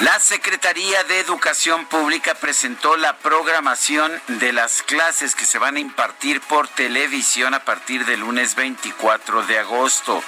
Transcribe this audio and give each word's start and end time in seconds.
La 0.00 0.18
Secretaría 0.18 1.04
de 1.04 1.20
Educación 1.20 1.84
Pública 1.84 2.34
presentó 2.34 2.96
la 2.96 3.18
programación 3.18 4.10
de 4.28 4.50
las 4.54 4.82
clases 4.82 5.34
que 5.34 5.44
se 5.44 5.58
van 5.58 5.76
a 5.76 5.80
impartir 5.80 6.40
por 6.40 6.68
televisión 6.68 7.52
a 7.52 7.66
partir 7.66 8.06
del 8.06 8.20
lunes 8.20 8.54
24 8.54 9.42
de 9.42 9.58
agosto. 9.58 10.22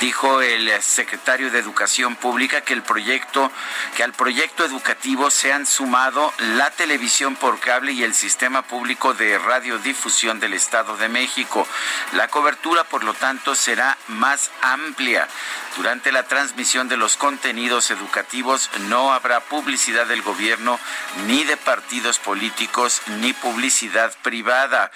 Dijo 0.00 0.42
el 0.42 0.82
secretario 0.82 1.52
de 1.52 1.60
Educación 1.60 2.16
Pública 2.16 2.62
que 2.62 2.72
el 2.72 2.82
proyecto, 2.82 3.52
que 3.96 4.02
al 4.02 4.12
proyecto 4.14 4.64
educativo 4.64 5.30
se 5.30 5.52
han 5.52 5.64
sumado 5.64 6.32
la 6.56 6.72
televisión 6.72 7.36
por 7.36 7.60
cable 7.60 7.92
y 7.92 8.02
el 8.02 8.14
sistema 8.14 8.62
público 8.62 9.14
de 9.14 9.38
radiodifusión 9.38 10.40
del 10.40 10.54
Estado 10.54 10.96
de 10.96 11.08
México. 11.08 11.68
La 12.14 12.26
cobertura, 12.26 12.82
por 12.82 13.04
lo 13.04 13.14
tanto, 13.14 13.54
será 13.54 13.96
más 14.08 14.50
amplia. 14.60 15.28
Durante 15.76 16.12
la 16.12 16.24
transmisión 16.24 16.88
de 16.88 16.96
los 16.96 17.16
contenidos 17.16 17.90
educativos 17.92 18.70
no 18.88 19.03
habrá 19.12 19.40
publicidad 19.40 20.06
del 20.06 20.22
gobierno, 20.22 20.78
ni 21.26 21.44
de 21.44 21.56
partidos 21.56 22.18
políticos, 22.18 23.02
ni 23.20 23.32
publicidad 23.32 24.12
privada. 24.22 24.90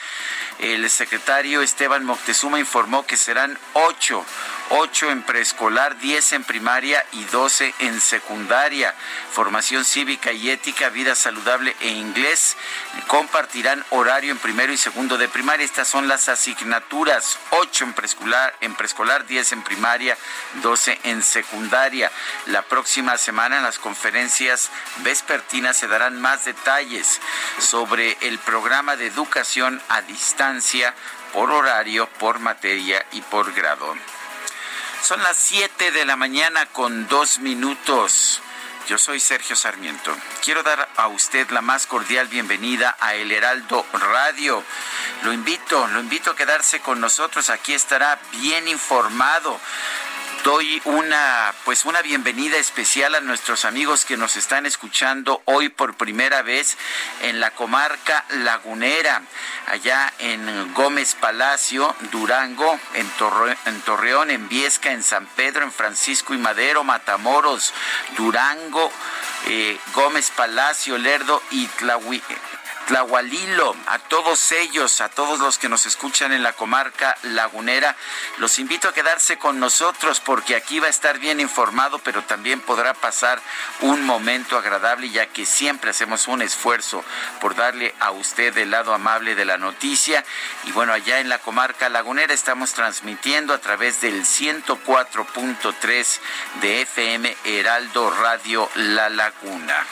El 0.59 0.89
secretario 0.91 1.62
Esteban 1.62 2.05
Moctezuma 2.05 2.59
informó 2.59 3.06
que 3.06 3.17
serán 3.17 3.59
ocho, 3.75 4.25
ocho 4.70 5.11
en 5.11 5.22
preescolar, 5.22 5.98
diez 5.98 6.33
en 6.33 6.44
primaria 6.44 7.05
y 7.12 7.24
doce 7.24 7.74
en 7.78 8.00
secundaria. 8.00 8.94
Formación 9.33 9.84
cívica 9.84 10.33
y 10.33 10.50
ética, 10.50 10.88
vida 10.88 11.14
saludable 11.14 11.77
e 11.80 11.88
inglés 11.88 12.56
compartirán 13.06 13.84
horario 13.91 14.33
en 14.33 14.38
primero 14.38 14.72
y 14.72 14.77
segundo 14.77 15.19
de 15.19 15.28
primaria. 15.28 15.64
Estas 15.64 15.88
son 15.88 16.08
las 16.08 16.28
asignaturas, 16.28 17.38
ocho 17.50 17.84
en 17.84 17.92
preescolar, 17.92 18.55
en 18.60 18.75
preescolar, 18.75 19.27
diez 19.27 19.52
en 19.52 19.62
primaria, 19.62 20.16
doce 20.62 20.98
en 21.05 21.22
secundaria. 21.22 22.10
La 22.47 22.62
próxima 22.62 23.19
semana 23.19 23.59
en 23.59 23.62
las 23.62 23.78
conferencias 23.78 24.70
vespertinas 24.98 25.76
se 25.76 25.88
darán 25.88 26.20
más 26.20 26.44
detalles 26.44 27.20
sobre 27.59 28.16
el 28.20 28.38
programa 28.38 28.97
de 28.97 29.06
educación 29.06 29.81
a 29.88 30.03
distancia 30.03 30.94
por 31.32 31.50
horario, 31.50 32.09
por 32.19 32.38
materia 32.38 33.04
y 33.12 33.20
por 33.22 33.53
grado. 33.53 33.94
Son 35.03 35.22
las 35.22 35.36
7 35.36 35.91
de 35.92 36.04
la 36.04 36.16
mañana 36.16 36.66
con 36.66 37.09
dos 37.09 37.38
minutos. 37.38 38.42
Yo 38.88 38.98
soy 38.98 39.20
Sergio 39.20 39.54
Sarmiento. 39.54 40.14
Quiero 40.42 40.62
dar 40.62 40.88
a 40.97 41.09
usted 41.09 41.48
la 41.50 41.62
más 41.62 41.86
cordial 41.86 42.26
bienvenida 42.28 42.97
a 43.00 43.14
El 43.14 43.31
Heraldo 43.32 43.87
Radio. 43.92 44.62
Lo 45.22 45.32
invito, 45.32 45.87
lo 45.88 46.00
invito 46.00 46.31
a 46.31 46.37
quedarse 46.37 46.81
con 46.81 47.00
nosotros. 47.00 47.48
Aquí 47.48 47.75
estará 47.75 48.19
bien 48.32 48.66
informado 48.66 49.58
doy 50.44 50.81
una 50.84 51.53
pues 51.65 51.84
una 51.84 52.03
bienvenida 52.03 52.56
especial 52.56 53.15
a 53.15 53.21
nuestros 53.21 53.65
amigos 53.65 54.04
que 54.04 54.16
nos 54.16 54.37
están 54.37 54.66
escuchando 54.66 55.43
hoy 55.44 55.69
por 55.69 55.97
primera 55.97 56.43
vez 56.43 56.76
en 57.22 57.41
la 57.41 57.50
comarca 57.53 58.25
lagunera, 58.31 59.22
allá 59.66 60.12
en 60.19 60.72
Gómez 60.75 61.15
Palacio, 61.15 61.94
Durango, 62.10 62.78
en, 62.94 63.09
Torre, 63.10 63.56
en 63.66 63.81
Torreón, 63.82 64.31
en 64.31 64.49
Viesca, 64.49 64.93
en 64.93 65.03
San 65.03 65.26
Pedro, 65.26 65.65
en 65.65 65.72
Francisco 65.72 66.34
y 66.34 66.38
Madero, 66.38 66.84
Matamoros, 66.84 67.72
Durango, 68.16 68.91
eh, 69.47 69.78
Gómez 69.94 70.31
Palacio, 70.31 70.99
Lerdo 70.99 71.43
y 71.50 71.66
Tlahui, 71.66 72.22
Tlahualilo, 72.88 73.76
a 73.87 73.99
todos 73.99 74.50
ellos, 74.50 75.03
a 75.03 75.10
todos 75.10 75.41
los 75.41 75.59
que 75.59 75.69
nos 75.69 75.84
escuchan 75.84 76.32
en 76.32 76.43
la 76.43 76.54
comarca 76.54 77.19
lagunera, 77.22 77.94
los 78.38 78.59
invito 78.59 78.88
a 78.88 78.94
quedarse 78.94 79.37
con 79.37 79.60
nosotros 79.60 80.21
porque 80.21 80.56
aquí 80.56 80.81
va 80.81 80.87
a 80.87 80.91
estar 80.91 81.19
bien 81.19 81.38
informado, 81.38 81.99
pero 81.99 82.22
también 82.22 82.62
podrá 82.62 82.94
pasar 82.94 83.43
un 83.82 84.06
momento 84.06 84.56
agradable 84.56 85.10
ya 85.10 85.26
que 85.26 85.44
siempre 85.44 85.91
hacemos 85.91 86.28
un 86.28 86.41
esfuerzo 86.41 87.04
por 87.43 87.54
darle 87.54 87.94
a 88.00 88.10
usted 88.10 88.56
el 88.56 88.71
lado 88.71 88.94
amable 88.94 89.34
de 89.34 89.44
la 89.44 89.59
noticia. 89.59 90.25
Y 90.65 90.72
bueno, 90.72 90.94
allá 90.94 91.20
en 91.20 91.28
la 91.28 91.41
comarca 91.41 91.91
lagunera 91.91 92.32
estamos 92.32 92.72
transmitiendo 92.72 93.53
a 93.53 93.59
través 93.59 94.00
del 94.00 94.25
104.3 94.25 96.20
de 96.62 96.81
FM 96.81 97.37
Heraldo 97.44 98.10
Radio 98.12 98.70
La 98.76 99.10
Laguna. 99.10 99.84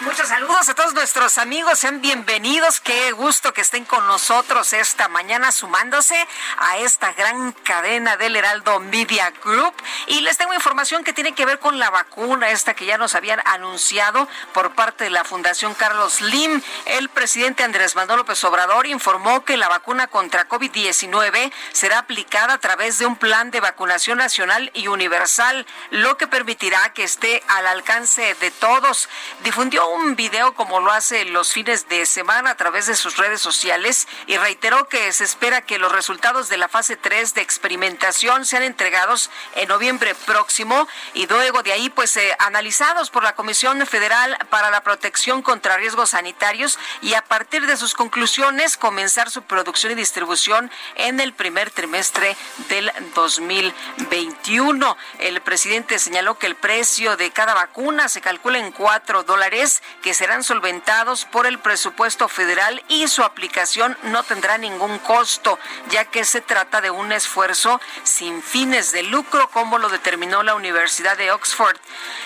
Muchos 0.00 0.28
saludos 0.28 0.68
a 0.68 0.76
todos 0.76 0.94
nuestros 0.94 1.38
amigos, 1.38 1.80
sean 1.80 2.00
bienvenidos, 2.00 2.78
qué 2.78 3.10
gusto 3.10 3.52
que 3.52 3.62
estén 3.62 3.84
con 3.84 4.06
nosotros 4.06 4.72
esta 4.72 5.08
mañana 5.08 5.50
sumándose 5.50 6.14
a 6.56 6.78
esta 6.78 7.12
gran 7.14 7.50
cadena 7.50 8.16
del 8.16 8.36
Heraldo 8.36 8.78
Media 8.78 9.32
Group 9.42 9.74
y 10.06 10.20
les 10.20 10.38
tengo 10.38 10.54
información 10.54 11.02
que 11.02 11.12
tiene 11.12 11.32
que 11.32 11.44
ver 11.44 11.58
con 11.58 11.80
la 11.80 11.90
vacuna, 11.90 12.50
esta 12.50 12.74
que 12.74 12.86
ya 12.86 12.96
nos 12.96 13.16
habían 13.16 13.40
anunciado 13.44 14.28
por 14.54 14.72
parte 14.76 15.04
de 15.04 15.10
la 15.10 15.24
Fundación 15.24 15.74
Carlos 15.74 16.20
Lim. 16.20 16.62
El 16.86 17.08
presidente 17.08 17.64
Andrés 17.64 17.96
Manuel 17.96 18.18
López 18.18 18.42
Obrador 18.44 18.86
informó 18.86 19.44
que 19.44 19.56
la 19.56 19.68
vacuna 19.68 20.06
contra 20.06 20.48
COVID-19 20.48 21.52
será 21.72 21.98
aplicada 21.98 22.54
a 22.54 22.58
través 22.58 22.98
de 22.98 23.06
un 23.06 23.16
plan 23.16 23.50
de 23.50 23.58
vacunación 23.58 24.18
nacional 24.18 24.70
y 24.74 24.86
universal, 24.86 25.66
lo 25.90 26.16
que 26.16 26.28
permitirá 26.28 26.92
que 26.92 27.02
esté 27.02 27.42
al 27.48 27.66
alcance 27.66 28.36
de 28.36 28.52
todos. 28.52 29.08
Difundió 29.42 29.87
un 29.94 30.16
video 30.16 30.54
como 30.54 30.80
lo 30.80 30.92
hace 30.92 31.24
los 31.24 31.52
fines 31.52 31.88
de 31.88 32.04
semana 32.06 32.50
a 32.50 32.56
través 32.56 32.86
de 32.86 32.96
sus 32.96 33.16
redes 33.16 33.40
sociales 33.40 34.08
y 34.26 34.36
reiteró 34.36 34.88
que 34.88 35.12
se 35.12 35.24
espera 35.24 35.62
que 35.62 35.78
los 35.78 35.92
resultados 35.92 36.48
de 36.48 36.56
la 36.56 36.68
fase 36.68 36.96
3 36.96 37.34
de 37.34 37.40
experimentación 37.40 38.44
sean 38.44 38.62
entregados 38.62 39.30
en 39.54 39.68
noviembre 39.68 40.14
próximo 40.14 40.86
y 41.14 41.26
luego 41.26 41.62
de 41.62 41.72
ahí 41.72 41.90
pues 41.90 42.16
eh, 42.16 42.34
analizados 42.38 43.10
por 43.10 43.22
la 43.22 43.34
Comisión 43.34 43.84
Federal 43.86 44.36
para 44.50 44.70
la 44.70 44.82
Protección 44.82 45.42
contra 45.42 45.76
Riesgos 45.76 46.10
Sanitarios 46.10 46.78
y 47.00 47.14
a 47.14 47.22
partir 47.22 47.66
de 47.66 47.76
sus 47.76 47.94
conclusiones 47.94 48.76
comenzar 48.76 49.30
su 49.30 49.42
producción 49.42 49.92
y 49.92 49.94
distribución 49.96 50.70
en 50.96 51.20
el 51.20 51.32
primer 51.32 51.70
trimestre 51.70 52.36
del 52.68 52.92
2021. 53.14 54.96
El 55.18 55.40
presidente 55.40 55.98
señaló 55.98 56.38
que 56.38 56.46
el 56.46 56.56
precio 56.56 57.16
de 57.16 57.30
cada 57.30 57.54
vacuna 57.54 58.08
se 58.08 58.20
calcula 58.20 58.58
en 58.58 58.72
4 58.72 59.24
dólares 59.24 59.77
que 60.02 60.14
serán 60.14 60.44
solventados 60.44 61.24
por 61.24 61.46
el 61.46 61.58
presupuesto 61.58 62.28
federal 62.28 62.82
y 62.88 63.08
su 63.08 63.22
aplicación 63.22 63.96
no 64.02 64.22
tendrá 64.22 64.58
ningún 64.58 64.98
costo, 64.98 65.58
ya 65.90 66.04
que 66.04 66.24
se 66.24 66.40
trata 66.40 66.80
de 66.80 66.90
un 66.90 67.12
esfuerzo 67.12 67.80
sin 68.02 68.42
fines 68.42 68.92
de 68.92 69.02
lucro, 69.02 69.48
como 69.50 69.78
lo 69.78 69.88
determinó 69.88 70.42
la 70.42 70.54
Universidad 70.54 71.16
de 71.16 71.30
Oxford. 71.30 71.76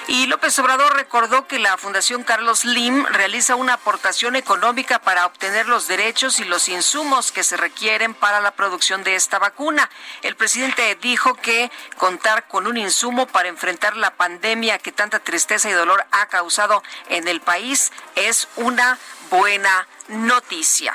Y 0.07 0.27
López 0.27 0.59
Obrador 0.59 0.95
recordó 0.95 1.47
que 1.47 1.59
la 1.59 1.77
Fundación 1.77 2.25
Carlos 2.25 2.65
Lim 2.65 3.05
realiza 3.07 3.57
una 3.57 3.75
aportación 3.75 4.37
económica 4.37 4.99
para 4.99 5.27
obtener 5.27 5.69
los 5.69 5.89
derechos 5.89 6.41
y 6.41 6.45
los 6.45 6.69
insumos 6.69 7.33
que 7.33 7.45
se 7.45 7.57
requieren 7.57 8.15
para 8.15 8.41
la 8.41 8.53
producción 8.53 9.05
de 9.05 9.15
esta 9.15 9.39
vacuna. 9.39 9.91
El 10.23 10.37
presidente 10.37 10.97
dijo 11.01 11.35
que 11.35 11.71
contar 11.97 12.49
con 12.49 12.67
un 12.67 12.77
insumo 12.77 13.27
para 13.27 13.49
enfrentar 13.49 13.97
la 13.97 14.15
pandemia 14.15 14.79
que 14.79 14.93
tanta 14.93 15.19
tristeza 15.19 15.71
y 15.71 15.73
dolor 15.73 16.05
ha 16.11 16.27
causado 16.27 16.83
en 17.09 17.29
el 17.29 17.41
país 17.43 17.93
es 18.17 18.49
una 18.57 18.99
buena 19.31 19.87
noticia. 20.09 20.93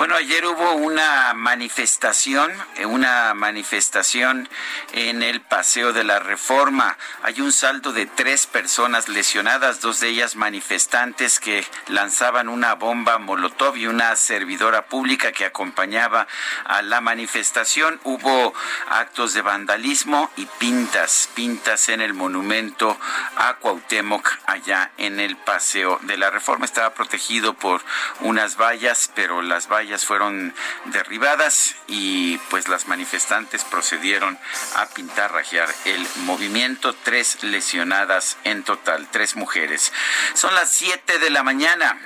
Bueno, 0.00 0.14
ayer 0.14 0.46
hubo 0.46 0.72
una 0.72 1.34
manifestación, 1.34 2.50
eh, 2.76 2.86
una 2.86 3.34
manifestación 3.34 4.48
en 4.94 5.22
el 5.22 5.42
Paseo 5.42 5.92
de 5.92 6.04
la 6.04 6.18
Reforma. 6.18 6.96
Hay 7.22 7.42
un 7.42 7.52
saldo 7.52 7.92
de 7.92 8.06
tres 8.06 8.46
personas 8.46 9.10
lesionadas, 9.10 9.82
dos 9.82 10.00
de 10.00 10.08
ellas 10.08 10.36
manifestantes 10.36 11.38
que 11.38 11.66
lanzaban 11.88 12.48
una 12.48 12.76
bomba 12.76 13.18
molotov 13.18 13.76
y 13.76 13.88
una 13.88 14.16
servidora 14.16 14.86
pública 14.86 15.32
que 15.32 15.44
acompañaba 15.44 16.26
a 16.64 16.80
la 16.80 17.02
manifestación. 17.02 18.00
Hubo 18.02 18.54
actos 18.88 19.34
de 19.34 19.42
vandalismo 19.42 20.30
y 20.34 20.46
pintas, 20.46 21.28
pintas 21.34 21.90
en 21.90 22.00
el 22.00 22.14
monumento 22.14 22.98
a 23.36 23.56
Cuauhtémoc 23.56 24.26
allá 24.46 24.92
en 24.96 25.20
el 25.20 25.36
Paseo 25.36 25.98
de 26.04 26.16
la 26.16 26.30
Reforma. 26.30 26.64
Estaba 26.64 26.94
protegido 26.94 27.52
por 27.52 27.82
unas 28.20 28.56
vallas, 28.56 29.10
pero 29.14 29.42
las 29.42 29.68
vallas 29.68 29.89
fueron 29.98 30.54
derribadas 30.86 31.76
y 31.86 32.38
pues 32.50 32.68
las 32.68 32.88
manifestantes 32.88 33.64
procedieron 33.64 34.38
a 34.76 34.86
pintar, 34.86 35.32
rajear 35.32 35.68
el 35.84 36.06
movimiento. 36.24 36.94
Tres 37.02 37.42
lesionadas 37.42 38.36
en 38.44 38.62
total, 38.62 39.08
tres 39.10 39.36
mujeres. 39.36 39.92
Son 40.34 40.54
las 40.54 40.70
7 40.70 41.18
de 41.18 41.30
la 41.30 41.42
mañana, 41.42 41.98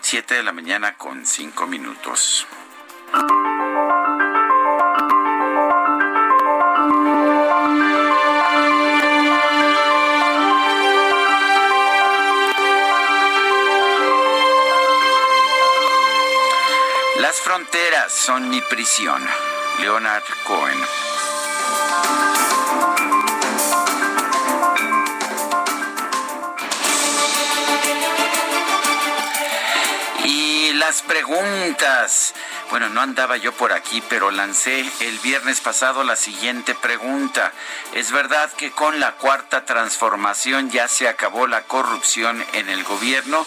7 0.00 0.34
de 0.34 0.42
la 0.42 0.52
mañana 0.52 0.96
con 0.96 1.24
5 1.26 1.66
minutos. 1.66 2.46
Las 17.28 17.40
fronteras 17.42 18.10
son 18.10 18.48
mi 18.48 18.62
prisión. 18.62 19.22
Leonard 19.80 20.22
Cohen. 20.46 20.78
Y 30.24 30.72
las 30.72 31.02
preguntas. 31.02 32.32
Bueno, 32.70 32.88
no 32.90 33.00
andaba 33.00 33.38
yo 33.38 33.52
por 33.52 33.72
aquí, 33.72 34.02
pero 34.10 34.30
lancé 34.30 34.84
el 35.00 35.18
viernes 35.20 35.60
pasado 35.60 36.04
la 36.04 36.16
siguiente 36.16 36.74
pregunta. 36.74 37.50
¿Es 37.94 38.12
verdad 38.12 38.52
que 38.52 38.72
con 38.72 39.00
la 39.00 39.12
cuarta 39.12 39.64
transformación 39.64 40.70
ya 40.70 40.86
se 40.86 41.08
acabó 41.08 41.46
la 41.46 41.62
corrupción 41.62 42.44
en 42.52 42.68
el 42.68 42.84
gobierno? 42.84 43.46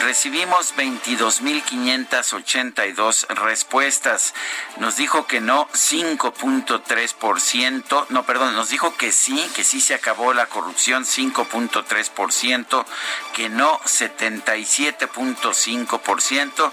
Recibimos 0.00 0.74
22.582 0.76 3.26
respuestas. 3.28 4.34
Nos 4.76 4.96
dijo 4.96 5.26
que 5.26 5.40
no 5.40 5.66
5.3%. 5.72 8.06
No, 8.10 8.26
perdón, 8.26 8.54
nos 8.54 8.68
dijo 8.68 8.94
que 8.98 9.12
sí, 9.12 9.50
que 9.56 9.64
sí 9.64 9.80
se 9.80 9.94
acabó 9.94 10.34
la 10.34 10.44
corrupción 10.44 11.06
5.3%, 11.06 12.84
que 13.32 13.48
no 13.48 13.80
77.5%. 13.80 16.70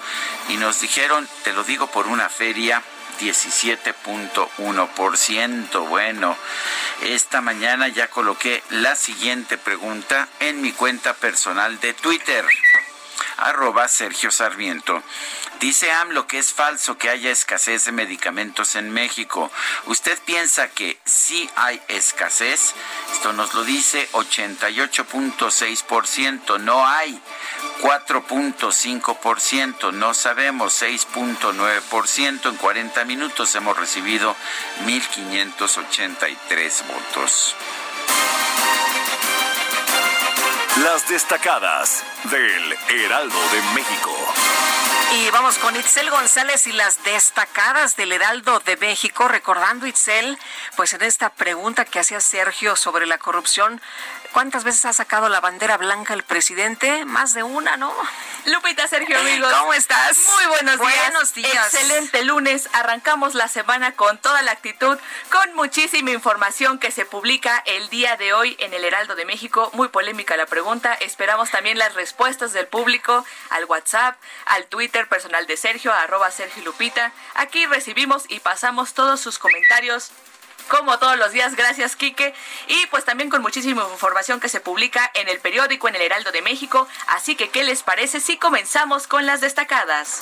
Y 0.49 0.57
nos 0.57 0.81
dijeron, 0.81 1.25
te 1.43 1.53
lo 1.53 1.63
digo, 1.63 1.84
por 1.87 2.07
una 2.07 2.29
feria 2.29 2.81
17.1%. 3.19 5.87
Bueno, 5.87 6.37
esta 7.03 7.41
mañana 7.41 7.87
ya 7.87 8.09
coloqué 8.09 8.63
la 8.69 8.95
siguiente 8.95 9.57
pregunta 9.57 10.27
en 10.39 10.61
mi 10.61 10.71
cuenta 10.71 11.13
personal 11.13 11.79
de 11.79 11.93
Twitter 11.93 12.45
arroba 13.37 13.87
Sergio 13.87 14.31
Sarmiento. 14.31 15.01
Dice 15.59 15.91
AMLO 15.91 16.27
que 16.27 16.37
es 16.37 16.53
falso 16.53 16.97
que 16.97 17.09
haya 17.09 17.31
escasez 17.31 17.85
de 17.85 17.93
medicamentos 17.93 18.75
en 18.75 18.91
México. 18.91 19.49
¿Usted 19.85 20.19
piensa 20.25 20.67
que 20.69 20.99
sí 21.05 21.49
hay 21.55 21.81
escasez? 21.87 22.75
Esto 23.13 23.31
nos 23.33 23.53
lo 23.53 23.63
dice 23.63 24.09
88.6%. 24.11 26.59
No 26.59 26.85
hay. 26.85 27.21
4.5%. 27.81 29.93
No 29.93 30.13
sabemos. 30.13 30.81
6.9%. 30.81 32.49
En 32.49 32.57
40 32.57 33.05
minutos 33.05 33.55
hemos 33.55 33.77
recibido 33.77 34.35
1.583 34.85 36.87
votos. 36.87 37.55
Las 40.83 41.07
destacadas 41.07 42.03
del 42.25 42.75
Heraldo 42.89 43.39
de 43.53 43.61
México. 43.73 44.11
Y 45.13 45.29
vamos 45.31 45.57
con 45.57 45.73
Itzel 45.73 46.09
González 46.09 46.67
y 46.67 46.73
las 46.73 47.01
destacadas 47.05 47.95
del 47.95 48.11
Heraldo 48.11 48.59
de 48.59 48.75
México, 48.75 49.29
recordando 49.29 49.87
Itzel, 49.87 50.37
pues 50.75 50.93
en 50.93 51.03
esta 51.03 51.29
pregunta 51.29 51.85
que 51.85 51.99
hacía 51.99 52.19
Sergio 52.19 52.75
sobre 52.75 53.05
la 53.05 53.17
corrupción, 53.17 53.81
¿Cuántas 54.35 54.65
veces 54.65 54.83
ha 54.83 54.91
sacado 54.91 55.29
la 55.29 55.39
bandera 55.39 55.77
blanca 55.77 56.13
el 56.13 56.23
presidente? 56.23 57.05
Más 57.05 57.33
de 57.33 57.41
una, 57.41 57.77
¿no? 57.77 57.93
Lupita, 58.47 58.85
Sergio, 58.85 59.17
amigos. 59.21 59.49
¿Cómo 59.53 59.73
estás? 59.73 60.19
Muy 60.35 60.45
buenos 60.47 61.33
días. 61.33 61.73
Excelente 61.73 62.21
lunes. 62.25 62.67
Arrancamos 62.73 63.33
la 63.33 63.47
semana 63.47 63.93
con 63.93 64.17
toda 64.17 64.41
la 64.41 64.51
actitud, 64.51 64.97
con 65.31 65.55
muchísima 65.55 66.11
información 66.11 66.79
que 66.79 66.91
se 66.91 67.05
publica 67.05 67.63
el 67.65 67.87
día 67.87 68.17
de 68.17 68.33
hoy 68.33 68.57
en 68.59 68.73
el 68.73 68.83
Heraldo 68.83 69.15
de 69.15 69.23
México. 69.23 69.69
Muy 69.71 69.87
polémica 69.87 70.35
la 70.35 70.47
pregunta. 70.47 70.95
Esperamos 70.95 71.49
también 71.51 71.77
las 71.77 71.93
respuestas 71.93 72.51
del 72.51 72.67
público 72.67 73.23
al 73.51 73.63
WhatsApp, 73.63 74.17
al 74.47 74.65
Twitter 74.65 75.07
personal 75.07 75.47
de 75.47 75.55
Sergio, 75.55 75.93
arroba 75.93 76.29
Sergio 76.29 76.61
Lupita. 76.65 77.13
Aquí 77.35 77.65
recibimos 77.67 78.25
y 78.27 78.41
pasamos 78.41 78.95
todos 78.95 79.21
sus 79.21 79.39
comentarios 79.39 80.11
como 80.67 80.97
todos 80.99 81.17
los 81.17 81.31
días. 81.31 81.55
Gracias, 81.55 81.95
Quique. 81.95 82.33
Y 82.67 82.85
pues 82.87 83.05
también 83.05 83.29
con 83.29 83.41
muchísima 83.41 83.87
información 83.91 84.39
que 84.39 84.49
se 84.49 84.59
publica 84.59 85.11
en 85.13 85.27
el 85.27 85.39
periódico, 85.39 85.87
en 85.87 85.95
el 85.95 86.01
Heraldo 86.01 86.31
de 86.31 86.41
México. 86.41 86.87
Así 87.07 87.35
que, 87.35 87.49
¿qué 87.49 87.63
les 87.63 87.83
parece 87.83 88.19
si 88.19 88.37
comenzamos 88.37 89.07
con 89.07 89.25
las 89.25 89.41
destacadas? 89.41 90.21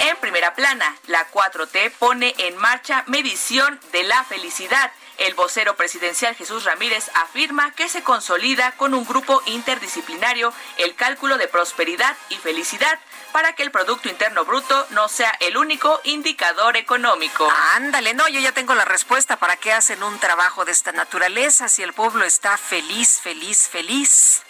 En 0.00 0.16
primera 0.16 0.54
plana, 0.54 0.96
la 1.06 1.30
4T 1.30 1.92
pone 1.98 2.34
en 2.38 2.56
marcha 2.56 3.04
medición 3.06 3.78
de 3.92 4.02
la 4.02 4.24
felicidad. 4.24 4.90
El 5.22 5.34
vocero 5.34 5.76
presidencial 5.76 6.34
Jesús 6.34 6.64
Ramírez 6.64 7.08
afirma 7.14 7.70
que 7.70 7.88
se 7.88 8.02
consolida 8.02 8.72
con 8.72 8.92
un 8.92 9.06
grupo 9.06 9.40
interdisciplinario 9.46 10.52
el 10.78 10.96
cálculo 10.96 11.38
de 11.38 11.46
prosperidad 11.46 12.16
y 12.28 12.34
felicidad 12.34 12.98
para 13.30 13.52
que 13.52 13.62
el 13.62 13.70
Producto 13.70 14.08
Interno 14.08 14.44
Bruto 14.44 14.84
no 14.90 15.08
sea 15.08 15.30
el 15.38 15.56
único 15.56 16.00
indicador 16.02 16.76
económico. 16.76 17.48
Ándale, 17.76 18.14
no, 18.14 18.26
yo 18.26 18.40
ya 18.40 18.50
tengo 18.50 18.74
la 18.74 18.84
respuesta. 18.84 19.36
¿Para 19.36 19.56
qué 19.56 19.72
hacen 19.72 20.02
un 20.02 20.18
trabajo 20.18 20.64
de 20.64 20.72
esta 20.72 20.90
naturaleza 20.90 21.68
si 21.68 21.84
el 21.84 21.92
pueblo 21.92 22.24
está 22.24 22.58
feliz, 22.58 23.20
feliz, 23.22 23.68
feliz? 23.68 24.42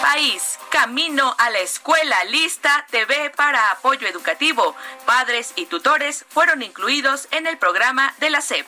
País, 0.00 0.58
camino 0.70 1.34
a 1.38 1.50
la 1.50 1.60
escuela 1.60 2.24
lista 2.24 2.86
TV 2.90 3.30
para 3.30 3.70
apoyo 3.70 4.06
educativo. 4.06 4.74
Padres 5.04 5.52
y 5.56 5.66
tutores 5.66 6.24
fueron 6.28 6.62
incluidos 6.62 7.28
en 7.30 7.46
el 7.46 7.58
programa 7.58 8.14
de 8.18 8.30
la 8.30 8.40
SEP. 8.40 8.66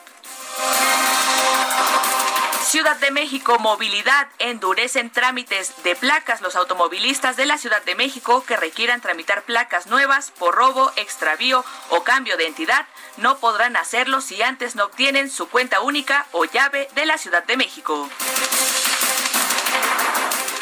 Ciudad 2.65 2.97
de 2.97 3.11
México 3.11 3.59
Movilidad 3.59 4.29
endurecen 4.39 5.11
trámites 5.11 5.73
de 5.85 5.97
placas. 5.97 6.41
Los 6.41 6.55
automovilistas 6.57 7.37
de 7.37 7.47
la 7.47 7.57
Ciudad 7.57 7.83
de 7.83 7.95
México 7.95 8.45
que 8.47 8.57
requieran 8.57 9.01
tramitar 9.01 9.43
placas 9.43 9.87
nuevas 9.87 10.31
por 10.33 10.55
robo, 10.55 10.93
extravío 10.97 11.65
o 11.91 12.05
cambio 12.05 12.37
de 12.37 12.47
entidad 12.47 12.87
no 13.17 13.39
podrán 13.39 13.77
hacerlo 13.77 14.21
si 14.21 14.43
antes 14.43 14.77
no 14.77 14.85
obtienen 14.85 15.31
su 15.31 15.49
cuenta 15.49 15.81
única 15.81 16.27
o 16.33 16.45
llave 16.45 16.89
de 16.95 17.07
la 17.07 17.17
Ciudad 17.17 17.45
de 17.45 17.57
México. 17.57 18.09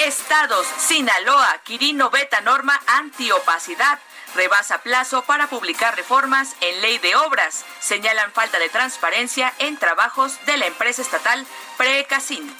Estados, 0.05 0.67
Sinaloa, 0.79 1.59
Quirino 1.65 2.11
veta 2.11 2.41
norma 2.41 2.81
antiopacidad 2.87 3.99
rebasa 4.35 4.79
plazo 4.79 5.23
para 5.23 5.49
publicar 5.49 5.97
reformas 5.97 6.55
en 6.61 6.81
ley 6.83 6.99
de 6.99 7.17
obras. 7.17 7.65
Señalan 7.81 8.31
falta 8.33 8.59
de 8.59 8.69
transparencia 8.69 9.53
en 9.59 9.76
trabajos 9.79 10.38
de 10.47 10.59
la 10.59 10.67
empresa 10.67 11.03
estatal 11.03 11.47
Precasín. 11.76 12.55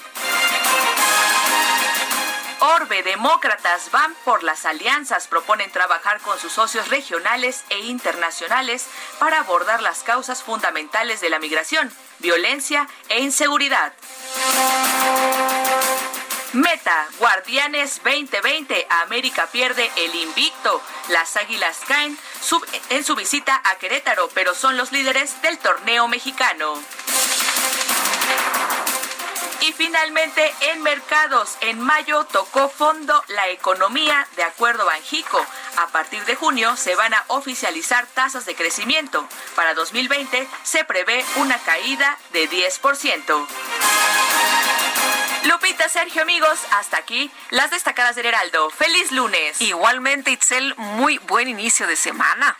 Orbe, 2.59 3.03
demócratas 3.03 3.91
van 3.91 4.15
por 4.25 4.43
las 4.43 4.65
alianzas, 4.65 5.29
proponen 5.29 5.71
trabajar 5.71 6.21
con 6.21 6.39
sus 6.39 6.53
socios 6.53 6.89
regionales 6.89 7.65
e 7.69 7.81
internacionales 7.81 8.87
para 9.19 9.41
abordar 9.41 9.83
las 9.83 10.03
causas 10.03 10.43
fundamentales 10.43 11.21
de 11.21 11.29
la 11.29 11.39
migración, 11.39 11.93
violencia 12.19 12.89
e 13.11 13.21
inseguridad. 13.21 13.93
Meta, 16.57 17.07
Guardianes 17.19 18.01
2020, 18.03 18.87
América 19.03 19.47
pierde 19.53 19.91
el 19.97 20.15
invicto. 20.15 20.81
Las 21.11 21.37
Águilas 21.37 21.81
caen 21.87 22.19
en 22.89 23.05
su 23.05 23.15
visita 23.15 23.61
a 23.63 23.77
Querétaro, 23.77 24.31
pero 24.33 24.55
son 24.55 24.79
los 24.79 24.91
líderes 24.91 25.43
del 25.43 25.59
torneo 25.59 26.09
mexicano. 26.09 26.83
Y 29.61 29.73
finalmente, 29.75 30.55
en 30.61 30.83
mercados, 30.83 31.59
en 31.61 31.79
mayo 31.79 32.25
tocó 32.25 32.71
fondo 32.71 33.23
la 33.29 33.49
economía, 33.49 34.27
de 34.37 34.45
acuerdo 34.45 34.85
a 34.85 34.87
Banjico. 34.87 35.45
A 35.77 35.89
partir 35.89 36.25
de 36.25 36.37
junio 36.37 36.75
se 36.79 36.95
van 36.95 37.13
a 37.13 37.23
oficializar 37.27 38.07
tasas 38.07 38.47
de 38.47 38.55
crecimiento. 38.55 39.29
Para 39.57 39.75
2020 39.75 40.49
se 40.63 40.85
prevé 40.85 41.23
una 41.37 41.59
caída 41.59 42.17
de 42.33 42.49
10%. 42.49 44.86
Lupita, 45.47 45.89
Sergio, 45.89 46.23
amigos, 46.23 46.59
hasta 46.73 46.97
aquí 46.97 47.31
las 47.51 47.71
destacadas 47.71 48.17
del 48.17 48.27
Heraldo. 48.27 48.69
Feliz 48.71 49.13
lunes. 49.13 49.61
Igualmente, 49.61 50.33
Itzel, 50.33 50.75
muy 50.77 51.19
buen 51.19 51.47
inicio 51.47 51.87
de 51.87 51.95
semana. 51.95 52.57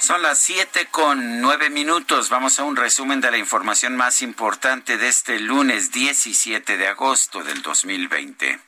Son 0.00 0.20
las 0.22 0.38
siete 0.38 0.86
con 0.90 1.40
nueve 1.40 1.70
minutos. 1.70 2.30
Vamos 2.30 2.58
a 2.58 2.64
un 2.64 2.74
resumen 2.74 3.20
de 3.20 3.30
la 3.30 3.38
información 3.38 3.96
más 3.96 4.22
importante 4.22 4.96
de 4.96 5.08
este 5.08 5.38
lunes 5.38 5.92
17 5.92 6.76
de 6.76 6.88
agosto 6.88 7.44
del 7.44 7.62
2020. 7.62 8.58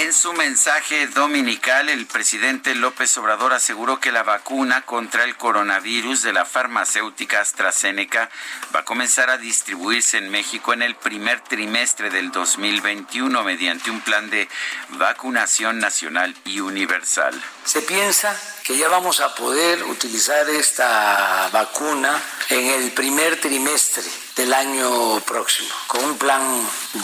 En 0.00 0.14
su 0.14 0.32
mensaje 0.32 1.08
dominical, 1.08 1.90
el 1.90 2.06
presidente 2.06 2.74
López 2.74 3.18
Obrador 3.18 3.52
aseguró 3.52 4.00
que 4.00 4.10
la 4.10 4.22
vacuna 4.22 4.86
contra 4.86 5.24
el 5.24 5.36
coronavirus 5.36 6.22
de 6.22 6.32
la 6.32 6.46
farmacéutica 6.46 7.42
AstraZeneca 7.42 8.30
va 8.74 8.80
a 8.80 8.84
comenzar 8.86 9.28
a 9.28 9.36
distribuirse 9.36 10.16
en 10.16 10.30
México 10.30 10.72
en 10.72 10.80
el 10.80 10.94
primer 10.94 11.42
trimestre 11.42 12.08
del 12.08 12.32
2021 12.32 13.44
mediante 13.44 13.90
un 13.90 14.00
plan 14.00 14.30
de 14.30 14.48
vacunación 14.88 15.78
nacional 15.80 16.34
y 16.46 16.60
universal. 16.60 17.38
Se 17.66 17.82
piensa 17.82 18.34
que 18.64 18.78
ya 18.78 18.88
vamos 18.88 19.20
a 19.20 19.34
poder 19.34 19.82
utilizar 19.84 20.48
esta 20.48 21.50
vacuna 21.52 22.18
en 22.48 22.68
el 22.68 22.92
primer 22.92 23.38
trimestre 23.38 24.04
del 24.40 24.54
año 24.54 25.20
próximo, 25.20 25.68
con 25.86 26.02
un 26.02 26.16
plan 26.16 26.40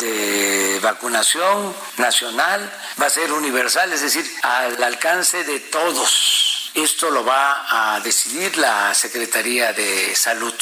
de 0.01 0.81
vacunación 0.83 1.75
nacional, 1.99 2.61
va 2.99 3.07
a 3.07 3.11
ser 3.11 3.31
universal, 3.31 3.93
es 3.93 4.01
decir, 4.01 4.25
al 4.43 4.83
alcance 4.83 5.45
de 5.45 5.61
todos. 5.61 6.71
Esto 6.73 7.11
lo 7.11 7.27
va 7.27 7.97
a 7.97 8.01
decidir 8.01 8.57
la 8.57 8.95
Secretaría 8.95 9.75
de 9.75 10.15
Salud. 10.15 10.55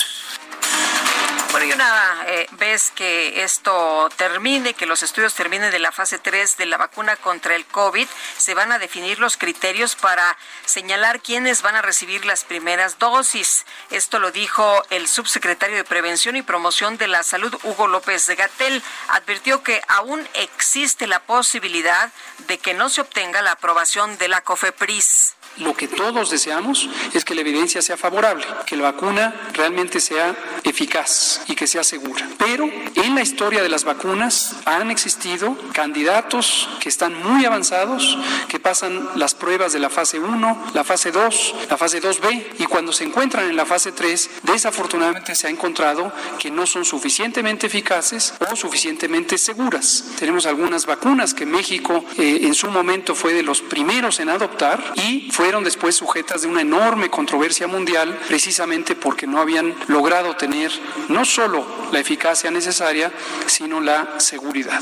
Bueno, 1.54 1.68
y 1.68 1.72
una 1.72 2.24
eh, 2.26 2.48
vez 2.58 2.90
que 2.90 3.44
esto 3.44 4.08
termine, 4.16 4.74
que 4.74 4.86
los 4.86 5.04
estudios 5.04 5.34
terminen 5.34 5.70
de 5.70 5.78
la 5.78 5.92
fase 5.92 6.18
3 6.18 6.56
de 6.56 6.66
la 6.66 6.78
vacuna 6.78 7.14
contra 7.14 7.54
el 7.54 7.64
COVID, 7.64 8.08
se 8.38 8.54
van 8.54 8.72
a 8.72 8.80
definir 8.80 9.20
los 9.20 9.36
criterios 9.36 9.94
para 9.94 10.36
señalar 10.64 11.20
quiénes 11.20 11.62
van 11.62 11.76
a 11.76 11.82
recibir 11.82 12.24
las 12.24 12.42
primeras 12.42 12.98
dosis. 12.98 13.66
Esto 13.92 14.18
lo 14.18 14.32
dijo 14.32 14.82
el 14.90 15.06
subsecretario 15.06 15.76
de 15.76 15.84
Prevención 15.84 16.34
y 16.34 16.42
Promoción 16.42 16.98
de 16.98 17.06
la 17.06 17.22
Salud, 17.22 17.56
Hugo 17.62 17.86
López 17.86 18.26
de 18.26 18.34
Gatel. 18.34 18.82
Advirtió 19.10 19.62
que 19.62 19.80
aún 19.86 20.28
existe 20.34 21.06
la 21.06 21.20
posibilidad 21.20 22.10
de 22.48 22.58
que 22.58 22.74
no 22.74 22.88
se 22.88 23.00
obtenga 23.00 23.42
la 23.42 23.52
aprobación 23.52 24.18
de 24.18 24.26
la 24.26 24.40
COFEPRIS. 24.40 25.23
Lo 25.58 25.74
que 25.74 25.88
todos 25.88 26.30
deseamos 26.30 26.88
es 27.12 27.24
que 27.24 27.34
la 27.34 27.42
evidencia 27.42 27.80
sea 27.80 27.96
favorable, 27.96 28.44
que 28.66 28.76
la 28.76 28.84
vacuna 28.84 29.34
realmente 29.52 30.00
sea 30.00 30.34
eficaz 30.64 31.42
y 31.46 31.54
que 31.54 31.66
sea 31.66 31.84
segura. 31.84 32.28
Pero 32.38 32.68
en 32.94 33.14
la 33.14 33.22
historia 33.22 33.62
de 33.62 33.68
las 33.68 33.84
vacunas 33.84 34.56
han 34.64 34.90
existido 34.90 35.56
candidatos 35.72 36.68
que 36.80 36.88
están 36.88 37.22
muy 37.22 37.44
avanzados, 37.44 38.18
que 38.48 38.58
pasan 38.58 39.08
las 39.14 39.34
pruebas 39.34 39.72
de 39.72 39.78
la 39.78 39.90
fase 39.90 40.18
1, 40.18 40.70
la 40.74 40.84
fase 40.84 41.12
2, 41.12 41.54
la 41.70 41.76
fase 41.76 42.02
2B 42.02 42.46
y 42.58 42.64
cuando 42.66 42.92
se 42.92 43.04
encuentran 43.04 43.48
en 43.48 43.56
la 43.56 43.66
fase 43.66 43.92
3, 43.92 44.30
desafortunadamente 44.42 45.34
se 45.34 45.46
ha 45.46 45.50
encontrado 45.50 46.12
que 46.38 46.50
no 46.50 46.66
son 46.66 46.84
suficientemente 46.84 47.66
eficaces 47.66 48.34
o 48.50 48.56
suficientemente 48.56 49.38
seguras. 49.38 50.04
Tenemos 50.18 50.46
algunas 50.46 50.86
vacunas 50.86 51.34
que 51.34 51.46
México 51.46 52.04
eh, 52.16 52.40
en 52.42 52.54
su 52.54 52.70
momento 52.70 53.14
fue 53.14 53.32
de 53.32 53.42
los 53.42 53.60
primeros 53.60 54.20
en 54.20 54.28
adoptar 54.28 54.94
y 54.96 55.30
fue 55.30 55.43
fueron 55.44 55.62
después 55.62 55.94
sujetas 55.94 56.40
de 56.40 56.48
una 56.48 56.62
enorme 56.62 57.10
controversia 57.10 57.66
mundial 57.66 58.18
precisamente 58.28 58.94
porque 58.96 59.26
no 59.26 59.42
habían 59.42 59.74
logrado 59.88 60.34
tener 60.36 60.72
no 61.10 61.26
solo 61.26 61.66
la 61.92 62.00
eficacia 62.00 62.50
necesaria, 62.50 63.12
sino 63.46 63.78
la 63.78 64.18
seguridad. 64.18 64.80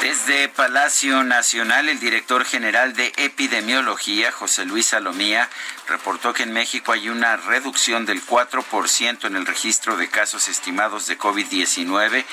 Desde 0.00 0.48
Palacio 0.48 1.24
Nacional, 1.24 1.88
el 1.88 1.98
director 1.98 2.44
general 2.44 2.94
de 2.94 3.12
epidemiología, 3.16 4.30
José 4.30 4.64
Luis 4.64 4.86
Salomía, 4.86 5.48
reportó 5.88 6.32
que 6.32 6.44
en 6.44 6.52
México 6.52 6.92
hay 6.92 7.08
una 7.08 7.36
reducción 7.36 8.06
del 8.06 8.24
4% 8.24 9.26
en 9.26 9.34
el 9.34 9.44
registro 9.44 9.96
de 9.96 10.08
casos 10.08 10.48
estimados 10.48 11.08
de 11.08 11.18
COVID-19, 11.18 12.24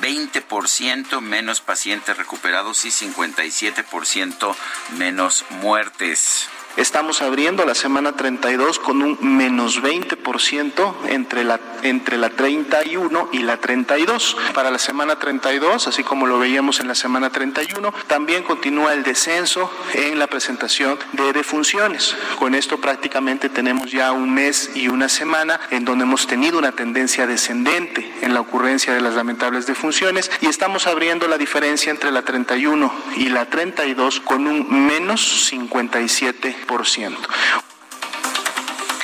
20% 0.00 1.20
menos 1.20 1.60
pacientes 1.60 2.16
recuperados 2.16 2.86
y 2.86 2.88
57% 2.88 4.56
menos 4.96 5.44
muertes. 5.50 6.48
Estamos 6.76 7.20
abriendo 7.20 7.64
la 7.64 7.74
semana 7.74 8.12
32 8.12 8.78
con 8.78 9.02
un 9.02 9.18
menos 9.20 9.82
20% 9.82 10.94
entre 11.08 11.42
la, 11.42 11.58
entre 11.82 12.16
la 12.16 12.30
31 12.30 13.28
y 13.32 13.40
la 13.40 13.56
32. 13.56 14.36
Para 14.54 14.70
la 14.70 14.78
semana 14.78 15.18
32, 15.18 15.88
así 15.88 16.04
como 16.04 16.28
lo 16.28 16.38
veíamos 16.38 16.78
en 16.78 16.86
la 16.86 16.94
semana 16.94 17.30
31, 17.30 17.92
también 18.06 18.44
continúa 18.44 18.94
el 18.94 19.02
descenso 19.02 19.70
en 19.94 20.20
la 20.20 20.28
presentación 20.28 20.96
de 21.12 21.32
defunciones. 21.32 22.16
Con 22.38 22.54
esto 22.54 22.80
prácticamente 22.80 23.48
tenemos 23.48 23.90
ya 23.90 24.12
un 24.12 24.32
mes 24.32 24.70
y 24.74 24.88
una 24.88 25.08
semana 25.08 25.60
en 25.70 25.84
donde 25.84 26.04
hemos 26.04 26.28
tenido 26.28 26.56
una 26.56 26.72
tendencia 26.72 27.26
descendente 27.26 28.10
en 28.22 28.32
la 28.32 28.40
ocurrencia 28.40 28.94
de 28.94 29.00
las 29.00 29.14
lamentables 29.14 29.66
defunciones 29.66 30.30
y 30.40 30.46
estamos 30.46 30.86
abriendo 30.86 31.26
la 31.26 31.36
diferencia 31.36 31.90
entre 31.90 32.12
la 32.12 32.22
31 32.22 32.92
y 33.16 33.28
la 33.28 33.46
32 33.46 34.20
con 34.20 34.46
un 34.46 34.86
menos 34.86 35.46
57 35.46 36.60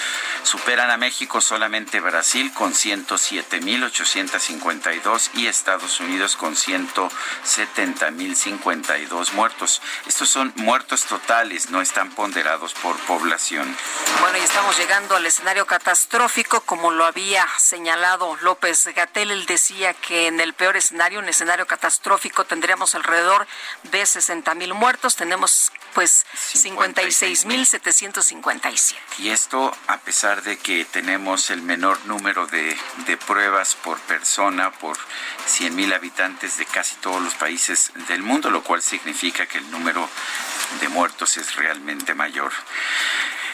Superan 0.44 0.92
a 0.92 0.98
México 0.98 1.42
solamente 1.42 2.00
Brasil 2.00 2.54
con 2.54 2.74
107.852 2.74 5.30
y 5.34 5.48
Estados 5.48 6.00
Unidos 6.00 6.38
con 6.38 6.56
170.052 6.56 9.34
muertos. 9.34 9.82
Estos 10.08 10.30
son 10.30 10.54
muertos 10.56 11.04
totales, 11.04 11.70
no 11.70 11.82
están 11.82 12.12
ponderados 12.12 12.45
por 12.84 12.96
población. 13.08 13.76
Bueno, 14.22 14.38
y 14.38 14.42
estamos 14.42 14.78
llegando 14.78 15.16
al 15.16 15.26
escenario 15.26 15.66
catastrófico, 15.66 16.62
como 16.62 16.92
lo 16.92 17.04
había 17.06 17.48
señalado 17.58 18.38
López 18.42 18.86
Gatel. 18.96 19.32
Él 19.32 19.48
decía 19.48 19.96
que 19.96 20.28
en 20.28 20.40
el 20.40 20.54
peor 20.54 20.78
escenario, 20.78 21.18
un 21.18 21.28
escenario 21.28 21.66
catastrófico, 21.66 22.46
tendríamos 22.46 22.94
alrededor 22.94 23.48
de 23.84 24.06
60 24.06 24.54
mil 24.54 24.76
muertos. 24.76 25.16
Tenemos 25.16 25.72
pues 25.96 26.24
56 26.36 27.46
mil 27.46 27.66
757. 27.66 29.02
Y 29.18 29.30
esto 29.30 29.76
a 29.88 29.98
pesar 29.98 30.44
de 30.44 30.58
que 30.58 30.86
tenemos 30.86 31.50
el 31.50 31.64
menor 31.64 31.98
número 32.06 32.46
de, 32.46 32.78
de 33.08 33.18
pruebas 33.18 33.74
por 33.74 34.00
persona, 34.02 34.72
por 34.72 34.98
100 35.48 35.76
mil 35.76 35.92
habitantes 35.94 36.58
de 36.58 36.68
casi 36.68 36.96
todos 36.98 37.22
los 37.24 37.34
países 37.34 37.92
del 38.08 38.22
mundo, 38.22 38.52
lo 38.52 38.64
cual 38.64 38.84
significa 38.84 39.48
que 39.48 39.58
el 39.58 39.72
número 39.72 40.08
de 40.80 40.90
muertos 40.90 41.38
es 41.38 41.56
realmente 41.56 42.14
mayor. 42.14 42.52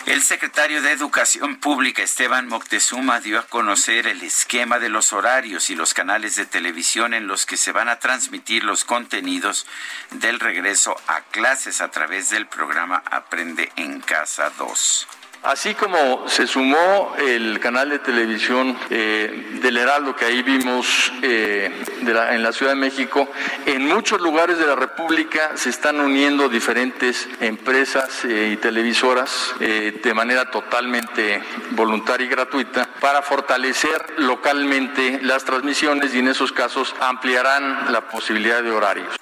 El 0.07 0.23
secretario 0.23 0.81
de 0.81 0.91
Educación 0.91 1.57
Pública, 1.57 2.01
Esteban 2.01 2.47
Moctezuma, 2.47 3.19
dio 3.19 3.37
a 3.39 3.45
conocer 3.45 4.07
el 4.07 4.23
esquema 4.23 4.79
de 4.79 4.89
los 4.89 5.13
horarios 5.13 5.69
y 5.69 5.75
los 5.75 5.93
canales 5.93 6.35
de 6.35 6.47
televisión 6.47 7.13
en 7.13 7.27
los 7.27 7.45
que 7.45 7.55
se 7.55 7.71
van 7.71 7.87
a 7.87 7.99
transmitir 7.99 8.63
los 8.63 8.83
contenidos 8.83 9.67
del 10.09 10.39
regreso 10.39 10.95
a 11.05 11.21
clases 11.21 11.81
a 11.81 11.91
través 11.91 12.31
del 12.31 12.47
programa 12.47 13.03
Aprende 13.11 13.71
en 13.75 14.01
Casa 14.01 14.49
2. 14.57 15.07
Así 15.43 15.73
como 15.73 16.27
se 16.29 16.45
sumó 16.45 17.15
el 17.17 17.59
canal 17.59 17.89
de 17.89 17.97
televisión 17.97 18.77
eh, 18.91 19.57
del 19.63 19.77
Heraldo, 19.77 20.15
que 20.15 20.25
ahí 20.25 20.43
vimos 20.43 21.11
eh, 21.23 21.83
en 22.01 22.43
la 22.43 22.51
Ciudad 22.51 22.73
de 22.73 22.79
México, 22.79 23.27
en 23.65 23.87
muchos 23.87 24.21
lugares 24.21 24.59
de 24.59 24.67
la 24.67 24.75
República 24.75 25.53
se 25.55 25.71
están 25.71 25.99
uniendo 25.99 26.47
diferentes 26.47 27.27
empresas 27.39 28.23
eh, 28.23 28.51
y 28.53 28.57
televisoras 28.57 29.55
de 29.59 30.13
manera 30.13 30.51
totalmente 30.51 31.41
voluntaria 31.71 32.27
y 32.27 32.29
gratuita 32.29 32.87
para 32.99 33.23
fortalecer 33.23 34.13
localmente 34.17 35.19
las 35.23 35.43
transmisiones 35.43 36.13
y 36.13 36.19
en 36.19 36.27
esos 36.27 36.51
casos 36.51 36.93
ampliarán 36.99 37.91
la 37.91 38.01
posibilidad 38.09 38.61
de 38.61 38.71
horarios. 38.71 39.15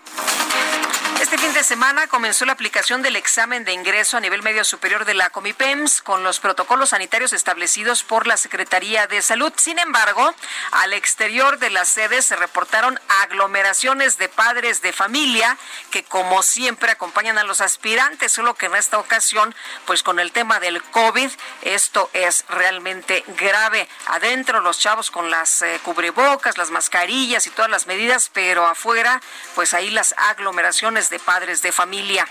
Este 1.21 1.37
fin 1.37 1.53
de 1.53 1.65
semana 1.65 2.07
comenzó 2.07 2.45
la 2.45 2.53
aplicación 2.53 3.01
del 3.01 3.17
examen 3.17 3.65
de 3.65 3.73
ingreso 3.73 4.15
a 4.15 4.21
nivel 4.21 4.41
medio 4.41 4.63
superior 4.63 5.03
de 5.03 5.13
la 5.13 5.29
Comipems 5.29 6.01
con 6.01 6.23
los 6.23 6.39
protocolos 6.39 6.89
sanitarios 6.89 7.33
establecidos 7.33 8.03
por 8.03 8.25
la 8.25 8.37
Secretaría 8.37 9.05
de 9.05 9.21
Salud. 9.21 9.51
Sin 9.57 9.79
embargo, 9.79 10.33
al 10.71 10.93
exterior 10.93 11.59
de 11.59 11.71
las 11.71 11.89
sedes 11.89 12.25
se 12.25 12.37
reportaron 12.37 12.97
aglomeraciones 13.23 14.17
de 14.17 14.29
padres 14.29 14.81
de 14.81 14.93
familia 14.93 15.57
que 15.91 16.05
como 16.05 16.41
siempre 16.41 16.91
acompañan 16.91 17.37
a 17.37 17.43
los 17.43 17.59
aspirantes, 17.59 18.31
solo 18.31 18.55
que 18.55 18.67
en 18.67 18.75
esta 18.75 18.97
ocasión, 18.97 19.53
pues 19.85 20.03
con 20.03 20.21
el 20.21 20.31
tema 20.31 20.61
del 20.61 20.81
COVID, 20.81 21.29
esto 21.63 22.09
es 22.13 22.45
realmente 22.47 23.25
grave. 23.37 23.89
Adentro 24.07 24.61
los 24.61 24.79
chavos 24.79 25.11
con 25.11 25.29
las 25.29 25.63
eh, 25.63 25.81
cubrebocas, 25.83 26.57
las 26.57 26.71
mascarillas 26.71 27.45
y 27.45 27.49
todas 27.49 27.69
las 27.69 27.87
medidas, 27.87 28.31
pero 28.33 28.65
afuera, 28.65 29.21
pues 29.53 29.73
ahí 29.73 29.89
las 29.89 30.15
aglomeraciones 30.17 31.08
de 31.09 31.19
padres 31.19 31.61
de 31.61 31.71
familia. 31.71 32.27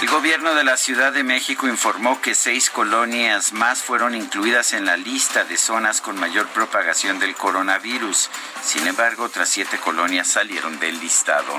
El 0.00 0.08
gobierno 0.08 0.54
de 0.54 0.64
la 0.64 0.76
Ciudad 0.76 1.12
de 1.12 1.22
México 1.22 1.68
informó 1.68 2.20
que 2.20 2.34
seis 2.34 2.70
colonias 2.70 3.52
más 3.52 3.82
fueron 3.82 4.14
incluidas 4.14 4.72
en 4.72 4.84
la 4.84 4.96
lista 4.96 5.44
de 5.44 5.56
zonas 5.56 6.00
con 6.00 6.18
mayor 6.18 6.48
propagación 6.48 7.18
del 7.20 7.36
coronavirus. 7.36 8.28
Sin 8.62 8.86
embargo, 8.86 9.24
otras 9.24 9.48
siete 9.48 9.78
colonias 9.78 10.26
salieron 10.26 10.80
del 10.80 10.98
listado. 10.98 11.54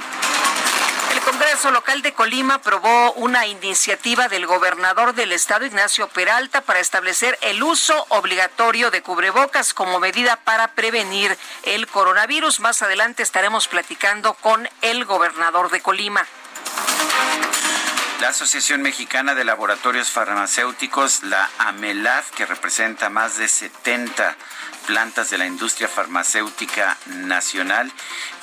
El 1.13 1.19
Congreso 1.19 1.69
local 1.69 2.01
de 2.01 2.13
Colima 2.13 2.55
aprobó 2.55 3.11
una 3.13 3.45
iniciativa 3.45 4.29
del 4.29 4.47
gobernador 4.47 5.13
del 5.13 5.31
estado, 5.31 5.63
Ignacio 5.63 6.07
Peralta, 6.07 6.61
para 6.61 6.79
establecer 6.79 7.37
el 7.41 7.61
uso 7.61 8.07
obligatorio 8.09 8.89
de 8.89 9.03
cubrebocas 9.03 9.75
como 9.75 9.99
medida 9.99 10.37
para 10.37 10.69
prevenir 10.69 11.37
el 11.65 11.85
coronavirus. 11.85 12.61
Más 12.61 12.81
adelante 12.81 13.21
estaremos 13.21 13.67
platicando 13.67 14.33
con 14.33 14.67
el 14.81 15.05
gobernador 15.05 15.69
de 15.69 15.81
Colima. 15.81 16.25
La 18.19 18.29
Asociación 18.29 18.81
Mexicana 18.81 19.35
de 19.35 19.43
Laboratorios 19.43 20.09
Farmacéuticos, 20.09 21.21
la 21.21 21.47
AMELAF, 21.59 22.31
que 22.31 22.47
representa 22.47 23.09
más 23.09 23.37
de 23.37 23.47
70 23.47 24.35
plantas 24.87 25.29
de 25.29 25.37
la 25.37 25.45
industria 25.45 25.87
farmacéutica 25.87 26.97
nacional, 27.05 27.91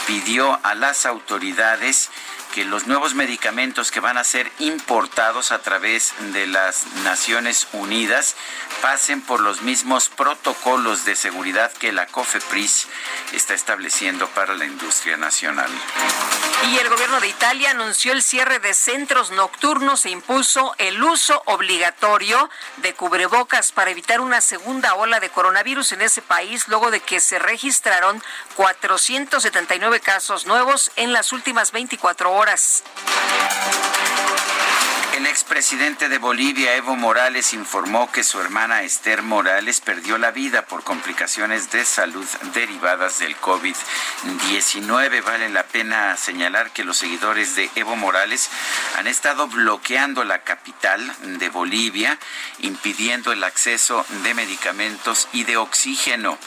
pidió 0.07 0.61
a 0.65 0.75
las 0.75 1.07
autoridades 1.07 2.11
que 2.55 2.65
los 2.65 2.87
nuevos 2.87 3.15
medicamentos 3.15 3.91
que 3.91 4.01
van 4.01 4.19
a 4.19 4.25
ser 4.25 4.51
importados 4.59 5.53
a 5.53 5.61
través 5.61 6.13
de 6.33 6.47
las 6.47 6.87
Naciones 7.05 7.69
Unidas 7.73 8.37
pasen 8.83 9.21
por 9.21 9.41
los 9.41 9.63
mismos 9.63 10.09
protocolos 10.09 11.05
de 11.05 11.17
seguridad 11.17 11.73
que 11.73 11.93
la 11.93 12.07
COFEPRIS 12.07 12.89
está 13.33 13.55
estableciendo 13.55 14.27
para 14.29 14.55
la 14.55 14.65
industria 14.65 15.17
nacional. 15.17 15.71
Y 16.71 16.79
el 16.79 16.89
gobierno 16.89 17.21
de 17.21 17.29
Italia 17.29 17.71
anunció 17.71 18.13
el 18.13 18.23
cierre 18.23 18.59
de 18.59 18.75
centros 18.75 19.31
nocturnos 19.31 20.05
e 20.05 20.11
impuso 20.11 20.75
el 20.79 21.03
uso 21.03 21.43
obligatorio 21.47 22.51
de 22.79 22.95
cubrebocas 22.95 23.73
para 23.73 23.91
evitar 23.91 24.21
una 24.21 24.41
segunda 24.41 24.95
ola 24.95 25.21
de 25.21 25.31
coronavirus 25.31 25.93
en 25.93 26.03
ese 26.03 26.23
país 26.23 26.69
luego 26.69 26.91
de 26.91 27.01
que 27.01 27.21
se 27.21 27.39
registraron 27.39 28.23
479 28.57 30.01
casos 30.01 30.47
nuevos 30.47 30.91
en 30.97 31.13
las 31.13 31.33
últimas 31.33 31.73
24 31.73 32.33
horas 32.33 32.40
horas. 32.41 32.83
El 35.21 35.27
expresidente 35.27 36.09
de 36.09 36.17
Bolivia, 36.17 36.77
Evo 36.77 36.97
Morales, 36.97 37.53
informó 37.53 38.11
que 38.11 38.25
su 38.25 38.41
hermana 38.41 38.85
Esther 38.85 39.21
Morales 39.21 39.83
perdió 39.83 40.17
la 40.17 40.31
vida 40.31 40.65
por 40.65 40.83
complicaciones 40.83 41.71
de 41.71 41.85
salud 41.85 42.27
derivadas 42.55 43.19
del 43.19 43.37
COVID-19. 43.37 45.23
Vale 45.23 45.51
la 45.51 45.65
pena 45.65 46.17
señalar 46.17 46.71
que 46.71 46.85
los 46.85 46.97
seguidores 46.97 47.55
de 47.55 47.69
Evo 47.75 47.97
Morales 47.97 48.49
han 48.97 49.07
estado 49.07 49.47
bloqueando 49.47 50.25
la 50.25 50.43
capital 50.43 51.15
de 51.39 51.51
Bolivia, 51.51 52.19
impidiendo 52.61 53.31
el 53.33 53.45
acceso 53.45 54.07
de 54.23 54.33
medicamentos 54.33 55.29
y 55.35 55.45
de 55.45 55.59
oxígeno. 55.59 56.39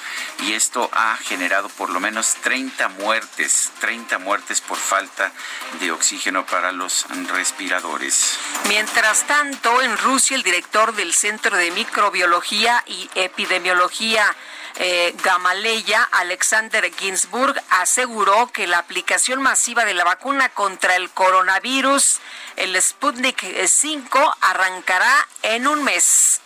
Y 0.48 0.54
esto 0.54 0.90
ha 0.94 1.16
generado 1.18 1.70
por 1.70 1.92
lo 1.92 2.00
menos 2.00 2.38
30 2.42 2.90
muertes, 2.90 3.72
30 3.82 4.18
muertes 4.18 4.62
por 4.62 4.80
falta 4.80 5.32
de 5.80 5.92
oxígeno 5.92 6.44
para 6.48 6.72
los 6.72 7.06
respiradores. 7.28 8.40
Mientras 8.68 9.28
tanto, 9.28 9.82
en 9.82 9.98
Rusia, 9.98 10.36
el 10.36 10.44
director 10.44 10.94
del 10.96 11.14
Centro 11.14 11.58
de 11.58 11.72
Microbiología 11.72 12.84
y 12.88 13.10
Epidemiología 13.16 14.36
eh, 14.76 15.14
Gamaleya, 15.24 16.04
Alexander 16.12 16.92
Ginsburg, 16.96 17.62
aseguró 17.70 18.48
que 18.52 18.66
la 18.66 18.80
aplicación 18.80 19.42
masiva 19.42 19.86
de 19.86 19.94
la 19.94 20.04
vacuna 20.04 20.50
contra 20.50 20.96
el 20.96 21.12
coronavirus, 21.12 22.20
el 22.56 22.82
Sputnik 22.82 23.44
5, 23.68 24.36
arrancará 24.42 25.28
en 25.44 25.68
un 25.68 25.84
mes. 25.84 26.42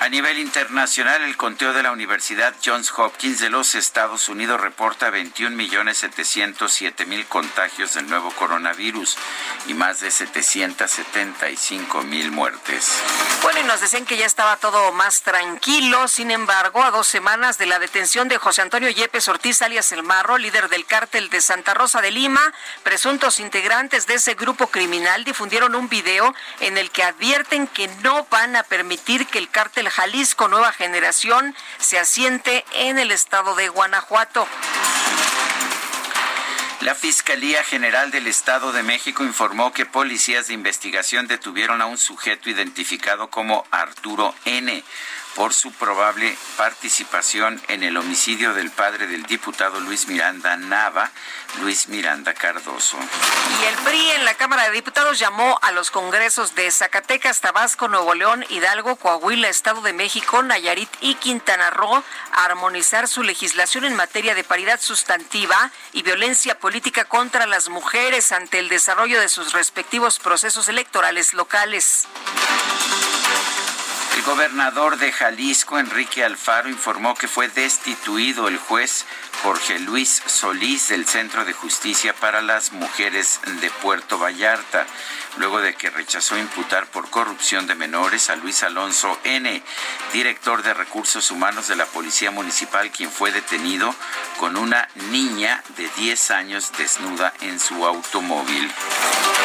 A 0.00 0.08
nivel 0.08 0.38
internacional, 0.38 1.22
el 1.22 1.36
conteo 1.36 1.72
de 1.72 1.82
la 1.82 1.90
Universidad 1.90 2.54
Johns 2.64 2.92
Hopkins 2.96 3.40
de 3.40 3.50
los 3.50 3.74
Estados 3.74 4.28
Unidos 4.28 4.60
reporta 4.60 5.10
21.707.000 5.10 7.26
contagios 7.26 7.94
del 7.94 8.08
nuevo 8.08 8.30
coronavirus 8.30 9.16
y 9.66 9.74
más 9.74 9.98
de 9.98 10.10
775.000 10.10 12.30
muertes. 12.30 12.92
Bueno, 13.42 13.58
y 13.58 13.64
nos 13.64 13.80
decían 13.80 14.06
que 14.06 14.16
ya 14.16 14.26
estaba 14.26 14.56
todo 14.56 14.92
más 14.92 15.22
tranquilo. 15.22 16.06
Sin 16.06 16.30
embargo, 16.30 16.84
a 16.84 16.92
dos 16.92 17.08
semanas 17.08 17.58
de 17.58 17.66
la 17.66 17.80
detención 17.80 18.28
de 18.28 18.38
José 18.38 18.62
Antonio 18.62 18.90
Yepes 18.90 19.26
Ortiz, 19.26 19.62
alias 19.62 19.90
El 19.90 20.04
Marro, 20.04 20.38
líder 20.38 20.68
del 20.68 20.86
cártel 20.86 21.28
de 21.28 21.40
Santa 21.40 21.74
Rosa 21.74 22.00
de 22.00 22.12
Lima, 22.12 22.54
presuntos 22.84 23.40
integrantes 23.40 24.06
de 24.06 24.14
ese 24.14 24.34
grupo 24.34 24.68
criminal 24.68 25.24
difundieron 25.24 25.74
un 25.74 25.88
video 25.88 26.32
en 26.60 26.78
el 26.78 26.92
que 26.92 27.02
advierten 27.02 27.66
que 27.66 27.88
no 28.04 28.28
van 28.30 28.54
a 28.54 28.62
permitir 28.62 29.26
que 29.26 29.38
el 29.38 29.50
cártel 29.50 29.87
Jalisco 29.90 30.48
Nueva 30.48 30.72
Generación 30.72 31.54
se 31.78 31.98
asiente 31.98 32.64
en 32.72 32.98
el 32.98 33.10
estado 33.10 33.54
de 33.54 33.68
Guanajuato. 33.68 34.46
La 36.80 36.94
Fiscalía 36.94 37.64
General 37.64 38.12
del 38.12 38.28
Estado 38.28 38.70
de 38.70 38.84
México 38.84 39.24
informó 39.24 39.72
que 39.72 39.84
policías 39.84 40.46
de 40.46 40.54
investigación 40.54 41.26
detuvieron 41.26 41.82
a 41.82 41.86
un 41.86 41.98
sujeto 41.98 42.50
identificado 42.50 43.30
como 43.30 43.66
Arturo 43.72 44.32
N 44.44 44.84
por 45.38 45.54
su 45.54 45.70
probable 45.70 46.36
participación 46.56 47.62
en 47.68 47.84
el 47.84 47.96
homicidio 47.96 48.54
del 48.54 48.72
padre 48.72 49.06
del 49.06 49.22
diputado 49.22 49.78
Luis 49.78 50.08
Miranda 50.08 50.56
Nava, 50.56 51.12
Luis 51.60 51.86
Miranda 51.86 52.34
Cardoso. 52.34 52.98
Y 53.62 53.64
el 53.66 53.74
PRI 53.76 54.10
en 54.10 54.24
la 54.24 54.34
Cámara 54.34 54.64
de 54.64 54.72
Diputados 54.72 55.20
llamó 55.20 55.56
a 55.62 55.70
los 55.70 55.92
congresos 55.92 56.56
de 56.56 56.68
Zacatecas, 56.72 57.40
Tabasco, 57.40 57.86
Nuevo 57.86 58.14
León, 58.14 58.44
Hidalgo, 58.48 58.96
Coahuila, 58.96 59.48
Estado 59.48 59.80
de 59.80 59.92
México, 59.92 60.42
Nayarit 60.42 60.90
y 61.00 61.14
Quintana 61.14 61.70
Roo 61.70 62.02
a 62.32 62.44
armonizar 62.44 63.06
su 63.06 63.22
legislación 63.22 63.84
en 63.84 63.94
materia 63.94 64.34
de 64.34 64.42
paridad 64.42 64.80
sustantiva 64.80 65.70
y 65.92 66.02
violencia 66.02 66.58
política 66.58 67.04
contra 67.04 67.46
las 67.46 67.68
mujeres 67.68 68.32
ante 68.32 68.58
el 68.58 68.68
desarrollo 68.68 69.20
de 69.20 69.28
sus 69.28 69.52
respectivos 69.52 70.18
procesos 70.18 70.68
electorales 70.68 71.32
locales. 71.32 72.08
Gobernador 74.28 74.98
de 74.98 75.10
Jalisco, 75.10 75.78
Enrique 75.78 76.22
Alfaro, 76.22 76.68
informó 76.68 77.14
que 77.14 77.26
fue 77.26 77.48
destituido 77.48 78.46
el 78.46 78.58
juez 78.58 79.06
Jorge 79.42 79.78
Luis 79.78 80.22
Solís 80.26 80.88
del 80.88 81.06
Centro 81.06 81.46
de 81.46 81.54
Justicia 81.54 82.12
para 82.12 82.42
las 82.42 82.72
Mujeres 82.72 83.40
de 83.62 83.70
Puerto 83.70 84.18
Vallarta, 84.18 84.86
luego 85.38 85.60
de 85.60 85.74
que 85.74 85.90
rechazó 85.90 86.36
imputar 86.36 86.86
por 86.86 87.10
corrupción 87.10 87.66
de 87.66 87.74
menores 87.74 88.30
a 88.30 88.36
Luis 88.36 88.62
Alonso 88.62 89.18
N., 89.24 89.62
director 90.12 90.62
de 90.62 90.74
Recursos 90.74 91.30
Humanos 91.30 91.68
de 91.68 91.76
la 91.76 91.86
Policía 91.86 92.30
Municipal, 92.30 92.90
quien 92.90 93.10
fue 93.10 93.30
detenido 93.30 93.94
con 94.38 94.56
una 94.56 94.88
niña 95.10 95.62
de 95.76 95.88
10 95.96 96.30
años 96.32 96.72
desnuda 96.76 97.32
en 97.40 97.58
su 97.60 97.86
automóvil. 97.86 98.70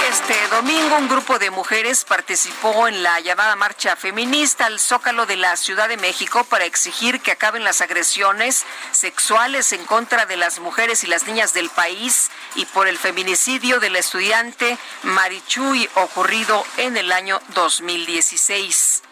Este 0.09 0.35
domingo 0.49 0.97
un 0.97 1.07
grupo 1.07 1.39
de 1.39 1.49
mujeres 1.49 2.03
participó 2.03 2.87
en 2.87 3.03
la 3.03 3.19
llamada 3.19 3.55
marcha 3.55 3.95
feminista 3.95 4.65
al 4.65 4.79
Zócalo 4.79 5.25
de 5.25 5.37
la 5.37 5.55
Ciudad 5.55 5.87
de 5.87 5.97
México 5.97 6.43
para 6.43 6.65
exigir 6.65 7.21
que 7.21 7.31
acaben 7.31 7.63
las 7.63 7.81
agresiones 7.81 8.65
sexuales 8.91 9.71
en 9.71 9.85
contra 9.85 10.25
de 10.25 10.37
las 10.37 10.59
mujeres 10.59 11.03
y 11.03 11.07
las 11.07 11.25
niñas 11.25 11.53
del 11.53 11.69
país 11.69 12.29
y 12.55 12.65
por 12.65 12.87
el 12.87 12.97
feminicidio 12.97 13.79
del 13.79 13.95
estudiante 13.95 14.77
Marichuy 15.03 15.82
ocurrido 15.95 16.65
en 16.77 16.97
el 16.97 17.11
año 17.11 17.39
2016. 17.55 19.03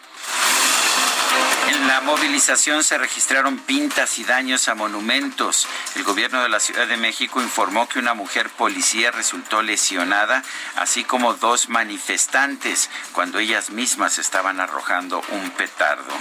En 1.68 1.88
la 1.88 2.00
movilización 2.00 2.84
se 2.84 2.98
registraron 2.98 3.58
pintas 3.58 4.18
y 4.18 4.24
daños 4.24 4.68
a 4.68 4.74
monumentos. 4.74 5.66
El 5.94 6.04
gobierno 6.04 6.42
de 6.42 6.48
la 6.48 6.60
Ciudad 6.60 6.86
de 6.86 6.96
México 6.96 7.40
informó 7.40 7.88
que 7.88 7.98
una 7.98 8.14
mujer 8.14 8.50
policía 8.50 9.10
resultó 9.10 9.62
lesionada, 9.62 10.42
así 10.76 11.04
como 11.04 11.34
dos 11.34 11.68
manifestantes, 11.68 12.90
cuando 13.12 13.38
ellas 13.38 13.70
mismas 13.70 14.18
estaban 14.18 14.60
arrojando 14.60 15.22
un 15.30 15.50
petardo. 15.50 16.12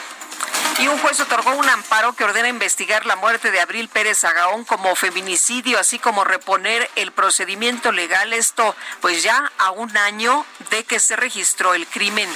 Y 0.80 0.88
un 0.88 0.98
juez 0.98 1.20
otorgó 1.20 1.52
un 1.52 1.70
amparo 1.70 2.14
que 2.14 2.24
ordena 2.24 2.48
investigar 2.48 3.06
la 3.06 3.16
muerte 3.16 3.52
de 3.52 3.60
Abril 3.60 3.88
Pérez 3.88 4.24
Agaón 4.24 4.66
como 4.66 4.96
feminicidio, 4.96 5.80
así 5.80 6.00
como 6.00 6.24
reponer 6.24 6.90
el 6.96 7.12
procedimiento 7.12 7.92
legal. 7.92 8.34
Esto, 8.34 8.76
pues 9.00 9.22
ya 9.22 9.52
a 9.60 9.72
un 9.72 9.96
año 9.96 10.46
de 10.72 10.84
que 10.84 11.00
se 11.00 11.16
registró 11.16 11.76
el 11.76 11.86
crimen. 11.86 12.30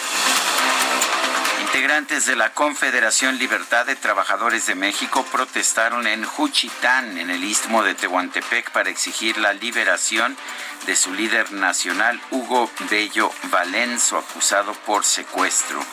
Integrantes 1.62 2.26
de 2.26 2.36
la 2.36 2.54
Confederación 2.54 3.38
Libertad 3.38 3.86
de 3.86 3.96
Trabajadores 3.96 4.66
de 4.66 4.76
México 4.76 5.26
protestaron 5.32 6.08
en 6.08 6.24
Juchitán, 6.24 7.18
en 7.18 7.30
el 7.30 7.44
istmo 7.44 7.84
de 7.84 7.96
Tehuantepec, 7.96 8.72
para 8.72 8.90
exigir 8.90 9.38
la 9.40 9.54
liberación 9.54 10.38
de 10.86 10.96
su 10.96 11.14
líder 11.14 11.52
nacional, 11.52 12.22
Hugo 12.32 12.72
Bello 12.90 13.32
Valenzo, 13.50 14.18
acusado 14.18 14.74
por 14.86 15.04
secuestro. 15.04 15.84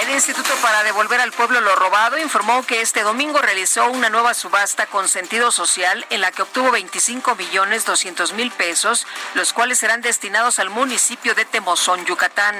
El 0.00 0.10
Instituto 0.10 0.50
para 0.62 0.84
Devolver 0.84 1.20
al 1.20 1.32
Pueblo 1.32 1.60
lo 1.60 1.74
Robado 1.74 2.18
informó 2.18 2.64
que 2.64 2.80
este 2.80 3.02
domingo 3.02 3.40
realizó 3.40 3.90
una 3.90 4.10
nueva 4.10 4.32
subasta 4.34 4.86
con 4.86 5.08
sentido 5.08 5.50
social 5.50 6.06
en 6.10 6.20
la 6.20 6.30
que 6.30 6.42
obtuvo 6.42 6.70
25 6.70 7.34
millones 7.34 7.84
200 7.84 8.32
mil 8.34 8.50
pesos, 8.50 9.06
los 9.34 9.52
cuales 9.52 9.78
serán 9.78 10.00
destinados 10.00 10.58
al 10.58 10.70
municipio 10.70 11.34
de 11.34 11.44
Temozón, 11.44 12.04
Yucatán. 12.06 12.54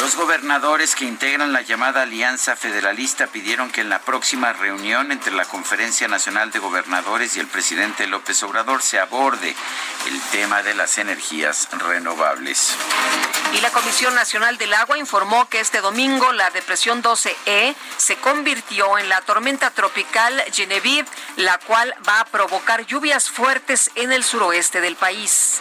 Los 0.00 0.16
gobernadores 0.16 0.94
que 0.94 1.04
integran 1.04 1.52
la 1.52 1.60
llamada 1.60 2.02
Alianza 2.02 2.56
Federalista 2.56 3.26
pidieron 3.26 3.70
que 3.70 3.82
en 3.82 3.90
la 3.90 3.98
próxima 3.98 4.50
reunión 4.54 5.12
entre 5.12 5.30
la 5.30 5.44
Conferencia 5.44 6.08
Nacional 6.08 6.50
de 6.50 6.58
Gobernadores 6.58 7.36
y 7.36 7.40
el 7.40 7.46
presidente 7.46 8.06
López 8.06 8.42
Obrador 8.42 8.80
se 8.80 8.98
aborde 8.98 9.54
el 10.08 10.20
tema 10.32 10.62
de 10.62 10.74
las 10.74 10.96
energías 10.96 11.68
renovables. 11.72 12.74
Y 13.52 13.60
la 13.60 13.70
Comisión 13.70 14.14
Nacional 14.14 14.56
del 14.56 14.72
Agua 14.72 14.96
informó 14.96 15.50
que 15.50 15.60
este 15.60 15.82
domingo 15.82 16.32
la 16.32 16.48
depresión 16.48 17.02
12E 17.02 17.74
se 17.98 18.16
convirtió 18.16 18.96
en 18.96 19.10
la 19.10 19.20
tormenta 19.20 19.70
tropical 19.70 20.42
Genevieve, 20.50 21.08
la 21.36 21.58
cual 21.58 21.94
va 22.08 22.20
a 22.20 22.24
provocar 22.24 22.86
lluvias 22.86 23.28
fuertes 23.28 23.90
en 23.96 24.12
el 24.12 24.24
suroeste 24.24 24.80
del 24.80 24.96
país. 24.96 25.60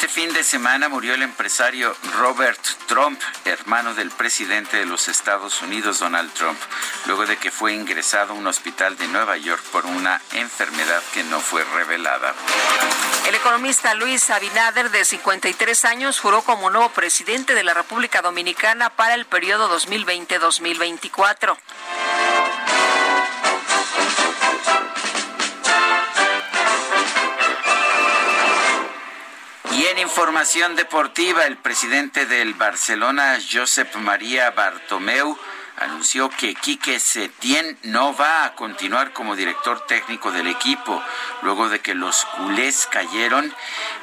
Este 0.00 0.22
fin 0.22 0.32
de 0.32 0.42
semana 0.42 0.88
murió 0.88 1.12
el 1.12 1.20
empresario 1.20 1.94
Robert 2.16 2.58
Trump, 2.86 3.20
hermano 3.44 3.92
del 3.92 4.10
presidente 4.10 4.78
de 4.78 4.86
los 4.86 5.08
Estados 5.08 5.60
Unidos, 5.60 5.98
Donald 5.98 6.32
Trump, 6.32 6.58
luego 7.04 7.26
de 7.26 7.36
que 7.36 7.50
fue 7.50 7.74
ingresado 7.74 8.32
a 8.32 8.34
un 8.34 8.46
hospital 8.46 8.96
de 8.96 9.06
Nueva 9.08 9.36
York 9.36 9.62
por 9.70 9.84
una 9.84 10.18
enfermedad 10.32 11.02
que 11.12 11.22
no 11.24 11.38
fue 11.38 11.64
revelada. 11.64 12.32
El 13.28 13.34
economista 13.34 13.92
Luis 13.92 14.30
Abinader, 14.30 14.90
de 14.90 15.04
53 15.04 15.84
años, 15.84 16.18
juró 16.18 16.40
como 16.40 16.70
nuevo 16.70 16.88
presidente 16.92 17.54
de 17.54 17.62
la 17.62 17.74
República 17.74 18.22
Dominicana 18.22 18.88
para 18.88 19.12
el 19.12 19.26
periodo 19.26 19.68
2020-2024. 19.78 21.58
En 29.90 29.98
información 29.98 30.76
deportiva, 30.76 31.46
el 31.46 31.56
presidente 31.56 32.24
del 32.24 32.54
Barcelona, 32.54 33.38
Josep 33.50 33.92
María 33.96 34.52
Bartomeu, 34.52 35.36
anunció 35.78 36.30
que 36.30 36.54
Quique 36.54 37.00
Setién 37.00 37.76
no 37.82 38.14
va 38.14 38.44
a 38.44 38.54
continuar 38.54 39.12
como 39.12 39.34
director 39.34 39.84
técnico 39.86 40.30
del 40.30 40.46
equipo, 40.46 41.02
luego 41.42 41.68
de 41.68 41.80
que 41.80 41.94
los 41.94 42.24
culés 42.36 42.86
cayeron 42.86 43.52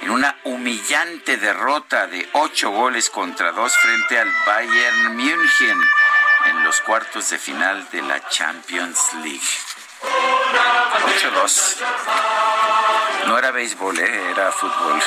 en 0.01 0.09
una 0.09 0.35
humillante 0.43 1.37
derrota 1.37 2.07
de 2.07 2.27
ocho 2.33 2.71
goles 2.71 3.09
contra 3.09 3.53
dos 3.53 3.73
frente 3.77 4.19
al 4.19 4.29
Bayern 4.45 5.15
München 5.15 5.81
en 6.47 6.63
los 6.65 6.81
cuartos 6.81 7.29
de 7.29 7.37
final 7.37 7.87
de 7.91 8.01
la 8.01 8.27
Champions 8.27 9.13
League. 9.23 9.39
8-2. 10.01 11.77
No 13.27 13.37
era 13.37 13.51
béisbol, 13.51 13.97
¿eh? 13.99 14.31
era 14.31 14.51
fútbol. 14.51 15.01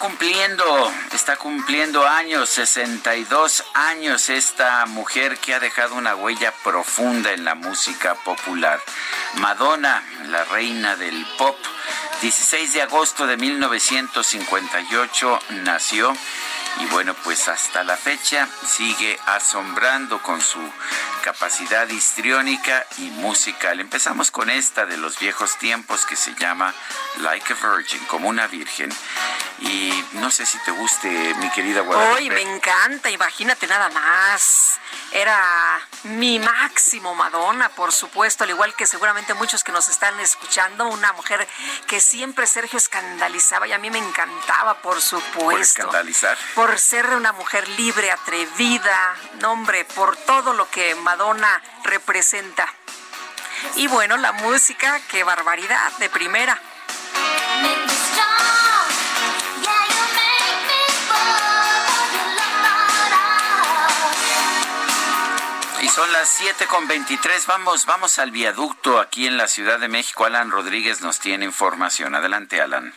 Cumpliendo, 0.00 0.64
está 1.12 1.36
cumpliendo 1.36 2.04
años, 2.06 2.48
62 2.48 3.64
años 3.74 4.30
esta 4.30 4.86
mujer 4.86 5.36
que 5.36 5.52
ha 5.54 5.60
dejado 5.60 5.94
una 5.94 6.16
huella 6.16 6.54
profunda 6.64 7.32
en 7.32 7.44
la 7.44 7.54
música 7.54 8.14
popular. 8.14 8.80
Madonna, 9.34 10.02
la 10.28 10.44
reina 10.44 10.96
del 10.96 11.26
pop, 11.36 11.58
16 12.22 12.72
de 12.72 12.80
agosto 12.82 13.26
de 13.26 13.36
1958 13.36 15.38
nació 15.64 16.16
y 16.78 16.86
bueno, 16.86 17.14
pues 17.24 17.48
hasta 17.48 17.84
la 17.84 17.96
fecha 17.96 18.48
sigue 18.66 19.18
asombrando 19.26 20.22
con 20.22 20.40
su 20.40 20.60
capacidad 21.20 21.88
histriónica 21.88 22.86
y 22.98 23.10
musical. 23.10 23.80
Empezamos 23.80 24.30
con 24.30 24.50
esta 24.50 24.86
de 24.86 24.96
los 24.96 25.18
viejos 25.18 25.58
tiempos 25.58 26.06
que 26.06 26.16
se 26.16 26.34
llama 26.34 26.74
Like 27.18 27.52
a 27.52 27.56
Virgin, 27.56 28.04
como 28.06 28.28
una 28.28 28.46
virgen. 28.46 28.90
Y 29.60 29.92
no 30.12 30.30
sé 30.30 30.46
si 30.46 30.58
te 30.64 30.70
guste, 30.70 31.34
mi 31.34 31.50
querida 31.50 31.82
Guadalupe. 31.82 32.18
Hoy 32.18 32.30
me 32.30 32.40
encanta, 32.40 33.10
imagínate 33.10 33.66
nada 33.66 33.90
más. 33.90 34.78
Era 35.12 35.80
mi 36.04 36.38
máximo 36.38 37.14
Madonna, 37.14 37.68
por 37.70 37.92
supuesto, 37.92 38.44
al 38.44 38.50
igual 38.50 38.74
que 38.74 38.86
seguramente 38.86 39.34
muchos 39.34 39.64
que 39.64 39.72
nos 39.72 39.88
están 39.88 40.18
escuchando, 40.20 40.86
una 40.86 41.12
mujer 41.12 41.46
que 41.86 42.00
siempre 42.00 42.46
Sergio 42.46 42.78
escandalizaba 42.78 43.66
y 43.66 43.72
a 43.72 43.78
mí 43.78 43.90
me 43.90 43.98
encantaba, 43.98 44.80
por 44.80 45.00
supuesto. 45.00 45.40
¿Por 45.40 45.60
escandalizar? 45.60 46.38
Por 46.54 46.59
ser 46.78 47.06
una 47.06 47.32
mujer 47.32 47.66
libre, 47.70 48.10
atrevida, 48.10 49.16
nombre, 49.40 49.84
por 49.84 50.16
todo 50.16 50.52
lo 50.52 50.68
que 50.70 50.94
Madonna 50.96 51.62
representa. 51.84 52.68
Y 53.76 53.86
bueno, 53.86 54.16
la 54.16 54.32
música, 54.32 55.00
qué 55.08 55.24
barbaridad, 55.24 55.92
de 55.98 56.10
primera. 56.10 56.60
Y 65.82 65.88
son 65.88 66.12
las 66.12 66.28
7 66.28 66.66
con 66.66 66.86
23. 66.86 67.46
Vamos, 67.46 67.86
vamos 67.86 68.18
al 68.18 68.30
viaducto 68.30 69.00
aquí 69.00 69.26
en 69.26 69.38
la 69.38 69.48
Ciudad 69.48 69.78
de 69.78 69.88
México. 69.88 70.26
Alan 70.26 70.50
Rodríguez 70.50 71.00
nos 71.00 71.20
tiene 71.20 71.46
información. 71.46 72.14
Adelante, 72.14 72.60
Alan. 72.60 72.92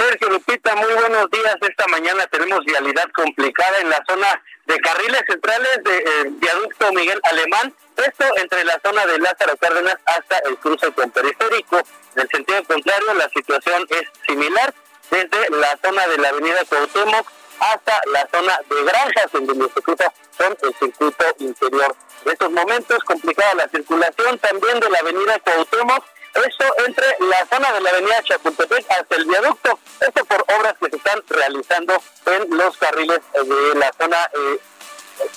Sergio 0.00 0.30
Lupita, 0.30 0.74
muy 0.76 0.94
buenos 0.94 1.30
días. 1.30 1.56
Esta 1.60 1.86
mañana 1.88 2.26
tenemos 2.28 2.64
vialidad 2.64 3.06
complicada 3.14 3.80
en 3.80 3.90
la 3.90 4.02
zona 4.08 4.42
de 4.64 4.78
carriles 4.78 5.20
centrales 5.28 5.84
de 5.84 5.98
eh, 5.98 6.24
viaducto 6.40 6.90
Miguel 6.94 7.20
Alemán. 7.24 7.74
Esto 7.98 8.24
entre 8.36 8.64
la 8.64 8.80
zona 8.82 9.04
de 9.04 9.18
Lázaro 9.18 9.58
Cárdenas 9.58 9.96
hasta 10.06 10.38
el 10.48 10.56
cruce 10.56 10.90
con 10.92 11.10
periférico. 11.10 11.80
En 12.16 12.22
el 12.22 12.28
sentido 12.30 12.64
contrario, 12.64 13.12
la 13.12 13.28
situación 13.28 13.86
es 13.90 14.08
similar 14.26 14.72
desde 15.10 15.50
la 15.50 15.78
zona 15.84 16.06
de 16.06 16.16
la 16.16 16.28
avenida 16.30 16.64
Cuauhtémoc 16.66 17.26
hasta 17.60 18.00
la 18.10 18.26
zona 18.32 18.58
de 18.70 18.82
Granjas, 18.82 19.34
en 19.34 19.46
donde 19.48 19.68
se 19.68 19.82
cruza 19.82 20.10
con 20.38 20.56
el 20.62 20.74
circuito 20.78 21.24
interior. 21.40 21.94
En 22.24 22.32
estos 22.32 22.50
momentos, 22.50 23.04
complicada 23.04 23.52
la 23.52 23.68
circulación 23.68 24.38
también 24.38 24.80
de 24.80 24.88
la 24.88 24.98
avenida 24.98 25.38
Cuauhtémoc, 25.40 26.06
esto 26.34 26.64
entre 26.86 27.06
la 27.20 27.46
zona 27.46 27.72
de 27.72 27.80
la 27.80 27.90
avenida 27.90 28.22
Chapultepec 28.22 28.86
hasta 28.90 29.16
el 29.16 29.24
viaducto, 29.26 29.78
esto 30.00 30.24
por 30.24 30.44
obras 30.56 30.74
que 30.80 30.90
se 30.90 30.96
están 30.96 31.22
realizando 31.28 32.02
en 32.26 32.56
los 32.56 32.76
carriles 32.76 33.20
de 33.32 33.78
la 33.78 33.92
zona 33.98 34.30
eh, 34.34 34.60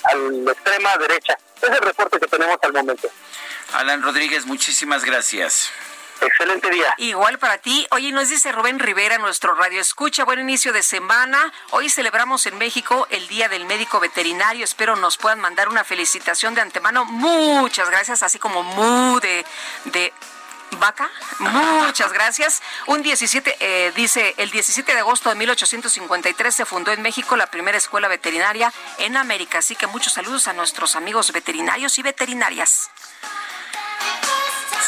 a 0.04 0.14
la 0.14 0.52
extrema 0.52 0.96
derecha. 0.98 1.36
Es 1.60 1.68
el 1.68 1.78
reporte 1.78 2.20
que 2.20 2.26
tenemos 2.26 2.58
al 2.62 2.72
momento. 2.72 3.08
Alan 3.72 4.02
Rodríguez, 4.02 4.46
muchísimas 4.46 5.04
gracias. 5.04 5.70
Excelente 6.20 6.70
día. 6.70 6.94
Igual 6.98 7.38
para 7.38 7.58
ti. 7.58 7.86
Oye, 7.90 8.12
nos 8.12 8.28
dice 8.28 8.52
Rubén 8.52 8.78
Rivera, 8.78 9.18
nuestro 9.18 9.54
radio 9.54 9.80
escucha. 9.80 10.24
Buen 10.24 10.40
inicio 10.40 10.72
de 10.72 10.82
semana. 10.82 11.52
Hoy 11.70 11.90
celebramos 11.90 12.46
en 12.46 12.56
México 12.56 13.06
el 13.10 13.26
Día 13.28 13.48
del 13.48 13.64
Médico 13.64 14.00
Veterinario. 14.00 14.64
Espero 14.64 14.96
nos 14.96 15.18
puedan 15.18 15.40
mandar 15.40 15.68
una 15.68 15.84
felicitación 15.84 16.54
de 16.54 16.60
antemano. 16.60 17.04
Muchas 17.04 17.90
gracias, 17.90 18.22
así 18.22 18.38
como 18.38 18.62
mu 18.62 19.20
de, 19.20 19.44
de 19.86 20.12
vaca. 20.78 21.10
Muchas 21.38 22.12
gracias. 22.12 22.62
Un 22.86 23.02
17, 23.02 23.56
eh, 23.60 23.92
dice, 23.94 24.34
el 24.38 24.50
17 24.50 24.92
de 24.92 25.00
agosto 25.00 25.28
de 25.28 25.34
1853 25.34 26.54
se 26.54 26.64
fundó 26.64 26.92
en 26.92 27.02
México 27.02 27.36
la 27.36 27.46
primera 27.46 27.78
escuela 27.78 28.08
veterinaria 28.08 28.72
en 28.98 29.16
América. 29.16 29.58
Así 29.58 29.76
que 29.76 29.86
muchos 29.86 30.12
saludos 30.12 30.48
a 30.48 30.52
nuestros 30.52 30.96
amigos 30.96 31.32
veterinarios 31.32 31.98
y 31.98 32.02
veterinarias. 32.02 32.90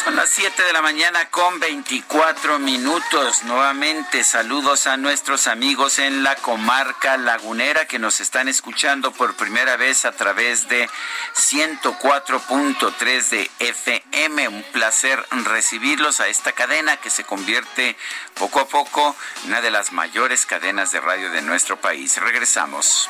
Son 0.03 0.15
las 0.15 0.29
7 0.29 0.63
de 0.63 0.73
la 0.73 0.81
mañana 0.81 1.29
con 1.29 1.59
24 1.59 2.59
minutos. 2.59 3.43
Nuevamente 3.43 4.23
saludos 4.23 4.85
a 4.85 4.97
nuestros 4.97 5.47
amigos 5.47 5.99
en 5.99 6.23
la 6.23 6.35
comarca 6.35 7.17
lagunera 7.17 7.85
que 7.85 7.97
nos 7.97 8.19
están 8.19 8.47
escuchando 8.47 9.11
por 9.11 9.35
primera 9.35 9.75
vez 9.75 10.05
a 10.05 10.11
través 10.11 10.67
de 10.69 10.89
104.3 11.35 13.29
de 13.29 13.51
FM. 13.59 14.47
Un 14.47 14.63
placer 14.71 15.25
recibirlos 15.45 16.19
a 16.19 16.27
esta 16.27 16.51
cadena 16.51 16.97
que 16.97 17.09
se 17.09 17.23
convierte 17.23 17.97
poco 18.35 18.59
a 18.59 18.67
poco 18.67 19.15
en 19.43 19.49
una 19.49 19.61
de 19.61 19.71
las 19.71 19.91
mayores 19.91 20.45
cadenas 20.45 20.91
de 20.91 21.01
radio 21.01 21.31
de 21.31 21.41
nuestro 21.41 21.79
país. 21.79 22.17
Regresamos. 22.17 23.09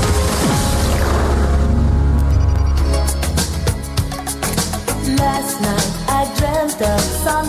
Night. 5.61 5.89
I 6.07 6.25
dreamt 6.37 6.81
of 6.81 7.01
San 7.23 7.45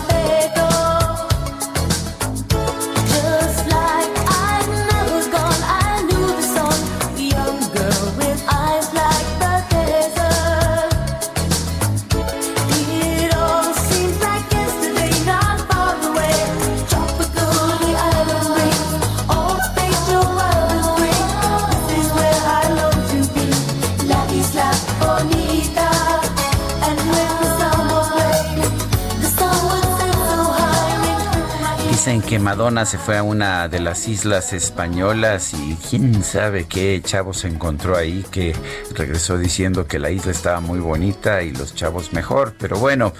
Dicen 32.13 32.29
que 32.29 32.37
Madonna 32.37 32.85
se 32.85 32.99
fue 32.99 33.17
a 33.17 33.23
una 33.23 33.67
de 33.67 33.79
las 33.79 34.07
islas 34.07 34.53
españolas 34.53 35.51
y 35.55 35.75
quién 35.89 36.23
sabe 36.23 36.65
qué 36.65 37.01
chavo 37.03 37.33
se 37.33 37.47
encontró 37.47 37.97
ahí 37.97 38.23
que 38.29 38.55
regresó 38.93 39.39
diciendo 39.39 39.87
que 39.87 39.97
la 39.97 40.11
isla 40.11 40.31
estaba 40.31 40.59
muy 40.59 40.77
bonita 40.77 41.41
y 41.41 41.49
los 41.49 41.73
chavos 41.73 42.13
mejor. 42.13 42.53
Pero 42.59 42.77
bueno, 42.77 43.13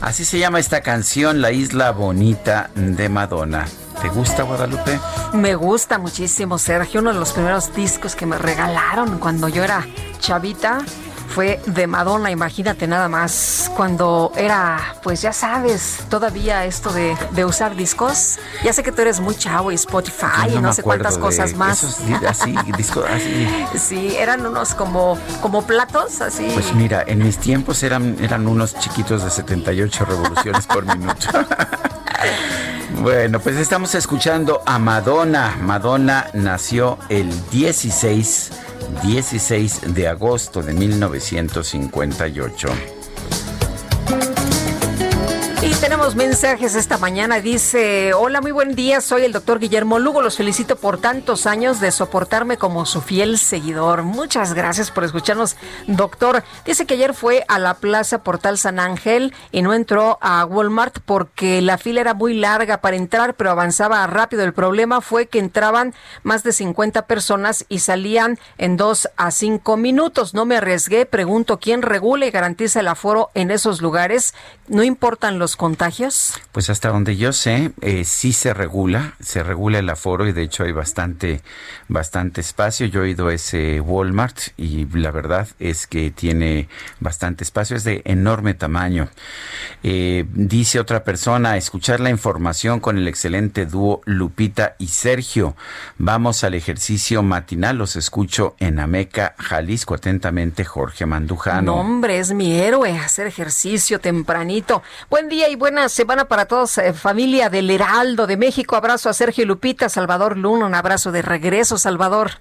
así 0.00 0.24
se 0.24 0.38
llama 0.38 0.58
esta 0.58 0.80
canción, 0.80 1.42
La 1.42 1.52
Isla 1.52 1.90
Bonita 1.90 2.70
de 2.74 3.10
Madonna. 3.10 3.66
¿Te 4.00 4.08
gusta 4.08 4.44
Guadalupe? 4.44 4.98
Me 5.34 5.54
gusta 5.54 5.98
muchísimo, 5.98 6.56
Sergio. 6.56 7.02
Uno 7.02 7.12
de 7.12 7.18
los 7.18 7.32
primeros 7.32 7.74
discos 7.74 8.16
que 8.16 8.24
me 8.24 8.38
regalaron 8.38 9.18
cuando 9.18 9.50
yo 9.50 9.62
era 9.62 9.86
chavita 10.20 10.78
fue 11.28 11.60
de 11.66 11.86
Madonna, 11.86 12.30
imagínate 12.30 12.86
nada 12.86 13.08
más. 13.08 13.70
Cuando 13.76 14.32
era, 14.36 14.96
pues 15.02 15.22
ya 15.22 15.32
sabes, 15.32 15.98
todavía 16.08 16.64
esto 16.64 16.92
de, 16.92 17.16
de 17.32 17.44
usar 17.44 17.74
discos. 17.76 18.38
Ya 18.62 18.72
sé 18.72 18.82
que 18.82 18.92
tú 18.92 19.02
eres 19.02 19.20
muy 19.20 19.34
chavo 19.34 19.72
y 19.72 19.74
Spotify 19.74 20.48
Yo 20.50 20.58
y 20.58 20.62
no 20.62 20.72
sé 20.72 20.82
cuántas 20.82 21.18
cosas 21.18 21.54
más. 21.54 21.82
esos 21.82 22.00
así, 22.26 22.54
discos 22.76 23.04
así. 23.08 23.48
Sí, 23.78 24.16
eran 24.16 24.46
unos 24.46 24.74
como, 24.74 25.18
como 25.42 25.66
platos, 25.66 26.20
así. 26.20 26.48
Pues 26.54 26.74
mira, 26.74 27.04
en 27.06 27.18
mis 27.18 27.38
tiempos 27.38 27.82
eran, 27.82 28.16
eran 28.20 28.46
unos 28.46 28.74
chiquitos 28.78 29.24
de 29.24 29.30
78 29.30 30.04
revoluciones 30.04 30.66
por 30.66 30.84
minuto. 30.86 31.26
Bueno, 33.02 33.40
pues 33.40 33.56
estamos 33.56 33.94
escuchando 33.94 34.62
a 34.64 34.78
Madonna. 34.78 35.56
Madonna 35.60 36.28
nació 36.32 36.98
el 37.08 37.28
16, 37.50 38.52
16 39.02 39.94
de 39.94 40.08
agosto 40.08 40.62
de 40.62 40.72
1958. 40.72 42.93
Tenemos 45.84 46.14
mensajes 46.16 46.76
esta 46.76 46.96
mañana. 46.96 47.40
Dice, 47.40 48.14
hola, 48.14 48.40
muy 48.40 48.52
buen 48.52 48.74
día. 48.74 49.02
Soy 49.02 49.22
el 49.24 49.32
doctor 49.32 49.58
Guillermo 49.58 49.98
Lugo. 49.98 50.22
Los 50.22 50.38
felicito 50.38 50.76
por 50.76 50.96
tantos 50.96 51.44
años 51.44 51.78
de 51.78 51.90
soportarme 51.90 52.56
como 52.56 52.86
su 52.86 53.02
fiel 53.02 53.36
seguidor. 53.36 54.02
Muchas 54.02 54.54
gracias 54.54 54.90
por 54.90 55.04
escucharnos, 55.04 55.56
doctor. 55.86 56.42
Dice 56.64 56.86
que 56.86 56.94
ayer 56.94 57.12
fue 57.12 57.44
a 57.48 57.58
la 57.58 57.74
Plaza 57.74 58.22
Portal 58.22 58.56
San 58.56 58.80
Ángel 58.80 59.34
y 59.52 59.60
no 59.60 59.74
entró 59.74 60.16
a 60.22 60.46
Walmart 60.46 61.00
porque 61.04 61.60
la 61.60 61.76
fila 61.76 62.00
era 62.00 62.14
muy 62.14 62.32
larga 62.32 62.78
para 62.78 62.96
entrar, 62.96 63.34
pero 63.34 63.50
avanzaba 63.50 64.06
rápido. 64.06 64.42
El 64.42 64.54
problema 64.54 65.02
fue 65.02 65.26
que 65.26 65.38
entraban 65.38 65.92
más 66.22 66.42
de 66.44 66.54
50 66.54 67.06
personas 67.06 67.66
y 67.68 67.80
salían 67.80 68.38
en 68.56 68.78
dos 68.78 69.10
a 69.18 69.30
cinco 69.30 69.76
minutos. 69.76 70.32
No 70.32 70.46
me 70.46 70.56
arriesgué. 70.56 71.04
Pregunto, 71.04 71.60
¿quién 71.60 71.82
regula 71.82 72.24
y 72.24 72.30
garantiza 72.30 72.80
el 72.80 72.88
aforo 72.88 73.28
en 73.34 73.50
esos 73.50 73.82
lugares? 73.82 74.32
¿No 74.66 74.82
importan 74.82 75.38
los 75.38 75.56
contagios? 75.74 76.34
Pues 76.52 76.70
hasta 76.70 76.90
donde 76.90 77.16
yo 77.16 77.32
sé, 77.32 77.72
eh, 77.80 78.04
sí 78.04 78.32
se 78.32 78.54
regula, 78.54 79.14
se 79.20 79.42
regula 79.42 79.80
el 79.80 79.90
aforo 79.90 80.28
y 80.28 80.32
de 80.32 80.42
hecho 80.42 80.62
hay 80.62 80.70
bastante, 80.70 81.42
bastante 81.88 82.40
espacio. 82.40 82.86
Yo 82.86 83.02
he 83.02 83.10
ido 83.10 83.26
a 83.26 83.34
ese 83.34 83.80
Walmart 83.80 84.38
y 84.56 84.86
la 84.86 85.10
verdad 85.10 85.48
es 85.58 85.88
que 85.88 86.12
tiene 86.12 86.68
bastante 87.00 87.42
espacio, 87.42 87.76
es 87.76 87.82
de 87.82 88.02
enorme 88.04 88.54
tamaño. 88.54 89.08
Eh, 89.82 90.26
dice 90.32 90.78
otra 90.78 91.02
persona, 91.02 91.56
escuchar 91.56 91.98
la 91.98 92.10
información 92.10 92.78
con 92.78 92.96
el 92.96 93.08
excelente 93.08 93.66
dúo 93.66 94.00
Lupita 94.04 94.76
y 94.78 94.86
Sergio. 94.86 95.56
Vamos 95.98 96.44
al 96.44 96.54
ejercicio 96.54 97.24
matinal, 97.24 97.78
los 97.78 97.96
escucho 97.96 98.54
en 98.60 98.78
Ameca, 98.78 99.34
Jalisco. 99.38 99.94
Atentamente, 99.94 100.64
Jorge 100.64 101.04
Mandujano. 101.04 101.62
No, 101.62 101.80
hombre, 101.80 102.18
es 102.18 102.32
mi 102.32 102.54
héroe 102.54 102.96
hacer 102.96 103.26
ejercicio 103.26 103.98
tempranito. 103.98 104.82
Buen 105.10 105.28
día 105.28 105.48
y 105.48 105.56
buena 105.64 105.88
semana 105.88 106.26
para 106.26 106.44
todos, 106.44 106.76
eh, 106.76 106.92
familia 106.92 107.48
del 107.48 107.70
Heraldo 107.70 108.26
de 108.26 108.36
México. 108.36 108.76
Abrazo 108.76 109.08
a 109.08 109.14
Sergio 109.14 109.46
Lupita, 109.46 109.88
Salvador 109.88 110.36
Luna, 110.36 110.66
un 110.66 110.74
abrazo 110.74 111.10
de 111.10 111.22
regreso, 111.22 111.78
Salvador. 111.78 112.32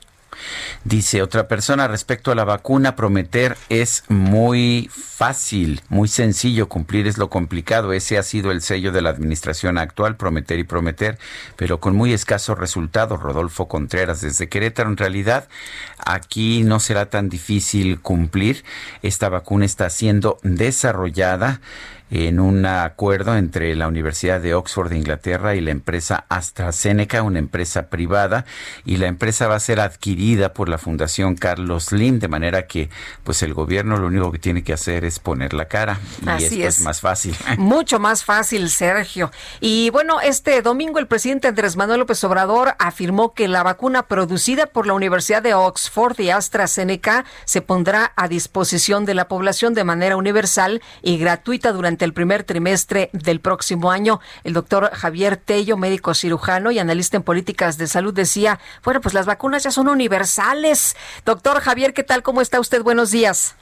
Dice 0.84 1.22
otra 1.22 1.48
persona 1.48 1.88
respecto 1.88 2.34
a 2.34 2.36
la 2.36 2.44
vacuna, 2.44 2.98
prometer 2.98 3.56
es 3.70 4.04
muy 4.10 4.90
fácil, 4.92 5.80
muy 5.88 6.10
sencillo, 6.10 6.68
cumplir 6.68 7.08
es 7.08 7.18
lo 7.18 7.30
complicado. 7.30 7.94
Ese 7.94 8.18
ha 8.18 8.24
sido 8.24 8.52
el 8.52 8.62
sello 8.62 8.92
de 8.92 9.02
la 9.02 9.12
administración 9.12 9.78
actual, 9.78 10.18
prometer 10.18 10.60
y 10.60 10.66
prometer, 10.66 11.18
pero 11.56 11.80
con 11.80 11.96
muy 11.96 12.12
escasos 12.12 12.60
resultados. 12.60 13.22
Rodolfo 13.22 13.70
Contreras 13.70 14.20
desde 14.20 14.50
Querétaro, 14.50 14.90
en 14.90 14.98
realidad 14.98 15.48
aquí 15.98 16.64
no 16.64 16.82
será 16.82 17.06
tan 17.06 17.30
difícil 17.30 18.02
cumplir. 18.02 18.66
Esta 19.02 19.30
vacuna 19.30 19.64
está 19.64 19.90
siendo 19.90 20.40
desarrollada 20.44 21.62
en 22.14 22.40
un 22.40 22.64
acuerdo 22.68 23.36
entre 23.36 23.76
la 23.76 23.88
Universidad 23.88 24.40
de 24.40 24.54
Oxford 24.54 24.90
de 24.90 24.98
Inglaterra 24.98 25.56
y 25.56 25.62
la 25.62 25.72
empresa 25.72 26.26
AstraZeneca, 26.30 27.24
una 27.24 27.40
empresa 27.40 27.88
privada, 27.90 28.46
y 28.86 28.98
la 28.98 29.08
empresa 29.08 29.48
va 29.48 29.56
a 29.56 29.60
ser 29.60 29.80
adquirida 29.80 30.54
por 30.54 30.70
la 30.70 30.78
Fundación 30.78 31.36
Carlos 31.36 31.86
Slim, 31.86 32.20
de 32.20 32.28
manera 32.28 32.68
que 32.68 32.92
pues 33.24 33.42
el 33.42 33.56
gobierno 33.56 33.98
lo 33.98 34.06
único 34.06 34.32
que 34.32 34.38
tiene 34.38 34.64
que 34.64 34.74
hacer 34.74 35.06
es 35.06 35.18
poner 35.18 35.54
la 35.54 35.66
cara 35.66 36.00
y 36.24 36.30
Así 36.30 36.46
esto 36.46 36.68
es. 36.68 36.78
es 36.78 36.82
más 36.82 37.02
fácil. 37.02 37.36
Mucho 37.58 37.98
más 37.98 38.24
fácil, 38.24 38.70
Sergio. 38.70 39.32
Y 39.60 39.90
bueno, 39.90 40.22
este 40.22 40.62
domingo 40.62 41.00
el 41.00 41.08
presidente 41.08 41.48
Andrés 41.48 41.76
Manuel 41.78 42.02
López 42.02 42.24
Obrador 42.24 42.76
afirmó 42.78 43.34
que 43.34 43.48
la 43.48 43.64
vacuna 43.64 44.04
producida 44.04 44.68
por 44.68 44.86
la 44.86 44.94
Universidad 44.94 45.42
de 45.42 45.56
Oxford 45.56 46.20
y 46.20 46.30
AstraZeneca 46.30 47.26
se 47.46 47.62
pondrá 47.62 48.14
a 48.16 48.28
disposición 48.28 49.06
de 49.06 49.16
la 49.16 49.28
población 49.28 49.74
de 49.74 49.84
manera 49.84 50.16
universal 50.16 50.80
y 51.02 51.18
gratuita 51.18 51.72
durante 51.72 52.03
el 52.04 52.14
primer 52.14 52.44
trimestre 52.44 53.10
del 53.14 53.40
próximo 53.40 53.92
año. 53.92 54.20
El 54.44 54.54
doctor 54.54 54.92
Javier 54.94 55.38
Tello, 55.38 55.78
médico 55.78 56.14
cirujano 56.14 56.72
y 56.72 56.80
analista 56.80 57.18
en 57.18 57.24
políticas 57.24 57.78
de 57.78 57.88
salud, 57.88 58.14
decía, 58.14 58.60
bueno, 58.84 59.02
pues 59.02 59.14
las 59.14 59.26
vacunas 59.26 59.64
ya 59.64 59.72
son 59.72 59.88
universales. 59.88 60.96
Doctor 61.26 61.60
Javier, 61.60 61.94
¿qué 61.94 62.04
tal? 62.04 62.24
¿Cómo 62.24 62.42
está 62.42 62.60
usted? 62.60 62.84
Buenos 62.84 63.12
días. 63.12 63.56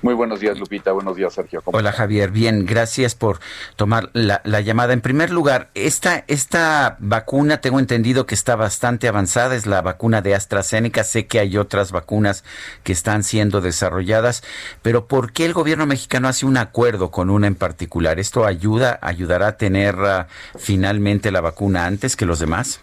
Muy 0.00 0.14
buenos 0.14 0.38
días, 0.38 0.58
Lupita. 0.58 0.92
Buenos 0.92 1.16
días, 1.16 1.32
Sergio. 1.32 1.60
¿Cómo 1.62 1.76
Hola? 1.76 1.92
Javier, 1.92 2.30
bien, 2.30 2.66
gracias 2.66 3.14
por 3.14 3.40
tomar 3.74 4.10
la, 4.12 4.40
la 4.44 4.60
llamada. 4.60 4.92
En 4.92 5.00
primer 5.00 5.30
lugar, 5.30 5.70
esta, 5.74 6.24
esta 6.28 6.96
vacuna 7.00 7.60
tengo 7.60 7.80
entendido 7.80 8.24
que 8.24 8.34
está 8.34 8.54
bastante 8.54 9.08
avanzada, 9.08 9.56
es 9.56 9.66
la 9.66 9.82
vacuna 9.82 10.22
de 10.22 10.34
AstraZeneca, 10.34 11.02
sé 11.02 11.26
que 11.26 11.40
hay 11.40 11.56
otras 11.56 11.90
vacunas 11.90 12.44
que 12.84 12.92
están 12.92 13.24
siendo 13.24 13.60
desarrolladas, 13.60 14.44
pero 14.82 15.06
¿por 15.06 15.32
qué 15.32 15.46
el 15.46 15.52
gobierno 15.52 15.86
mexicano 15.86 16.28
hace 16.28 16.46
un 16.46 16.56
acuerdo 16.56 17.10
con 17.10 17.28
una 17.28 17.48
en 17.48 17.56
particular? 17.56 18.20
¿Esto 18.20 18.46
ayuda, 18.46 18.98
ayudará 19.02 19.48
a 19.48 19.56
tener 19.56 19.96
ah, 19.98 20.28
finalmente 20.56 21.32
la 21.32 21.40
vacuna 21.40 21.86
antes 21.86 22.14
que 22.14 22.26
los 22.26 22.38
demás? 22.38 22.80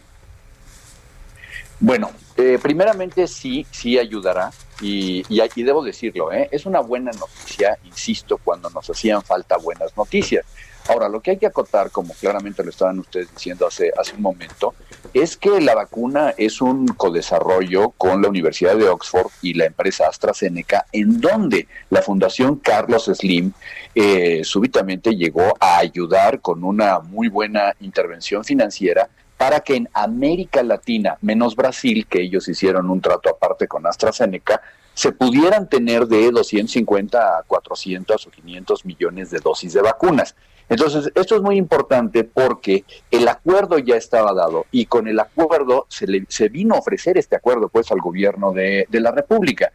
Bueno, 1.79 2.11
eh, 2.38 2.57
primeramente 2.61 3.27
sí, 3.27 3.65
sí 3.71 3.97
ayudará. 3.97 4.51
Y, 4.81 5.23
y, 5.29 5.63
debo 5.63 5.83
decirlo, 5.83 6.33
¿eh? 6.33 6.49
es 6.51 6.65
una 6.65 6.81
buena 6.81 7.11
noticia, 7.11 7.77
insisto, 7.85 8.38
cuando 8.38 8.69
nos 8.69 8.89
hacían 8.89 9.21
falta 9.21 9.55
buenas 9.57 9.95
noticias. 9.95 10.45
Ahora, 10.88 11.09
lo 11.09 11.19
que 11.19 11.31
hay 11.31 11.38
que 11.38 11.47
acotar, 11.47 11.89
como 11.89 12.13
claramente 12.13 12.63
lo 12.63 12.69
estaban 12.69 12.99
ustedes 12.99 13.33
diciendo 13.33 13.65
hace, 13.65 13.91
hace 13.97 14.13
un 14.15 14.21
momento, 14.21 14.75
es 15.13 15.35
que 15.35 15.59
la 15.61 15.73
vacuna 15.73 16.35
es 16.38 16.61
un 16.61 16.88
codesarrollo 16.88 17.91
con 17.91 18.21
la 18.21 18.27
Universidad 18.27 18.75
de 18.75 18.88
Oxford 18.88 19.31
y 19.41 19.55
la 19.55 19.65
empresa 19.65 20.07
AstraZeneca, 20.07 20.85
en 20.91 21.19
donde 21.19 21.67
la 21.89 22.03
Fundación 22.03 22.57
Carlos 22.57 23.05
Slim 23.05 23.51
eh, 23.95 24.41
súbitamente 24.43 25.15
llegó 25.15 25.55
a 25.59 25.77
ayudar 25.77 26.41
con 26.41 26.63
una 26.63 26.99
muy 26.99 27.29
buena 27.29 27.73
intervención 27.79 28.43
financiera 28.43 29.09
para 29.45 29.60
que 29.60 29.75
en 29.75 29.88
América 29.93 30.63
Latina, 30.63 31.19
menos 31.21 31.55
Brasil, 31.55 32.08
que 32.10 32.19
ellos 32.19 32.47
hicieron 32.47 32.89
un 32.89 32.99
trato 32.99 33.29
aparte 33.29 33.67
con 33.67 33.86
AstraZeneca, 33.86 34.60
se 34.95 35.12
pudieran 35.12 35.69
tener 35.69 36.08
de 36.08 36.31
250 36.31 37.38
a 37.38 37.43
400 37.43 38.25
o 38.25 38.31
500 38.31 38.86
millones 38.86 39.29
de 39.29 39.38
dosis 39.38 39.73
de 39.73 39.84
vacunas. 39.84 40.36
Entonces, 40.67 41.12
esto 41.13 41.36
es 41.36 41.43
muy 41.43 41.58
importante 41.58 42.23
porque 42.23 42.86
el 43.12 43.27
acuerdo 43.27 43.77
ya 43.77 43.97
estaba 43.97 44.34
dado 44.34 44.65
y 44.71 44.88
con 44.88 45.08
el 45.08 45.19
acuerdo 45.19 45.86
se, 45.89 46.08
le, 46.08 46.25
se 46.27 46.49
vino 46.49 46.73
a 46.73 46.79
ofrecer 46.79 47.15
este 47.19 47.36
acuerdo 47.36 47.69
pues 47.69 47.91
al 47.91 47.99
gobierno 47.99 48.51
de, 48.51 48.88
de 48.89 48.99
la 48.99 49.12
República. 49.12 49.71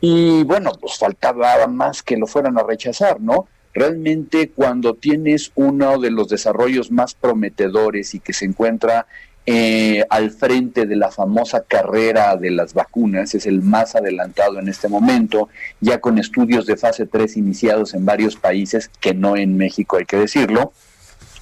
Y 0.00 0.44
bueno, 0.44 0.70
pues 0.80 0.96
faltaba 0.98 1.66
más 1.66 2.04
que 2.04 2.16
lo 2.16 2.28
fueran 2.28 2.56
a 2.58 2.62
rechazar, 2.62 3.20
¿no? 3.20 3.48
Realmente 3.72 4.50
cuando 4.50 4.94
tienes 4.94 5.52
uno 5.54 5.98
de 5.98 6.10
los 6.10 6.28
desarrollos 6.28 6.90
más 6.90 7.14
prometedores 7.14 8.14
y 8.14 8.20
que 8.20 8.32
se 8.32 8.44
encuentra 8.44 9.06
eh, 9.46 10.04
al 10.10 10.30
frente 10.30 10.86
de 10.86 10.96
la 10.96 11.10
famosa 11.10 11.62
carrera 11.62 12.36
de 12.36 12.50
las 12.50 12.74
vacunas, 12.74 13.34
es 13.34 13.46
el 13.46 13.62
más 13.62 13.96
adelantado 13.96 14.58
en 14.58 14.68
este 14.68 14.88
momento, 14.88 15.48
ya 15.80 16.00
con 16.00 16.18
estudios 16.18 16.66
de 16.66 16.76
fase 16.76 17.06
3 17.06 17.36
iniciados 17.36 17.94
en 17.94 18.04
varios 18.04 18.36
países, 18.36 18.90
que 19.00 19.14
no 19.14 19.36
en 19.36 19.56
México 19.56 19.96
hay 19.96 20.04
que 20.04 20.18
decirlo, 20.18 20.72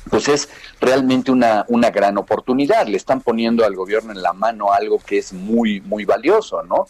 pues 0.09 0.29
es 0.29 0.49
realmente 0.81 1.31
una, 1.31 1.67
una 1.69 1.91
gran 1.91 2.17
oportunidad. 2.19 2.87
Le 2.87 2.97
están 2.97 3.21
poniendo 3.21 3.65
al 3.65 3.75
gobierno 3.75 4.13
en 4.13 4.23
la 4.23 4.33
mano 4.33 4.73
algo 4.73 4.99
que 5.05 5.19
es 5.19 5.33
muy, 5.33 5.81
muy 5.81 6.05
valioso, 6.05 6.63
¿no? 6.63 6.87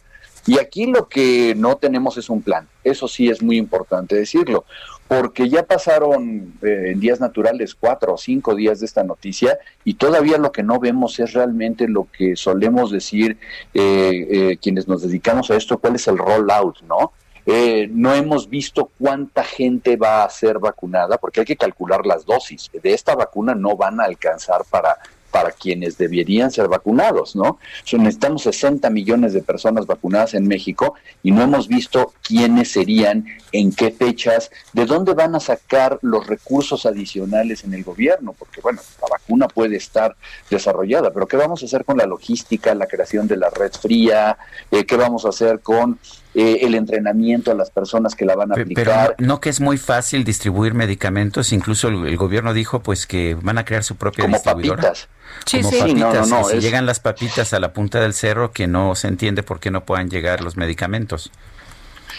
Y 0.46 0.58
aquí 0.58 0.86
lo 0.86 1.08
que 1.08 1.54
no 1.56 1.76
tenemos 1.76 2.16
es 2.16 2.30
un 2.30 2.42
plan. 2.42 2.68
Eso 2.82 3.06
sí 3.06 3.28
es 3.28 3.42
muy 3.42 3.58
importante 3.58 4.14
decirlo, 4.14 4.64
porque 5.08 5.48
ya 5.48 5.62
pasaron 5.64 6.54
eh, 6.62 6.90
en 6.92 7.00
días 7.00 7.18
naturales 7.18 7.74
cuatro 7.74 8.14
o 8.14 8.18
cinco 8.18 8.54
días 8.54 8.80
de 8.80 8.86
esta 8.86 9.02
noticia 9.02 9.58
y 9.82 9.94
todavía 9.94 10.36
lo 10.38 10.52
que 10.52 10.62
no 10.62 10.78
vemos 10.78 11.18
es 11.18 11.32
realmente 11.32 11.88
lo 11.88 12.06
que 12.12 12.36
solemos 12.36 12.92
decir 12.92 13.38
eh, 13.72 14.26
eh, 14.30 14.58
quienes 14.60 14.86
nos 14.86 15.02
dedicamos 15.02 15.50
a 15.50 15.56
esto, 15.56 15.78
cuál 15.78 15.96
es 15.96 16.06
el 16.06 16.18
rollout, 16.18 16.82
¿no? 16.82 17.12
Eh, 17.50 17.88
no 17.90 18.14
hemos 18.14 18.50
visto 18.50 18.90
cuánta 18.98 19.42
gente 19.42 19.96
va 19.96 20.22
a 20.22 20.28
ser 20.28 20.58
vacunada, 20.58 21.16
porque 21.16 21.40
hay 21.40 21.46
que 21.46 21.56
calcular 21.56 22.04
las 22.04 22.26
dosis. 22.26 22.70
De 22.70 22.92
esta 22.92 23.14
vacuna 23.14 23.54
no 23.54 23.74
van 23.74 24.02
a 24.02 24.04
alcanzar 24.04 24.66
para 24.68 24.98
para 25.30 25.50
quienes 25.50 25.98
deberían 25.98 26.50
ser 26.50 26.68
vacunados, 26.68 27.36
¿no? 27.36 27.58
Necesitamos 27.92 28.42
60 28.42 28.88
millones 28.90 29.32
de 29.32 29.42
personas 29.42 29.86
vacunadas 29.86 30.34
en 30.34 30.46
México 30.46 30.94
y 31.22 31.30
no 31.30 31.42
hemos 31.42 31.68
visto 31.68 32.14
quiénes 32.22 32.72
serían, 32.72 33.26
en 33.52 33.72
qué 33.72 33.90
fechas, 33.90 34.50
de 34.72 34.86
dónde 34.86 35.14
van 35.14 35.34
a 35.34 35.40
sacar 35.40 35.98
los 36.02 36.26
recursos 36.26 36.86
adicionales 36.86 37.64
en 37.64 37.74
el 37.74 37.84
gobierno, 37.84 38.34
porque 38.38 38.60
bueno, 38.60 38.80
la 39.00 39.08
vacuna 39.10 39.48
puede 39.48 39.76
estar 39.76 40.16
desarrollada, 40.50 41.10
pero 41.12 41.26
¿qué 41.26 41.36
vamos 41.36 41.62
a 41.62 41.66
hacer 41.66 41.84
con 41.84 41.96
la 41.96 42.06
logística, 42.06 42.74
la 42.74 42.86
creación 42.86 43.26
de 43.26 43.36
la 43.36 43.50
red 43.50 43.72
fría? 43.72 44.36
Eh, 44.70 44.84
¿Qué 44.84 44.96
vamos 44.96 45.24
a 45.24 45.30
hacer 45.30 45.60
con 45.60 45.98
eh, 46.34 46.58
el 46.62 46.74
entrenamiento 46.74 47.50
a 47.50 47.54
las 47.54 47.70
personas 47.70 48.14
que 48.14 48.24
la 48.24 48.36
van 48.36 48.50
a 48.52 48.54
aplicar? 48.54 49.14
Pero 49.16 49.26
no 49.26 49.40
que 49.40 49.48
es 49.50 49.60
muy 49.60 49.78
fácil 49.78 50.24
distribuir 50.24 50.74
medicamentos, 50.74 51.52
incluso 51.52 51.88
el, 51.88 52.06
el 52.06 52.16
gobierno 52.16 52.52
dijo 52.52 52.80
pues 52.80 53.06
que 53.06 53.34
van 53.40 53.58
a 53.58 53.64
crear 53.64 53.82
su 53.84 53.96
propia 53.96 54.24
Como 54.24 54.36
distribuidora. 54.36 54.82
papitas. 54.82 55.08
Sí, 55.46 55.58
Como 55.58 55.70
sí. 55.70 55.80
Sí, 55.86 55.94
no, 55.94 56.12
no, 56.12 56.26
no, 56.26 56.44
si 56.44 56.56
es- 56.56 56.62
llegan 56.64 56.86
las 56.86 57.00
papitas 57.00 57.52
a 57.52 57.60
la 57.60 57.72
punta 57.72 58.00
del 58.00 58.14
cerro 58.14 58.52
que 58.52 58.66
no 58.66 58.94
se 58.94 59.08
entiende 59.08 59.42
por 59.42 59.60
qué 59.60 59.70
no 59.70 59.84
puedan 59.84 60.08
llegar 60.10 60.42
los 60.42 60.56
medicamentos. 60.56 61.30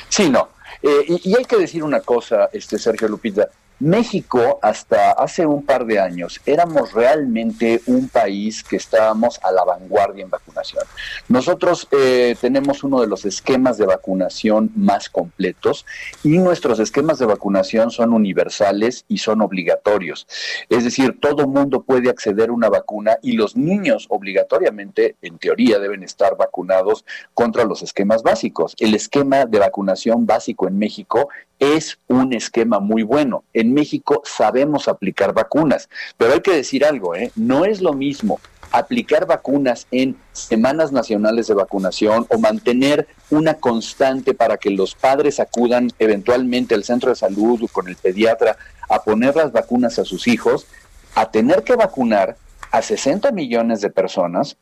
Sí, 0.09 0.29
no. 0.29 0.49
Eh, 0.81 1.05
y, 1.07 1.29
y 1.31 1.35
hay 1.35 1.45
que 1.45 1.57
decir 1.57 1.83
una 1.83 1.99
cosa, 1.99 2.49
este 2.53 2.77
Sergio 2.79 3.07
Lupita. 3.07 3.47
México, 3.79 4.59
hasta 4.61 5.11
hace 5.11 5.45
un 5.45 5.63
par 5.63 5.85
de 5.85 5.99
años, 5.99 6.41
éramos 6.45 6.93
realmente 6.93 7.81
un 7.85 8.09
país 8.09 8.61
que 8.63 8.75
estábamos 8.75 9.39
a 9.41 9.51
la 9.51 9.63
vanguardia 9.63 10.23
en 10.23 10.29
vacunación. 10.29 10.83
Nosotros 11.29 11.87
eh, 11.91 12.35
tenemos 12.41 12.83
uno 12.83 12.99
de 12.99 13.07
los 13.07 13.23
esquemas 13.23 13.77
de 13.77 13.85
vacunación 13.85 14.71
más 14.75 15.09
completos 15.09 15.85
y 16.23 16.39
nuestros 16.39 16.79
esquemas 16.79 17.19
de 17.19 17.25
vacunación 17.25 17.89
son 17.91 18.13
universales 18.13 19.05
y 19.07 19.19
son 19.19 19.41
obligatorios. 19.41 20.27
Es 20.67 20.83
decir, 20.83 21.17
todo 21.19 21.47
mundo 21.47 21.83
puede 21.83 22.09
acceder 22.09 22.49
a 22.49 22.53
una 22.53 22.69
vacuna 22.69 23.17
y 23.21 23.33
los 23.33 23.55
niños 23.55 24.07
obligatoriamente, 24.09 25.15
en 25.21 25.37
teoría, 25.37 25.79
deben 25.79 26.03
estar 26.03 26.35
vacunados 26.35 27.05
contra 27.33 27.63
los 27.63 27.81
esquemas 27.81 28.23
básicos. 28.23 28.75
El 28.79 28.93
esquema 28.93 29.45
de 29.45 29.59
vacunación 29.59 30.25
básico 30.25 30.67
en 30.67 30.77
México 30.77 31.29
es 31.59 31.99
un 32.07 32.33
esquema 32.33 32.79
muy 32.79 33.03
bueno. 33.03 33.43
En 33.53 33.73
México 33.73 34.21
sabemos 34.25 34.87
aplicar 34.87 35.33
vacunas, 35.33 35.89
pero 36.17 36.33
hay 36.33 36.41
que 36.41 36.55
decir 36.55 36.85
algo, 36.85 37.15
¿eh? 37.15 37.31
no 37.35 37.65
es 37.65 37.81
lo 37.81 37.93
mismo 37.93 38.39
aplicar 38.71 39.25
vacunas 39.25 39.87
en 39.91 40.15
semanas 40.31 40.91
nacionales 40.91 41.47
de 41.47 41.55
vacunación 41.55 42.27
o 42.29 42.37
mantener 42.37 43.07
una 43.31 43.55
constante 43.55 44.33
para 44.33 44.57
que 44.57 44.69
los 44.69 44.95
padres 44.95 45.39
acudan 45.39 45.89
eventualmente 45.99 46.75
al 46.75 46.83
centro 46.83 47.09
de 47.09 47.15
salud 47.15 47.63
o 47.63 47.67
con 47.67 47.87
el 47.87 47.95
pediatra 47.95 48.57
a 48.87 49.03
poner 49.03 49.35
las 49.35 49.51
vacunas 49.51 49.99
a 49.99 50.05
sus 50.05 50.27
hijos, 50.27 50.67
a 51.15 51.31
tener 51.31 51.63
que 51.63 51.75
vacunar 51.75 52.37
a 52.71 52.81
60 52.81 53.31
millones 53.31 53.81
de 53.81 53.89
personas 53.89 54.57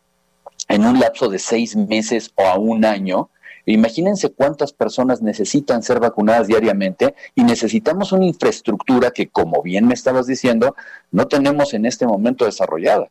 en 0.69 0.85
un 0.85 0.99
lapso 0.99 1.29
de 1.29 1.39
seis 1.39 1.75
meses 1.75 2.31
o 2.35 2.45
a 2.45 2.57
un 2.57 2.85
año. 2.85 3.29
Imagínense 3.67 4.31
cuántas 4.31 4.71
personas 4.71 5.21
necesitan 5.21 5.83
ser 5.83 5.99
vacunadas 5.99 6.47
diariamente 6.47 7.15
y 7.35 7.43
necesitamos 7.43 8.13
una 8.13 8.25
infraestructura 8.25 9.11
que, 9.11 9.27
como 9.27 9.61
bien 9.61 9.85
me 9.85 9.93
estabas 9.93 10.25
diciendo, 10.25 10.75
no 11.11 11.27
tenemos 11.27 11.73
en 11.73 11.85
este 11.85 12.07
momento 12.07 12.45
desarrollada. 12.45 13.09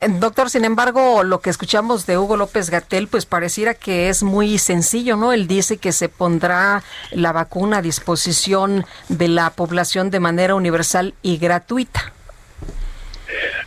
Eh, 0.00 0.08
Doctor, 0.08 0.48
sin 0.48 0.64
embargo, 0.64 1.24
lo 1.24 1.40
que 1.40 1.50
escuchamos 1.50 2.06
de 2.06 2.16
Hugo 2.16 2.38
López 2.38 2.70
Gatel, 2.70 3.08
pues 3.08 3.26
pareciera 3.26 3.74
que 3.74 4.08
es 4.08 4.22
muy 4.22 4.56
sencillo, 4.56 5.16
¿no? 5.16 5.34
Él 5.34 5.46
dice 5.46 5.76
que 5.76 5.92
se 5.92 6.08
pondrá 6.08 6.82
la 7.10 7.32
vacuna 7.32 7.78
a 7.78 7.82
disposición 7.82 8.86
de 9.10 9.28
la 9.28 9.50
población 9.50 10.10
de 10.10 10.20
manera 10.20 10.54
universal 10.54 11.14
y 11.20 11.36
gratuita. 11.36 12.14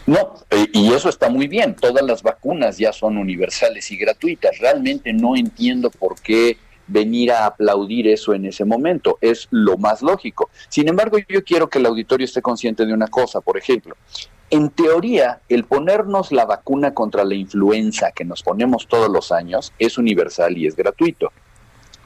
No, 0.08 0.36
eh, 0.50 0.67
y 0.74 0.93
eso 0.93 1.10
está 1.10 1.30
muy 1.30 1.47
bien. 1.47 1.76
Todas 1.76 2.04
las 2.04 2.24
vacunas 2.24 2.78
ya 2.78 2.91
son 2.93 3.17
universales 3.17 3.91
y 3.91 3.97
gratuitas. 3.97 4.58
Realmente 4.60 5.13
no 5.13 5.36
entiendo 5.36 5.89
por 5.89 6.19
qué 6.19 6.58
venir 6.88 7.32
a 7.32 7.45
aplaudir 7.45 8.08
eso 8.08 8.34
en 8.34 8.45
ese 8.45 8.65
momento. 8.65 9.17
Es 9.21 9.47
lo 9.52 9.78
más 9.78 10.02
lógico. 10.02 10.50
Sin 10.69 10.88
embargo, 10.89 11.17
yo 11.30 11.43
quiero 11.43 11.69
que 11.69 11.80
el 11.80 11.86
auditorio 11.86 12.26
esté 12.26 12.41
consciente 12.41 12.86
de 12.86 12.93
una 12.93 13.08
cosa, 13.08 13.41
por 13.41 13.58
ejemplo. 13.58 13.95
En 14.50 14.69
teoría, 14.69 15.39
el 15.47 15.63
ponernos 15.63 16.32
la 16.32 16.45
vacuna 16.45 16.93
contra 16.93 17.24
la 17.24 17.36
influenza 17.36 18.12
que 18.12 18.26
nos 18.26 18.43
ponemos 18.43 18.88
todos 18.88 19.10
los 19.10 19.32
años 19.32 19.72
es 19.80 19.97
universal 19.97 20.57
y 20.57 20.68
es 20.68 20.76
gratuito 20.76 21.32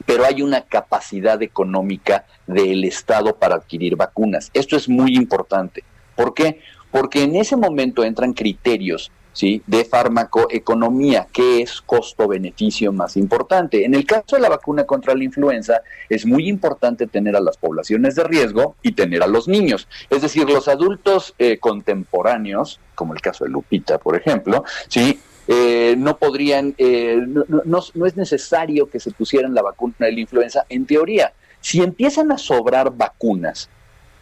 pero 0.04 0.24
hay 0.24 0.40
una 0.42 0.62
capacidad 0.62 1.42
económica 1.42 2.24
del 2.46 2.84
Estado 2.84 3.36
para 3.36 3.56
adquirir 3.56 3.96
vacunas. 3.96 4.50
Esto 4.54 4.76
es 4.76 4.88
muy 4.88 5.16
importante. 5.16 5.84
¿Por 6.14 6.32
qué? 6.32 6.60
Porque 6.96 7.24
en 7.24 7.36
ese 7.36 7.56
momento 7.56 8.04
entran 8.04 8.32
criterios 8.32 9.12
¿sí? 9.34 9.62
de 9.66 9.84
farmacoeconomía, 9.84 11.26
que 11.30 11.60
es 11.60 11.82
costo-beneficio 11.82 12.90
más 12.90 13.18
importante. 13.18 13.84
En 13.84 13.94
el 13.94 14.06
caso 14.06 14.36
de 14.36 14.40
la 14.40 14.48
vacuna 14.48 14.84
contra 14.84 15.14
la 15.14 15.22
influenza, 15.22 15.82
es 16.08 16.24
muy 16.24 16.48
importante 16.48 17.06
tener 17.06 17.36
a 17.36 17.40
las 17.40 17.58
poblaciones 17.58 18.14
de 18.14 18.24
riesgo 18.24 18.76
y 18.80 18.92
tener 18.92 19.22
a 19.22 19.26
los 19.26 19.46
niños. 19.46 19.88
Es 20.08 20.22
decir, 20.22 20.48
los 20.48 20.68
adultos 20.68 21.34
eh, 21.38 21.58
contemporáneos, 21.58 22.80
como 22.94 23.12
el 23.12 23.20
caso 23.20 23.44
de 23.44 23.50
Lupita, 23.50 23.98
por 23.98 24.16
ejemplo, 24.16 24.64
¿sí? 24.88 25.20
Eh, 25.48 25.96
no 25.98 26.16
podrían, 26.16 26.74
eh, 26.78 27.18
no, 27.28 27.44
no, 27.66 27.80
no 27.92 28.06
es 28.06 28.16
necesario 28.16 28.88
que 28.88 29.00
se 29.00 29.10
pusieran 29.10 29.52
la 29.52 29.60
vacuna 29.60 29.94
de 29.98 30.12
la 30.12 30.20
influenza. 30.20 30.64
En 30.70 30.86
teoría, 30.86 31.34
si 31.60 31.82
empiezan 31.82 32.32
a 32.32 32.38
sobrar 32.38 32.96
vacunas, 32.96 33.68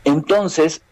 entonces 0.03 0.83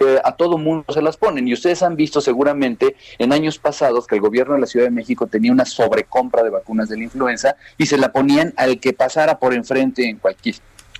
eh, 0.00 0.20
a 0.22 0.36
todo 0.36 0.58
mundo 0.58 0.84
se 0.92 1.02
las 1.02 1.16
ponen. 1.16 1.46
Y 1.48 1.54
ustedes 1.54 1.82
han 1.82 1.96
visto 1.96 2.20
seguramente 2.20 2.96
en 3.18 3.32
años 3.32 3.58
pasados 3.58 4.06
que 4.06 4.16
el 4.16 4.20
gobierno 4.20 4.54
de 4.54 4.60
la 4.60 4.66
Ciudad 4.66 4.86
de 4.86 4.90
México 4.90 5.26
tenía 5.26 5.52
una 5.52 5.64
sobrecompra 5.64 6.42
de 6.42 6.50
vacunas 6.50 6.88
de 6.88 6.96
la 6.96 7.04
influenza 7.04 7.56
y 7.78 7.86
se 7.86 7.98
la 7.98 8.12
ponían 8.12 8.52
al 8.56 8.80
que 8.80 8.92
pasara 8.92 9.38
por 9.38 9.54
enfrente 9.54 10.08
en 10.08 10.18
cualquier 10.18 10.56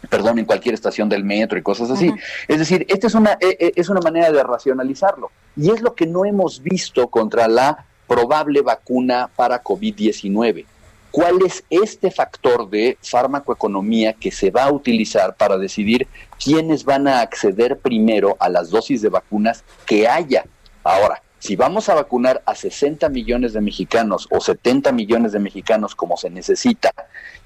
perdón, 0.08 0.38
en 0.38 0.44
cualquier 0.44 0.74
estación 0.74 1.08
del 1.08 1.24
metro 1.24 1.58
y 1.58 1.62
cosas 1.62 1.90
así. 1.90 2.12
Es 2.46 2.58
decir, 2.58 2.84
esta 2.90 3.06
es 3.06 3.14
una, 3.14 3.32
eh, 3.40 3.56
eh, 3.58 3.72
es 3.74 3.88
una 3.88 4.00
manera 4.00 4.30
de 4.30 4.42
racionalizarlo. 4.42 5.30
Y 5.56 5.70
es 5.70 5.80
lo 5.80 5.94
que 5.94 6.06
no 6.06 6.24
hemos 6.24 6.62
visto 6.62 7.08
contra 7.08 7.48
la 7.48 7.86
probable 8.06 8.60
vacuna 8.60 9.30
para 9.34 9.62
COVID-19. 9.62 10.66
¿Cuál 11.14 11.42
es 11.46 11.62
este 11.70 12.10
factor 12.10 12.68
de 12.68 12.98
farmacoeconomía 13.00 14.14
que 14.14 14.32
se 14.32 14.50
va 14.50 14.64
a 14.64 14.72
utilizar 14.72 15.36
para 15.36 15.56
decidir 15.58 16.08
quiénes 16.42 16.84
van 16.84 17.06
a 17.06 17.20
acceder 17.20 17.78
primero 17.78 18.36
a 18.40 18.48
las 18.48 18.70
dosis 18.70 19.00
de 19.00 19.10
vacunas 19.10 19.62
que 19.86 20.08
haya? 20.08 20.44
Ahora, 20.82 21.22
si 21.38 21.54
vamos 21.54 21.88
a 21.88 21.94
vacunar 21.94 22.42
a 22.46 22.56
60 22.56 23.08
millones 23.10 23.52
de 23.52 23.60
mexicanos 23.60 24.26
o 24.28 24.40
70 24.40 24.90
millones 24.90 25.30
de 25.30 25.38
mexicanos 25.38 25.94
como 25.94 26.16
se 26.16 26.30
necesita 26.30 26.90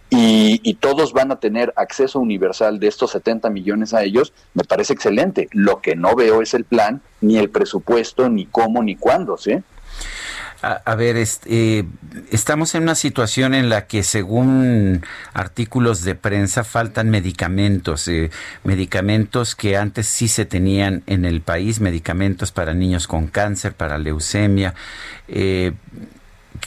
y, 0.09 0.63
y 0.63 0.75
todos 0.77 1.13
van 1.13 1.31
a 1.31 1.39
tener 1.39 1.75
acceso 1.77 2.21
universal 2.21 2.81
de 2.81 2.89
estos 2.89 3.11
70 3.11 3.51
millones 3.51 3.93
a 3.93 4.03
ellos, 4.03 4.33
me 4.55 4.65
parece 4.65 4.95
excelente. 4.95 5.47
Lo 5.53 5.83
que 5.83 5.95
no 5.95 6.17
veo 6.17 6.41
es 6.41 6.55
el 6.55 6.65
plan, 6.65 7.03
ni 7.21 7.37
el 7.37 7.51
presupuesto, 7.51 8.31
ni 8.31 8.47
cómo, 8.47 8.83
ni 8.83 8.97
cuándo, 8.97 9.37
¿sí? 9.37 9.59
A, 10.61 10.97
ver, 10.97 11.17
eh, 11.47 11.85
estamos 12.33 12.75
en 12.75 12.83
una 12.83 12.97
situación 12.97 13.55
en 13.55 13.69
la 13.69 13.87
que 13.87 14.03
según 14.03 15.07
artículos 15.33 16.03
de 16.03 16.17
prensa 16.17 16.65
faltan 16.65 17.11
medicamentos, 17.11 18.09
eh, 18.09 18.31
medicamentos 18.65 19.55
que 19.55 19.77
antes 19.77 20.09
sí 20.09 20.27
se 20.27 20.47
tenían 20.47 21.05
en 21.07 21.25
el 21.25 21.43
país, 21.43 21.79
medicamentos 21.81 22.51
para 22.51 22.75
niños 22.75 23.07
con 23.07 23.29
cáncer, 23.29 23.75
para 23.75 23.99
leucemia. 23.99 24.75
Eh, 25.29 25.75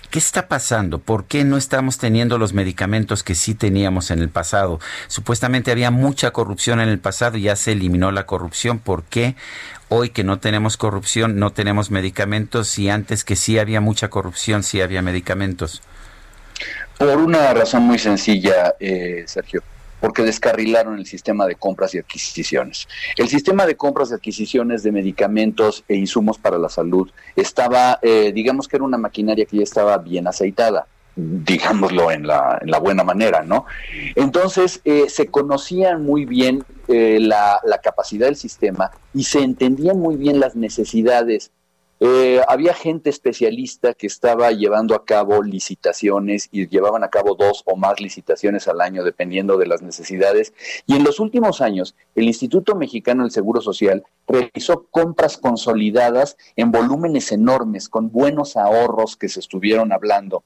¿Qué 0.09 0.19
está 0.19 0.47
pasando? 0.47 0.99
¿Por 0.99 1.25
qué 1.25 1.43
no 1.43 1.57
estamos 1.57 1.97
teniendo 1.97 2.37
los 2.37 2.53
medicamentos 2.53 3.23
que 3.23 3.35
sí 3.35 3.55
teníamos 3.55 4.09
en 4.09 4.19
el 4.19 4.29
pasado? 4.29 4.79
Supuestamente 5.07 5.69
había 5.69 5.91
mucha 5.91 6.31
corrupción 6.31 6.79
en 6.79 6.87
el 6.87 6.99
pasado 6.99 7.37
y 7.37 7.43
ya 7.43 7.57
se 7.57 7.73
eliminó 7.73 8.11
la 8.13 8.25
corrupción. 8.25 8.79
¿Por 8.79 9.03
qué 9.03 9.35
hoy 9.93 10.09
que 10.09 10.23
no 10.23 10.39
tenemos 10.39 10.77
corrupción 10.77 11.37
no 11.37 11.51
tenemos 11.51 11.91
medicamentos 11.91 12.79
y 12.79 12.89
antes 12.89 13.25
que 13.25 13.35
sí 13.35 13.59
había 13.59 13.81
mucha 13.81 14.09
corrupción 14.09 14.63
sí 14.63 14.79
había 14.79 15.01
medicamentos? 15.01 15.81
Por 16.97 17.17
una 17.17 17.53
razón 17.53 17.83
muy 17.83 17.99
sencilla, 17.99 18.75
eh, 18.79 19.25
Sergio, 19.27 19.61
porque 19.99 20.23
descarrilaron 20.23 20.97
el 20.97 21.05
sistema 21.05 21.45
de 21.45 21.55
compras 21.55 21.93
y 21.93 21.97
adquisiciones. 21.97 22.87
El 23.17 23.27
sistema 23.27 23.65
de 23.65 23.75
compras 23.75 24.11
y 24.11 24.13
adquisiciones 24.13 24.81
de 24.83 24.93
medicamentos 24.93 25.83
e 25.89 25.95
insumos 25.95 26.37
para 26.37 26.57
la 26.57 26.69
salud 26.69 27.11
estaba, 27.35 27.99
eh, 28.01 28.31
digamos 28.33 28.69
que 28.69 28.77
era 28.77 28.85
una 28.85 28.97
maquinaria 28.97 29.45
que 29.45 29.57
ya 29.57 29.63
estaba 29.63 29.97
bien 29.97 30.25
aceitada 30.25 30.87
digámoslo 31.15 32.11
en 32.11 32.25
la, 32.27 32.59
en 32.61 32.71
la 32.71 32.79
buena 32.79 33.03
manera, 33.03 33.43
¿no? 33.43 33.65
Entonces, 34.15 34.81
eh, 34.85 35.09
se 35.09 35.27
conocían 35.27 36.03
muy 36.03 36.25
bien 36.25 36.63
eh, 36.87 37.19
la, 37.19 37.59
la 37.63 37.79
capacidad 37.79 38.27
del 38.27 38.35
sistema 38.35 38.91
y 39.13 39.23
se 39.23 39.39
entendían 39.39 39.99
muy 39.99 40.15
bien 40.15 40.39
las 40.39 40.55
necesidades 40.55 41.51
eh, 42.03 42.41
había 42.47 42.73
gente 42.73 43.11
especialista 43.11 43.93
que 43.93 44.07
estaba 44.07 44.51
llevando 44.51 44.95
a 44.95 45.05
cabo 45.05 45.43
licitaciones 45.43 46.49
y 46.51 46.67
llevaban 46.67 47.03
a 47.03 47.09
cabo 47.09 47.35
dos 47.35 47.61
o 47.65 47.75
más 47.75 48.01
licitaciones 48.01 48.67
al 48.67 48.81
año 48.81 49.03
dependiendo 49.03 49.55
de 49.55 49.67
las 49.67 49.83
necesidades. 49.83 50.51
Y 50.87 50.95
en 50.95 51.03
los 51.03 51.19
últimos 51.19 51.61
años, 51.61 51.95
el 52.15 52.23
Instituto 52.23 52.73
Mexicano 52.73 53.21
del 53.21 53.31
Seguro 53.31 53.61
Social 53.61 54.03
realizó 54.27 54.87
compras 54.89 55.37
consolidadas 55.37 56.37
en 56.55 56.71
volúmenes 56.71 57.31
enormes, 57.31 57.87
con 57.87 58.11
buenos 58.11 58.57
ahorros 58.57 59.15
que 59.15 59.29
se 59.29 59.39
estuvieron 59.39 59.91
hablando. 59.91 60.43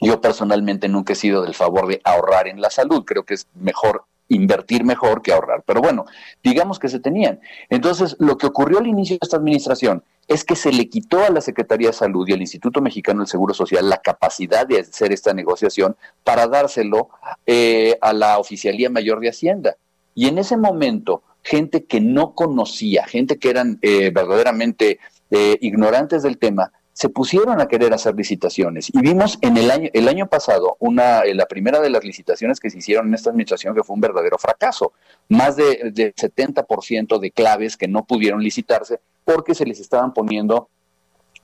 Yo 0.00 0.20
personalmente 0.20 0.88
nunca 0.88 1.12
he 1.12 1.16
sido 1.16 1.42
del 1.42 1.54
favor 1.54 1.86
de 1.86 2.00
ahorrar 2.04 2.48
en 2.48 2.60
la 2.60 2.70
salud, 2.70 3.04
creo 3.04 3.24
que 3.24 3.34
es 3.34 3.46
mejor 3.54 4.04
invertir 4.28 4.84
mejor 4.84 5.22
que 5.22 5.32
ahorrar. 5.32 5.62
Pero 5.66 5.80
bueno, 5.80 6.06
digamos 6.42 6.78
que 6.78 6.88
se 6.88 7.00
tenían. 7.00 7.40
Entonces, 7.68 8.16
lo 8.18 8.38
que 8.38 8.46
ocurrió 8.46 8.78
al 8.78 8.86
inicio 8.86 9.14
de 9.14 9.20
esta 9.22 9.36
administración 9.36 10.02
es 10.28 10.44
que 10.44 10.56
se 10.56 10.72
le 10.72 10.88
quitó 10.88 11.24
a 11.24 11.30
la 11.30 11.40
Secretaría 11.40 11.88
de 11.88 11.92
Salud 11.92 12.26
y 12.28 12.32
al 12.32 12.40
Instituto 12.40 12.80
Mexicano 12.80 13.20
del 13.20 13.28
Seguro 13.28 13.54
Social 13.54 13.88
la 13.88 13.98
capacidad 13.98 14.66
de 14.66 14.80
hacer 14.80 15.12
esta 15.12 15.34
negociación 15.34 15.96
para 16.24 16.46
dárselo 16.46 17.10
eh, 17.46 17.98
a 18.00 18.12
la 18.12 18.38
Oficialía 18.38 18.88
Mayor 18.88 19.20
de 19.20 19.28
Hacienda. 19.28 19.76
Y 20.14 20.28
en 20.28 20.38
ese 20.38 20.56
momento, 20.56 21.22
gente 21.42 21.84
que 21.84 22.00
no 22.00 22.34
conocía, 22.34 23.04
gente 23.04 23.38
que 23.38 23.50
eran 23.50 23.78
eh, 23.82 24.10
verdaderamente 24.10 24.98
eh, 25.30 25.58
ignorantes 25.60 26.22
del 26.22 26.38
tema, 26.38 26.72
se 26.92 27.08
pusieron 27.08 27.60
a 27.60 27.66
querer 27.66 27.94
hacer 27.94 28.14
licitaciones. 28.14 28.90
Y 28.92 29.00
vimos 29.00 29.38
en 29.40 29.56
el 29.56 29.70
año 29.70 29.88
el 29.92 30.08
año 30.08 30.26
pasado 30.28 30.76
una 30.78 31.20
eh, 31.20 31.34
la 31.34 31.46
primera 31.46 31.80
de 31.80 31.90
las 31.90 32.04
licitaciones 32.04 32.60
que 32.60 32.70
se 32.70 32.78
hicieron 32.78 33.08
en 33.08 33.14
esta 33.14 33.30
administración 33.30 33.74
que 33.74 33.82
fue 33.82 33.94
un 33.94 34.00
verdadero 34.00 34.38
fracaso. 34.38 34.92
Más 35.28 35.56
de, 35.56 35.90
de 35.92 36.14
70% 36.14 37.18
de 37.18 37.30
claves 37.30 37.76
que 37.76 37.88
no 37.88 38.04
pudieron 38.04 38.42
licitarse 38.42 39.00
porque 39.24 39.54
se 39.54 39.64
les 39.64 39.80
estaban 39.80 40.12
poniendo 40.12 40.68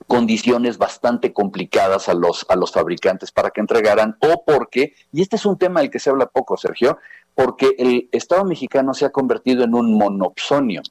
condiciones 0.07 0.77
bastante 0.77 1.33
complicadas 1.33 2.07
a 2.09 2.13
los 2.13 2.45
a 2.47 2.55
los 2.55 2.71
fabricantes 2.71 3.31
para 3.31 3.49
que 3.49 3.59
entregaran 3.59 4.17
o 4.21 4.43
porque 4.45 4.93
y 5.11 5.21
este 5.21 5.35
es 5.35 5.45
un 5.45 5.57
tema 5.57 5.81
del 5.81 5.89
que 5.89 5.99
se 5.99 6.09
habla 6.09 6.27
poco 6.27 6.55
Sergio 6.55 6.97
porque 7.35 7.75
el 7.77 8.09
Estado 8.11 8.45
mexicano 8.45 8.93
se 8.93 9.05
ha 9.05 9.11
convertido 9.11 9.63
en 9.63 9.73
un 9.73 9.97
monopsonio. 9.97 10.81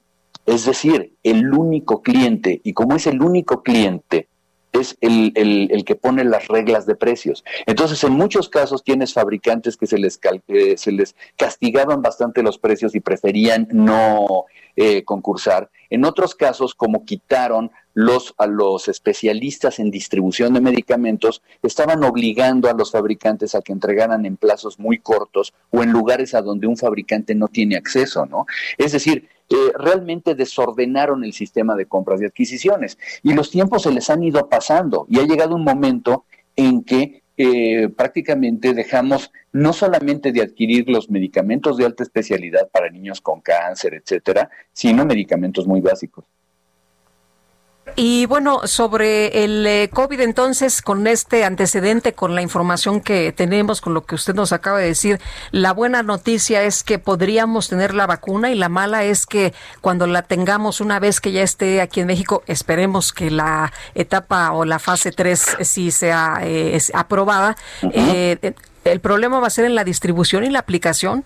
Es 0.45 0.65
decir 0.65 1.13
el 1.23 1.53
único 1.53 2.01
cliente 2.01 2.59
y 2.63 2.73
como 2.73 2.95
es 2.95 3.05
el 3.07 3.21
único 3.21 3.61
cliente 3.61 4.27
es 4.73 4.97
el, 5.01 5.31
el, 5.35 5.83
que 5.83 5.95
pone 5.95 6.23
las 6.23 6.47
reglas 6.47 6.85
de 6.85 6.95
precios. 6.95 7.43
Entonces, 7.65 8.03
en 8.03 8.13
muchos 8.13 8.49
casos 8.49 8.83
tienes 8.83 9.13
fabricantes 9.13 9.77
que 9.77 9.87
se 9.87 9.97
les, 9.97 10.19
eh, 10.47 10.77
se 10.77 10.91
les 10.91 11.15
castigaban 11.37 12.01
bastante 12.01 12.43
los 12.43 12.57
precios 12.57 12.95
y 12.95 12.99
preferían 12.99 13.67
no 13.71 14.45
eh, 14.75 15.03
concursar. 15.03 15.69
En 15.89 16.05
otros 16.05 16.35
casos, 16.35 16.75
como 16.75 17.03
quitaron 17.03 17.71
los, 17.93 18.35
a 18.37 18.45
los 18.45 18.87
especialistas 18.87 19.79
en 19.79 19.91
distribución 19.91 20.53
de 20.53 20.61
medicamentos, 20.61 21.41
estaban 21.63 22.03
obligando 22.03 22.69
a 22.69 22.73
los 22.73 22.91
fabricantes 22.91 23.55
a 23.55 23.61
que 23.61 23.73
entregaran 23.73 24.25
en 24.25 24.37
plazos 24.37 24.79
muy 24.79 24.99
cortos 24.99 25.53
o 25.71 25.83
en 25.83 25.91
lugares 25.91 26.33
a 26.35 26.41
donde 26.41 26.67
un 26.67 26.77
fabricante 26.77 27.33
no 27.33 27.47
tiene 27.47 27.75
acceso, 27.75 28.25
¿no? 28.25 28.45
Es 28.77 28.91
decir, 28.91 29.27
eh, 29.49 29.71
realmente 29.77 30.35
desordenaron 30.35 31.23
el 31.23 31.33
sistema 31.33 31.75
de 31.75 31.85
compras 31.85 32.21
y 32.21 32.25
adquisiciones 32.25 32.97
y 33.23 33.33
los 33.33 33.49
tiempos 33.49 33.83
se 33.83 33.91
les 33.91 34.09
han 34.09 34.23
ido 34.23 34.47
pasando 34.47 35.05
y 35.09 35.19
ha 35.19 35.23
llegado 35.23 35.55
un 35.55 35.63
momento 35.63 36.25
en 36.55 36.83
que 36.83 37.23
eh, 37.41 37.87
prácticamente 37.89 38.73
dejamos 38.73 39.31
no 39.53 39.71
solamente 39.71 40.31
de 40.31 40.41
adquirir 40.41 40.89
los 40.89 41.09
medicamentos 41.09 41.77
de 41.77 41.85
alta 41.85 42.03
especialidad 42.03 42.67
para 42.69 42.89
niños 42.89 43.21
con 43.21 43.39
cáncer, 43.39 43.93
etcétera, 43.93 44.49
sino 44.73 45.05
medicamentos 45.05 45.65
muy 45.65 45.79
básicos. 45.79 46.25
Y 48.01 48.27
bueno, 48.27 48.65
sobre 48.65 49.43
el 49.43 49.67
eh, 49.67 49.89
COVID 49.91 50.21
entonces, 50.21 50.81
con 50.81 51.05
este 51.05 51.43
antecedente, 51.43 52.13
con 52.13 52.33
la 52.33 52.41
información 52.41 53.01
que 53.01 53.33
tenemos, 53.33 53.81
con 53.81 53.93
lo 53.93 54.05
que 54.05 54.15
usted 54.15 54.33
nos 54.33 54.53
acaba 54.53 54.77
de 54.77 54.85
decir, 54.85 55.19
la 55.51 55.73
buena 55.73 56.01
noticia 56.01 56.63
es 56.63 56.85
que 56.85 56.97
podríamos 56.97 57.67
tener 57.67 57.93
la 57.93 58.07
vacuna 58.07 58.51
y 58.51 58.55
la 58.55 58.69
mala 58.69 59.03
es 59.03 59.25
que 59.25 59.53
cuando 59.81 60.07
la 60.07 60.21
tengamos 60.21 60.79
una 60.79 61.01
vez 61.01 61.19
que 61.19 61.33
ya 61.33 61.43
esté 61.43 61.81
aquí 61.81 61.99
en 61.99 62.07
México, 62.07 62.41
esperemos 62.47 63.11
que 63.11 63.31
la 63.31 63.73
etapa 63.95 64.53
o 64.53 64.63
la 64.63 64.79
fase 64.79 65.11
3 65.11 65.57
sí 65.63 65.91
sea 65.91 66.39
eh, 66.41 66.79
aprobada. 66.93 67.57
Uh 67.81 67.87
-huh. 67.87 67.91
eh, 67.95 68.53
¿El 68.85 69.01
problema 69.01 69.41
va 69.41 69.47
a 69.47 69.49
ser 69.49 69.65
en 69.65 69.75
la 69.75 69.83
distribución 69.83 70.45
y 70.45 70.49
la 70.49 70.59
aplicación? 70.59 71.25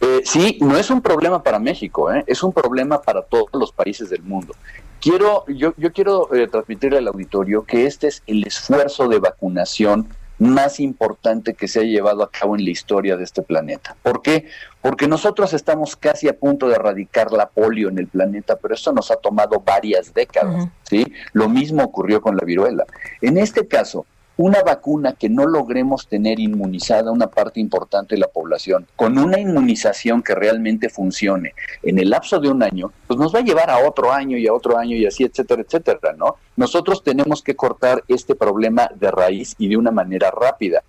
Eh, 0.00 0.20
sí, 0.24 0.58
no 0.60 0.76
es 0.76 0.90
un 0.90 1.00
problema 1.00 1.42
para 1.42 1.58
México, 1.58 2.12
¿eh? 2.12 2.22
es 2.26 2.42
un 2.42 2.52
problema 2.52 3.00
para 3.00 3.22
todos 3.22 3.48
los 3.54 3.72
países 3.72 4.10
del 4.10 4.22
mundo. 4.22 4.54
Quiero, 5.00 5.44
yo, 5.46 5.74
yo 5.76 5.92
quiero 5.92 6.34
eh, 6.34 6.48
transmitirle 6.48 6.98
al 6.98 7.08
auditorio 7.08 7.64
que 7.64 7.86
este 7.86 8.08
es 8.08 8.22
el 8.26 8.46
esfuerzo 8.46 9.08
de 9.08 9.18
vacunación 9.18 10.08
más 10.38 10.80
importante 10.80 11.54
que 11.54 11.68
se 11.68 11.80
ha 11.80 11.82
llevado 11.82 12.22
a 12.22 12.30
cabo 12.30 12.56
en 12.56 12.64
la 12.64 12.70
historia 12.70 13.16
de 13.16 13.24
este 13.24 13.42
planeta. 13.42 13.96
¿Por 14.02 14.20
qué? 14.22 14.46
Porque 14.82 15.08
nosotros 15.08 15.52
estamos 15.54 15.96
casi 15.96 16.28
a 16.28 16.36
punto 16.36 16.68
de 16.68 16.74
erradicar 16.74 17.32
la 17.32 17.48
polio 17.48 17.88
en 17.88 17.98
el 17.98 18.06
planeta, 18.06 18.56
pero 18.56 18.74
esto 18.74 18.92
nos 18.92 19.10
ha 19.10 19.16
tomado 19.16 19.60
varias 19.64 20.12
décadas, 20.12 20.68
¿sí? 20.82 21.12
Lo 21.32 21.48
mismo 21.48 21.82
ocurrió 21.84 22.20
con 22.20 22.36
la 22.36 22.44
viruela. 22.44 22.84
En 23.22 23.38
este 23.38 23.66
caso, 23.66 24.04
una 24.36 24.62
vacuna 24.62 25.14
que 25.14 25.28
no 25.28 25.46
logremos 25.46 26.08
tener 26.08 26.38
inmunizada 26.38 27.10
una 27.10 27.28
parte 27.28 27.60
importante 27.60 28.14
de 28.14 28.20
la 28.20 28.28
población, 28.28 28.86
con 28.96 29.18
una 29.18 29.38
inmunización 29.38 30.22
que 30.22 30.34
realmente 30.34 30.88
funcione 30.88 31.54
en 31.82 31.98
el 31.98 32.10
lapso 32.10 32.38
de 32.38 32.50
un 32.50 32.62
año, 32.62 32.92
pues 33.06 33.18
nos 33.18 33.34
va 33.34 33.38
a 33.38 33.44
llevar 33.44 33.70
a 33.70 33.78
otro 33.78 34.12
año 34.12 34.36
y 34.36 34.46
a 34.46 34.52
otro 34.52 34.76
año 34.76 34.96
y 34.96 35.06
así, 35.06 35.24
etcétera, 35.24 35.62
etcétera, 35.62 36.12
¿no? 36.16 36.36
Nosotros 36.56 37.02
tenemos 37.02 37.42
que 37.42 37.56
cortar 37.56 38.04
este 38.08 38.34
problema 38.34 38.90
de 38.94 39.10
raíz 39.10 39.54
y 39.58 39.68
de 39.68 39.76
una 39.76 39.90
manera 39.90 40.30
rápida 40.30 40.82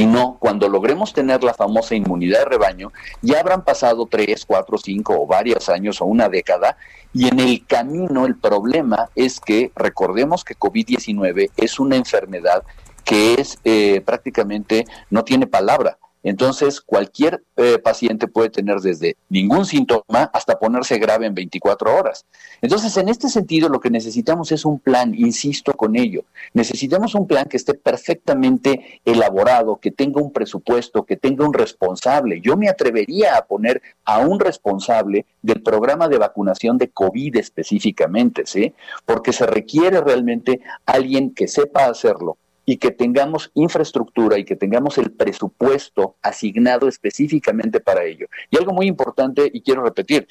sino 0.00 0.38
cuando 0.38 0.66
logremos 0.66 1.12
tener 1.12 1.44
la 1.44 1.52
famosa 1.52 1.94
inmunidad 1.94 2.38
de 2.38 2.44
rebaño, 2.46 2.90
ya 3.20 3.40
habrán 3.40 3.64
pasado 3.64 4.06
tres, 4.06 4.46
cuatro, 4.46 4.78
cinco 4.78 5.14
o 5.20 5.26
varios 5.26 5.68
años 5.68 6.00
o 6.00 6.06
una 6.06 6.30
década, 6.30 6.78
y 7.12 7.28
en 7.28 7.38
el 7.38 7.66
camino 7.66 8.24
el 8.24 8.36
problema 8.38 9.10
es 9.14 9.40
que 9.40 9.72
recordemos 9.76 10.42
que 10.42 10.56
COVID-19 10.56 11.50
es 11.54 11.78
una 11.78 11.96
enfermedad 11.96 12.62
que 13.04 13.34
es 13.34 13.58
eh, 13.64 14.00
prácticamente 14.00 14.86
no 15.10 15.22
tiene 15.22 15.46
palabra. 15.46 15.98
Entonces, 16.22 16.80
cualquier 16.80 17.42
eh, 17.56 17.78
paciente 17.78 18.28
puede 18.28 18.50
tener 18.50 18.80
desde 18.80 19.16
ningún 19.28 19.64
síntoma 19.64 20.30
hasta 20.32 20.58
ponerse 20.58 20.98
grave 20.98 21.26
en 21.26 21.34
24 21.34 21.94
horas. 21.96 22.26
Entonces, 22.60 22.96
en 22.98 23.08
este 23.08 23.28
sentido, 23.28 23.68
lo 23.68 23.80
que 23.80 23.90
necesitamos 23.90 24.52
es 24.52 24.64
un 24.64 24.78
plan, 24.78 25.14
insisto 25.14 25.72
con 25.72 25.96
ello. 25.96 26.24
Necesitamos 26.52 27.14
un 27.14 27.26
plan 27.26 27.46
que 27.46 27.56
esté 27.56 27.74
perfectamente 27.74 29.00
elaborado, 29.04 29.76
que 29.76 29.90
tenga 29.90 30.20
un 30.20 30.32
presupuesto, 30.32 31.04
que 31.04 31.16
tenga 31.16 31.46
un 31.46 31.54
responsable. 31.54 32.40
Yo 32.40 32.56
me 32.56 32.68
atrevería 32.68 33.36
a 33.36 33.46
poner 33.46 33.80
a 34.04 34.18
un 34.18 34.40
responsable 34.40 35.24
del 35.42 35.62
programa 35.62 36.08
de 36.08 36.18
vacunación 36.18 36.76
de 36.76 36.88
COVID 36.90 37.36
específicamente, 37.36 38.42
¿sí? 38.44 38.74
Porque 39.06 39.32
se 39.32 39.46
requiere 39.46 40.00
realmente 40.00 40.60
alguien 40.84 41.34
que 41.34 41.48
sepa 41.48 41.86
hacerlo, 41.86 42.36
y 42.70 42.76
que 42.76 42.92
tengamos 42.92 43.50
infraestructura 43.54 44.38
y 44.38 44.44
que 44.44 44.54
tengamos 44.54 44.96
el 44.96 45.10
presupuesto 45.10 46.14
asignado 46.22 46.86
específicamente 46.86 47.80
para 47.80 48.04
ello. 48.04 48.28
Y 48.48 48.58
algo 48.58 48.72
muy 48.72 48.86
importante, 48.86 49.50
y 49.52 49.60
quiero 49.60 49.82
repetir, 49.82 50.28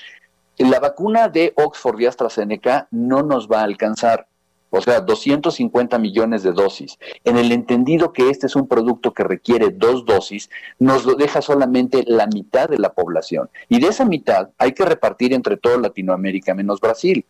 la 0.58 0.80
vacuna 0.80 1.28
de 1.28 1.52
Oxford 1.58 2.00
y 2.00 2.06
AstraZeneca 2.06 2.88
no 2.92 3.24
nos 3.24 3.50
va 3.50 3.60
a 3.60 3.64
alcanzar. 3.66 4.30
O 4.70 4.80
sea, 4.80 5.02
250 5.02 6.00
millones 6.00 6.42
de 6.42 6.54
dosis. 6.54 6.98
En 7.26 7.38
el 7.38 7.52
entendido 7.52 8.14
que 8.14 8.30
este 8.30 8.48
es 8.48 8.56
un 8.56 8.70
producto 8.70 9.14
que 9.14 9.26
requiere 9.26 9.72
dos 9.72 10.06
dosis, 10.06 10.50
nos 10.80 11.04
lo 11.04 11.16
deja 11.16 11.42
solamente 11.42 12.06
la 12.08 12.26
mitad 12.28 12.70
de 12.70 12.78
la 12.78 12.94
población. 12.94 13.50
Y 13.68 13.82
de 13.82 13.88
esa 13.88 14.06
mitad 14.06 14.52
hay 14.58 14.72
que 14.72 14.86
repartir 14.86 15.34
entre 15.34 15.58
toda 15.58 15.78
Latinoamérica 15.78 16.54
menos 16.54 16.80
Brasil. 16.80 17.26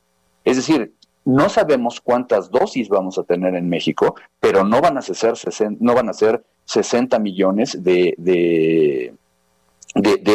Es 0.45 0.57
decir, 0.57 0.93
no 1.25 1.49
sabemos 1.49 2.01
cuántas 2.01 2.49
dosis 2.49 2.89
vamos 2.89 3.17
a 3.17 3.23
tener 3.23 3.55
en 3.55 3.69
México, 3.69 4.15
pero 4.39 4.63
no 4.63 4.81
van 4.81 4.97
a 4.97 5.01
ser, 5.01 5.33
no 5.79 5.93
van 5.93 6.09
a 6.09 6.13
ser 6.13 6.43
60 6.65 7.19
millones 7.19 7.83
de, 7.83 8.15
de, 8.17 9.13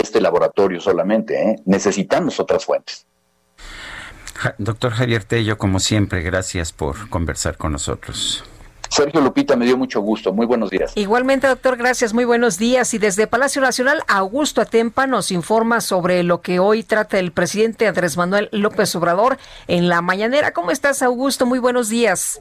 este 0.01 0.21
laboratorio 0.21 0.81
solamente. 0.81 1.51
¿eh? 1.51 1.57
Necesitamos 1.65 2.39
otras 2.41 2.65
fuentes. 2.65 3.07
Doctor 4.59 4.93
Javier 4.93 5.25
Tello, 5.25 5.59
como 5.59 5.79
siempre, 5.79 6.23
gracias 6.23 6.73
por 6.73 7.09
conversar 7.09 7.57
con 7.57 7.73
nosotros. 7.73 8.45
Sergio 8.95 9.21
Lupita, 9.21 9.57
me 9.57 9.65
dio 9.65 9.77
mucho 9.77 10.01
gusto. 10.01 10.33
Muy 10.33 10.47
buenos 10.47 10.71
días. 10.71 10.93
Igualmente, 10.95 11.49
doctor, 11.49 11.77
gracias. 11.77 12.15
Muy 12.15 12.25
buenos 12.25 12.59
días. 12.59 12.95
Y 12.95 12.99
desde 12.99 13.27
Palacio 13.27 13.61
Nacional, 13.61 14.05
Augusto 14.07 14.61
Atempa 14.61 15.09
nos 15.09 15.33
informa 15.33 15.81
sobre 15.81 16.23
lo 16.23 16.43
que 16.43 16.61
hoy 16.61 16.85
trata 16.85 17.19
el 17.19 17.33
presidente 17.33 17.89
Andrés 17.89 18.17
Manuel 18.17 18.49
López 18.53 18.95
Obrador 18.95 19.37
en 19.67 19.89
la 19.89 20.01
mañanera. 20.01 20.53
¿Cómo 20.53 20.71
estás, 20.71 21.03
Augusto? 21.03 21.45
Muy 21.45 21.59
buenos 21.59 21.89
días. 21.89 22.39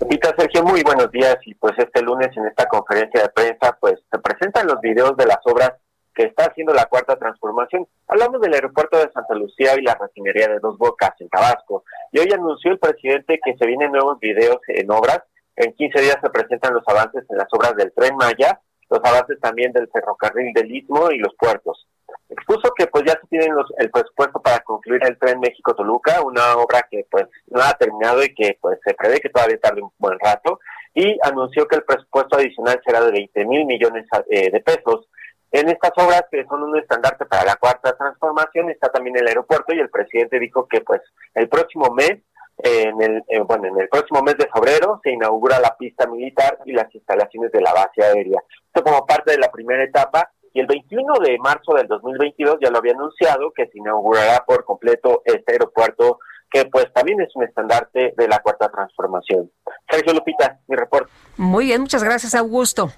Lupita, 0.00 0.34
Sergio, 0.36 0.64
muy 0.64 0.82
buenos 0.82 1.12
días. 1.12 1.36
Y 1.46 1.54
pues 1.54 1.74
este 1.78 2.02
lunes 2.02 2.36
en 2.36 2.46
esta 2.48 2.66
conferencia 2.66 3.22
de 3.22 3.28
prensa, 3.28 3.78
pues 3.80 3.94
se 4.10 4.18
presentan 4.18 4.66
los 4.66 4.80
videos 4.80 5.16
de 5.16 5.26
las 5.26 5.38
obras 5.44 5.74
que 6.16 6.24
está 6.24 6.46
haciendo 6.46 6.74
la 6.74 6.86
cuarta 6.86 7.14
transformación. 7.14 7.86
Hablamos 8.08 8.40
del 8.40 8.54
aeropuerto 8.54 8.98
de 8.98 9.08
Santa 9.12 9.36
Lucía 9.36 9.78
y 9.78 9.82
la 9.82 9.94
refinería 9.94 10.48
de 10.48 10.58
Dos 10.58 10.76
Bocas 10.78 11.12
en 11.20 11.28
Tabasco. 11.28 11.84
Y 12.10 12.18
hoy 12.18 12.32
anunció 12.32 12.72
el 12.72 12.80
presidente 12.80 13.38
que 13.44 13.54
se 13.56 13.66
vienen 13.68 13.92
nuevos 13.92 14.18
videos 14.18 14.58
en 14.66 14.90
obras. 14.90 15.22
En 15.56 15.72
15 15.72 16.00
días 16.00 16.18
se 16.20 16.30
presentan 16.30 16.74
los 16.74 16.82
avances 16.86 17.24
en 17.28 17.36
las 17.36 17.48
obras 17.52 17.76
del 17.76 17.92
Tren 17.92 18.16
Maya, 18.16 18.60
los 18.90 19.00
avances 19.04 19.38
también 19.40 19.72
del 19.72 19.88
ferrocarril 19.88 20.52
del 20.52 20.74
Istmo 20.74 21.10
y 21.10 21.18
los 21.18 21.34
puertos. 21.36 21.86
Expuso 22.28 22.72
que 22.76 22.86
pues 22.88 23.04
ya 23.06 23.12
se 23.12 23.26
tienen 23.28 23.54
los, 23.54 23.72
el 23.78 23.90
presupuesto 23.90 24.40
para 24.40 24.60
concluir 24.60 25.00
el 25.04 25.18
Tren 25.18 25.38
México-Toluca, 25.40 26.22
una 26.22 26.56
obra 26.56 26.86
que 26.90 27.06
pues 27.10 27.26
no 27.46 27.62
ha 27.62 27.72
terminado 27.74 28.22
y 28.24 28.34
que 28.34 28.58
pues 28.60 28.78
se 28.84 28.94
prevé 28.94 29.20
que 29.20 29.28
todavía 29.28 29.58
tarde 29.60 29.82
un 29.82 29.92
buen 29.98 30.18
rato, 30.18 30.58
y 30.94 31.18
anunció 31.22 31.66
que 31.66 31.76
el 31.76 31.84
presupuesto 31.84 32.36
adicional 32.36 32.80
será 32.84 33.00
de 33.04 33.12
20 33.12 33.44
mil 33.46 33.64
millones 33.66 34.06
eh, 34.30 34.50
de 34.50 34.60
pesos. 34.60 35.08
En 35.52 35.68
estas 35.68 35.92
obras 35.96 36.24
que 36.30 36.44
son 36.46 36.64
un 36.64 36.76
estandarte 36.78 37.26
para 37.26 37.44
la 37.44 37.56
cuarta 37.56 37.96
transformación 37.96 38.70
está 38.70 38.88
también 38.88 39.16
el 39.16 39.28
aeropuerto 39.28 39.72
y 39.72 39.78
el 39.78 39.88
presidente 39.88 40.40
dijo 40.40 40.66
que 40.66 40.80
pues 40.80 41.00
el 41.34 41.48
próximo 41.48 41.94
mes 41.94 42.18
en 42.58 43.02
el 43.02 43.22
eh, 43.28 43.40
bueno 43.40 43.66
en 43.66 43.80
el 43.80 43.88
próximo 43.88 44.22
mes 44.22 44.36
de 44.36 44.48
febrero 44.52 45.00
se 45.02 45.10
inaugura 45.10 45.58
la 45.58 45.76
pista 45.76 46.06
militar 46.06 46.58
y 46.64 46.72
las 46.72 46.92
instalaciones 46.94 47.50
de 47.52 47.60
la 47.60 47.72
base 47.72 48.02
aérea. 48.02 48.40
Esto 48.66 48.82
como 48.82 49.06
parte 49.06 49.32
de 49.32 49.38
la 49.38 49.50
primera 49.50 49.82
etapa 49.84 50.30
y 50.52 50.60
el 50.60 50.66
21 50.66 51.18
de 51.18 51.36
marzo 51.38 51.74
del 51.74 51.88
2022 51.88 52.58
ya 52.62 52.70
lo 52.70 52.78
había 52.78 52.92
anunciado 52.92 53.52
que 53.52 53.66
se 53.66 53.78
inaugurará 53.78 54.44
por 54.46 54.64
completo 54.64 55.22
este 55.24 55.52
aeropuerto 55.52 56.18
que 56.50 56.66
pues 56.66 56.86
también 56.92 57.20
es 57.20 57.34
un 57.34 57.42
estandarte 57.42 58.14
de 58.16 58.28
la 58.28 58.38
cuarta 58.38 58.68
transformación. 58.68 59.50
Sergio 59.90 60.12
Lupita, 60.12 60.60
mi 60.68 60.76
reporte. 60.76 61.10
Muy 61.36 61.64
bien, 61.66 61.80
muchas 61.80 62.04
gracias, 62.04 62.36
Augusto. 62.36 62.90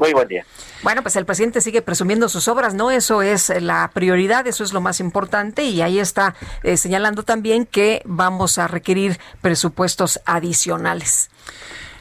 Muy 0.00 0.14
buen 0.14 0.28
día. 0.28 0.46
Bueno, 0.82 1.02
pues 1.02 1.14
el 1.16 1.26
presidente 1.26 1.60
sigue 1.60 1.82
presumiendo 1.82 2.30
sus 2.30 2.48
obras, 2.48 2.72
¿no? 2.72 2.90
Eso 2.90 3.20
es 3.20 3.52
la 3.60 3.90
prioridad, 3.92 4.46
eso 4.46 4.64
es 4.64 4.72
lo 4.72 4.80
más 4.80 4.98
importante 4.98 5.64
y 5.64 5.82
ahí 5.82 5.98
está 5.98 6.34
eh, 6.62 6.78
señalando 6.78 7.22
también 7.22 7.66
que 7.66 8.00
vamos 8.06 8.56
a 8.56 8.66
requerir 8.66 9.20
presupuestos 9.42 10.18
adicionales. 10.24 11.28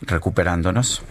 recuperándonos? 0.00 1.02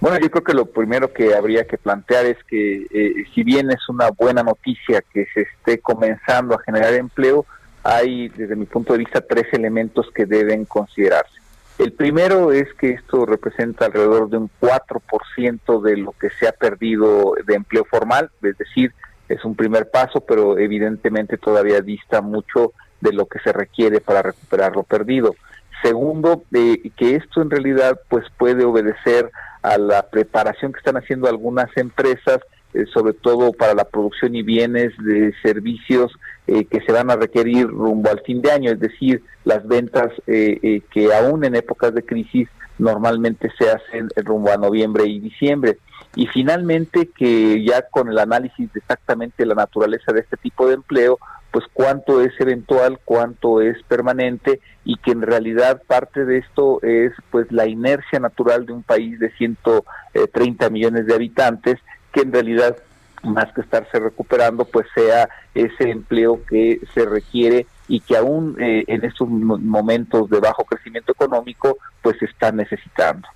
Bueno, 0.00 0.18
yo 0.18 0.30
creo 0.30 0.44
que 0.44 0.54
lo 0.54 0.66
primero 0.66 1.12
que 1.12 1.34
habría 1.34 1.66
que 1.66 1.76
plantear 1.76 2.24
es 2.24 2.38
que 2.44 2.86
eh, 2.90 3.24
si 3.34 3.42
bien 3.42 3.70
es 3.70 3.86
una 3.88 4.08
buena 4.10 4.42
noticia 4.42 5.02
que 5.12 5.26
se 5.34 5.42
esté 5.42 5.78
comenzando 5.78 6.54
a 6.54 6.62
generar 6.62 6.94
empleo, 6.94 7.44
hay 7.82 8.28
desde 8.30 8.56
mi 8.56 8.64
punto 8.64 8.94
de 8.94 9.00
vista 9.00 9.20
tres 9.20 9.46
elementos 9.52 10.10
que 10.14 10.24
deben 10.24 10.64
considerarse. 10.64 11.40
El 11.78 11.92
primero 11.92 12.52
es 12.52 12.72
que 12.74 12.90
esto 12.90 13.24
representa 13.24 13.86
alrededor 13.86 14.28
de 14.28 14.36
un 14.36 14.50
4% 14.60 15.82
de 15.82 15.96
lo 15.96 16.12
que 16.12 16.28
se 16.30 16.46
ha 16.46 16.52
perdido 16.52 17.34
de 17.46 17.54
empleo 17.54 17.84
formal, 17.84 18.30
es 18.42 18.58
decir, 18.58 18.92
es 19.30 19.44
un 19.44 19.54
primer 19.54 19.90
paso, 19.90 20.20
pero 20.20 20.58
evidentemente 20.58 21.38
todavía 21.38 21.80
dista 21.80 22.20
mucho 22.20 22.72
de 23.00 23.12
lo 23.12 23.26
que 23.26 23.38
se 23.38 23.52
requiere 23.52 24.00
para 24.00 24.22
recuperar 24.22 24.74
lo 24.76 24.82
perdido. 24.82 25.36
Segundo, 25.82 26.44
eh, 26.52 26.90
que 26.96 27.16
esto 27.16 27.42
en 27.42 27.50
realidad 27.50 28.00
pues 28.08 28.24
puede 28.38 28.64
obedecer 28.64 29.30
a 29.62 29.78
la 29.78 30.08
preparación 30.08 30.72
que 30.72 30.78
están 30.78 30.96
haciendo 30.96 31.28
algunas 31.28 31.74
empresas 31.76 32.40
eh, 32.72 32.84
sobre 32.94 33.14
todo 33.14 33.52
para 33.52 33.74
la 33.74 33.82
producción 33.82 34.36
y 34.36 34.44
bienes 34.44 34.92
de 34.98 35.34
servicios 35.42 36.12
eh, 36.46 36.66
que 36.66 36.80
se 36.82 36.92
van 36.92 37.10
a 37.10 37.16
requerir 37.16 37.66
rumbo 37.66 38.10
al 38.10 38.20
fin 38.20 38.40
de 38.40 38.52
año, 38.52 38.70
es 38.70 38.78
decir, 38.78 39.24
las 39.44 39.66
ventas 39.66 40.12
eh, 40.28 40.80
que 40.92 41.12
aún 41.12 41.44
en 41.44 41.56
épocas 41.56 41.92
de 41.94 42.04
crisis 42.04 42.48
normalmente 42.78 43.50
se 43.58 43.68
hacen 43.68 44.08
rumbo 44.24 44.52
a 44.52 44.56
noviembre 44.56 45.04
y 45.04 45.18
diciembre. 45.18 45.78
Y 46.16 46.26
finalmente 46.26 47.08
que 47.16 47.62
ya 47.64 47.82
con 47.82 48.08
el 48.08 48.18
análisis 48.18 48.72
de 48.72 48.80
exactamente 48.80 49.46
la 49.46 49.54
naturaleza 49.54 50.12
de 50.12 50.20
este 50.20 50.36
tipo 50.36 50.66
de 50.66 50.74
empleo, 50.74 51.18
pues 51.52 51.64
cuánto 51.72 52.20
es 52.20 52.32
eventual, 52.40 52.98
cuánto 53.04 53.60
es 53.60 53.80
permanente 53.84 54.60
y 54.84 54.96
que 54.96 55.12
en 55.12 55.22
realidad 55.22 55.82
parte 55.86 56.24
de 56.24 56.38
esto 56.38 56.80
es 56.82 57.12
pues 57.30 57.50
la 57.50 57.66
inercia 57.66 58.18
natural 58.20 58.66
de 58.66 58.72
un 58.72 58.82
país 58.82 59.18
de 59.20 59.30
130 59.32 60.70
millones 60.70 61.06
de 61.06 61.14
habitantes 61.14 61.78
que 62.12 62.20
en 62.22 62.32
realidad 62.32 62.76
más 63.22 63.52
que 63.52 63.60
estarse 63.60 63.98
recuperando 63.98 64.64
pues 64.64 64.86
sea 64.94 65.28
ese 65.54 65.90
empleo 65.90 66.40
que 66.48 66.80
se 66.94 67.04
requiere 67.04 67.66
y 67.88 68.00
que 68.00 68.16
aún 68.16 68.56
eh, 68.60 68.84
en 68.86 69.04
estos 69.04 69.28
mo- 69.28 69.58
momentos 69.58 70.30
de 70.30 70.40
bajo 70.40 70.64
crecimiento 70.64 71.12
económico 71.12 71.76
pues 72.02 72.20
está 72.22 72.50
necesitando. 72.52 73.28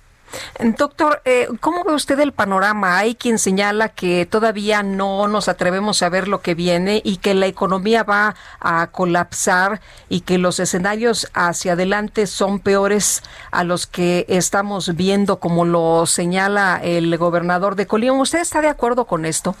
Doctor, 0.77 1.21
eh, 1.25 1.47
¿cómo 1.59 1.83
ve 1.83 1.93
usted 1.93 2.19
el 2.19 2.31
panorama? 2.31 2.97
Hay 2.97 3.15
quien 3.15 3.39
señala 3.39 3.89
que 3.89 4.25
todavía 4.25 4.83
no 4.83 5.27
nos 5.27 5.47
atrevemos 5.47 6.01
a 6.01 6.09
ver 6.09 6.27
lo 6.27 6.41
que 6.41 6.55
viene 6.55 7.01
y 7.03 7.17
que 7.17 7.33
la 7.33 7.45
economía 7.45 8.03
va 8.03 8.35
a 8.59 8.87
colapsar 8.87 9.81
y 10.09 10.21
que 10.21 10.37
los 10.37 10.59
escenarios 10.59 11.29
hacia 11.33 11.73
adelante 11.73 12.27
son 12.27 12.59
peores 12.59 13.23
a 13.51 13.63
los 13.63 13.87
que 13.87 14.25
estamos 14.27 14.95
viendo, 14.95 15.39
como 15.39 15.65
lo 15.65 16.05
señala 16.05 16.79
el 16.83 17.17
gobernador 17.17 17.75
de 17.75 17.87
Colima. 17.87 18.13
¿Usted 18.13 18.39
está 18.39 18.61
de 18.61 18.69
acuerdo 18.69 19.05
con 19.05 19.25
esto? 19.25 19.55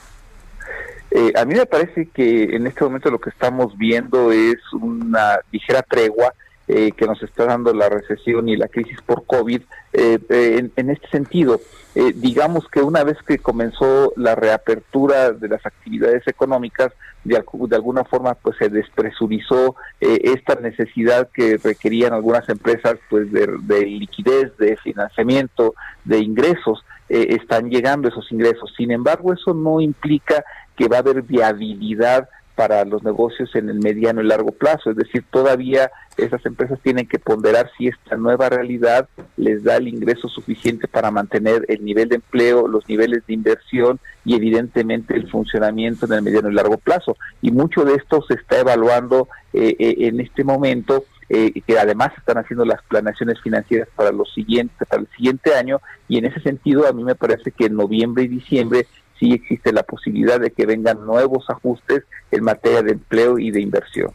Eh, 1.11 1.31
a 1.37 1.45
mí 1.45 1.55
me 1.55 1.65
parece 1.65 2.09
que 2.13 2.55
en 2.55 2.67
este 2.67 2.83
momento 2.83 3.09
lo 3.09 3.19
que 3.19 3.29
estamos 3.29 3.77
viendo 3.77 4.31
es 4.31 4.57
una 4.73 5.39
ligera 5.51 5.81
tregua 5.81 6.33
eh, 6.67 6.91
que 6.91 7.05
nos 7.05 7.21
está 7.21 7.45
dando 7.45 7.73
la 7.73 7.89
recesión 7.89 8.49
y 8.49 8.57
la 8.57 8.67
crisis 8.67 8.99
por 9.05 9.25
COVID. 9.25 9.61
Eh, 9.93 10.19
eh, 10.29 10.55
en, 10.59 10.71
en 10.75 10.89
este 10.89 11.07
sentido, 11.09 11.61
eh, 11.95 12.11
digamos 12.15 12.67
que 12.67 12.81
una 12.81 13.03
vez 13.03 13.17
que 13.25 13.37
comenzó 13.37 14.13
la 14.15 14.35
reapertura 14.35 15.31
de 15.31 15.47
las 15.47 15.65
actividades 15.65 16.27
económicas, 16.27 16.91
de, 17.23 17.41
algu- 17.43 17.67
de 17.67 17.75
alguna 17.75 18.03
forma 18.03 18.35
pues 18.35 18.57
se 18.57 18.69
despresurizó 18.69 19.75
eh, 20.01 20.19
esta 20.35 20.55
necesidad 20.55 21.29
que 21.33 21.57
requerían 21.57 22.13
algunas 22.13 22.47
empresas 22.49 22.95
pues 23.09 23.31
de, 23.31 23.47
de 23.63 23.85
liquidez, 23.85 24.55
de 24.57 24.77
financiamiento, 24.77 25.73
de 26.03 26.19
ingresos. 26.19 26.83
están 27.07 27.69
llegando 27.69 28.07
esos 28.09 28.31
ingresos. 28.31 28.73
Sin 28.75 28.91
embargo, 28.91 29.31
eso 29.33 29.53
no 29.53 29.79
implica 29.79 30.43
que 30.75 30.87
va 30.87 30.97
a 30.97 30.99
haber 30.99 31.21
viabilidad 31.21 32.27
para 32.55 32.85
los 32.85 33.03
negocios 33.03 33.53
en 33.55 33.69
el 33.69 33.79
mediano 33.79 34.21
y 34.21 34.25
largo 34.25 34.51
plazo. 34.51 34.91
Es 34.91 34.97
decir, 34.97 35.23
todavía 35.29 35.91
esas 36.17 36.45
empresas 36.45 36.79
tienen 36.81 37.07
que 37.07 37.19
ponderar 37.19 37.69
si 37.77 37.87
esta 37.87 38.15
nueva 38.15 38.49
realidad 38.49 39.09
les 39.35 39.63
da 39.63 39.75
el 39.75 39.87
ingreso 39.87 40.29
suficiente 40.29 40.87
para 40.87 41.11
mantener 41.11 41.65
el 41.67 41.83
nivel 41.83 42.09
de 42.09 42.15
empleo, 42.15 42.67
los 42.67 42.87
niveles 42.87 43.25
de 43.27 43.33
inversión 43.33 43.99
y 44.23 44.35
evidentemente 44.35 45.15
el 45.15 45.29
funcionamiento 45.29 46.05
en 46.05 46.13
el 46.13 46.21
mediano 46.21 46.49
y 46.49 46.53
largo 46.53 46.77
plazo. 46.77 47.17
Y 47.41 47.51
mucho 47.51 47.83
de 47.83 47.95
esto 47.95 48.23
se 48.27 48.35
está 48.35 48.59
evaluando 48.59 49.27
eh, 49.53 49.75
eh, 49.77 49.95
en 49.99 50.19
este 50.21 50.43
momento 50.43 51.05
eh, 51.27 51.59
que 51.65 51.79
además 51.79 52.11
están 52.17 52.37
haciendo 52.37 52.65
las 52.65 52.81
planeaciones 52.83 53.41
financieras 53.41 53.89
para 53.95 54.11
los 54.11 54.31
siguientes 54.33 54.87
para 54.87 55.01
el 55.01 55.07
siguiente 55.17 55.55
año 55.55 55.81
y 56.07 56.19
en 56.19 56.25
ese 56.25 56.39
sentido 56.41 56.87
a 56.87 56.93
mí 56.93 57.03
me 57.03 57.15
parece 57.15 57.49
que 57.49 57.65
en 57.65 57.75
noviembre 57.75 58.25
y 58.25 58.27
diciembre 58.27 58.85
sí 59.19 59.33
existe 59.33 59.71
la 59.71 59.83
posibilidad 59.83 60.39
de 60.39 60.51
que 60.51 60.65
vengan 60.65 61.05
nuevos 61.05 61.49
ajustes 61.49 62.03
en 62.31 62.43
materia 62.43 62.81
de 62.81 62.93
empleo 62.93 63.39
y 63.39 63.51
de 63.51 63.61
inversión. 63.61 64.11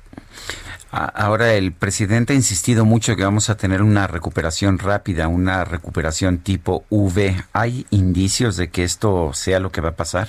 Ahora 0.93 1.55
el 1.55 1.73
presidente 1.73 2.33
ha 2.33 2.37
insistido 2.37 2.85
mucho 2.85 3.15
que 3.15 3.23
vamos 3.23 3.49
a 3.49 3.57
tener 3.57 3.81
una 3.81 4.09
recuperación 4.09 4.79
rápida, 4.79 5.29
una 5.29 5.65
recuperación 5.65 6.39
tipo 6.39 6.85
V. 6.91 7.37
¿Hay 7.53 7.87
indicios 7.91 8.57
de 8.57 8.71
que 8.71 8.83
esto 8.83 9.33
sea 9.33 9.61
lo 9.61 9.71
que 9.71 9.81
va 9.81 9.91
a 9.91 9.97
pasar? 9.97 10.29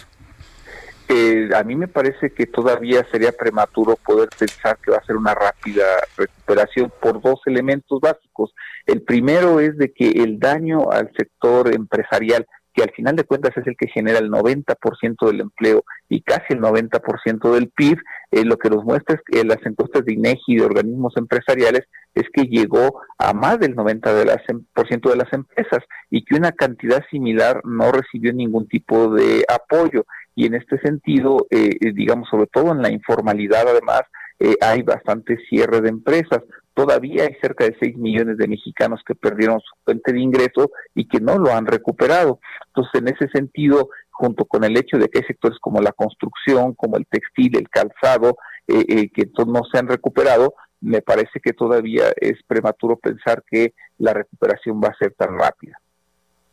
Eh, 1.13 1.49
a 1.53 1.63
mí 1.63 1.75
me 1.75 1.89
parece 1.89 2.29
que 2.29 2.45
todavía 2.45 3.05
sería 3.11 3.33
prematuro 3.33 3.97
poder 3.97 4.29
pensar 4.37 4.77
que 4.77 4.91
va 4.91 4.97
a 4.97 5.03
ser 5.03 5.17
una 5.17 5.33
rápida 5.33 5.83
recuperación 6.15 6.89
por 7.01 7.21
dos 7.21 7.41
elementos 7.47 7.99
básicos. 7.99 8.53
El 8.85 9.01
primero 9.01 9.59
es 9.59 9.77
de 9.77 9.91
que 9.91 10.09
el 10.09 10.39
daño 10.39 10.89
al 10.91 11.11
sector 11.17 11.73
empresarial, 11.73 12.47
que 12.73 12.83
al 12.83 12.91
final 12.91 13.15
de 13.15 13.23
cuentas 13.23 13.55
es 13.57 13.67
el 13.67 13.75
que 13.75 13.87
genera 13.87 14.19
el 14.19 14.29
90% 14.29 15.27
del 15.27 15.41
empleo 15.41 15.83
y 16.09 16.21
casi 16.21 16.53
el 16.53 16.59
90% 16.61 17.53
del 17.53 17.69
PIB, 17.69 17.97
eh, 18.31 18.45
lo 18.45 18.57
que 18.57 18.69
nos 18.69 18.83
muestra 18.83 19.15
es 19.15 19.21
que 19.25 19.43
las 19.43 19.63
encuestas 19.65 20.05
de 20.05 20.13
INEGI 20.13 20.41
y 20.47 20.55
de 20.57 20.65
organismos 20.65 21.15
empresariales 21.17 21.81
es 22.13 22.25
que 22.33 22.43
llegó 22.43 23.01
a 23.17 23.33
más 23.33 23.59
del 23.59 23.75
90% 23.75 24.13
de 24.13 24.25
las, 24.25 24.41
em- 24.49 24.65
de 24.75 25.15
las 25.15 25.33
empresas 25.33 25.83
y 26.09 26.23
que 26.23 26.35
una 26.35 26.51
cantidad 26.51 27.01
similar 27.09 27.61
no 27.63 27.91
recibió 27.91 28.33
ningún 28.33 28.67
tipo 28.67 29.13
de 29.13 29.45
apoyo 29.47 30.05
y 30.35 30.45
en 30.45 30.55
este 30.55 30.79
sentido, 30.79 31.47
eh, 31.49 31.71
eh, 31.79 31.91
digamos, 31.93 32.29
sobre 32.29 32.47
todo 32.47 32.71
en 32.71 32.81
la 32.81 32.91
informalidad, 32.91 33.67
además, 33.67 34.01
eh, 34.39 34.55
hay 34.61 34.81
bastante 34.81 35.37
cierre 35.49 35.81
de 35.81 35.89
empresas. 35.89 36.41
Todavía 36.73 37.23
hay 37.23 37.35
cerca 37.41 37.65
de 37.65 37.75
6 37.79 37.97
millones 37.97 38.37
de 38.37 38.47
mexicanos 38.47 39.01
que 39.05 39.15
perdieron 39.15 39.59
su 39.59 39.75
fuente 39.83 40.13
de 40.13 40.21
ingreso 40.21 40.71
y 40.95 41.07
que 41.07 41.19
no 41.19 41.37
lo 41.37 41.51
han 41.53 41.65
recuperado. 41.65 42.39
Entonces, 42.67 43.01
en 43.01 43.07
ese 43.09 43.27
sentido, 43.29 43.89
junto 44.09 44.45
con 44.45 44.63
el 44.63 44.77
hecho 44.77 44.97
de 44.97 45.09
que 45.09 45.19
hay 45.19 45.25
sectores 45.25 45.57
como 45.59 45.81
la 45.81 45.91
construcción, 45.91 46.73
como 46.75 46.97
el 46.97 47.05
textil, 47.07 47.57
el 47.57 47.69
calzado, 47.69 48.37
eh, 48.67 48.85
eh, 48.87 49.09
que 49.09 49.23
entonces 49.23 49.53
no 49.53 49.61
se 49.69 49.79
han 49.79 49.87
recuperado, 49.87 50.53
me 50.79 51.01
parece 51.01 51.39
que 51.43 51.53
todavía 51.53 52.11
es 52.15 52.41
prematuro 52.47 52.97
pensar 52.97 53.43
que 53.49 53.73
la 53.97 54.13
recuperación 54.13 54.79
va 54.83 54.89
a 54.89 54.97
ser 54.97 55.13
tan 55.13 55.37
rápida. 55.37 55.80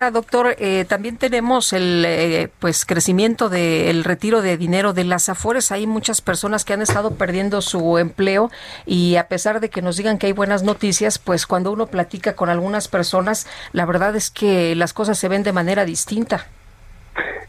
Ah, 0.01 0.13
Doctor, 0.13 0.55
eh, 0.61 0.85
también 0.89 1.17
tenemos 1.17 1.73
el 1.73 2.05
eh, 2.07 2.49
pues 2.61 2.87
crecimiento 2.87 3.49
del 3.49 4.05
retiro 4.05 4.43
de 4.43 4.57
dinero 4.57 4.93
de 4.93 5.03
las 5.03 5.29
afores. 5.29 5.73
Hay 5.73 5.89
muchas 5.89 6.21
personas 6.21 6.65
que 6.65 6.73
han 6.73 6.83
estado 6.83 7.17
perdiendo 7.17 7.61
su 7.63 7.99
empleo 7.99 8.49
y 8.87 9.17
a 9.17 9.27
pesar 9.27 9.59
de 9.59 9.71
que 9.71 9.83
nos 9.83 9.97
digan 9.97 10.19
que 10.19 10.29
hay 10.29 10.33
buenas 10.33 10.63
noticias, 10.63 11.19
pues 11.19 11.49
cuando 11.49 11.73
uno 11.73 11.89
platica 11.89 12.37
con 12.37 12.49
algunas 12.49 12.87
personas, 12.87 13.49
la 13.73 13.87
verdad 13.87 14.15
es 14.15 14.31
que 14.31 14.77
las 14.77 14.93
cosas 14.93 15.19
se 15.19 15.29
ven 15.29 15.43
de 15.43 15.53
manera 15.53 15.85
distinta. 15.85 16.47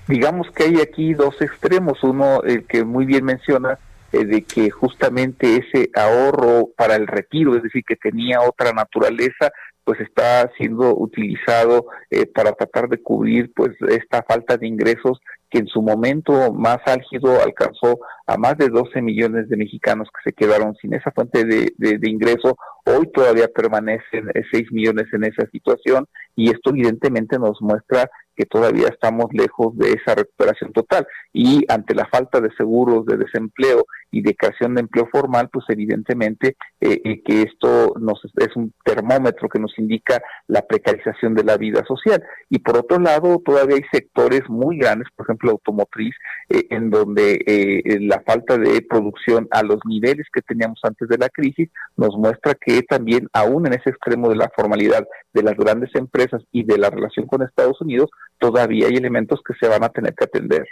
digamos 0.08 0.50
que 0.50 0.64
hay 0.64 0.82
aquí 0.82 1.14
dos 1.14 1.40
extremos. 1.42 2.04
Uno, 2.04 2.42
el 2.42 2.66
que 2.66 2.84
muy 2.84 3.06
bien 3.06 3.26
menciona, 3.26 3.78
eh, 4.12 4.26
de 4.26 4.42
que 4.42 4.72
justamente 4.72 5.58
ese 5.58 5.92
ahorro 5.94 6.70
para 6.76 6.96
el 6.96 7.06
retiro, 7.06 7.56
es 7.56 7.62
decir, 7.62 7.84
que 7.88 7.96
tenía 7.96 8.42
otra 8.42 8.74
naturaleza, 8.74 9.52
pues 9.84 10.00
está 10.02 10.50
siendo 10.58 10.96
utilizado 10.96 11.88
eh, 12.10 12.26
para 12.26 12.52
tratar 12.54 12.90
de 12.90 13.02
cubrir 13.02 13.52
pues 13.56 13.72
esta 13.90 14.24
falta 14.24 14.58
de 14.58 14.68
ingresos 14.68 15.20
que 15.50 15.60
en 15.60 15.68
su 15.68 15.82
momento 15.82 16.54
más 16.54 16.78
álgido 16.86 17.42
alcanzó 17.42 18.00
a 18.28 18.38
más 18.38 18.58
de 18.58 18.70
12 18.70 19.02
millones 19.02 19.50
de 19.50 19.58
mexicanos 19.58 20.08
que 20.10 20.30
se 20.30 20.36
quedaron 20.36 20.76
sin 20.76 20.94
esa 20.94 21.12
fuente 21.12 21.44
de, 21.44 21.74
de, 21.78 21.98
de 21.98 22.10
ingreso. 22.10 22.56
Hoy 22.86 23.12
todavía 23.12 23.48
permanecen 23.48 24.30
eh, 24.36 24.44
6 24.52 24.72
millones 24.72 25.08
en 25.12 25.24
esa 25.24 25.48
situación 25.52 26.06
y 26.36 26.52
esto 26.52 26.70
evidentemente 26.70 27.40
nos 27.40 27.60
muestra 27.62 28.10
que 28.36 28.46
todavía 28.46 28.88
estamos 28.88 29.26
lejos 29.34 29.78
de 29.78 29.92
esa 29.92 30.16
recuperación 30.16 30.72
total. 30.72 31.06
Y 31.34 31.66
ante 31.68 31.94
la 31.94 32.06
falta 32.06 32.40
de 32.40 32.50
seguros 32.56 33.06
de 33.06 33.18
desempleo 33.18 33.86
y 34.12 34.22
de 34.22 34.36
creación 34.36 34.76
de 34.76 34.82
empleo 34.82 35.08
formal, 35.12 35.50
pues 35.52 35.66
evidentemente 35.70 36.56
eh, 36.82 37.02
eh, 37.04 37.22
que 37.24 37.44
esto 37.44 37.94
nos 38.00 38.20
es 38.38 38.56
un 38.56 38.74
termómetro 38.84 39.50
que 39.50 39.60
nos 39.60 39.78
indica 39.78 40.22
la 40.48 40.62
precarización 40.62 41.36
de 41.36 41.44
la 41.44 41.58
vida 41.58 41.84
social. 41.86 42.24
Y 42.50 42.60
por 42.60 42.78
otro 42.78 43.00
lado, 43.00 43.42
todavía 43.44 43.76
hay 43.76 43.84
sectores 43.92 44.42
muy 44.50 44.78
grandes, 44.78 45.08
por 45.16 45.26
ejemplo, 45.26 45.52
automotriz, 45.52 46.16
eh, 46.50 46.68
en 46.70 46.90
donde 46.90 47.40
eh, 47.46 48.00
la 48.02 48.22
falta 48.22 48.58
de 48.58 48.82
producción 48.82 49.48
a 49.52 49.64
los 49.64 49.80
niveles 49.86 50.28
que 50.34 50.42
teníamos 50.42 50.80
antes 50.84 51.08
de 51.08 51.18
la 51.18 51.30
crisis 51.30 51.70
nos 51.98 52.16
muestra 52.18 52.56
que 52.56 52.82
también, 52.84 53.28
aún 53.34 53.68
en 53.68 53.74
ese 53.74 53.90
extremo 53.90 54.30
de 54.30 54.36
la 54.36 54.52
formalidad 54.56 55.08
de 55.34 55.44
las 55.44 55.56
grandes 55.56 55.94
empresas 55.96 56.42
y 56.52 56.64
de 56.64 56.78
la 56.78 56.90
relación 56.90 57.28
con 57.28 57.44
Estados 57.44 57.80
Unidos, 57.82 58.10
todavía 58.40 58.88
hay 58.88 58.96
elementos 58.96 59.42
que 59.46 59.54
se 59.60 59.68
van 59.68 59.84
a 59.84 59.90
tener 59.90 60.14
que 60.16 60.26
atender. 60.26 60.68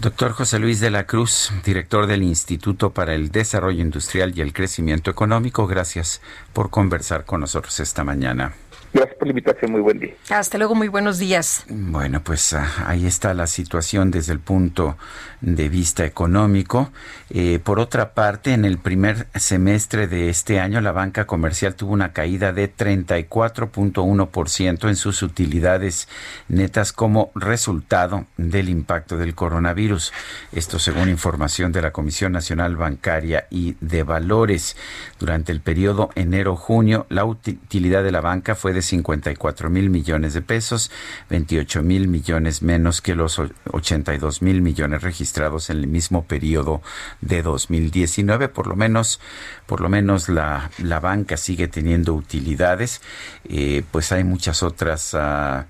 Doctor 0.00 0.30
José 0.30 0.60
Luis 0.60 0.78
de 0.78 0.90
la 0.90 1.06
Cruz, 1.06 1.50
director 1.64 2.06
del 2.06 2.22
Instituto 2.22 2.90
para 2.90 3.16
el 3.16 3.32
Desarrollo 3.32 3.82
Industrial 3.82 4.32
y 4.36 4.42
el 4.42 4.52
Crecimiento 4.52 5.10
Económico, 5.10 5.66
gracias 5.66 6.20
por 6.52 6.70
conversar 6.70 7.24
con 7.24 7.40
nosotros 7.40 7.80
esta 7.80 8.04
mañana. 8.04 8.54
Gracias 8.92 9.16
por 9.18 9.28
la 9.28 9.32
invitación, 9.32 9.72
muy 9.72 9.80
buen 9.80 9.98
día. 9.98 10.12
Hasta 10.30 10.58
luego, 10.58 10.74
muy 10.74 10.88
buenos 10.88 11.18
días. 11.18 11.64
Bueno, 11.68 12.22
pues 12.22 12.52
ah, 12.54 12.84
ahí 12.86 13.06
está 13.06 13.32
la 13.34 13.46
situación 13.46 14.10
desde 14.10 14.32
el 14.32 14.40
punto 14.40 14.96
de 15.40 15.68
vista 15.68 16.04
económico. 16.04 16.90
Eh, 17.30 17.60
por 17.62 17.78
otra 17.80 18.14
parte, 18.14 18.54
en 18.54 18.64
el 18.64 18.78
primer 18.78 19.26
semestre 19.34 20.08
de 20.08 20.30
este 20.30 20.60
año, 20.60 20.80
la 20.80 20.92
banca 20.92 21.26
comercial 21.26 21.74
tuvo 21.74 21.92
una 21.92 22.12
caída 22.12 22.52
de 22.52 22.72
34.1% 22.74 24.88
en 24.88 24.96
sus 24.96 25.22
utilidades 25.22 26.08
netas 26.48 26.92
como 26.92 27.30
resultado 27.34 28.26
del 28.36 28.68
impacto 28.68 29.16
del 29.16 29.34
coronavirus. 29.34 30.12
Esto 30.52 30.78
según 30.78 31.10
información 31.10 31.72
de 31.72 31.82
la 31.82 31.92
Comisión 31.92 32.32
Nacional 32.32 32.76
Bancaria 32.76 33.46
y 33.50 33.76
de 33.80 34.02
Valores. 34.02 34.76
Durante 35.18 35.52
el 35.52 35.60
periodo 35.60 36.10
enero-junio, 36.14 37.06
la 37.10 37.24
utilidad 37.24 38.02
de 38.02 38.12
la 38.12 38.20
banca 38.20 38.54
fue 38.54 38.72
de 38.72 38.77
54 38.82 39.70
mil 39.70 39.90
millones 39.90 40.34
de 40.34 40.42
pesos, 40.42 40.90
28 41.30 41.82
mil 41.82 42.08
millones 42.08 42.62
menos 42.62 43.00
que 43.00 43.14
los 43.14 43.40
82 43.70 44.42
mil 44.42 44.62
millones 44.62 45.02
registrados 45.02 45.70
en 45.70 45.78
el 45.78 45.86
mismo 45.86 46.24
periodo 46.24 46.82
de 47.20 47.42
2019. 47.42 48.48
Por 48.48 48.66
lo 48.66 48.76
menos, 48.76 49.20
por 49.66 49.80
lo 49.80 49.88
menos 49.88 50.28
la, 50.28 50.70
la 50.78 51.00
banca 51.00 51.36
sigue 51.36 51.68
teniendo 51.68 52.14
utilidades. 52.14 53.00
Eh, 53.48 53.82
pues 53.90 54.12
hay 54.12 54.24
muchas 54.24 54.62
otras. 54.62 55.14
ah, 55.14 55.66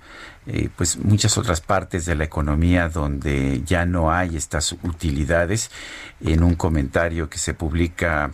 eh, 0.51 0.69
pues 0.75 0.97
muchas 0.97 1.37
otras 1.37 1.61
partes 1.61 2.05
de 2.05 2.15
la 2.15 2.23
economía 2.23 2.89
donde 2.89 3.61
ya 3.65 3.85
no 3.85 4.11
hay 4.11 4.35
estas 4.35 4.71
utilidades. 4.83 5.69
En 6.21 6.41
un 6.41 6.55
comentario 6.55 7.29
que 7.29 7.37
se 7.37 7.53
publica 7.53 8.31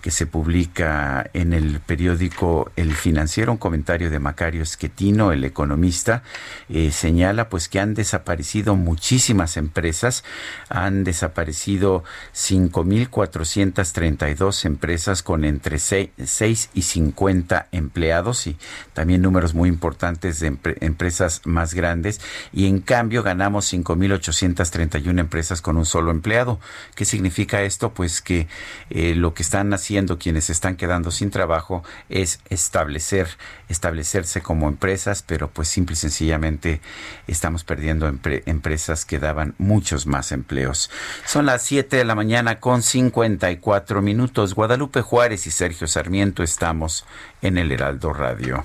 que 0.00 0.10
se 0.10 0.26
publica 0.26 1.28
en 1.32 1.52
el 1.52 1.78
periódico 1.80 2.70
El 2.76 2.94
Financiero, 2.94 3.50
un 3.52 3.58
comentario 3.58 4.08
de 4.10 4.18
Macario 4.20 4.62
Esquetino, 4.62 5.32
el 5.32 5.44
economista, 5.44 6.22
eh, 6.68 6.90
señala 6.92 7.48
pues 7.48 7.68
que 7.68 7.80
han 7.80 7.94
desaparecido 7.94 8.76
muchísimas 8.76 9.56
empresas, 9.56 10.22
han 10.68 11.04
desaparecido 11.04 12.04
5.432 12.34 14.64
empresas 14.64 15.22
con 15.22 15.44
entre 15.44 15.78
6 15.78 16.70
y 16.74 16.82
50 16.82 17.68
empleados 17.72 18.46
y 18.46 18.56
también 18.94 19.22
números 19.22 19.54
muy 19.54 19.68
importantes 19.68 20.38
de 20.40 20.52
empre- 20.52 20.76
empresas 20.80 21.42
más 21.44 21.74
grandes 21.74 22.20
y 22.52 22.66
en 22.66 22.80
cambio 22.80 23.22
ganamos 23.22 23.72
5.831 23.72 25.18
empresas 25.18 25.60
con 25.60 25.76
un 25.76 25.86
solo 25.86 26.10
empleado. 26.12 26.60
¿Qué 26.94 27.04
significa 27.04 27.62
esto? 27.62 27.92
Pues 27.94 28.20
que 28.22 28.46
eh, 28.90 29.14
lo 29.16 29.34
que 29.34 29.42
están 29.42 29.72
haciendo 29.74 29.87
quienes 30.18 30.44
se 30.44 30.52
están 30.52 30.76
quedando 30.76 31.10
sin 31.10 31.30
trabajo 31.30 31.82
es 32.08 32.40
establecer, 32.50 33.28
establecerse 33.68 34.40
como 34.42 34.68
empresas, 34.68 35.22
pero 35.22 35.48
pues 35.48 35.68
simple 35.68 35.94
y 35.94 35.96
sencillamente 35.96 36.80
estamos 37.26 37.64
perdiendo 37.64 38.08
empre- 38.10 38.42
empresas 38.46 39.04
que 39.04 39.18
daban 39.18 39.54
muchos 39.58 40.06
más 40.06 40.32
empleos. 40.32 40.90
Son 41.24 41.46
las 41.46 41.62
7 41.62 41.96
de 41.96 42.04
la 42.04 42.14
mañana 42.14 42.60
con 42.60 42.82
54 42.82 44.02
minutos. 44.02 44.54
Guadalupe 44.54 45.00
Juárez 45.02 45.46
y 45.46 45.50
Sergio 45.50 45.86
Sarmiento 45.86 46.42
estamos 46.42 47.04
en 47.42 47.58
el 47.58 47.72
Heraldo 47.72 48.12
Radio. 48.12 48.64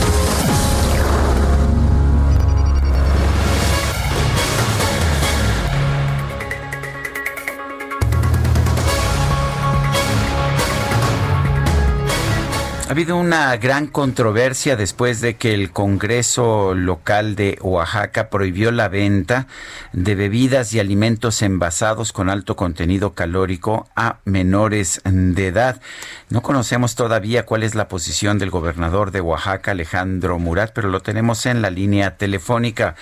Ha 12.91 12.93
habido 12.93 13.15
una 13.15 13.55
gran 13.55 13.87
controversia 13.87 14.75
después 14.75 15.21
de 15.21 15.37
que 15.37 15.53
el 15.53 15.71
Congreso 15.71 16.73
local 16.75 17.37
de 17.37 17.57
Oaxaca 17.61 18.29
prohibió 18.29 18.69
la 18.73 18.89
venta 18.89 19.47
de 19.93 20.13
bebidas 20.13 20.73
y 20.73 20.81
alimentos 20.81 21.41
envasados 21.41 22.11
con 22.11 22.29
alto 22.29 22.57
contenido 22.57 23.13
calórico 23.13 23.87
a 23.95 24.17
menores 24.25 24.99
de 25.05 25.47
edad. 25.47 25.81
No 26.29 26.41
conocemos 26.41 26.95
todavía 26.95 27.45
cuál 27.45 27.63
es 27.63 27.75
la 27.75 27.87
posición 27.87 28.39
del 28.39 28.49
gobernador 28.49 29.11
de 29.11 29.21
Oaxaca, 29.21 29.71
Alejandro 29.71 30.37
Murat, 30.37 30.73
pero 30.75 30.89
lo 30.89 30.99
tenemos 30.99 31.45
en 31.45 31.61
la 31.61 31.69
línea 31.69 32.17
telefónica. 32.17 32.95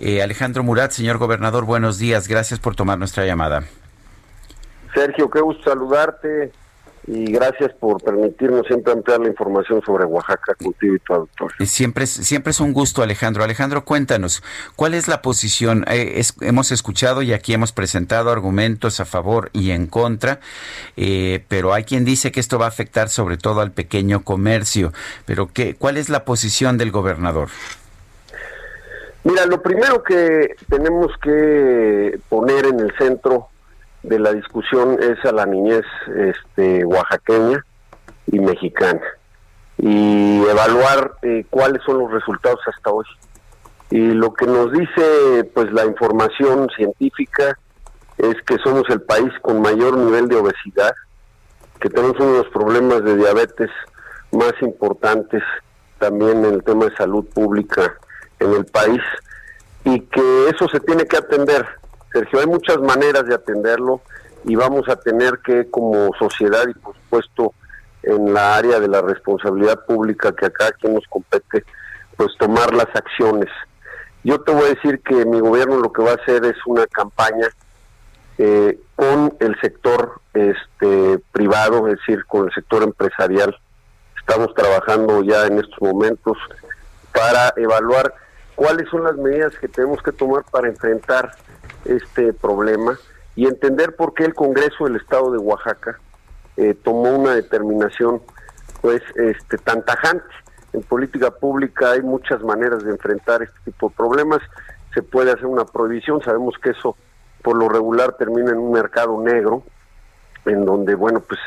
Eh, 0.00 0.20
Alejandro 0.20 0.64
Murat, 0.64 0.90
señor 0.90 1.18
gobernador, 1.18 1.64
buenos 1.64 2.00
días. 2.00 2.26
Gracias 2.26 2.58
por 2.58 2.74
tomar 2.74 2.98
nuestra 2.98 3.24
llamada. 3.24 3.62
Sergio, 4.92 5.30
qué 5.30 5.40
gusto 5.40 5.70
saludarte 5.70 6.50
y 7.10 7.32
gracias 7.32 7.72
por 7.80 8.02
permitirnos 8.02 8.66
siempre 8.66 8.92
ampliar 8.92 9.20
la 9.20 9.28
información 9.28 9.80
sobre 9.86 10.04
Oaxaca 10.04 10.54
contigo 10.62 10.94
y 10.94 10.98
tu 10.98 11.64
Siempre 11.64 12.04
es, 12.04 12.10
siempre 12.10 12.50
es 12.50 12.60
un 12.60 12.74
gusto, 12.74 13.02
Alejandro. 13.02 13.42
Alejandro, 13.42 13.82
cuéntanos, 13.86 14.42
¿cuál 14.76 14.92
es 14.92 15.08
la 15.08 15.22
posición? 15.22 15.86
Eh, 15.88 16.14
es- 16.16 16.34
hemos 16.42 16.70
escuchado 16.70 17.22
y 17.22 17.32
aquí 17.32 17.54
hemos 17.54 17.72
presentado 17.72 18.30
argumentos 18.30 19.00
a 19.00 19.06
favor 19.06 19.48
y 19.54 19.70
en 19.70 19.86
contra, 19.86 20.40
eh, 20.98 21.42
pero 21.48 21.72
hay 21.72 21.84
quien 21.84 22.04
dice 22.04 22.30
que 22.30 22.40
esto 22.40 22.58
va 22.58 22.66
a 22.66 22.68
afectar 22.68 23.08
sobre 23.08 23.38
todo 23.38 23.62
al 23.62 23.72
pequeño 23.72 24.22
comercio. 24.22 24.92
Pero 25.24 25.48
¿qué, 25.50 25.76
¿cuál 25.76 25.96
es 25.96 26.10
la 26.10 26.26
posición 26.26 26.76
del 26.76 26.90
gobernador? 26.90 27.48
Mira, 29.24 29.46
lo 29.46 29.62
primero 29.62 30.02
que 30.02 30.56
tenemos 30.68 31.10
que 31.22 32.18
poner 32.28 32.66
en 32.66 32.80
el 32.80 32.92
centro 32.98 33.48
de 34.02 34.18
la 34.18 34.32
discusión 34.32 34.98
es 35.00 35.24
a 35.24 35.32
la 35.32 35.46
niñez 35.46 35.84
este, 36.16 36.84
oaxaqueña 36.84 37.64
y 38.26 38.38
mexicana 38.38 39.02
y 39.78 40.42
evaluar 40.42 41.14
eh, 41.22 41.44
cuáles 41.50 41.82
son 41.84 41.98
los 41.98 42.10
resultados 42.10 42.60
hasta 42.66 42.90
hoy. 42.90 43.06
Y 43.90 44.10
lo 44.12 44.34
que 44.34 44.46
nos 44.46 44.72
dice 44.72 45.44
pues 45.54 45.72
la 45.72 45.86
información 45.86 46.68
científica 46.76 47.58
es 48.18 48.34
que 48.46 48.56
somos 48.64 48.82
el 48.88 49.00
país 49.02 49.32
con 49.40 49.62
mayor 49.62 49.96
nivel 49.96 50.28
de 50.28 50.36
obesidad, 50.36 50.92
que 51.80 51.88
tenemos 51.88 52.16
uno 52.18 52.32
de 52.32 52.38
los 52.38 52.48
problemas 52.48 53.04
de 53.04 53.16
diabetes 53.16 53.70
más 54.32 54.52
importantes 54.60 55.42
también 55.98 56.44
en 56.44 56.54
el 56.54 56.64
tema 56.64 56.86
de 56.86 56.96
salud 56.96 57.24
pública 57.32 57.94
en 58.40 58.52
el 58.52 58.64
país 58.66 59.00
y 59.84 60.00
que 60.00 60.48
eso 60.48 60.68
se 60.68 60.80
tiene 60.80 61.06
que 61.06 61.16
atender. 61.16 61.66
Sergio, 62.12 62.40
hay 62.40 62.46
muchas 62.46 62.78
maneras 62.78 63.26
de 63.26 63.34
atenderlo 63.34 64.00
y 64.44 64.54
vamos 64.56 64.88
a 64.88 64.96
tener 64.96 65.38
que 65.44 65.70
como 65.70 66.10
sociedad 66.18 66.64
y 66.68 66.74
por 66.74 66.94
supuesto 66.94 67.54
en 68.02 68.32
la 68.32 68.56
área 68.56 68.80
de 68.80 68.88
la 68.88 69.02
responsabilidad 69.02 69.84
pública 69.84 70.34
que 70.34 70.46
acá 70.46 70.72
quien 70.72 70.94
nos 70.94 71.06
compete, 71.08 71.64
pues 72.16 72.30
tomar 72.38 72.72
las 72.72 72.88
acciones. 72.94 73.50
Yo 74.24 74.40
te 74.40 74.52
voy 74.52 74.64
a 74.64 74.74
decir 74.74 75.00
que 75.00 75.24
mi 75.24 75.40
gobierno 75.40 75.78
lo 75.78 75.92
que 75.92 76.02
va 76.02 76.12
a 76.12 76.14
hacer 76.14 76.44
es 76.44 76.56
una 76.66 76.86
campaña 76.86 77.48
eh, 78.38 78.78
con 78.94 79.36
el 79.40 79.58
sector 79.60 80.20
este 80.32 81.18
privado, 81.32 81.88
es 81.88 81.98
decir, 81.98 82.24
con 82.26 82.46
el 82.46 82.54
sector 82.54 82.82
empresarial. 82.82 83.56
Estamos 84.18 84.54
trabajando 84.54 85.22
ya 85.22 85.46
en 85.46 85.58
estos 85.58 85.80
momentos 85.80 86.36
para 87.12 87.52
evaluar 87.56 88.14
cuáles 88.54 88.88
son 88.90 89.04
las 89.04 89.16
medidas 89.16 89.56
que 89.58 89.68
tenemos 89.68 90.02
que 90.02 90.12
tomar 90.12 90.44
para 90.50 90.68
enfrentar 90.68 91.32
este 91.84 92.32
problema 92.32 92.98
y 93.36 93.46
entender 93.46 93.94
por 93.96 94.14
qué 94.14 94.24
el 94.24 94.34
Congreso 94.34 94.84
del 94.84 94.96
Estado 94.96 95.30
de 95.30 95.38
Oaxaca 95.38 95.98
eh, 96.56 96.74
tomó 96.82 97.10
una 97.16 97.34
determinación 97.34 98.20
pues 98.80 99.02
este 99.16 99.58
tan 99.58 99.84
tajante. 99.84 100.24
En 100.72 100.82
política 100.82 101.30
pública 101.30 101.92
hay 101.92 102.02
muchas 102.02 102.42
maneras 102.42 102.84
de 102.84 102.90
enfrentar 102.90 103.42
este 103.42 103.58
tipo 103.64 103.88
de 103.88 103.94
problemas. 103.96 104.40
Se 104.94 105.02
puede 105.02 105.30
hacer 105.32 105.46
una 105.46 105.64
prohibición, 105.64 106.22
sabemos 106.22 106.54
que 106.62 106.70
eso 106.70 106.96
por 107.42 107.56
lo 107.56 107.68
regular 107.68 108.14
termina 108.18 108.50
en 108.50 108.58
un 108.58 108.72
mercado 108.72 109.20
negro, 109.22 109.62
en 110.44 110.64
donde, 110.64 110.94
bueno, 110.94 111.20
pues 111.20 111.38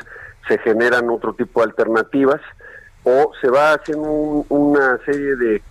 se 0.47 0.57
generan 0.59 1.09
otro 1.09 1.33
tipo 1.33 1.59
de 1.61 1.65
alternativas, 1.67 2.41
o 3.03 3.31
se 3.41 3.49
va 3.49 3.73
haciendo 3.73 4.09
un- 4.09 4.45
una 4.49 4.97
serie 5.05 5.35
de 5.35 5.61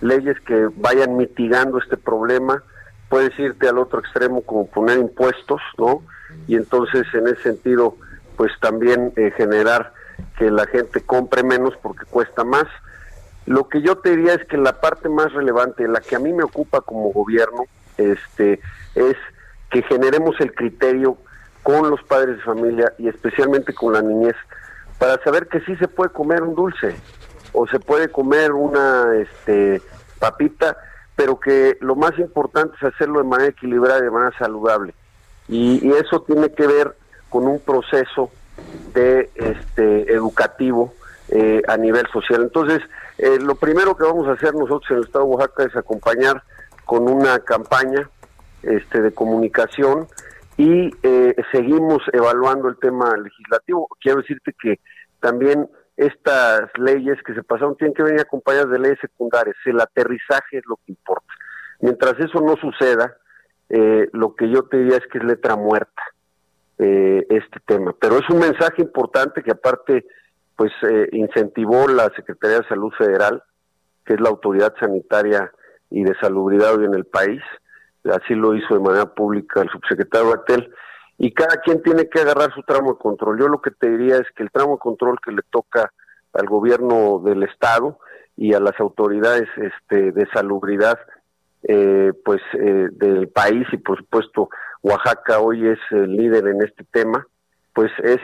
leyes 0.00 0.38
que 0.40 0.68
vayan 0.76 1.16
mitigando 1.16 1.78
este 1.78 1.96
problema. 1.96 2.62
Puedes 3.10 3.38
irte 3.38 3.68
al 3.68 3.76
otro 3.76 4.00
extremo 4.00 4.40
como 4.40 4.66
poner 4.66 4.96
impuestos, 4.96 5.60
¿no? 5.76 6.02
Y 6.46 6.56
entonces 6.56 7.06
en 7.12 7.26
ese 7.26 7.42
sentido, 7.42 7.96
pues 8.36 8.52
también 8.60 9.12
eh, 9.16 9.30
generar 9.36 9.92
que 10.38 10.50
la 10.50 10.66
gente 10.66 11.02
compre 11.02 11.42
menos 11.42 11.74
porque 11.82 12.06
cuesta 12.06 12.44
más. 12.44 12.64
Lo 13.44 13.68
que 13.68 13.82
yo 13.82 13.98
te 13.98 14.16
diría 14.16 14.34
es 14.34 14.46
que 14.46 14.56
la 14.56 14.80
parte 14.80 15.10
más 15.10 15.32
relevante, 15.34 15.86
la 15.86 16.00
que 16.00 16.16
a 16.16 16.18
mí 16.18 16.32
me 16.32 16.44
ocupa 16.44 16.80
como 16.80 17.12
gobierno, 17.12 17.64
este, 17.98 18.60
es 18.94 19.16
que 19.70 19.82
generemos 19.82 20.40
el 20.40 20.54
criterio 20.54 21.18
con 21.62 21.90
los 21.90 22.02
padres 22.04 22.38
de 22.38 22.42
familia 22.42 22.94
y 22.98 23.08
especialmente 23.08 23.74
con 23.74 23.92
la 23.92 24.02
niñez 24.02 24.36
para 24.98 25.22
saber 25.22 25.48
que 25.48 25.60
sí 25.60 25.76
se 25.76 25.88
puede 25.88 26.10
comer 26.10 26.42
un 26.42 26.54
dulce 26.54 26.96
o 27.52 27.66
se 27.66 27.80
puede 27.80 28.08
comer 28.10 28.52
una 28.52 29.16
este 29.16 29.82
papita, 30.18 30.76
pero 31.20 31.38
que 31.38 31.76
lo 31.82 31.96
más 31.96 32.18
importante 32.18 32.74
es 32.80 32.94
hacerlo 32.94 33.18
de 33.18 33.28
manera 33.28 33.50
equilibrada 33.50 33.98
y 33.98 34.04
de 34.04 34.10
manera 34.10 34.32
saludable. 34.38 34.94
Y, 35.48 35.86
y 35.86 35.92
eso 35.92 36.22
tiene 36.22 36.50
que 36.50 36.66
ver 36.66 36.96
con 37.28 37.46
un 37.46 37.60
proceso 37.60 38.30
de 38.94 39.28
este 39.34 40.14
educativo 40.14 40.94
eh, 41.28 41.60
a 41.68 41.76
nivel 41.76 42.06
social. 42.10 42.40
Entonces, 42.40 42.80
eh, 43.18 43.38
lo 43.38 43.54
primero 43.56 43.98
que 43.98 44.04
vamos 44.04 44.28
a 44.28 44.32
hacer 44.32 44.54
nosotros 44.54 44.90
en 44.92 44.96
el 44.96 45.04
Estado 45.04 45.26
de 45.26 45.30
Oaxaca 45.32 45.64
es 45.64 45.76
acompañar 45.76 46.42
con 46.86 47.06
una 47.06 47.38
campaña 47.40 48.08
este, 48.62 49.02
de 49.02 49.12
comunicación 49.12 50.08
y 50.56 50.90
eh, 51.02 51.36
seguimos 51.52 52.00
evaluando 52.14 52.66
el 52.66 52.78
tema 52.78 53.14
legislativo. 53.18 53.88
Quiero 54.00 54.22
decirte 54.22 54.54
que 54.58 54.80
también 55.20 55.68
estas 56.00 56.62
leyes 56.78 57.18
que 57.26 57.34
se 57.34 57.42
pasaron 57.42 57.76
tienen 57.76 57.94
que 57.94 58.02
venir 58.02 58.20
acompañadas 58.20 58.70
de 58.70 58.78
leyes 58.78 58.98
secundarias. 59.00 59.56
El 59.66 59.80
aterrizaje 59.80 60.58
es 60.58 60.62
lo 60.66 60.76
que 60.76 60.92
importa. 60.92 61.32
Mientras 61.80 62.18
eso 62.18 62.40
no 62.40 62.56
suceda, 62.56 63.16
eh, 63.68 64.08
lo 64.12 64.34
que 64.34 64.50
yo 64.50 64.62
te 64.62 64.78
diría 64.78 64.96
es 64.96 65.06
que 65.12 65.18
es 65.18 65.24
letra 65.24 65.56
muerta 65.56 66.02
eh, 66.78 67.26
este 67.28 67.60
tema. 67.66 67.94
Pero 68.00 68.16
es 68.16 68.28
un 68.30 68.38
mensaje 68.38 68.80
importante 68.80 69.42
que 69.42 69.50
aparte 69.50 70.06
pues 70.56 70.72
eh, 70.82 71.08
incentivó 71.12 71.86
la 71.86 72.10
Secretaría 72.16 72.60
de 72.60 72.68
Salud 72.68 72.92
Federal, 72.96 73.42
que 74.04 74.14
es 74.14 74.20
la 74.20 74.30
autoridad 74.30 74.74
sanitaria 74.80 75.52
y 75.90 76.04
de 76.04 76.14
salubridad 76.20 76.76
hoy 76.76 76.86
en 76.86 76.94
el 76.94 77.04
país. 77.04 77.42
Así 78.04 78.34
lo 78.34 78.54
hizo 78.54 78.72
de 78.74 78.80
manera 78.80 79.06
pública 79.14 79.60
el 79.60 79.68
subsecretario 79.68 80.30
Batel. 80.30 80.72
Y 81.22 81.32
cada 81.32 81.60
quien 81.60 81.82
tiene 81.82 82.08
que 82.08 82.20
agarrar 82.20 82.50
su 82.54 82.62
tramo 82.62 82.92
de 82.94 82.98
control. 82.98 83.38
Yo 83.38 83.46
lo 83.46 83.60
que 83.60 83.70
te 83.70 83.90
diría 83.90 84.16
es 84.16 84.26
que 84.34 84.42
el 84.42 84.50
tramo 84.50 84.72
de 84.72 84.78
control 84.78 85.18
que 85.22 85.32
le 85.32 85.42
toca 85.50 85.92
al 86.32 86.46
gobierno 86.46 87.20
del 87.22 87.42
Estado 87.42 87.98
y 88.38 88.54
a 88.54 88.60
las 88.60 88.80
autoridades 88.80 89.46
este, 89.58 90.12
de 90.12 90.26
salubridad 90.32 90.98
eh, 91.64 92.14
pues 92.24 92.40
eh, 92.54 92.88
del 92.92 93.28
país 93.28 93.66
y 93.70 93.76
por 93.76 93.98
supuesto 93.98 94.48
Oaxaca 94.82 95.40
hoy 95.40 95.68
es 95.68 95.78
el 95.90 96.16
líder 96.16 96.48
en 96.48 96.62
este 96.62 96.84
tema, 96.84 97.26
pues 97.74 97.90
es 98.02 98.18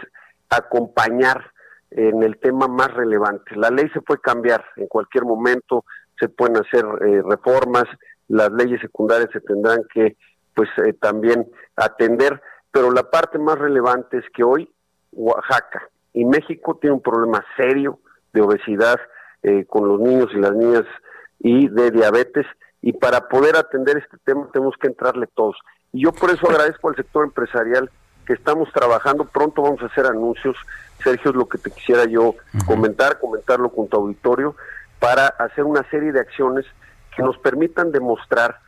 acompañar 0.49 1.51
en 1.91 2.23
el 2.23 2.39
tema 2.39 2.67
más 2.67 2.95
relevante. 2.95 3.57
La 3.57 3.69
ley 3.69 3.91
se 3.93 4.01
puede 4.01 4.23
cambiar 4.23 4.65
en 4.77 4.87
cualquier 4.87 5.25
momento, 5.25 5.85
se 6.19 6.31
pueden 6.31 6.57
hacer 6.57 6.87
eh, 7.07 7.23
reformas, 7.29 7.85
las 8.29 8.51
leyes 8.53 8.81
secundarias 8.81 9.29
se 9.35 9.41
tendrán 9.43 9.83
que 9.93 10.17
pues 10.55 10.71
eh, 10.79 10.95
también 10.95 11.47
atender, 11.77 12.41
pero 12.77 12.91
la 12.91 13.05
parte 13.05 13.39
más 13.39 13.59
relevante 13.59 14.19
es 14.19 14.25
que 14.35 14.45
hoy 14.45 14.71
Oaxaca 15.13 15.89
y 16.13 16.27
México 16.27 16.77
tiene 16.79 16.93
un 16.93 17.01
problema 17.01 17.43
serio 17.57 18.01
de 18.35 18.43
obesidad 18.43 19.01
eh, 19.43 19.65
con 19.65 19.89
los 19.89 19.99
niños 19.99 20.29
y 20.35 20.37
las 20.37 20.53
niñas 20.53 20.85
y 21.39 21.69
de 21.69 21.91
diabetes 21.91 22.45
y 22.83 22.93
para 22.93 23.29
poder 23.29 23.57
atender 23.57 23.97
este 23.97 24.19
tema 24.27 24.47
tenemos 24.53 24.75
que 24.79 24.89
entrarle 24.89 25.27
todos. 25.27 25.57
Y 25.91 26.03
yo 26.03 26.13
por 26.13 26.29
eso 26.29 26.51
agradezco 26.51 26.91
al 26.91 26.97
sector 26.97 27.25
empresarial 27.25 27.91
que 28.27 28.35
estamos 28.35 28.71
trabajando, 28.75 29.25
pronto 29.25 29.63
vamos 29.63 29.81
a 29.81 29.87
hacer 29.87 30.05
anuncios, 30.05 30.55
Sergio, 31.03 31.31
es 31.31 31.37
lo 31.37 31.49
que 31.49 31.57
te 31.57 31.71
quisiera 31.71 32.05
yo 32.05 32.35
comentar, 32.67 33.19
comentarlo 33.19 33.71
con 33.71 33.89
tu 33.89 33.97
auditorio, 33.97 34.55
para 35.01 35.29
hacer 35.29 35.65
una 35.65 35.89
serie 35.89 36.13
de 36.13 36.21
acciones 36.21 36.67
que 37.17 37.23
nos 37.23 37.39
permitan 37.39 37.91
demostrar 37.91 38.61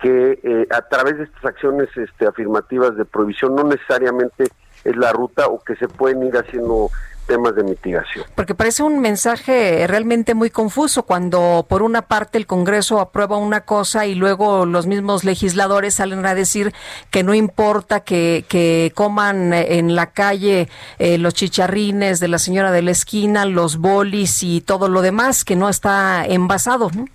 que 0.00 0.40
eh, 0.42 0.66
a 0.70 0.82
través 0.82 1.18
de 1.18 1.24
estas 1.24 1.44
acciones 1.44 1.88
este, 1.96 2.26
afirmativas 2.26 2.96
de 2.96 3.04
prohibición 3.04 3.54
no 3.54 3.64
necesariamente 3.64 4.44
es 4.84 4.96
la 4.96 5.12
ruta 5.12 5.46
o 5.46 5.60
que 5.60 5.76
se 5.76 5.88
pueden 5.88 6.22
ir 6.24 6.36
haciendo 6.36 6.90
temas 7.26 7.54
de 7.54 7.64
mitigación. 7.64 8.24
Porque 8.34 8.54
parece 8.54 8.82
un 8.82 9.00
mensaje 9.00 9.86
realmente 9.86 10.34
muy 10.34 10.50
confuso 10.50 11.04
cuando 11.04 11.64
por 11.68 11.82
una 11.82 12.02
parte 12.02 12.38
el 12.38 12.46
Congreso 12.46 13.00
aprueba 13.00 13.36
una 13.36 13.62
cosa 13.62 14.06
y 14.06 14.14
luego 14.14 14.66
los 14.66 14.86
mismos 14.86 15.24
legisladores 15.24 15.94
salen 15.94 16.26
a 16.26 16.34
decir 16.34 16.74
que 17.10 17.22
no 17.22 17.34
importa 17.34 18.00
que, 18.00 18.44
que 18.48 18.92
coman 18.94 19.52
en 19.52 19.94
la 19.94 20.10
calle 20.10 20.68
eh, 20.98 21.18
los 21.18 21.34
chicharrines 21.34 22.20
de 22.20 22.28
la 22.28 22.38
señora 22.38 22.70
de 22.70 22.82
la 22.82 22.90
esquina, 22.90 23.46
los 23.46 23.78
bolis 23.78 24.42
y 24.42 24.60
todo 24.60 24.88
lo 24.88 25.00
demás, 25.00 25.44
que 25.44 25.56
no 25.56 25.68
está 25.68 26.26
envasado. 26.26 26.90
¿no? 26.94 27.06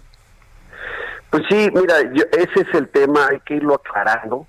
Pues 1.30 1.44
sí, 1.50 1.70
mira, 1.74 2.02
yo- 2.14 2.24
ese 2.32 2.62
es 2.68 2.74
el 2.74 2.90
tema, 2.90 3.28
hay 3.30 3.40
que 3.42 3.56
irlo 3.56 3.76
aclarando. 3.76 4.48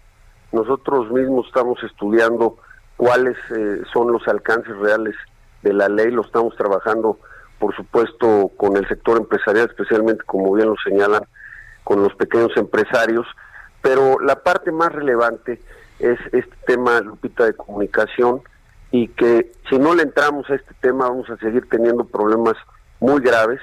Nosotros 0.53 1.11
mismos 1.11 1.47
estamos 1.47 1.83
estudiando 1.83 2.57
cuáles 2.97 3.37
eh, 3.57 3.83
son 3.93 4.12
los 4.12 4.26
alcances 4.28 4.76
reales 4.78 5.14
de 5.62 5.72
la 5.72 5.89
ley, 5.89 6.11
lo 6.11 6.22
estamos 6.22 6.57
trabajando, 6.57 7.18
por 7.59 7.74
supuesto, 7.76 8.51
con 8.57 8.76
el 8.76 8.89
sector 8.89 9.18
empresarial, 9.18 9.66
especialmente, 9.68 10.24
como 10.24 10.53
bien 10.55 10.68
lo 10.68 10.76
señalan, 10.83 11.22
con 11.85 12.03
los 12.03 12.14
pequeños 12.14 12.57
empresarios, 12.57 13.26
pero 13.83 14.18
la 14.20 14.37
parte 14.43 14.72
más 14.72 14.91
relevante 14.93 15.61
es 15.99 16.18
este 16.33 16.57
tema, 16.66 17.01
Lupita, 17.01 17.45
de 17.45 17.55
comunicación, 17.55 18.41
y 18.91 19.09
que 19.09 19.53
si 19.68 19.78
no 19.78 19.95
le 19.95 20.03
entramos 20.03 20.49
a 20.51 20.55
este 20.55 20.74
tema 20.81 21.09
vamos 21.09 21.28
a 21.31 21.37
seguir 21.37 21.68
teniendo 21.68 22.05
problemas 22.05 22.55
muy 23.01 23.20
graves 23.20 23.61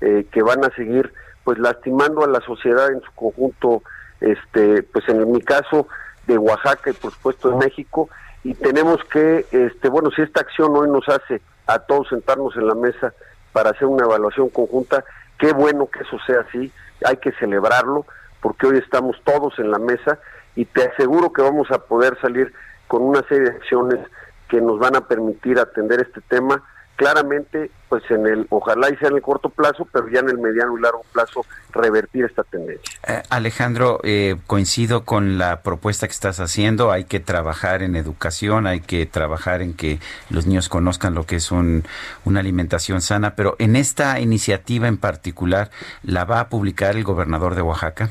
eh, 0.00 0.26
que 0.30 0.42
van 0.42 0.64
a 0.64 0.74
seguir 0.76 1.12
pues 1.46 1.60
lastimando 1.60 2.24
a 2.24 2.26
la 2.26 2.40
sociedad 2.40 2.90
en 2.90 3.00
su 3.02 3.12
conjunto 3.12 3.84
este 4.20 4.82
pues 4.82 5.08
en 5.08 5.30
mi 5.30 5.40
caso 5.40 5.86
de 6.26 6.36
Oaxaca 6.36 6.90
y 6.90 6.92
por 6.92 7.12
supuesto 7.12 7.50
de 7.50 7.56
México. 7.56 8.10
Y 8.42 8.54
tenemos 8.54 8.98
que 9.12 9.46
este 9.52 9.88
bueno 9.88 10.10
si 10.10 10.22
esta 10.22 10.40
acción 10.40 10.74
hoy 10.74 10.90
nos 10.90 11.08
hace 11.08 11.40
a 11.68 11.78
todos 11.78 12.08
sentarnos 12.08 12.56
en 12.56 12.66
la 12.66 12.74
mesa 12.74 13.14
para 13.52 13.70
hacer 13.70 13.86
una 13.86 14.06
evaluación 14.06 14.48
conjunta 14.48 15.04
qué 15.38 15.52
bueno 15.52 15.86
que 15.86 16.00
eso 16.00 16.18
sea 16.26 16.40
así 16.40 16.72
hay 17.04 17.18
que 17.18 17.30
celebrarlo 17.34 18.06
porque 18.40 18.66
hoy 18.66 18.78
estamos 18.78 19.16
todos 19.22 19.56
en 19.60 19.70
la 19.70 19.78
mesa 19.78 20.18
y 20.56 20.64
te 20.64 20.82
aseguro 20.82 21.32
que 21.32 21.42
vamos 21.42 21.70
a 21.70 21.78
poder 21.78 22.18
salir 22.20 22.52
con 22.88 23.02
una 23.02 23.22
serie 23.28 23.50
de 23.50 23.56
acciones 23.56 24.00
que 24.48 24.60
nos 24.60 24.80
van 24.80 24.96
a 24.96 25.06
permitir 25.06 25.60
atender 25.60 26.00
este 26.00 26.20
tema 26.22 26.64
claramente 26.96 27.70
pues 27.88 28.02
en 28.10 28.26
el 28.26 28.46
ojalá 28.50 28.90
y 28.90 28.96
sea 28.96 29.08
en 29.08 29.16
el 29.16 29.22
corto 29.22 29.48
plazo 29.50 29.86
pero 29.92 30.08
ya 30.08 30.20
en 30.20 30.30
el 30.30 30.38
mediano 30.38 30.76
y 30.76 30.80
largo 30.80 31.04
plazo 31.12 31.44
revertir 31.72 32.24
esta 32.24 32.42
tendencia 32.42 32.98
Eh, 33.06 33.22
Alejandro, 33.30 34.00
eh, 34.02 34.36
coincido 34.46 35.04
con 35.04 35.38
la 35.38 35.60
propuesta 35.60 36.06
que 36.06 36.12
estás 36.12 36.40
haciendo. 36.40 36.90
Hay 36.90 37.04
que 37.04 37.20
trabajar 37.20 37.82
en 37.82 37.94
educación, 37.96 38.66
hay 38.66 38.80
que 38.80 39.06
trabajar 39.06 39.62
en 39.62 39.74
que 39.74 40.00
los 40.30 40.46
niños 40.46 40.68
conozcan 40.68 41.14
lo 41.14 41.24
que 41.24 41.36
es 41.36 41.52
un, 41.52 41.84
una 42.24 42.40
alimentación 42.40 43.00
sana, 43.00 43.34
pero 43.36 43.56
en 43.58 43.76
esta 43.76 44.18
iniciativa 44.20 44.88
en 44.88 44.96
particular, 44.96 45.70
¿la 46.02 46.24
va 46.24 46.40
a 46.40 46.48
publicar 46.48 46.96
el 46.96 47.04
gobernador 47.04 47.54
de 47.54 47.62
Oaxaca? 47.62 48.10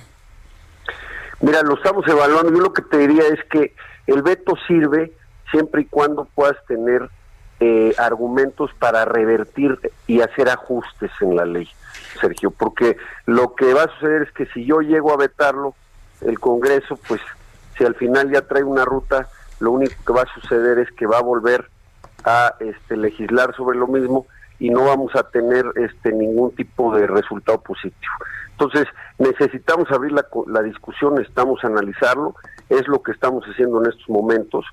Mira, 1.42 1.62
lo 1.64 1.76
estamos 1.76 2.08
evaluando. 2.08 2.52
Yo 2.52 2.60
lo 2.60 2.74
que 2.74 2.82
te 2.84 2.98
diría 2.98 3.24
es 3.28 3.44
que 3.50 3.74
el 4.08 4.22
veto 4.22 4.54
sirve 4.68 5.12
siempre 5.52 5.82
y 5.82 5.86
cuando 5.86 6.26
puedas 6.26 6.58
tener 6.68 7.10
eh, 7.60 7.94
argumentos 7.98 8.72
para 8.80 9.06
revertir 9.06 9.80
y 10.08 10.22
hacer 10.22 10.50
ajustes 10.50 11.12
en 11.22 11.36
la 11.36 11.46
ley, 11.46 11.70
Sergio, 12.20 12.52
porque 12.52 12.98
lo 13.26 13.56
que 13.56 13.74
va 13.74 13.84
a 13.84 13.94
suceder 13.94 14.24
es 14.24 14.32
que 14.32 14.46
si 14.48 14.66
yo 14.66 14.82
llego 14.82 15.14
a 15.14 15.18
vetarlo, 15.18 15.74
el 16.22 16.40
Congreso, 16.40 17.00
pues 17.08 17.22
si 17.78 17.84
al 17.84 17.96
final 17.96 18.32
ya 18.32 18.42
trae 18.42 18.64
una 18.64 18.86
ruta, 18.86 19.28
lo 19.60 19.72
único 19.72 19.94
que 20.06 20.14
va 20.14 20.24
a 20.24 20.34
suceder 20.40 20.80
es 20.80 20.92
que 20.92 21.08
va 21.08 21.20
a 21.20 21.24
volver 21.24 21.70
a 22.24 22.56
este, 22.60 22.98
legislar 22.98 23.56
sobre 23.56 23.78
lo 23.78 23.88
mismo 23.88 24.26
y 24.60 24.70
no 24.70 24.86
vamos 24.86 25.16
a 25.16 25.24
tener 25.24 25.66
este 25.76 26.12
ningún 26.12 26.52
tipo 26.56 26.96
de 26.96 27.08
resultado 27.08 27.62
positivo. 27.62 28.14
Entonces, 28.52 28.88
necesitamos 29.20 29.92
abrir 29.92 30.14
la, 30.14 30.26
la 30.48 30.62
discusión, 30.62 31.16
necesitamos 31.16 31.64
analizarlo, 31.64 32.36
es 32.70 32.88
lo 32.88 33.02
que 33.02 33.12
estamos 33.12 33.44
haciendo 33.46 33.84
en 33.84 33.92
estos 33.92 34.10
momentos, 34.10 34.66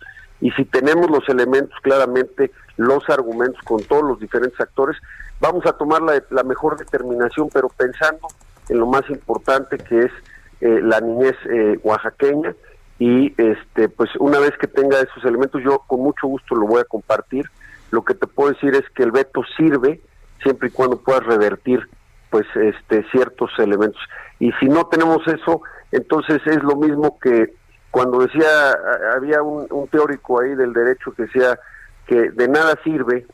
y 0.42 0.50
si 0.50 0.66
tenemos 0.66 1.10
los 1.10 1.26
elementos, 1.28 1.74
claramente 1.80 2.50
los 2.76 3.08
argumentos 3.08 3.62
con 3.62 3.82
todos 3.84 4.02
los 4.02 4.20
diferentes 4.20 4.60
actores, 4.60 4.98
vamos 5.40 5.64
a 5.64 5.72
tomar 5.72 6.02
la, 6.02 6.22
la 6.28 6.42
mejor 6.42 6.76
determinación, 6.76 7.48
pero 7.50 7.68
pensando 7.70 8.28
en 8.68 8.78
lo 8.78 8.86
más 8.86 9.08
importante 9.08 9.78
que 9.78 10.00
es 10.00 10.12
eh, 10.60 10.80
la 10.82 11.00
niñez 11.00 11.36
eh, 11.48 11.78
oaxaqueña, 11.82 12.54
y 12.98 13.32
este 13.40 13.88
pues 13.88 14.10
una 14.18 14.38
vez 14.38 14.52
que 14.60 14.66
tenga 14.66 15.00
esos 15.00 15.24
elementos 15.24 15.62
yo 15.64 15.78
con 15.86 16.00
mucho 16.00 16.26
gusto 16.28 16.54
lo 16.54 16.66
voy 16.66 16.82
a 16.82 16.84
compartir 16.84 17.46
lo 17.92 18.02
que 18.04 18.14
te 18.14 18.26
puedo 18.26 18.52
decir 18.52 18.74
es 18.74 18.88
que 18.96 19.02
el 19.02 19.12
veto 19.12 19.42
sirve 19.56 20.00
siempre 20.42 20.68
y 20.68 20.72
cuando 20.72 20.98
puedas 20.98 21.24
revertir 21.24 21.88
pues 22.30 22.46
este 22.56 23.04
ciertos 23.10 23.50
elementos. 23.58 24.00
Y 24.40 24.50
si 24.52 24.66
no 24.66 24.86
tenemos 24.86 25.20
eso, 25.28 25.60
entonces 25.92 26.40
es 26.46 26.62
lo 26.62 26.74
mismo 26.76 27.18
que 27.20 27.54
cuando 27.92 28.20
decía, 28.20 28.72
había 29.14 29.42
un, 29.42 29.86
teórico 29.88 30.40
ahí 30.40 30.54
del 30.54 30.72
derecho 30.72 31.12
que 31.12 31.24
decía 31.24 31.58
que 32.06 32.30
de 32.30 32.48
nada 32.48 32.74
sirve 32.82 33.26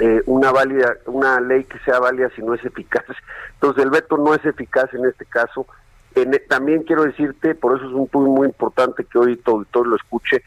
eh, 0.00 0.20
una 0.26 0.50
válida, 0.50 0.96
una 1.06 1.40
ley 1.40 1.62
que 1.64 1.78
sea 1.80 2.00
válida 2.00 2.28
si 2.34 2.42
no 2.42 2.54
es 2.54 2.64
eficaz. 2.64 3.04
Entonces 3.54 3.84
el 3.84 3.90
veto 3.90 4.18
no 4.18 4.34
es 4.34 4.44
eficaz 4.44 4.92
en 4.94 5.06
este 5.06 5.24
caso. 5.24 5.64
En- 6.16 6.38
también 6.48 6.82
quiero 6.82 7.04
decirte, 7.04 7.54
por 7.54 7.76
eso 7.78 7.86
es 7.88 7.92
un 7.94 8.08
punto 8.08 8.28
muy 8.30 8.48
importante 8.48 9.04
que 9.04 9.16
hoy 9.16 9.36
todo, 9.36 9.64
todo 9.70 9.84
lo 9.84 9.94
escuche, 9.96 10.42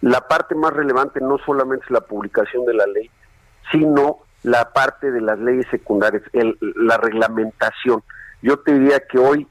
la 0.00 0.26
parte 0.26 0.54
más 0.54 0.72
relevante 0.72 1.20
no 1.20 1.36
solamente 1.44 1.84
es 1.84 1.90
la 1.90 2.00
publicación 2.00 2.64
de 2.64 2.72
la 2.74 2.86
ley, 2.86 3.10
sino 3.70 4.20
la 4.44 4.72
parte 4.72 5.10
de 5.12 5.20
las 5.20 5.38
leyes 5.38 5.66
secundarias, 5.70 6.22
el- 6.32 6.56
la 6.76 6.96
reglamentación. 6.96 8.02
Yo 8.40 8.58
te 8.60 8.72
diría 8.78 9.00
que 9.00 9.18
hoy, 9.18 9.46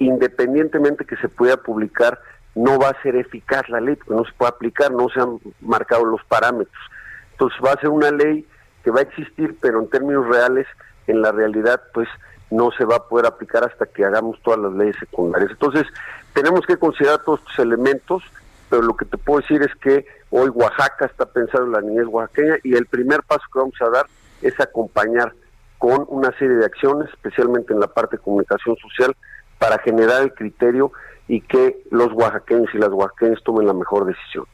independientemente 0.00 1.04
que 1.04 1.16
se 1.16 1.28
pueda 1.28 1.56
publicar, 1.56 2.20
no 2.58 2.76
va 2.76 2.88
a 2.88 3.02
ser 3.02 3.14
eficaz 3.14 3.68
la 3.68 3.80
ley, 3.80 3.94
porque 3.94 4.14
no 4.14 4.24
se 4.24 4.32
puede 4.32 4.50
aplicar, 4.50 4.90
no 4.90 5.08
se 5.10 5.20
han 5.20 5.38
marcado 5.60 6.04
los 6.04 6.24
parámetros. 6.24 6.82
Entonces 7.30 7.58
va 7.64 7.72
a 7.72 7.80
ser 7.80 7.88
una 7.88 8.10
ley 8.10 8.44
que 8.82 8.90
va 8.90 8.98
a 8.98 9.04
existir, 9.04 9.56
pero 9.60 9.80
en 9.80 9.88
términos 9.88 10.26
reales, 10.26 10.66
en 11.06 11.22
la 11.22 11.30
realidad, 11.30 11.80
pues 11.94 12.08
no 12.50 12.72
se 12.72 12.84
va 12.84 12.96
a 12.96 13.08
poder 13.08 13.26
aplicar 13.26 13.62
hasta 13.62 13.86
que 13.86 14.04
hagamos 14.04 14.40
todas 14.42 14.58
las 14.58 14.72
leyes 14.72 14.96
secundarias. 14.98 15.52
Entonces, 15.52 15.86
tenemos 16.32 16.66
que 16.66 16.76
considerar 16.76 17.22
todos 17.22 17.38
estos 17.40 17.60
elementos, 17.60 18.24
pero 18.68 18.82
lo 18.82 18.96
que 18.96 19.04
te 19.04 19.18
puedo 19.18 19.40
decir 19.40 19.62
es 19.62 19.74
que 19.76 20.06
hoy 20.30 20.48
Oaxaca 20.48 21.06
está 21.06 21.26
pensando 21.26 21.66
en 21.66 21.72
la 21.72 21.80
niñez 21.80 22.06
oaxaqueña 22.08 22.56
y 22.64 22.74
el 22.74 22.86
primer 22.86 23.22
paso 23.22 23.42
que 23.52 23.60
vamos 23.60 23.80
a 23.80 23.88
dar 23.88 24.06
es 24.42 24.58
acompañar 24.58 25.32
con 25.78 26.04
una 26.08 26.36
serie 26.38 26.56
de 26.56 26.66
acciones, 26.66 27.08
especialmente 27.10 27.72
en 27.72 27.78
la 27.78 27.86
parte 27.86 28.16
de 28.16 28.22
comunicación 28.22 28.74
social, 28.78 29.14
para 29.60 29.78
generar 29.78 30.22
el 30.22 30.34
criterio 30.34 30.90
y 31.28 31.42
que 31.42 31.82
los 31.90 32.12
oaxaqueños 32.12 32.68
y 32.74 32.78
las 32.78 32.90
oaxaqueñas 32.90 33.42
tomen 33.44 33.66
la 33.66 33.74
mejor 33.74 34.06
decisión. 34.06 34.46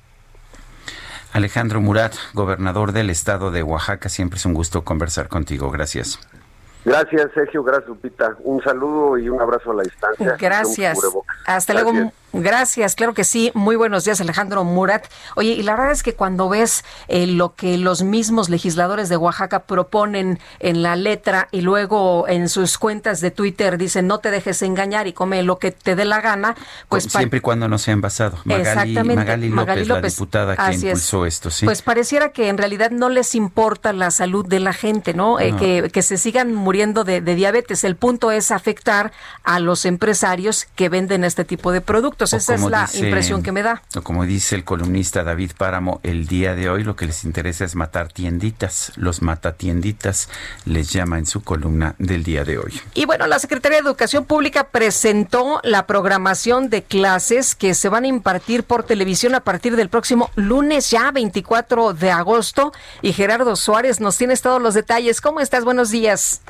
Alejandro 1.33 1.81
Murat, 1.81 2.15
gobernador 2.33 2.93
del 2.93 3.11
estado 3.11 3.51
de 3.51 3.63
Oaxaca, 3.63 4.09
siempre 4.09 4.39
es 4.39 4.47
un 4.47 4.55
gusto 4.55 4.85
conversar 4.85 5.29
contigo. 5.29 5.71
Gracias. 5.71 6.21
Gracias, 6.85 7.31
Sergio. 7.35 7.65
Gracias, 7.65 7.89
Lupita. 7.89 8.37
Un 8.41 8.63
saludo 8.63 9.19
y 9.19 9.29
un 9.29 9.41
abrazo 9.41 9.73
a 9.73 9.75
la 9.75 9.83
distancia. 9.83 10.37
Gracias. 10.39 10.99
Hasta 11.47 11.73
Gracias. 11.73 11.95
luego. 11.95 12.13
Gracias, 12.35 12.97
claro 12.97 13.15
que 13.15 13.23
sí. 13.23 13.53
Muy 13.55 13.77
buenos 13.77 14.05
días, 14.05 14.21
Alejandro 14.21 14.65
Murat. 14.65 15.07
Oye, 15.37 15.53
y 15.53 15.63
la 15.63 15.77
verdad 15.77 15.93
es 15.93 16.03
que 16.03 16.15
cuando 16.15 16.49
ves 16.49 16.85
eh, 17.07 17.29
lo 17.29 17.55
que 17.55 17.79
los 17.79 18.03
mismos 18.03 18.49
legisladores 18.49 19.09
de 19.09 19.17
Oaxaca 19.17 19.61
proponen 19.61 20.41
en 20.59 20.83
la 20.83 20.97
letra 20.97 21.47
y 21.53 21.61
luego 21.61 22.27
en 22.29 22.49
sus 22.49 22.77
cuentas 22.77 23.21
de 23.21 23.31
Twitter 23.31 23.79
dicen 23.79 24.09
no 24.09 24.19
te 24.19 24.33
dejes 24.33 24.63
engañar 24.63 25.07
y 25.07 25.13
come 25.13 25.43
lo 25.45 25.59
que 25.61 25.71
te 25.71 25.95
dé 25.95 26.05
la 26.05 26.21
gana, 26.21 26.57
pues 26.89 27.05
Siempre 27.05 27.39
y 27.39 27.41
cuando 27.41 27.69
no 27.69 27.79
sea 27.79 27.93
envasado. 27.95 28.39
Magali, 28.45 28.63
Exactamente, 28.69 29.15
Magali 29.15 29.49
López, 29.49 29.67
Magali 29.67 29.85
la 29.85 30.01
diputada 30.01 30.57
que 30.57 30.75
es. 30.75 30.83
impulsó 30.83 31.27
esto, 31.27 31.51
sí. 31.51 31.65
Pues 31.67 31.83
pareciera 31.83 32.31
que 32.31 32.49
en 32.49 32.59
realidad 32.59 32.91
no 32.91 33.11
les 33.11 33.37
importa 33.37 33.93
la 33.93 34.11
salud 34.11 34.45
de 34.45 34.59
la 34.59 34.73
gente, 34.73 35.15
¿no? 35.15 35.39
Eh, 35.39 35.53
No. 35.53 35.59
que, 35.59 35.91
que 35.93 36.03
se 36.03 36.17
sigan 36.17 36.53
muriendo 36.53 37.05
de, 37.05 37.21
de 37.21 37.35
diabetes. 37.37 37.85
El 37.85 37.95
punto 37.95 38.33
es 38.33 38.51
afectar 38.51 39.13
a 39.45 39.61
los 39.61 39.85
empresarios 39.85 40.67
que 40.75 40.89
venden 40.89 41.23
este 41.23 41.45
tipo 41.45 41.71
de 41.71 41.81
productos. 41.81 42.24
O 42.33 42.37
Esa 42.37 42.55
es 42.55 42.61
la 42.63 42.83
dice- 42.87 42.99
impresión 43.07 43.43
que 43.43 43.53
me 43.53 43.63
da. 43.63 43.83
o 43.97 44.03
como 44.03 44.25
dice 44.25 44.55
el 44.57 44.65
columnista 44.65 45.23
David 45.25 45.53
Páramo, 45.57 46.01
el 46.03 46.27
día 46.27 46.55
de 46.55 46.69
hoy 46.71 46.85
lo 46.85 46.97
que 46.97 47.07
les 47.07 47.25
interesa 47.25 47.65
es 47.65 47.75
matar 47.75 48.09
tienditas. 48.09 48.93
Los 48.97 49.21
matatienditas 49.23 50.29
les 50.65 50.91
llama 50.93 51.19
en 51.19 51.27
su 51.27 51.43
columna 51.43 51.95
del 51.99 52.25
día 52.25 52.45
de 52.45 52.59
hoy. 52.59 52.81
Y 52.95 53.05
bueno, 53.07 53.27
la 53.27 53.39
Secretaría 53.39 53.79
de 53.79 53.85
Educación 53.87 54.25
Pública 54.25 54.65
presentó 54.69 55.61
la 55.63 55.87
programación 55.87 56.71
de 56.71 56.83
clases 56.83 57.55
que 57.55 57.75
se 57.75 57.89
van 57.89 58.05
a 58.05 58.09
impartir 58.09 58.65
por 58.65 58.83
televisión 58.85 59.35
a 59.35 59.41
partir 59.41 59.77
del 59.77 59.89
próximo 59.89 60.31
lunes 60.35 60.91
ya 60.91 61.11
24 61.11 61.95
de 61.95 62.11
agosto. 62.11 62.73
Y 63.03 63.13
Gerardo 63.13 63.57
Suárez 63.57 64.01
nos 64.01 64.17
tienes 64.17 64.43
todos 64.43 64.61
los 64.61 64.75
detalles. 64.75 65.21
¿Cómo 65.21 65.41
estás? 65.41 65.65
Buenos 65.65 65.91
días. 65.91 66.41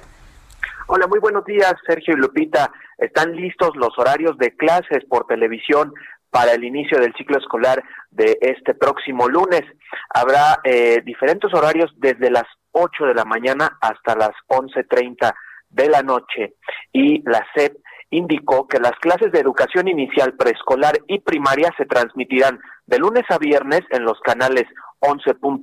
Hola, 0.86 1.06
muy 1.06 1.18
buenos 1.18 1.46
días, 1.46 1.72
Sergio 1.86 2.12
y 2.12 2.20
Lupita. 2.20 2.70
Están 2.98 3.34
listos 3.34 3.70
los 3.74 3.98
horarios 3.98 4.36
de 4.36 4.54
clases 4.54 5.02
por 5.08 5.26
televisión 5.26 5.94
para 6.28 6.52
el 6.52 6.62
inicio 6.62 7.00
del 7.00 7.14
ciclo 7.14 7.38
escolar 7.38 7.82
de 8.10 8.36
este 8.42 8.74
próximo 8.74 9.26
lunes. 9.26 9.62
Habrá 10.10 10.60
eh, 10.62 11.00
diferentes 11.02 11.54
horarios 11.54 11.90
desde 11.96 12.30
las 12.30 12.44
8 12.72 13.06
de 13.06 13.14
la 13.14 13.24
mañana 13.24 13.78
hasta 13.80 14.14
las 14.14 14.32
11.30 14.48 15.32
de 15.70 15.88
la 15.88 16.02
noche. 16.02 16.56
Y 16.92 17.22
la 17.22 17.42
SEP 17.56 17.78
indicó 18.10 18.68
que 18.68 18.78
las 18.78 18.92
clases 19.00 19.32
de 19.32 19.40
educación 19.40 19.88
inicial, 19.88 20.34
preescolar 20.34 20.98
y 21.06 21.20
primaria 21.20 21.72
se 21.78 21.86
transmitirán 21.86 22.60
de 22.84 22.98
lunes 22.98 23.24
a 23.30 23.38
viernes 23.38 23.80
en 23.88 24.04
los 24.04 24.20
canales 24.20 24.64
11.2, 25.00 25.62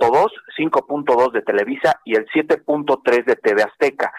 5.2 0.57 1.31
de 1.31 1.41
Televisa 1.43 1.99
y 2.05 2.15
el 2.15 2.25
7.3 2.25 3.23
de 3.23 3.35
TV 3.35 3.61
Azteca. 3.61 4.11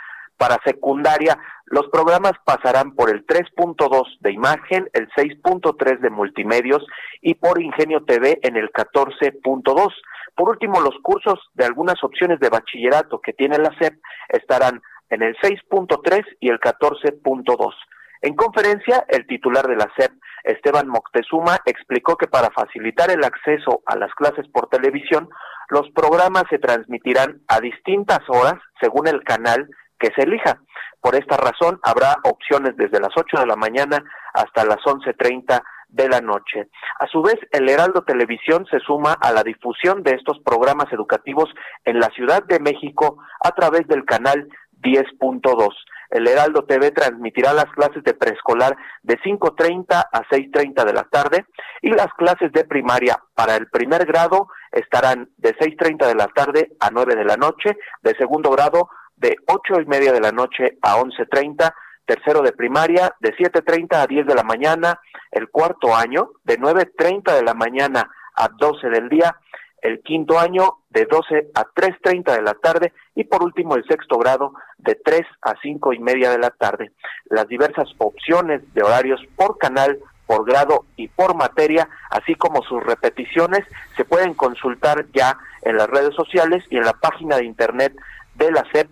Para 0.43 0.59
secundaria, 0.65 1.39
los 1.67 1.87
programas 1.93 2.33
pasarán 2.45 2.97
por 2.97 3.11
el 3.11 3.25
3.2 3.25 4.19
de 4.19 4.33
imagen, 4.33 4.91
el 4.93 5.09
6.3 5.11 6.01
de 6.01 6.11
multimedios 6.11 6.85
y 7.21 7.35
por 7.35 7.63
Ingenio 7.63 8.03
TV 8.05 8.41
en 8.43 8.57
el 8.57 8.73
14.2. 8.73 9.93
Por 10.35 10.49
último, 10.49 10.81
los 10.81 10.97
cursos 11.01 11.39
de 11.55 11.65
algunas 11.65 12.03
opciones 12.03 12.41
de 12.41 12.49
bachillerato 12.49 13.21
que 13.21 13.35
tiene 13.35 13.57
la 13.59 13.71
SEP 13.79 14.01
estarán 14.31 14.83
en 15.11 15.23
el 15.23 15.37
6.3 15.37 16.25
y 16.41 16.49
el 16.49 16.59
14.2. 16.59 17.75
En 18.23 18.35
conferencia, 18.35 19.05
el 19.11 19.25
titular 19.29 19.69
de 19.69 19.77
la 19.77 19.93
SEP, 19.97 20.11
Esteban 20.43 20.89
Moctezuma, 20.89 21.61
explicó 21.67 22.17
que 22.17 22.27
para 22.27 22.51
facilitar 22.51 23.13
el 23.13 23.23
acceso 23.23 23.83
a 23.87 23.95
las 23.95 24.13
clases 24.15 24.49
por 24.49 24.69
televisión, 24.69 25.29
los 25.69 25.89
programas 25.91 26.43
se 26.51 26.59
transmitirán 26.59 27.43
a 27.47 27.61
distintas 27.61 28.29
horas 28.29 28.55
según 28.81 29.07
el 29.07 29.23
canal 29.23 29.69
que 30.03 30.11
se 30.15 30.23
elija. 30.23 30.61
Por 31.01 31.15
esta 31.15 31.37
razón, 31.37 31.81
habrá 31.83 32.17
opciones 32.25 32.77
desde 32.77 33.01
las 33.01 33.11
8 33.17 33.41
de 33.41 33.47
la 33.47 33.57
mañana 33.57 34.05
hasta 34.35 34.65
las 34.65 34.79
11.30 34.79 35.63
de 35.89 36.09
la 36.09 36.21
noche. 36.21 36.69
A 36.99 37.07
su 37.07 37.23
vez, 37.23 37.37
el 37.53 37.69
Heraldo 37.69 38.03
Televisión 38.03 38.67
se 38.71 38.81
suma 38.81 39.13
a 39.13 39.33
la 39.33 39.43
difusión 39.43 40.03
de 40.03 40.13
estos 40.13 40.39
programas 40.45 40.93
educativos 40.93 41.49
en 41.85 42.01
la 42.01 42.09
Ciudad 42.09 42.43
de 42.45 42.61
México 42.61 43.19
a 43.41 43.51
través 43.53 43.87
del 43.87 44.05
canal 44.05 44.49
10.2. 44.81 45.69
El 46.11 46.29
Heraldo 46.29 46.65
TV 46.65 46.91
transmitirá 46.91 47.53
las 47.53 47.67
clases 47.67 48.03
de 48.05 48.15
preescolar 48.15 48.77
de 49.03 49.19
5.30 49.21 49.85
a 50.13 50.23
6.30 50.29 50.85
de 50.85 50.93
la 50.93 51.05
tarde 51.05 51.47
y 51.81 51.91
las 51.91 52.13
clases 52.19 52.53
de 52.53 52.65
primaria 52.65 53.19
para 53.35 53.57
el 53.57 53.69
primer 53.69 54.05
grado 54.05 54.49
estarán 54.73 55.31
de 55.39 55.57
6.30 55.57 56.07
de 56.07 56.15
la 56.15 56.27
tarde 56.29 56.73
a 56.81 56.91
9 56.91 57.17
de 57.17 57.25
la 57.25 57.37
noche, 57.37 57.77
de 58.03 58.15
segundo 58.17 58.51
grado 58.51 58.89
de 59.17 59.37
ocho 59.47 59.81
y 59.81 59.87
media 59.87 60.13
de 60.13 60.21
la 60.21 60.33
noche 60.33 60.79
a 60.83 60.97
11.30, 60.97 61.73
tercero 62.05 62.43
de 62.43 62.53
primaria 62.53 63.15
de 63.21 63.35
7.30 63.37 64.03
a 64.03 64.07
10 64.07 64.27
de 64.27 64.35
la 64.35 64.43
mañana, 64.43 65.01
el 65.31 65.49
cuarto 65.49 65.95
año 65.95 66.33
de 66.45 66.59
9.30 66.59 67.35
de 67.35 67.43
la 67.43 67.55
mañana 67.55 68.11
a 68.35 68.49
12 68.49 68.89
del 68.89 69.09
día, 69.09 69.37
el 69.83 70.01
quinto 70.03 70.39
año 70.39 70.79
de 70.91 71.07
12 71.07 71.51
a 71.55 71.65
3.30 71.65 72.37
de 72.37 72.43
la 72.43 72.55
tarde 72.55 72.93
y 73.15 73.25
por 73.25 73.43
último 73.43 73.75
el 73.75 73.85
sexto 73.85 74.17
grado 74.17 74.55
de 74.79 74.95
3 74.95 75.23
a 75.43 75.55
5 75.61 75.93
y 75.93 75.99
media 75.99 76.31
de 76.31 76.39
la 76.39 76.51
tarde. 76.51 76.93
Las 77.27 77.49
diversas 77.49 77.89
opciones 77.99 78.63
de 78.75 78.83
horarios 78.83 79.21
por 79.37 79.59
canal, 79.59 79.99
por 80.27 80.47
grado 80.47 80.87
y 80.97 81.09
por 81.09 81.35
materia, 81.35 81.89
así 82.11 82.35
como 82.37 82.63
sus 82.63 82.83
repeticiones, 82.83 83.67
se 83.97 84.05
pueden 84.05 84.35
consultar 84.35 85.07
ya 85.13 85.37
en 85.63 85.77
las 85.77 85.89
redes 85.89 86.15
sociales 86.15 86.65
y 86.71 86.77
en 86.77 86.85
la 86.85 86.95
página 86.95 87.37
de 87.37 87.45
internet 87.45 87.93
de 88.37 88.51
la 88.53 88.65
SEP, 88.73 88.89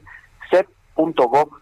sep.gov.mx. 0.51 1.61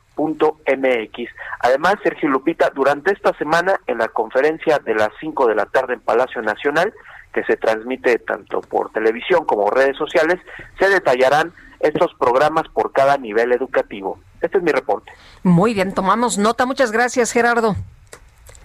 Además, 1.61 1.95
Sergio 2.03 2.29
Lupita, 2.29 2.71
durante 2.75 3.13
esta 3.13 3.33
semana 3.39 3.81
en 3.87 3.99
la 3.99 4.09
conferencia 4.09 4.79
de 4.79 4.95
las 4.95 5.11
5 5.21 5.47
de 5.47 5.55
la 5.55 5.67
tarde 5.67 5.95
en 5.95 6.01
Palacio 6.01 6.43
Nacional, 6.43 6.93
que 7.33 7.45
se 7.45 7.57
transmite 7.57 8.19
tanto 8.19 8.61
por 8.61 8.91
televisión 8.91 9.45
como 9.45 9.71
redes 9.71 9.97
sociales, 9.97 10.41
se 10.79 10.89
detallarán 10.89 11.53
estos 11.81 12.13
programas 12.19 12.65
por 12.73 12.93
cada 12.93 13.17
nivel 13.17 13.53
educativo. 13.53 14.19
Este 14.41 14.59
es 14.59 14.65
mi 14.65 14.73
reporte. 14.73 15.13
Muy 15.43 15.75
bien, 15.75 15.95
tomamos 15.95 16.39
nota. 16.39 16.67
Muchas 16.67 16.93
gracias, 16.93 17.33
Gerardo. 17.33 17.77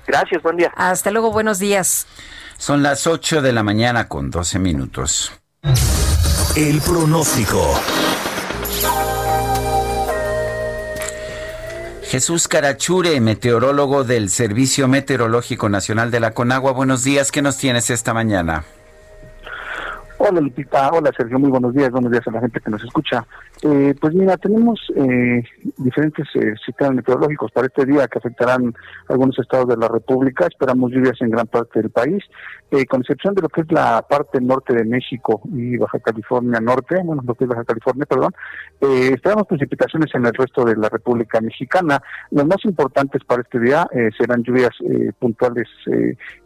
Gracias, 0.07 0.41
buen 0.43 0.57
día. 0.57 0.71
Hasta 0.75 1.11
luego, 1.11 1.31
buenos 1.31 1.59
días. 1.59 2.07
Son 2.57 2.83
las 2.83 3.07
8 3.07 3.41
de 3.41 3.53
la 3.53 3.63
mañana 3.63 4.07
con 4.07 4.31
12 4.31 4.59
minutos. 4.59 5.31
El 6.55 6.81
pronóstico. 6.81 7.79
Jesús 12.13 12.47
Carachure, 12.47 13.19
meteorólogo 13.21 14.03
del 14.03 14.29
Servicio 14.29 14.87
Meteorológico 14.87 15.67
Nacional 15.67 16.11
de 16.11 16.19
la 16.19 16.29
Conagua. 16.29 16.71
Buenos 16.71 17.03
días, 17.03 17.31
¿qué 17.31 17.41
nos 17.41 17.57
tienes 17.57 17.89
esta 17.89 18.13
mañana? 18.13 18.65
Hola 20.25 20.39
Lupita, 20.39 20.89
hola 20.93 21.11
Sergio, 21.17 21.37
muy 21.37 21.49
buenos 21.49 21.73
días, 21.73 21.91
buenos 21.91 22.09
días 22.09 22.25
a 22.25 22.31
la 22.31 22.39
gente 22.39 22.61
que 22.61 22.71
nos 22.71 22.81
escucha. 22.81 23.27
Eh, 23.61 23.93
pues 23.99 24.13
mira, 24.13 24.37
tenemos 24.37 24.79
eh, 24.95 25.43
diferentes 25.77 26.25
eh, 26.35 26.53
sistemas 26.65 26.95
meteorológicos 26.95 27.51
para 27.51 27.67
este 27.67 27.85
día 27.85 28.07
que 28.07 28.19
afectarán 28.19 28.73
algunos 29.09 29.37
estados 29.37 29.67
de 29.67 29.75
la 29.75 29.89
República. 29.89 30.47
Esperamos 30.47 30.91
lluvias 30.91 31.19
en 31.19 31.29
gran 31.29 31.47
parte 31.47 31.81
del 31.81 31.89
país, 31.89 32.23
eh, 32.71 32.85
con 32.85 33.01
excepción 33.01 33.35
de 33.35 33.41
lo 33.41 33.49
que 33.49 33.61
es 33.61 33.71
la 33.73 34.01
parte 34.09 34.39
norte 34.39 34.73
de 34.73 34.85
México 34.85 35.41
y 35.53 35.75
Baja 35.75 35.99
California 35.99 36.61
Norte, 36.61 37.01
bueno, 37.03 37.21
lo 37.25 37.35
que 37.35 37.43
es 37.43 37.49
Baja 37.49 37.65
California, 37.65 38.05
perdón. 38.05 38.31
Eh, 38.79 39.11
esperamos 39.13 39.45
precipitaciones 39.45 40.09
en 40.15 40.25
el 40.25 40.33
resto 40.33 40.63
de 40.63 40.77
la 40.77 40.87
República 40.87 41.41
Mexicana. 41.41 42.01
Las 42.31 42.45
más 42.45 42.63
importantes 42.63 43.21
para 43.25 43.41
este 43.41 43.59
día 43.59 43.85
eh, 43.91 44.09
serán 44.17 44.41
lluvias 44.41 44.71
puntuales 45.19 45.67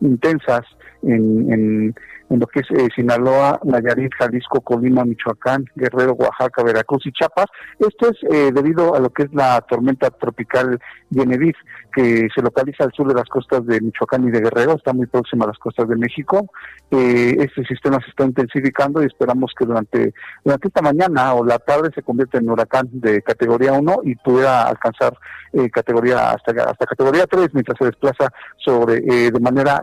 intensas 0.02 0.66
en, 1.04 1.52
en, 1.52 1.96
en 2.30 2.40
lo 2.40 2.48
que 2.48 2.60
es 2.62 2.72
eh, 2.72 2.88
Sinaloa, 2.96 3.60
Nayarit, 3.64 4.12
Jalisco, 4.18 4.62
Colima, 4.62 5.06
Michoacán, 5.06 5.66
Guerrero, 5.76 6.14
Oaxaca, 6.14 6.64
Veracruz 6.64 7.06
y 7.06 7.12
Chiapas. 7.12 7.46
Esto 7.80 8.10
es 8.10 8.18
eh, 8.32 8.52
debido 8.54 8.96
a 8.96 9.00
lo 9.00 9.10
que 9.10 9.24
es 9.24 9.34
la 9.34 9.62
tormenta 9.62 10.10
tropical 10.10 10.80
Genevieve, 11.12 11.58
que 11.94 12.28
se 12.34 12.42
localiza 12.42 12.84
al 12.84 12.92
sur 12.94 13.08
de 13.08 13.16
las 13.16 13.28
costas 13.30 13.66
de 13.66 13.82
Michoacán 13.82 14.28
y 14.28 14.32
de 14.32 14.42
Guerrero, 14.42 14.74
está 14.74 14.94
muy 14.94 15.08
próxima 15.08 15.46
a 15.46 15.48
las 15.48 15.58
costas 15.58 15.88
de 15.88 15.96
México. 15.96 16.52
Eh, 16.92 17.36
este 17.40 17.64
sistema 17.66 18.00
se 18.04 18.10
está 18.10 18.26
intensificando 18.26 19.02
y 19.02 19.08
esperamos 19.08 19.52
que 19.58 19.66
durante, 19.66 20.14
durante 20.44 20.68
esta 20.68 20.82
mañana 20.82 21.34
o 21.34 21.46
la 21.46 21.60
tarde 21.60 21.90
se 21.96 22.04
convierta 22.04 22.38
en 22.38 22.50
huracán 22.50 22.88
de 22.92 23.22
categoría 23.22 23.74
1 23.74 24.02
y 24.04 24.16
pueda 24.16 24.68
alcanzar 24.68 25.18
eh, 25.54 25.70
categoría 25.70 26.32
hasta, 26.32 26.52
hasta 26.52 26.86
categoría 26.86 27.26
3 27.26 27.50
mientras 27.54 27.78
se 27.80 27.86
desplaza 27.86 28.30
sobre 28.58 28.98
eh, 28.98 29.32
de 29.32 29.40
manera 29.40 29.82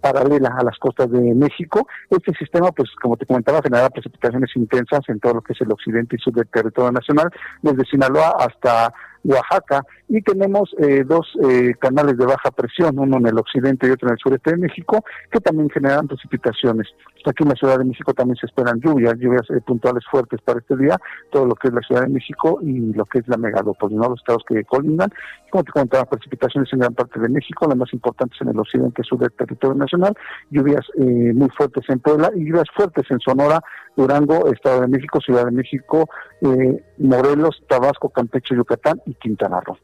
paralela 0.00 0.54
a 0.58 0.64
las 0.64 0.78
costas 0.78 1.10
de 1.10 1.34
México. 1.34 1.69
Este 2.10 2.32
sistema, 2.34 2.72
pues 2.72 2.90
como 3.00 3.16
te 3.16 3.26
comentaba, 3.26 3.62
generará 3.62 3.90
precipitaciones 3.90 4.50
intensas 4.56 5.00
en 5.08 5.20
todo 5.20 5.34
lo 5.34 5.42
que 5.42 5.52
es 5.52 5.60
el 5.60 5.72
occidente 5.72 6.16
y 6.16 6.18
sur 6.18 6.32
del 6.32 6.48
territorio 6.48 6.92
nacional, 6.92 7.30
desde 7.62 7.84
Sinaloa 7.84 8.36
hasta 8.38 8.92
Oaxaca 9.24 9.84
y 10.08 10.22
tenemos 10.22 10.74
eh, 10.78 11.04
dos 11.06 11.26
eh, 11.42 11.74
canales 11.78 12.16
de 12.16 12.26
baja 12.26 12.50
presión, 12.50 12.98
uno 12.98 13.18
en 13.18 13.26
el 13.26 13.38
occidente 13.38 13.86
y 13.86 13.90
otro 13.90 14.08
en 14.08 14.14
el 14.14 14.18
sureste 14.18 14.50
de 14.52 14.56
México, 14.56 15.04
que 15.30 15.40
también 15.40 15.70
generan 15.70 16.08
precipitaciones. 16.08 16.88
Aquí 17.26 17.42
en 17.42 17.50
la 17.50 17.54
Ciudad 17.54 17.78
de 17.78 17.84
México 17.84 18.14
también 18.14 18.36
se 18.36 18.46
esperan 18.46 18.80
lluvias, 18.80 19.14
lluvias 19.18 19.48
eh, 19.50 19.60
puntuales 19.60 20.04
fuertes 20.10 20.40
para 20.42 20.60
este 20.60 20.76
día, 20.76 20.98
todo 21.30 21.46
lo 21.46 21.54
que 21.54 21.68
es 21.68 21.74
la 21.74 21.80
Ciudad 21.82 22.02
de 22.02 22.08
México 22.08 22.58
y 22.62 22.92
lo 22.94 23.04
que 23.04 23.18
es 23.18 23.28
la 23.28 23.36
megalópolis, 23.36 23.96
¿no? 23.96 24.08
los 24.08 24.20
estados 24.20 24.42
que 24.48 24.64
colindan. 24.64 25.10
Como 25.50 25.64
te 25.64 25.72
comentaba, 25.72 26.04
precipitaciones 26.06 26.72
en 26.72 26.78
gran 26.80 26.94
parte 26.94 27.20
de 27.20 27.28
México, 27.28 27.66
las 27.68 27.76
más 27.76 27.92
importantes 27.92 28.40
en 28.40 28.48
el 28.48 28.58
occidente 28.58 29.02
sur 29.02 29.18
del 29.18 29.32
territorio 29.32 29.76
nacional, 29.76 30.14
lluvias 30.50 30.86
eh, 30.98 31.32
muy 31.34 31.50
fuertes 31.50 31.84
en 31.88 32.00
Puebla 32.00 32.30
y 32.34 32.46
lluvias 32.46 32.68
fuertes 32.74 33.04
en 33.10 33.20
Sonora, 33.20 33.60
Durango, 33.96 34.50
Estado 34.52 34.82
de 34.82 34.88
México, 34.88 35.20
Ciudad 35.20 35.44
de 35.44 35.50
México, 35.50 36.08
eh, 36.40 36.82
Morelos, 36.98 37.62
Tabasco, 37.68 38.08
Campeche, 38.08 38.54
Yucatán 38.54 39.00
y 39.06 39.14
Quintana 39.14 39.60
Roo. 39.60 39.78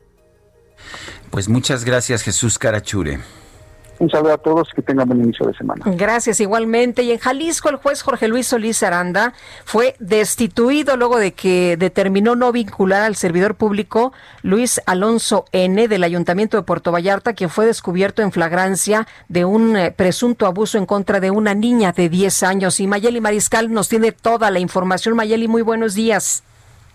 Pues 1.30 1.48
muchas 1.48 1.84
gracias, 1.84 2.22
Jesús 2.22 2.58
Carachure. 2.58 3.18
Un 3.98 4.10
saludo 4.10 4.34
a 4.34 4.38
todos, 4.38 4.68
que 4.74 4.82
tengan 4.82 5.08
buen 5.08 5.22
inicio 5.22 5.46
de 5.46 5.54
semana. 5.54 5.84
Gracias 5.86 6.40
igualmente. 6.40 7.02
Y 7.02 7.12
en 7.12 7.18
Jalisco 7.18 7.68
el 7.68 7.76
juez 7.76 8.02
Jorge 8.02 8.28
Luis 8.28 8.46
Solís 8.46 8.82
Aranda 8.82 9.32
fue 9.64 9.96
destituido 9.98 10.96
luego 10.96 11.18
de 11.18 11.32
que 11.32 11.76
determinó 11.76 12.36
no 12.36 12.52
vincular 12.52 13.02
al 13.02 13.16
servidor 13.16 13.54
público 13.54 14.12
Luis 14.42 14.80
Alonso 14.86 15.44
N 15.52 15.88
del 15.88 16.04
Ayuntamiento 16.04 16.56
de 16.56 16.62
Puerto 16.62 16.92
Vallarta, 16.92 17.32
quien 17.32 17.50
fue 17.50 17.66
descubierto 17.66 18.22
en 18.22 18.32
flagrancia 18.32 19.06
de 19.28 19.44
un 19.44 19.76
eh, 19.76 19.90
presunto 19.90 20.46
abuso 20.46 20.78
en 20.78 20.86
contra 20.86 21.20
de 21.20 21.30
una 21.30 21.54
niña 21.54 21.92
de 21.92 22.08
10 22.08 22.42
años. 22.42 22.80
Y 22.80 22.86
Mayeli 22.86 23.20
Mariscal 23.20 23.72
nos 23.72 23.88
tiene 23.88 24.12
toda 24.12 24.50
la 24.50 24.58
información. 24.58 25.16
Mayeli, 25.16 25.48
muy 25.48 25.62
buenos 25.62 25.94
días. 25.94 26.42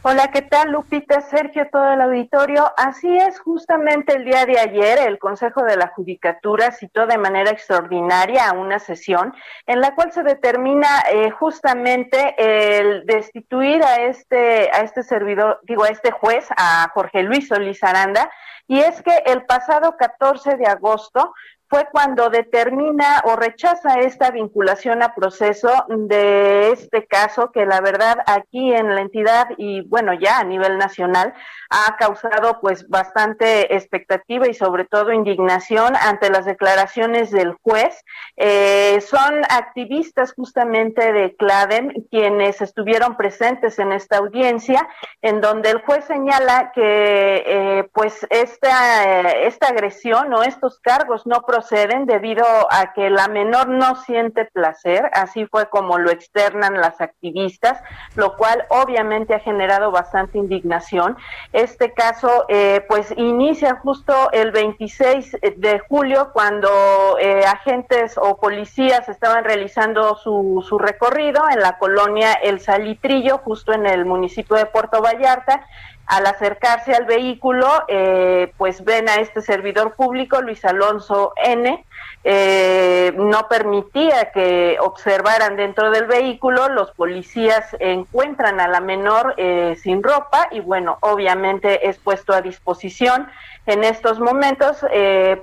Hola, 0.04 0.32
¿qué 0.32 0.41
tal 0.41 0.72
Lupita, 0.72 1.22
Sergio, 1.22 1.70
todo 1.72 1.93
el 1.93 2.02
auditorio? 2.02 2.72
Así 2.76 3.16
es, 3.20 3.39
justamente 3.39 4.16
el 4.16 4.26
día 4.26 4.47
de 4.47 4.58
ayer 4.58 4.97
el 4.97 5.20
Consejo 5.20 5.62
de 5.62 5.78
la 5.78 5.89
Judicatura 5.89 6.72
citó 6.72 7.06
de 7.06 7.20
manera 7.20 7.52
extraordinaria 7.52 8.49
a 8.49 8.54
una 8.54 8.80
sesión 8.80 9.32
en 9.68 9.80
la 9.80 9.93
cual 9.93 10.12
se 10.12 10.24
determina 10.24 10.88
eh, 11.12 11.30
justamente 11.30 12.34
el 12.39 13.06
destituir 13.06 13.84
a 13.84 13.97
este, 13.97 14.72
a 14.72 14.80
este 14.80 15.04
servidor, 15.04 15.60
digo, 15.62 15.84
a 15.84 15.89
este 15.89 16.10
juez, 16.10 16.47
a 16.58 16.89
Jorge 16.95 17.22
Luis 17.22 17.49
Solís 17.49 17.84
Aranda, 17.84 18.32
y 18.68 18.80
es 18.80 19.04
que 19.04 19.16
el 19.28 19.45
pasado 19.45 19.97
14 19.97 20.58
de 20.58 20.66
agosto 20.66 21.32
fue 21.72 21.88
cuando 21.90 22.30
determina 22.30 23.22
o 23.24 23.38
rechaza 23.38 24.02
esta 24.02 24.30
vinculación 24.30 25.02
a 25.02 25.16
proceso 25.16 25.70
de 25.88 26.72
este 26.72 27.08
caso 27.08 27.54
que 27.54 27.66
la 27.66 27.80
verdad 27.80 28.18
aquí 28.26 28.74
en 28.74 28.94
la 28.94 29.00
entidad 29.00 29.48
y 29.56 29.80
bueno 29.88 30.14
ya 30.14 30.40
a 30.40 30.44
nivel 30.44 30.78
nacional 30.78 31.34
ha 31.70 31.96
causado 31.96 32.60
pues 32.60 32.90
bastante 32.90 33.74
expectativa 33.74 34.50
y 34.50 34.54
sobre 34.54 34.84
todo 34.84 35.14
indignación 35.14 35.96
ante 35.96 36.30
las 36.30 36.44
declaraciones 36.44 37.32
del 37.32 37.54
juez. 37.64 38.04
Eh, 38.36 39.00
son 39.00 39.42
activistas 39.50 40.34
justamente 40.34 41.14
de 41.14 41.34
CLADEM 41.38 41.94
quienes 42.12 42.60
estuvieron 42.60 43.16
presentes 43.16 43.80
en 43.80 43.94
esta 43.94 44.18
audiencia 44.18 44.90
en 45.22 45.40
donde 45.40 45.70
el 45.70 45.82
juez 45.84 46.04
señala 46.04 46.74
que 46.76 47.44
eh, 47.46 47.90
pues 47.94 48.28
esta, 48.30 49.06
eh, 49.22 49.48
esta 49.48 49.68
agresión 49.68 50.34
o 50.34 50.44
estos 50.44 50.78
cargos 50.82 51.26
no 51.26 51.44
proceden 51.44 51.61
debido 52.05 52.45
a 52.70 52.93
que 52.93 53.09
la 53.09 53.28
menor 53.28 53.68
no 53.68 53.95
siente 53.95 54.45
placer, 54.45 55.09
así 55.14 55.45
fue 55.45 55.70
como 55.70 55.97
lo 55.97 56.09
externan 56.12 56.80
las 56.80 57.01
activistas, 57.01 57.82
lo 58.16 58.36
cual 58.36 58.66
obviamente 58.70 59.34
ha 59.36 59.39
generado 59.39 59.91
bastante 59.91 60.38
indignación. 60.38 61.18
Este 61.53 61.93
caso 61.93 62.45
eh, 62.49 62.84
pues 62.88 63.14
inicia 63.18 63.76
justo 63.76 64.32
el 64.32 64.51
26 64.51 65.38
de 65.57 65.80
julio 65.80 66.32
cuando 66.34 67.18
eh, 67.20 67.45
agentes 67.45 68.18
o 68.18 68.38
policías 68.38 69.07
estaban 69.09 69.43
realizando 69.43 70.16
su, 70.16 70.66
su 70.68 70.80
recorrido 70.80 71.43
en 71.51 71.59
la 71.59 71.78
colonia 71.78 72.34
El 72.34 72.59
Salitrillo, 72.59 73.38
justo 73.39 73.74
en 73.74 73.86
el 73.86 74.05
municipio 74.05 74.55
de 74.55 74.66
Puerto 74.66 75.01
Vallarta, 75.01 75.66
al 76.12 76.26
acercarse 76.26 76.93
al 76.93 77.05
vehículo, 77.05 77.68
eh, 77.88 78.51
pues 78.57 78.84
ven 78.84 79.07
a 79.07 79.16
este 79.16 79.41
servidor 79.41 79.95
público, 79.95 80.41
Luis 80.41 80.64
Alonso 80.66 81.32
N., 81.41 81.86
eh, 82.24 83.14
no 83.16 83.47
permitía 83.47 84.32
que 84.32 84.78
observaran 84.80 85.55
dentro 85.55 85.89
del 85.89 86.05
vehículo, 86.05 86.68
los 86.70 86.91
policías 86.91 87.66
encuentran 87.80 88.59
a 88.59 88.68
la 88.68 88.80
menor 88.82 89.34
eh, 89.38 89.76
sin 89.82 90.03
ropa 90.03 90.47
y 90.51 90.59
bueno, 90.59 90.97
obviamente 90.99 91.88
es 91.89 91.97
puesto 91.97 92.34
a 92.34 92.41
disposición 92.41 93.28
en 93.68 93.84
estos 93.84 94.20
momentos, 94.20 94.84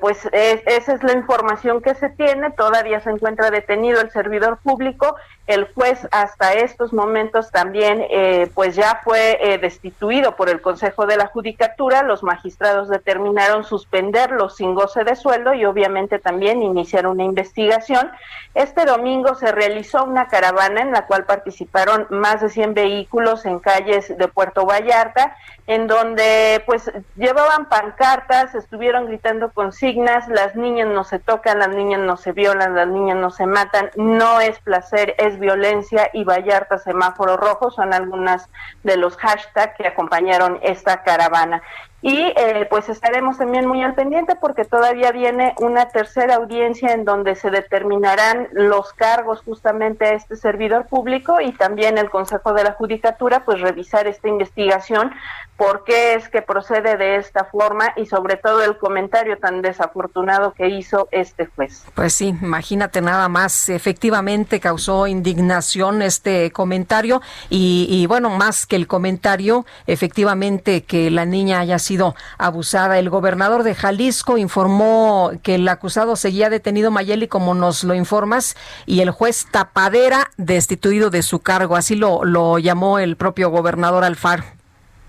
pues 0.00 0.28
es- 0.32 0.62
esa 0.66 0.92
es 0.92 1.02
la 1.04 1.12
información 1.12 1.80
que 1.80 1.94
se 1.94 2.08
tiene, 2.10 2.50
todavía 2.50 2.98
se 3.00 3.10
encuentra 3.10 3.50
detenido 3.52 4.00
el 4.00 4.10
servidor 4.10 4.58
público, 4.58 5.14
el 5.46 5.72
juez 5.72 6.06
hasta 6.10 6.52
estos 6.54 6.92
momentos 6.92 7.52
también 7.52 8.04
pues 8.56 8.74
ya 8.74 9.00
fue 9.04 9.58
destituido 9.62 10.34
por 10.34 10.48
el 10.48 10.57
Consejo 10.61 11.06
de 11.06 11.16
la 11.16 11.26
Judicatura, 11.26 12.02
los 12.02 12.22
magistrados 12.22 12.88
determinaron 12.88 13.64
suspenderlo 13.64 14.48
sin 14.48 14.74
goce 14.74 15.04
de 15.04 15.16
sueldo 15.16 15.54
y 15.54 15.64
obviamente 15.64 16.18
también 16.18 16.62
iniciar 16.62 17.06
una 17.06 17.24
investigación. 17.24 18.11
Este 18.54 18.84
domingo 18.84 19.34
se 19.34 19.52
realizó 19.52 20.04
una 20.04 20.28
caravana 20.28 20.80
en 20.80 20.92
la 20.92 21.06
cual 21.06 21.24
participaron 21.24 22.06
más 22.11 22.40
de 22.40 22.48
100 22.48 22.74
vehículos 22.74 23.46
en 23.46 23.59
calles 23.59 24.16
de 24.16 24.28
Puerto 24.28 24.64
Vallarta, 24.66 25.36
en 25.68 25.86
donde 25.86 26.62
pues 26.64 26.90
llevaban 27.14 27.66
pancartas, 27.68 28.54
estuvieron 28.54 29.04
gritando 29.04 29.52
consignas, 29.52 30.26
las 30.28 30.56
niñas 30.56 30.88
no 30.88 31.04
se 31.04 31.18
tocan, 31.18 31.58
las 31.58 31.68
niñas 31.68 32.00
no 32.00 32.16
se 32.16 32.32
violan, 32.32 32.74
las 32.74 32.88
niñas 32.88 33.18
no 33.18 33.30
se 33.30 33.44
matan, 33.44 33.90
no 33.94 34.40
es 34.40 34.58
placer, 34.60 35.14
es 35.18 35.38
violencia 35.38 36.08
y 36.14 36.24
Vallarta 36.24 36.78
semáforo 36.78 37.36
rojo 37.36 37.70
son 37.70 37.92
algunas 37.92 38.48
de 38.82 38.96
los 38.96 39.18
hashtags 39.18 39.76
que 39.76 39.86
acompañaron 39.86 40.58
esta 40.62 41.02
caravana. 41.02 41.62
Y 42.01 42.16
eh, 42.16 42.66
pues 42.70 42.88
estaremos 42.88 43.38
también 43.38 43.66
muy 43.66 43.82
al 43.82 43.94
pendiente 43.94 44.36
porque 44.40 44.64
todavía 44.64 45.11
viene 45.11 45.55
una 45.59 45.88
tercera 45.88 46.36
audiencia 46.36 46.92
en 46.92 47.05
donde 47.05 47.34
se 47.34 47.51
determinarán 47.51 48.49
los 48.53 48.92
cargos 48.92 49.42
justamente 49.44 50.05
a 50.05 50.12
este 50.12 50.36
servidor 50.36 50.86
público 50.86 51.40
y 51.40 51.51
también 51.53 51.99
el 51.99 52.09
Consejo 52.09 52.53
de 52.53 52.62
la 52.62 52.72
Judicatura 52.74 53.44
pues 53.44 53.61
revisar 53.61 54.07
esta 54.07 54.28
investigación, 54.28 55.11
por 55.57 55.82
qué 55.82 56.14
es 56.14 56.28
que 56.28 56.40
procede 56.40 56.96
de 56.96 57.16
esta 57.16 57.44
forma 57.44 57.92
y 57.96 58.07
sobre 58.07 58.36
todo 58.36 58.62
el 58.62 58.78
comentario 58.78 59.36
tan 59.38 59.61
desafortunado 59.61 60.53
que 60.53 60.68
hizo 60.68 61.09
este 61.11 61.46
juez. 61.46 61.84
Pues 61.96 62.12
sí, 62.14 62.28
imagínate 62.28 63.01
nada 63.01 63.28
más. 63.28 63.68
Efectivamente 63.68 64.61
causó 64.61 65.09
indignación 65.09 66.01
este 66.03 66.53
comentario 66.53 67.20
y, 67.51 67.88
y 67.90 68.07
bueno, 68.07 68.30
más 68.30 68.66
que 68.66 68.76
el 68.76 68.86
comentario, 68.86 69.66
efectivamente 69.88 70.84
que 70.84 71.11
la 71.11 71.24
niña 71.24 71.59
haya 71.59 71.80
sido 71.80 71.88
abusada. 72.36 72.99
El 72.99 73.11
gobernador 73.11 73.62
de 73.62 73.74
Jalisco 73.74 74.39
informó 74.39 75.32
que 75.43 75.55
el 75.55 75.68
acusado 75.68 76.16
seguía 76.16 76.51
detenido 76.51 76.91
Mayeli, 76.91 77.28
como 77.28 77.55
nos 77.55 77.84
lo 77.84 77.95
informas, 77.95 78.57
y 78.86 79.00
el 79.00 79.11
juez 79.11 79.46
Tapadera 79.50 80.30
destituido 80.37 81.11
de 81.11 81.22
su 81.22 81.41
cargo. 81.41 81.76
Así 81.76 81.95
lo, 81.95 82.25
lo 82.25 82.58
llamó 82.58 82.99
el 82.99 83.17
propio 83.17 83.50
gobernador 83.50 84.04
Alfaro. 84.04 84.58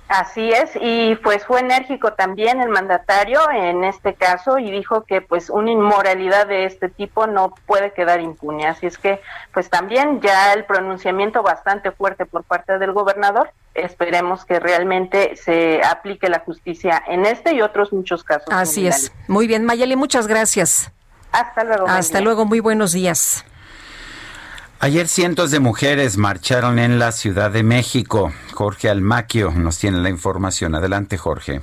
Así 0.09 0.49
es, 0.49 0.71
y 0.81 1.15
pues 1.17 1.45
fue 1.45 1.59
enérgico 1.59 2.13
también 2.13 2.61
el 2.61 2.69
mandatario 2.69 3.39
en 3.51 3.83
este 3.83 4.15
caso 4.15 4.57
y 4.57 4.71
dijo 4.71 5.03
que 5.03 5.21
pues 5.21 5.51
una 5.51 5.69
inmoralidad 5.69 6.47
de 6.47 6.65
este 6.65 6.89
tipo 6.89 7.27
no 7.27 7.53
puede 7.67 7.93
quedar 7.93 8.19
impune. 8.19 8.65
Así 8.65 8.87
es 8.87 8.97
que 8.97 9.21
pues 9.53 9.69
también 9.69 10.19
ya 10.19 10.53
el 10.53 10.65
pronunciamiento 10.65 11.43
bastante 11.43 11.91
fuerte 11.91 12.25
por 12.25 12.43
parte 12.43 12.79
del 12.79 12.91
gobernador. 12.91 13.51
Esperemos 13.75 14.45
que 14.45 14.59
realmente 14.59 15.35
se 15.35 15.83
aplique 15.83 16.27
la 16.27 16.39
justicia 16.39 17.03
en 17.07 17.27
este 17.27 17.53
y 17.53 17.61
otros 17.61 17.93
muchos 17.93 18.23
casos. 18.23 18.49
Así 18.49 18.87
es. 18.87 19.11
Muy 19.27 19.45
bien, 19.45 19.63
Mayeli, 19.63 19.95
muchas 19.95 20.25
gracias. 20.25 20.91
Hasta 21.31 21.63
luego. 21.63 21.87
Hasta 21.87 22.19
luego, 22.19 22.45
muy 22.45 22.61
buenos 22.61 22.93
días. 22.93 23.45
Ayer 24.81 25.09
cientos 25.09 25.51
de 25.51 25.59
mujeres 25.59 26.15
marcharon 26.15 26.79
en 26.79 26.99
la 26.99 27.11
Ciudad 27.11 27.51
de 27.51 27.63
México. 27.63 28.31
Jorge 28.53 28.87
Almaquio 28.89 29.51
nos 29.51 29.77
tiene 29.77 29.97
la 29.97 30.07
información. 30.07 30.73
Adelante, 30.73 31.17
Jorge. 31.17 31.59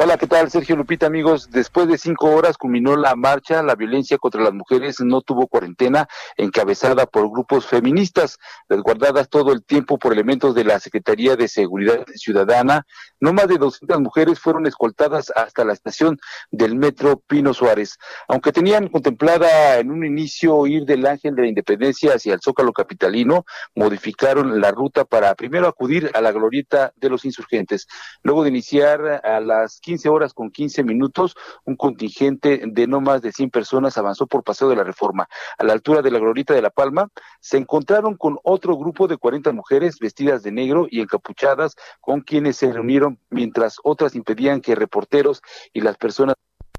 Hola, 0.00 0.16
¿qué 0.16 0.28
tal? 0.28 0.48
Sergio 0.48 0.76
Lupita, 0.76 1.06
amigos. 1.06 1.50
Después 1.50 1.88
de 1.88 1.98
cinco 1.98 2.30
horas 2.30 2.56
culminó 2.56 2.94
la 2.94 3.16
marcha. 3.16 3.64
La 3.64 3.74
violencia 3.74 4.16
contra 4.16 4.40
las 4.40 4.52
mujeres 4.52 5.00
no 5.00 5.22
tuvo 5.22 5.48
cuarentena, 5.48 6.06
encabezada 6.36 7.04
por 7.06 7.28
grupos 7.28 7.66
feministas, 7.66 8.38
resguardadas 8.68 9.28
todo 9.28 9.52
el 9.52 9.64
tiempo 9.64 9.98
por 9.98 10.12
elementos 10.12 10.54
de 10.54 10.62
la 10.62 10.78
Secretaría 10.78 11.34
de 11.34 11.48
Seguridad 11.48 12.06
Ciudadana. 12.14 12.86
No 13.18 13.32
más 13.32 13.48
de 13.48 13.58
200 13.58 14.00
mujeres 14.00 14.38
fueron 14.38 14.68
escoltadas 14.68 15.32
hasta 15.34 15.64
la 15.64 15.72
estación 15.72 16.20
del 16.52 16.76
metro 16.76 17.20
Pino 17.26 17.52
Suárez. 17.52 17.98
Aunque 18.28 18.52
tenían 18.52 18.86
contemplada 18.90 19.78
en 19.78 19.90
un 19.90 20.04
inicio 20.04 20.64
ir 20.68 20.84
del 20.84 21.04
Ángel 21.06 21.34
de 21.34 21.42
la 21.42 21.48
Independencia 21.48 22.14
hacia 22.14 22.34
el 22.34 22.40
Zócalo 22.40 22.72
Capitalino, 22.72 23.44
modificaron 23.74 24.60
la 24.60 24.70
ruta 24.70 25.04
para 25.04 25.34
primero 25.34 25.66
acudir 25.66 26.08
a 26.14 26.20
la 26.20 26.30
glorieta 26.30 26.92
de 26.94 27.10
los 27.10 27.24
insurgentes. 27.24 27.88
Luego 28.22 28.44
de 28.44 28.50
iniciar 28.50 29.22
a 29.24 29.40
las 29.40 29.80
15 29.88 30.10
horas 30.10 30.34
con 30.34 30.50
15 30.50 30.84
minutos, 30.84 31.34
un 31.64 31.74
contingente 31.74 32.60
de 32.62 32.86
no 32.86 33.00
más 33.00 33.22
de 33.22 33.32
100 33.32 33.48
personas 33.48 33.96
avanzó 33.96 34.26
por 34.26 34.44
Paseo 34.44 34.68
de 34.68 34.76
la 34.76 34.84
Reforma. 34.84 35.26
A 35.56 35.64
la 35.64 35.72
altura 35.72 36.02
de 36.02 36.10
la 36.10 36.18
glorieta 36.18 36.52
de 36.52 36.60
La 36.60 36.68
Palma, 36.68 37.08
se 37.40 37.56
encontraron 37.56 38.14
con 38.18 38.36
otro 38.42 38.76
grupo 38.76 39.08
de 39.08 39.16
40 39.16 39.50
mujeres 39.52 39.98
vestidas 39.98 40.42
de 40.42 40.52
negro 40.52 40.88
y 40.90 41.00
encapuchadas 41.00 41.74
con 42.02 42.20
quienes 42.20 42.58
se 42.58 42.70
reunieron 42.70 43.18
mientras 43.30 43.76
otras 43.82 44.14
impedían 44.14 44.60
que 44.60 44.74
reporteros 44.74 45.40
y 45.72 45.80
las 45.80 45.96
personas 45.96 46.34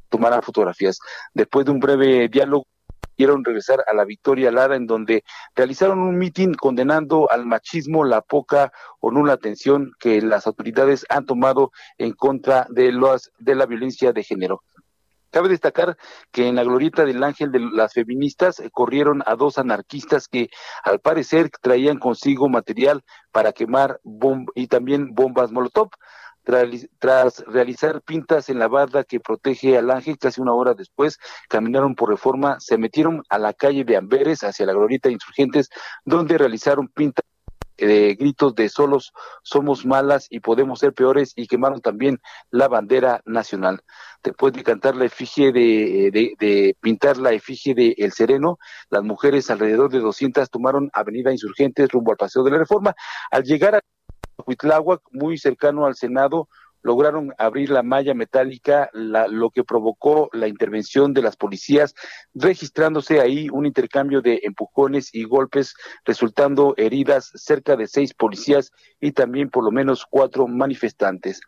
tomaran 0.10 0.44
fotografías. 0.44 1.00
Después 1.34 1.66
de 1.66 1.72
un 1.72 1.80
breve 1.80 2.30
diálogo, 2.30 2.68
quisieron 3.20 3.44
regresar 3.44 3.84
a 3.86 3.94
la 3.94 4.06
Victoria 4.06 4.50
Lara, 4.50 4.78
en 4.78 4.88
donde 4.88 5.26
realizaron 5.54 6.00
un 6.00 6.18
mitin 6.18 6.54
condenando 6.54 7.30
al 7.30 7.46
machismo, 7.46 8.06
la 8.06 8.22
poca 8.22 8.72
o 9.02 9.12
nula 9.12 9.34
atención 9.34 9.92
que 10.00 10.22
las 10.22 10.48
autoridades 10.48 11.06
han 11.10 11.26
tomado 11.26 11.74
en 11.98 12.14
contra 12.14 12.66
de, 12.70 12.94
los, 12.94 13.34
de 13.38 13.56
la 13.56 13.66
violencia 13.66 14.14
de 14.14 14.24
género. 14.24 14.64
Cabe 15.32 15.50
destacar 15.50 15.98
que 16.32 16.48
en 16.48 16.56
la 16.56 16.64
glorieta 16.64 17.04
del 17.04 17.22
Ángel 17.22 17.52
de 17.52 17.60
las 17.60 17.92
feministas 17.92 18.62
eh, 18.62 18.70
corrieron 18.72 19.22
a 19.26 19.36
dos 19.36 19.58
anarquistas 19.58 20.30
que 20.30 20.50
al 20.86 21.02
parecer 21.02 21.52
traían 21.62 22.00
consigo 22.00 22.48
material 22.48 23.04
para 23.34 23.52
quemar 23.52 24.00
bom 24.04 24.46
y 24.56 24.68
también 24.68 25.14
bombas 25.14 25.52
Molotov. 25.52 25.90
Tras, 26.98 27.44
realizar 27.46 28.02
pintas 28.02 28.50
en 28.50 28.58
la 28.58 28.68
barda 28.68 29.04
que 29.04 29.20
protege 29.20 29.78
al 29.78 29.92
ángel, 29.92 30.18
casi 30.18 30.42
una 30.42 30.54
hora 30.54 30.74
después 30.74 31.20
caminaron 31.48 31.94
por 31.94 32.10
reforma, 32.10 32.60
se 32.60 32.80
metieron 32.80 33.22
a 33.30 33.38
la 33.38 33.54
calle 33.54 33.84
de 33.84 33.96
Amberes 33.98 34.44
hacia 34.44 34.66
la 34.66 34.74
glorieta 34.74 35.12
insurgentes, 35.12 35.70
donde 36.06 36.40
realizaron 36.40 36.88
pintas 36.88 37.24
de 37.78 38.16
gritos 38.16 38.56
de 38.56 38.68
solos 38.68 39.14
somos 39.44 39.86
malas 39.86 40.28
y 40.30 40.40
podemos 40.40 40.80
ser 40.80 40.94
peores 40.94 41.34
y 41.36 41.48
quemaron 41.48 41.82
también 41.82 42.20
la 42.50 42.68
bandera 42.68 43.22
nacional. 43.26 43.82
Después 44.24 44.52
de 44.52 44.64
cantar 44.64 44.96
la 44.96 45.06
efigie 45.06 45.52
de, 45.52 46.12
de 46.12 46.76
pintar 46.82 47.18
la 47.18 47.32
efigie 47.32 47.76
de 47.76 47.96
El 47.98 48.12
Sereno, 48.12 48.58
las 48.90 49.04
mujeres 49.04 49.50
alrededor 49.50 49.92
de 49.92 50.00
200 50.00 50.50
tomaron 50.50 50.90
Avenida 50.94 51.32
Insurgentes 51.32 51.90
rumbo 51.90 52.12
al 52.12 52.18
Paseo 52.18 52.44
de 52.44 52.52
la 52.52 52.58
Reforma. 52.58 52.96
Al 53.32 53.44
llegar 53.44 53.76
a 53.76 53.82
Huitláhuac, 54.46 55.02
muy 55.12 55.38
cercano 55.38 55.86
al 55.86 55.96
Senado, 55.96 56.48
lograron 56.82 57.34
abrir 57.38 57.70
la 57.70 57.84
malla 57.84 58.14
metálica, 58.14 58.90
la, 58.94 59.28
lo 59.28 59.50
que 59.50 59.64
provocó 59.64 60.30
la 60.34 60.48
intervención 60.48 61.14
de 61.14 61.22
las 61.22 61.36
policías, 61.36 61.94
registrándose 62.34 63.20
ahí 63.20 63.50
un 63.52 63.66
intercambio 63.66 64.22
de 64.22 64.40
empujones 64.44 65.14
y 65.14 65.24
golpes, 65.24 65.74
resultando 66.06 66.74
heridas 66.78 67.32
cerca 67.36 67.76
de 67.76 67.88
seis 67.88 68.14
policías 68.14 68.72
y 69.00 69.12
también 69.12 69.50
por 69.50 69.64
lo 69.64 69.72
menos 69.72 70.06
cuatro 70.10 70.48
manifestantes. 70.48 71.42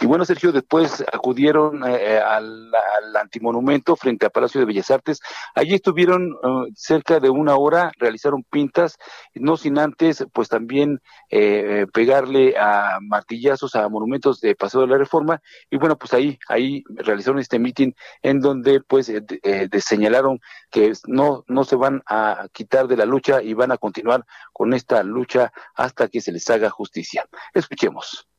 Y 0.00 0.06
bueno, 0.06 0.24
Sergio, 0.24 0.52
después 0.52 1.04
acudieron 1.12 1.82
eh, 1.88 2.18
al, 2.18 2.70
al, 2.74 3.16
antimonumento 3.16 3.96
frente 3.96 4.26
al 4.26 4.32
Palacio 4.32 4.60
de 4.60 4.66
Bellas 4.66 4.90
Artes. 4.90 5.20
Allí 5.54 5.74
estuvieron 5.74 6.32
uh, 6.32 6.66
cerca 6.74 7.20
de 7.20 7.30
una 7.30 7.56
hora, 7.56 7.92
realizaron 7.98 8.44
pintas, 8.44 8.96
no 9.34 9.56
sin 9.56 9.78
antes, 9.78 10.24
pues 10.32 10.48
también 10.48 11.00
eh, 11.30 11.86
pegarle 11.92 12.56
a 12.58 12.98
martillazos 13.00 13.74
a 13.74 13.88
monumentos 13.88 14.40
de 14.40 14.54
Paseo 14.54 14.82
de 14.82 14.88
la 14.88 14.98
Reforma. 14.98 15.40
Y 15.70 15.76
bueno, 15.76 15.96
pues 15.96 16.12
ahí, 16.12 16.38
ahí 16.48 16.82
realizaron 16.88 17.38
este 17.38 17.58
mitin 17.58 17.94
en 18.22 18.40
donde 18.40 18.80
pues 18.80 19.08
eh, 19.08 19.20
de, 19.22 19.80
señalaron 19.80 20.40
que 20.70 20.92
no, 21.06 21.44
no 21.48 21.64
se 21.64 21.76
van 21.76 22.02
a 22.06 22.48
quitar 22.52 22.88
de 22.88 22.96
la 22.96 23.04
lucha 23.04 23.42
y 23.42 23.54
van 23.54 23.72
a 23.72 23.78
continuar 23.78 24.24
con 24.52 24.74
esta 24.74 25.02
lucha 25.02 25.52
hasta 25.74 26.08
que 26.08 26.20
se 26.20 26.32
les 26.32 26.48
haga 26.50 26.70
justicia. 26.70 27.26
Escuchemos. 27.54 28.29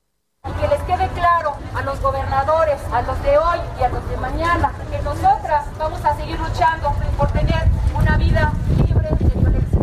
Y 0.43 0.51
que 0.53 0.67
les 0.67 0.81
quede 0.81 1.07
claro 1.09 1.53
a 1.75 1.83
los 1.83 2.01
gobernadores, 2.01 2.81
a 2.91 3.03
los 3.03 3.21
de 3.21 3.37
hoy 3.37 3.59
y 3.79 3.83
a 3.83 3.89
los 3.89 4.09
de 4.09 4.17
mañana, 4.17 4.71
que 4.89 4.99
nosotras 5.03 5.65
vamos 5.77 6.03
a 6.03 6.15
seguir 6.15 6.39
luchando 6.39 6.91
por 7.15 7.29
tener 7.31 7.67
una 7.93 8.17
vida 8.17 8.51
libre 8.87 9.07
de 9.19 9.39
violencia. 9.39 9.79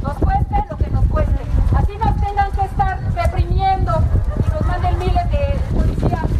Nos 0.00 0.16
cueste 0.18 0.64
lo 0.70 0.76
que 0.76 0.90
nos 0.90 1.04
cueste. 1.06 1.42
Así 1.76 1.98
nos 1.98 2.16
tengan 2.20 2.52
que 2.52 2.60
estar 2.66 3.00
reprimiendo 3.14 3.92
y 4.46 4.50
nos 4.50 4.64
manden 4.64 4.96
miles 5.00 5.28
de 5.28 5.60
policías. 5.74 6.30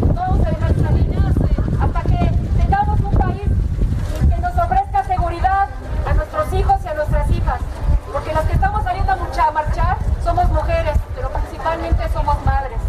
No 0.00 0.14
vamos 0.14 0.44
a 0.44 0.50
dejar 0.50 0.74
salir 0.74 1.18
hasta 1.80 2.02
que 2.02 2.30
tengamos 2.60 3.00
un 3.00 3.18
país 3.18 3.48
que 4.28 4.36
nos 4.40 4.58
ofrezca 4.58 5.04
seguridad 5.04 5.68
a 6.08 6.12
nuestros 6.12 6.52
hijos 6.54 6.84
y 6.84 6.88
a 6.88 6.94
nuestras 6.94 7.30
hijas. 7.30 7.60
Porque 8.12 8.32
las 8.32 8.44
que 8.46 8.54
estamos 8.54 8.82
saliendo 8.82 9.12
a 9.12 9.50
marchar 9.52 9.98
somos 10.24 10.48
mujeres, 10.48 10.98
pero 11.14 11.30
principalmente 11.30 12.08
somos 12.08 12.44
madres. 12.44 12.85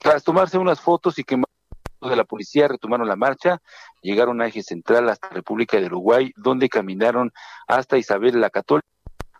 Tras 0.00 0.24
tomarse 0.24 0.58
unas 0.58 0.80
fotos 0.80 1.18
y 1.18 1.24
quemar 1.24 1.46
de 2.00 2.16
la 2.16 2.24
policía 2.24 2.66
retomaron 2.66 3.06
la 3.06 3.16
marcha, 3.16 3.60
llegaron 4.00 4.40
a 4.40 4.46
eje 4.46 4.62
central 4.62 5.08
hasta 5.10 5.28
República 5.28 5.78
de 5.78 5.86
Uruguay, 5.86 6.32
donde 6.36 6.70
caminaron 6.70 7.30
hasta 7.68 7.98
Isabel 7.98 8.40
la 8.40 8.48
Católica, 8.48 8.88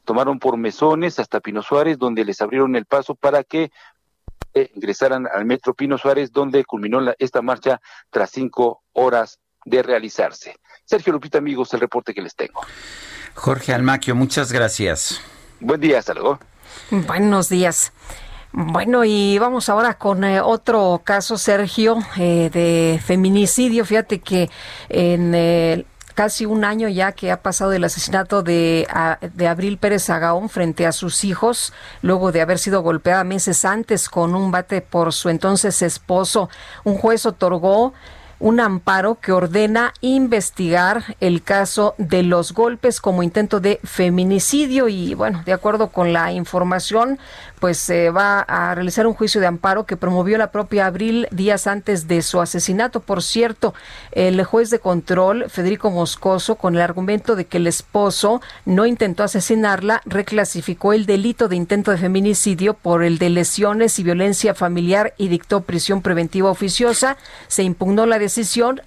tomaron 0.04 0.38
por 0.38 0.58
mesones 0.58 1.18
hasta 1.18 1.40
Pino 1.40 1.62
Suárez, 1.62 1.98
donde 1.98 2.24
les 2.24 2.40
abrieron 2.42 2.76
el 2.76 2.84
paso 2.84 3.14
para 3.14 3.44
que 3.44 3.70
eh, 4.52 4.70
ingresaran 4.74 5.26
al 5.32 5.46
metro 5.46 5.72
Pino 5.72 5.96
Suárez, 5.96 6.32
donde 6.32 6.64
culminó 6.64 7.00
la, 7.00 7.14
esta 7.18 7.40
marcha 7.40 7.80
tras 8.10 8.30
cinco 8.30 8.82
horas 8.92 9.38
de 9.64 9.82
realizarse. 9.82 10.56
Sergio 10.84 11.12
Lupita, 11.12 11.38
amigos, 11.38 11.72
el 11.72 11.80
reporte 11.80 12.12
que 12.12 12.20
les 12.20 12.34
tengo. 12.34 12.60
Jorge 13.34 13.72
Almaquio, 13.72 14.14
muchas 14.14 14.52
gracias. 14.52 15.20
Buen 15.60 15.80
día, 15.80 16.00
hasta 16.00 16.14
luego. 16.14 16.38
Buenos 16.90 17.48
días. 17.48 17.92
Bueno, 18.52 19.04
y 19.04 19.38
vamos 19.38 19.68
ahora 19.68 19.94
con 19.94 20.24
eh, 20.24 20.40
otro 20.40 21.02
caso, 21.04 21.38
Sergio, 21.38 21.98
eh, 22.18 22.50
de 22.52 23.00
feminicidio. 23.00 23.84
Fíjate 23.84 24.18
que 24.18 24.50
en 24.88 25.32
eh, 25.36 25.86
casi 26.14 26.46
un 26.46 26.64
año 26.64 26.88
ya 26.88 27.12
que 27.12 27.30
ha 27.30 27.42
pasado 27.42 27.72
el 27.72 27.84
asesinato 27.84 28.42
de, 28.42 28.88
de 29.34 29.46
Abril 29.46 29.78
Pérez 29.78 30.10
Agaón 30.10 30.48
frente 30.48 30.84
a 30.84 30.90
sus 30.90 31.22
hijos, 31.22 31.72
luego 32.02 32.32
de 32.32 32.40
haber 32.40 32.58
sido 32.58 32.82
golpeada 32.82 33.22
meses 33.22 33.64
antes 33.64 34.08
con 34.08 34.34
un 34.34 34.50
bate 34.50 34.80
por 34.80 35.12
su 35.12 35.28
entonces 35.28 35.80
esposo, 35.80 36.50
un 36.82 36.98
juez 36.98 37.26
otorgó 37.26 37.94
un 38.40 38.58
amparo 38.58 39.20
que 39.20 39.32
ordena 39.32 39.92
investigar 40.00 41.16
el 41.20 41.42
caso 41.42 41.94
de 41.98 42.22
los 42.22 42.54
golpes 42.54 43.00
como 43.00 43.22
intento 43.22 43.60
de 43.60 43.78
feminicidio 43.84 44.88
y 44.88 45.14
bueno, 45.14 45.42
de 45.44 45.52
acuerdo 45.52 45.88
con 45.88 46.14
la 46.14 46.32
información, 46.32 47.18
pues 47.60 47.76
se 47.76 48.08
va 48.08 48.40
a 48.40 48.74
realizar 48.74 49.06
un 49.06 49.12
juicio 49.12 49.40
de 49.42 49.46
amparo 49.46 49.84
que 49.84 49.98
promovió 49.98 50.38
la 50.38 50.50
propia 50.50 50.86
Abril 50.86 51.28
días 51.30 51.66
antes 51.66 52.08
de 52.08 52.22
su 52.22 52.40
asesinato. 52.40 53.00
Por 53.00 53.22
cierto, 53.22 53.74
el 54.12 54.42
juez 54.44 54.70
de 54.70 54.78
control, 54.78 55.50
Federico 55.50 55.90
Moscoso, 55.90 56.54
con 56.54 56.74
el 56.74 56.80
argumento 56.80 57.36
de 57.36 57.44
que 57.44 57.58
el 57.58 57.66
esposo 57.66 58.40
no 58.64 58.86
intentó 58.86 59.22
asesinarla, 59.22 60.00
reclasificó 60.06 60.94
el 60.94 61.04
delito 61.04 61.48
de 61.48 61.56
intento 61.56 61.90
de 61.90 61.98
feminicidio 61.98 62.72
por 62.72 63.04
el 63.04 63.18
de 63.18 63.28
lesiones 63.28 63.98
y 63.98 64.02
violencia 64.02 64.54
familiar 64.54 65.12
y 65.18 65.28
dictó 65.28 65.60
prisión 65.60 66.00
preventiva 66.00 66.50
oficiosa. 66.50 67.18
Se 67.48 67.62
impugnó 67.62 68.06
la 68.06 68.18
decisión. 68.18 68.29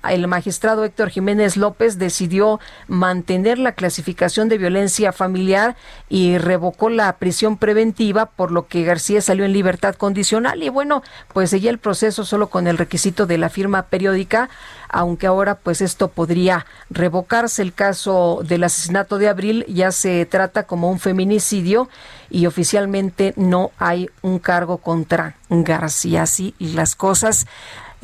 El 0.09 0.27
magistrado 0.27 0.83
Héctor 0.85 1.09
Jiménez 1.09 1.57
López 1.57 1.97
decidió 1.97 2.59
mantener 2.87 3.57
la 3.59 3.73
clasificación 3.73 4.49
de 4.49 4.57
violencia 4.57 5.11
familiar 5.11 5.75
y 6.09 6.37
revocó 6.37 6.89
la 6.89 7.17
prisión 7.17 7.57
preventiva, 7.57 8.27
por 8.27 8.51
lo 8.51 8.67
que 8.67 8.83
García 8.83 9.21
salió 9.21 9.45
en 9.45 9.53
libertad 9.53 9.95
condicional 9.95 10.63
y 10.63 10.69
bueno, 10.69 11.03
pues 11.33 11.49
seguía 11.49 11.71
el 11.71 11.77
proceso 11.77 12.25
solo 12.25 12.47
con 12.47 12.67
el 12.67 12.77
requisito 12.77 13.25
de 13.25 13.37
la 13.37 13.49
firma 13.49 13.83
periódica, 13.83 14.49
aunque 14.89 15.27
ahora 15.27 15.55
pues 15.55 15.81
esto 15.81 16.07
podría 16.07 16.65
revocarse. 16.89 17.61
El 17.61 17.73
caso 17.73 18.41
del 18.43 18.63
asesinato 18.63 19.17
de 19.17 19.29
Abril 19.29 19.65
ya 19.67 19.91
se 19.91 20.25
trata 20.25 20.63
como 20.63 20.89
un 20.89 20.99
feminicidio 20.99 21.89
y 22.29 22.45
oficialmente 22.45 23.33
no 23.35 23.71
hay 23.77 24.09
un 24.21 24.39
cargo 24.39 24.77
contra 24.77 25.35
García. 25.49 26.23
Así 26.23 26.55
las 26.59 26.95
cosas. 26.95 27.45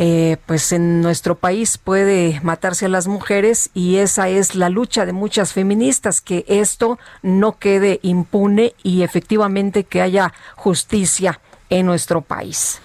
Eh, 0.01 0.37
pues 0.45 0.71
en 0.71 1.01
nuestro 1.01 1.35
país 1.35 1.77
puede 1.77 2.39
matarse 2.41 2.85
a 2.85 2.89
las 2.89 3.09
mujeres 3.09 3.69
y 3.73 3.97
esa 3.97 4.29
es 4.29 4.55
la 4.55 4.69
lucha 4.69 5.05
de 5.05 5.11
muchas 5.11 5.51
feministas, 5.51 6.21
que 6.21 6.45
esto 6.47 6.97
no 7.21 7.59
quede 7.59 7.99
impune 8.01 8.75
y 8.81 9.03
efectivamente 9.03 9.83
que 9.83 10.01
haya 10.01 10.33
justicia 10.55 11.41
en 11.69 11.85
nuestro 11.85 12.21
país. 12.21 12.79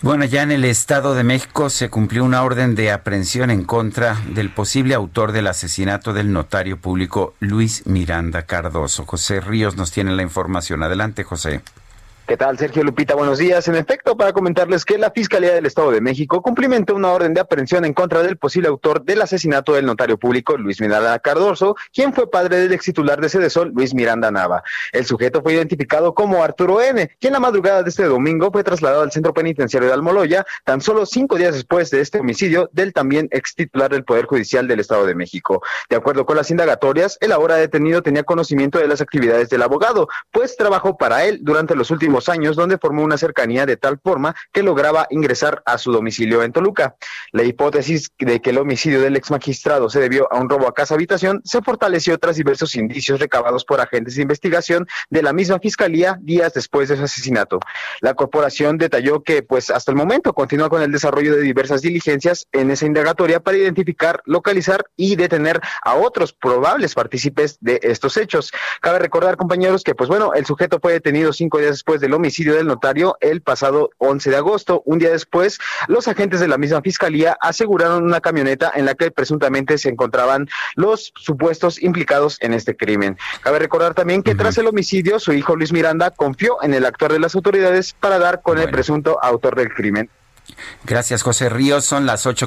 Bueno, 0.00 0.24
ya 0.24 0.42
en 0.42 0.50
el 0.50 0.64
Estado 0.64 1.14
de 1.14 1.22
México 1.22 1.70
se 1.70 1.88
cumplió 1.88 2.24
una 2.24 2.42
orden 2.42 2.74
de 2.74 2.90
aprehensión 2.90 3.50
en 3.50 3.62
contra 3.62 4.20
del 4.34 4.50
posible 4.50 4.94
autor 4.94 5.30
del 5.30 5.46
asesinato 5.46 6.12
del 6.12 6.32
notario 6.32 6.80
público 6.80 7.34
Luis 7.38 7.86
Miranda 7.86 8.42
Cardoso. 8.42 9.06
José 9.06 9.40
Ríos 9.40 9.76
nos 9.76 9.92
tiene 9.92 10.10
la 10.16 10.22
información. 10.22 10.82
Adelante, 10.82 11.22
José. 11.22 11.62
¿Qué 12.24 12.36
tal, 12.36 12.56
Sergio 12.56 12.84
Lupita? 12.84 13.16
Buenos 13.16 13.38
días. 13.38 13.66
En 13.66 13.74
efecto, 13.74 14.16
para 14.16 14.32
comentarles 14.32 14.84
que 14.84 14.96
la 14.96 15.10
Fiscalía 15.10 15.54
del 15.54 15.66
Estado 15.66 15.90
de 15.90 16.00
México 16.00 16.40
cumplimentó 16.40 16.94
una 16.94 17.10
orden 17.10 17.34
de 17.34 17.40
aprehensión 17.40 17.84
en 17.84 17.94
contra 17.94 18.22
del 18.22 18.38
posible 18.38 18.68
autor 18.68 19.04
del 19.04 19.22
asesinato 19.22 19.72
del 19.72 19.86
notario 19.86 20.16
público 20.16 20.56
Luis 20.56 20.80
Miranda 20.80 21.18
Cardoso, 21.18 21.74
quien 21.92 22.14
fue 22.14 22.30
padre 22.30 22.58
del 22.58 22.72
ex 22.72 22.84
titular 22.84 23.20
de 23.20 23.28
Sedesol, 23.28 23.72
Luis 23.74 23.92
Miranda 23.92 24.30
Nava. 24.30 24.62
El 24.92 25.04
sujeto 25.04 25.42
fue 25.42 25.54
identificado 25.54 26.14
como 26.14 26.44
Arturo 26.44 26.80
N., 26.80 27.10
quien 27.18 27.32
la 27.32 27.40
madrugada 27.40 27.82
de 27.82 27.90
este 27.90 28.04
domingo 28.04 28.52
fue 28.52 28.62
trasladado 28.62 29.02
al 29.02 29.10
centro 29.10 29.34
penitenciario 29.34 29.88
de 29.88 29.94
Almoloya, 29.94 30.46
tan 30.64 30.80
solo 30.80 31.06
cinco 31.06 31.36
días 31.36 31.54
después 31.54 31.90
de 31.90 32.00
este 32.00 32.20
homicidio 32.20 32.70
del 32.72 32.92
también 32.92 33.28
ex 33.32 33.56
titular 33.56 33.90
del 33.90 34.04
Poder 34.04 34.26
Judicial 34.26 34.68
del 34.68 34.78
Estado 34.78 35.06
de 35.06 35.16
México. 35.16 35.60
De 35.90 35.96
acuerdo 35.96 36.24
con 36.24 36.36
las 36.36 36.52
indagatorias, 36.52 37.18
el 37.20 37.32
ahora 37.32 37.56
detenido 37.56 38.00
tenía 38.00 38.22
conocimiento 38.22 38.78
de 38.78 38.86
las 38.86 39.00
actividades 39.00 39.50
del 39.50 39.62
abogado, 39.62 40.08
pues 40.30 40.56
trabajó 40.56 40.96
para 40.96 41.24
él 41.24 41.40
durante 41.42 41.74
los 41.74 41.90
últimos 41.90 42.11
años, 42.28 42.56
donde 42.56 42.78
formó 42.78 43.02
una 43.02 43.18
cercanía 43.18 43.66
de 43.66 43.76
tal 43.76 43.98
forma 44.02 44.34
que 44.52 44.62
lograba 44.62 45.06
ingresar 45.10 45.62
a 45.66 45.78
su 45.78 45.92
domicilio 45.92 46.42
en 46.42 46.52
Toluca. 46.52 46.96
La 47.32 47.42
hipótesis 47.42 48.10
de 48.18 48.40
que 48.40 48.50
el 48.50 48.58
homicidio 48.58 49.00
del 49.00 49.16
ex 49.16 49.30
magistrado 49.30 49.88
se 49.88 50.00
debió 50.00 50.32
a 50.32 50.38
un 50.38 50.48
robo 50.48 50.68
a 50.68 50.74
casa 50.74 50.94
habitación 50.94 51.40
se 51.44 51.62
fortaleció 51.62 52.18
tras 52.18 52.36
diversos 52.36 52.74
indicios 52.74 53.20
recabados 53.20 53.64
por 53.64 53.80
agentes 53.80 54.16
de 54.16 54.22
investigación 54.22 54.86
de 55.10 55.22
la 55.22 55.32
misma 55.32 55.58
fiscalía 55.58 56.18
días 56.20 56.52
después 56.54 56.88
de 56.88 56.96
su 56.96 57.04
asesinato. 57.04 57.60
La 58.00 58.14
corporación 58.14 58.78
detalló 58.78 59.22
que, 59.22 59.42
pues, 59.42 59.70
hasta 59.70 59.90
el 59.90 59.96
momento 59.96 60.32
continúa 60.32 60.68
con 60.68 60.82
el 60.82 60.92
desarrollo 60.92 61.34
de 61.36 61.42
diversas 61.42 61.82
diligencias 61.82 62.46
en 62.52 62.70
esa 62.70 62.86
indagatoria 62.86 63.40
para 63.40 63.56
identificar, 63.56 64.22
localizar 64.24 64.84
y 64.96 65.16
detener 65.16 65.60
a 65.82 65.94
otros 65.94 66.32
probables 66.32 66.94
partícipes 66.94 67.58
de 67.60 67.80
estos 67.82 68.16
hechos. 68.16 68.52
Cabe 68.80 68.98
recordar, 68.98 69.36
compañeros, 69.36 69.82
que, 69.82 69.94
pues 69.94 70.08
bueno, 70.08 70.34
el 70.34 70.46
sujeto 70.46 70.78
fue 70.80 70.92
detenido 70.92 71.32
cinco 71.32 71.58
días 71.58 71.72
después 71.72 72.00
del 72.02 72.12
homicidio 72.12 72.54
del 72.54 72.66
notario 72.66 73.16
el 73.20 73.40
pasado 73.40 73.90
11 73.96 74.28
de 74.28 74.36
agosto. 74.36 74.82
Un 74.84 74.98
día 74.98 75.08
después, 75.08 75.58
los 75.88 76.06
agentes 76.08 76.40
de 76.40 76.48
la 76.48 76.58
misma 76.58 76.82
fiscalía 76.82 77.38
aseguraron 77.40 78.04
una 78.04 78.20
camioneta 78.20 78.70
en 78.74 78.84
la 78.84 78.94
que 78.94 79.10
presuntamente 79.10 79.78
se 79.78 79.88
encontraban 79.88 80.48
los 80.74 81.14
supuestos 81.16 81.82
implicados 81.82 82.36
en 82.40 82.52
este 82.52 82.76
crimen. 82.76 83.16
Cabe 83.40 83.58
recordar 83.58 83.94
también 83.94 84.22
que 84.22 84.34
tras 84.34 84.58
el 84.58 84.66
homicidio, 84.66 85.18
su 85.18 85.32
hijo 85.32 85.56
Luis 85.56 85.72
Miranda 85.72 86.10
confió 86.10 86.62
en 86.62 86.74
el 86.74 86.84
actuar 86.84 87.12
de 87.12 87.20
las 87.20 87.34
autoridades 87.34 87.94
para 87.98 88.18
dar 88.18 88.42
con 88.42 88.58
el 88.58 88.70
presunto 88.70 89.18
autor 89.22 89.56
del 89.56 89.72
crimen. 89.72 90.10
Gracias, 90.84 91.22
José 91.22 91.48
Ríos. 91.48 91.84
Son 91.84 92.04
las 92.04 92.26
8 92.26 92.46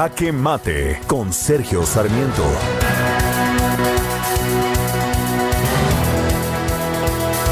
Jaque 0.00 0.32
Mate 0.32 0.98
con 1.06 1.30
Sergio 1.30 1.84
Sarmiento. 1.84 2.42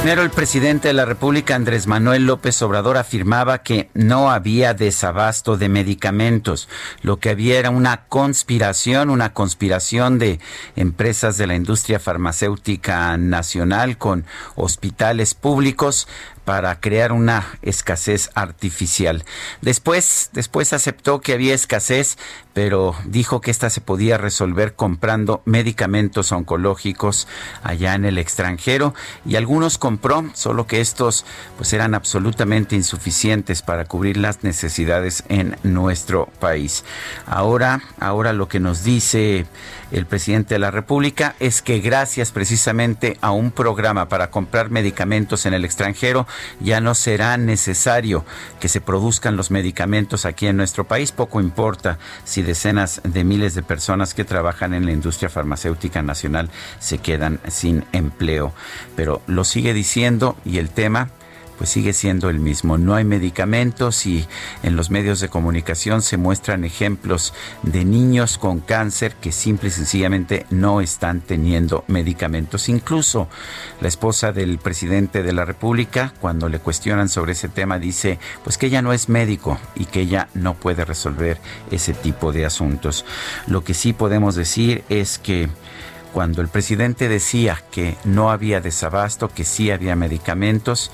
Primero, 0.01 0.23
el 0.23 0.31
presidente 0.31 0.89
de 0.89 0.95
la 0.95 1.05
República, 1.05 1.55
Andrés 1.55 1.87
Manuel 1.87 2.25
López 2.25 2.63
Obrador, 2.63 2.97
afirmaba 2.97 3.63
que 3.63 3.91
no 3.93 4.31
había 4.31 4.73
desabasto 4.73 5.59
de 5.59 5.69
medicamentos. 5.69 6.71
Lo 7.03 7.19
que 7.19 7.29
había 7.29 7.59
era 7.59 7.69
una 7.69 8.07
conspiración, 8.07 9.11
una 9.11 9.35
conspiración 9.35 10.19
de 10.19 10.41
empresas 10.77 11.37
de 11.37 11.49
la 11.49 11.55
industria 11.55 12.01
farmacéutica 12.01 13.19
nacional 13.19 13.99
con 13.99 14.25
hospitales 14.55 15.35
públicos 15.35 16.09
para 16.49 16.81
crear 16.81 17.13
una 17.13 17.47
escasez 17.61 18.31
artificial. 18.35 19.23
Después, 19.61 20.31
después 20.33 20.73
aceptó 20.73 21.21
que 21.21 21.35
había 21.35 21.53
escasez, 21.53 22.17
pero 22.55 22.95
dijo 23.05 23.43
que 23.43 23.51
esta 23.51 23.69
se 23.69 23.83
podía 23.83 24.17
resolver 24.17 24.75
comprando 24.75 25.43
medicamentos 25.45 26.33
oncológicos 26.33 27.29
allá 27.63 27.95
en 27.95 28.07
el 28.07 28.17
extranjero 28.17 28.95
y 29.27 29.37
algunos 29.37 29.77
compró, 29.77 30.25
solo 30.33 30.67
que 30.67 30.81
estos 30.81 31.27
pues 31.59 31.75
eran 31.75 31.95
absolutamente 31.95 32.77
insuficientes 32.77 33.61
para 33.61 33.85
cubrir 33.85 34.17
las 34.17 34.43
necesidades 34.43 35.25
en 35.29 35.55
nuestro 35.65 36.31
país. 36.41 36.83
Ahora, 37.27 37.83
ahora 38.01 38.33
lo 38.33 38.49
que 38.49 38.59
nos 38.59 38.85
dice 38.85 39.45
el 39.91 40.07
presidente 40.07 40.55
de 40.55 40.61
la 40.61 40.71
República 40.71 41.35
es 41.41 41.63
que 41.63 41.81
gracias 41.81 42.33
precisamente 42.33 43.19
a 43.21 43.33
un 43.33 43.51
programa 43.51 44.09
para 44.09 44.31
comprar 44.31 44.71
medicamentos 44.71 45.47
en 45.47 45.55
el 45.55 45.65
extranjero, 45.65 46.27
ya 46.61 46.81
no 46.81 46.95
será 46.95 47.37
necesario 47.37 48.25
que 48.61 48.69
se 48.69 48.81
produzcan 48.81 49.37
los 49.37 49.51
medicamentos 49.51 50.25
aquí 50.25 50.47
en 50.47 50.57
nuestro 50.57 50.85
país. 50.85 51.13
Poco 51.13 51.41
importa 51.41 51.99
si 52.25 52.43
decenas 52.43 53.01
de 53.05 53.25
miles 53.25 53.55
de 53.55 53.63
personas 53.63 54.15
que 54.15 54.25
trabajan 54.25 54.75
en 54.75 54.87
la 54.87 54.93
industria 54.93 55.29
farmacéutica 55.29 56.03
nacional 56.03 56.51
se 56.79 56.99
quedan 56.99 57.41
sin 57.49 57.85
empleo. 57.93 58.53
Pero 58.97 59.23
lo 59.27 59.45
sigue 59.45 59.75
diciendo 59.75 60.37
y 60.45 60.59
el 60.59 60.71
tema 60.71 61.11
pues 61.59 61.71
sigue 61.71 61.93
siendo 61.93 62.31
el 62.31 62.39
mismo. 62.39 62.79
No 62.79 62.95
hay 62.95 63.05
medicamentos 63.05 64.07
y 64.07 64.27
en 64.63 64.77
los 64.77 64.91
medios 64.91 65.21
de 65.21 65.29
comunicación 65.29 66.01
se 66.01 66.17
muestran 66.17 66.65
ejemplos 66.65 67.35
de 67.63 67.85
niños 67.85 68.39
con 68.39 68.61
cáncer 68.61 69.17
que 69.17 69.33
simple 69.33 69.69
y 69.69 69.73
sencillamente 69.73 70.47
no 70.51 70.81
están 70.81 71.21
teniendo 71.21 71.85
medicamentos. 71.89 72.69
Incluso 72.69 73.29
la 73.81 73.89
esposa 73.89 74.33
del 74.33 74.59
presidente 74.59 75.23
de 75.23 75.33
la 75.33 75.45
República, 75.45 76.15
cuando 76.21 76.49
le 76.49 76.61
cuestionan 76.61 77.09
sobre 77.09 77.33
ese 77.33 77.49
tema, 77.49 77.79
dice 77.79 78.19
pues 78.45 78.57
que 78.57 78.67
ella 78.67 78.81
no 78.81 78.93
es 78.93 79.09
médico 79.09 79.59
y 79.75 79.87
que 79.87 80.01
ella 80.01 80.29
no 80.35 80.55
puede 80.55 80.85
resolver 80.85 81.39
ese 81.71 81.93
tipo 81.93 82.33
de 82.33 82.47
asuntos. 82.47 83.05
Lo 83.47 83.65
que 83.65 83.75
sí 83.75 83.93
podemos 83.93 84.35
decir 84.35 84.85
es 84.89 85.19
que 85.19 85.49
cuando 86.13 86.41
el 86.41 86.49
presidente 86.49 87.09
decía 87.09 87.63
que 87.71 87.97
no 88.05 88.31
había 88.31 88.61
desabasto, 88.61 89.29
que 89.29 89.45
sí 89.45 89.71
había 89.71 89.95
medicamentos, 89.95 90.91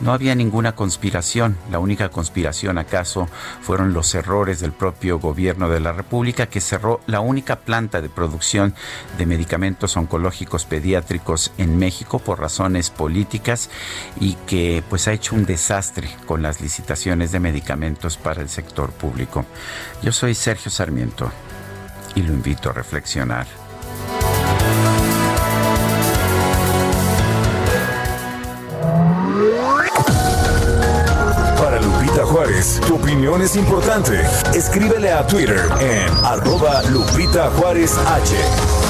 No 0.00 0.12
había 0.12 0.34
ninguna 0.34 0.74
conspiración. 0.74 1.56
La 1.70 1.78
única 1.78 2.08
conspiración 2.08 2.78
acaso 2.78 3.28
fueron 3.62 3.92
los 3.92 4.14
errores 4.14 4.60
del 4.60 4.72
propio 4.72 5.18
gobierno 5.18 5.68
de 5.68 5.80
la 5.80 5.92
República 5.92 6.46
que 6.46 6.60
cerró 6.60 7.00
la 7.06 7.20
única 7.20 7.60
planta 7.60 8.00
de 8.00 8.08
producción 8.08 8.74
de 9.16 9.26
medicamentos 9.26 9.96
oncológicos 9.96 10.64
pediátricos 10.64 11.52
en 11.58 11.78
México 11.78 12.18
por 12.18 12.40
razones 12.40 12.90
políticas 12.90 13.70
y 14.20 14.34
que 14.46 14.82
pues 14.88 15.08
ha 15.08 15.12
hecho 15.12 15.34
un 15.34 15.46
desastre 15.46 16.10
con 16.26 16.42
las 16.42 16.60
licitaciones 16.60 17.32
de 17.32 17.40
medicamentos 17.40 18.16
para 18.16 18.42
el 18.42 18.48
sector 18.48 18.90
público. 18.90 19.44
Yo 20.02 20.12
soy 20.12 20.34
Sergio 20.34 20.70
Sarmiento 20.70 21.30
y 22.14 22.22
lo 22.22 22.32
invito 22.32 22.70
a 22.70 22.72
reflexionar. 22.72 23.63
Opinión 33.14 33.42
es 33.42 33.54
importante. 33.54 34.20
Escríbele 34.56 35.12
a 35.12 35.24
Twitter 35.24 35.60
en 35.80 36.12
arroba 36.24 36.82
Lupita 36.90 37.48
Juárez 37.50 37.96
H. 37.96 38.83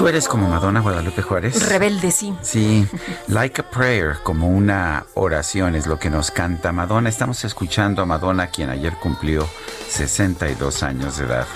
¿Tú 0.00 0.08
eres 0.08 0.28
como 0.28 0.48
Madonna 0.48 0.80
Guadalupe 0.80 1.20
Juárez? 1.20 1.68
Rebelde, 1.68 2.10
sí. 2.10 2.34
Sí, 2.40 2.88
Like 3.28 3.60
a 3.60 3.68
Prayer, 3.68 4.16
como 4.22 4.48
una 4.48 5.04
oración 5.12 5.74
es 5.74 5.86
lo 5.86 5.98
que 5.98 6.08
nos 6.08 6.30
canta 6.30 6.72
Madonna. 6.72 7.10
Estamos 7.10 7.44
escuchando 7.44 8.00
a 8.00 8.06
Madonna, 8.06 8.46
quien 8.46 8.70
ayer 8.70 8.94
cumplió 8.94 9.46
62 9.90 10.82
años 10.84 11.18
de 11.18 11.26
edad. 11.26 11.46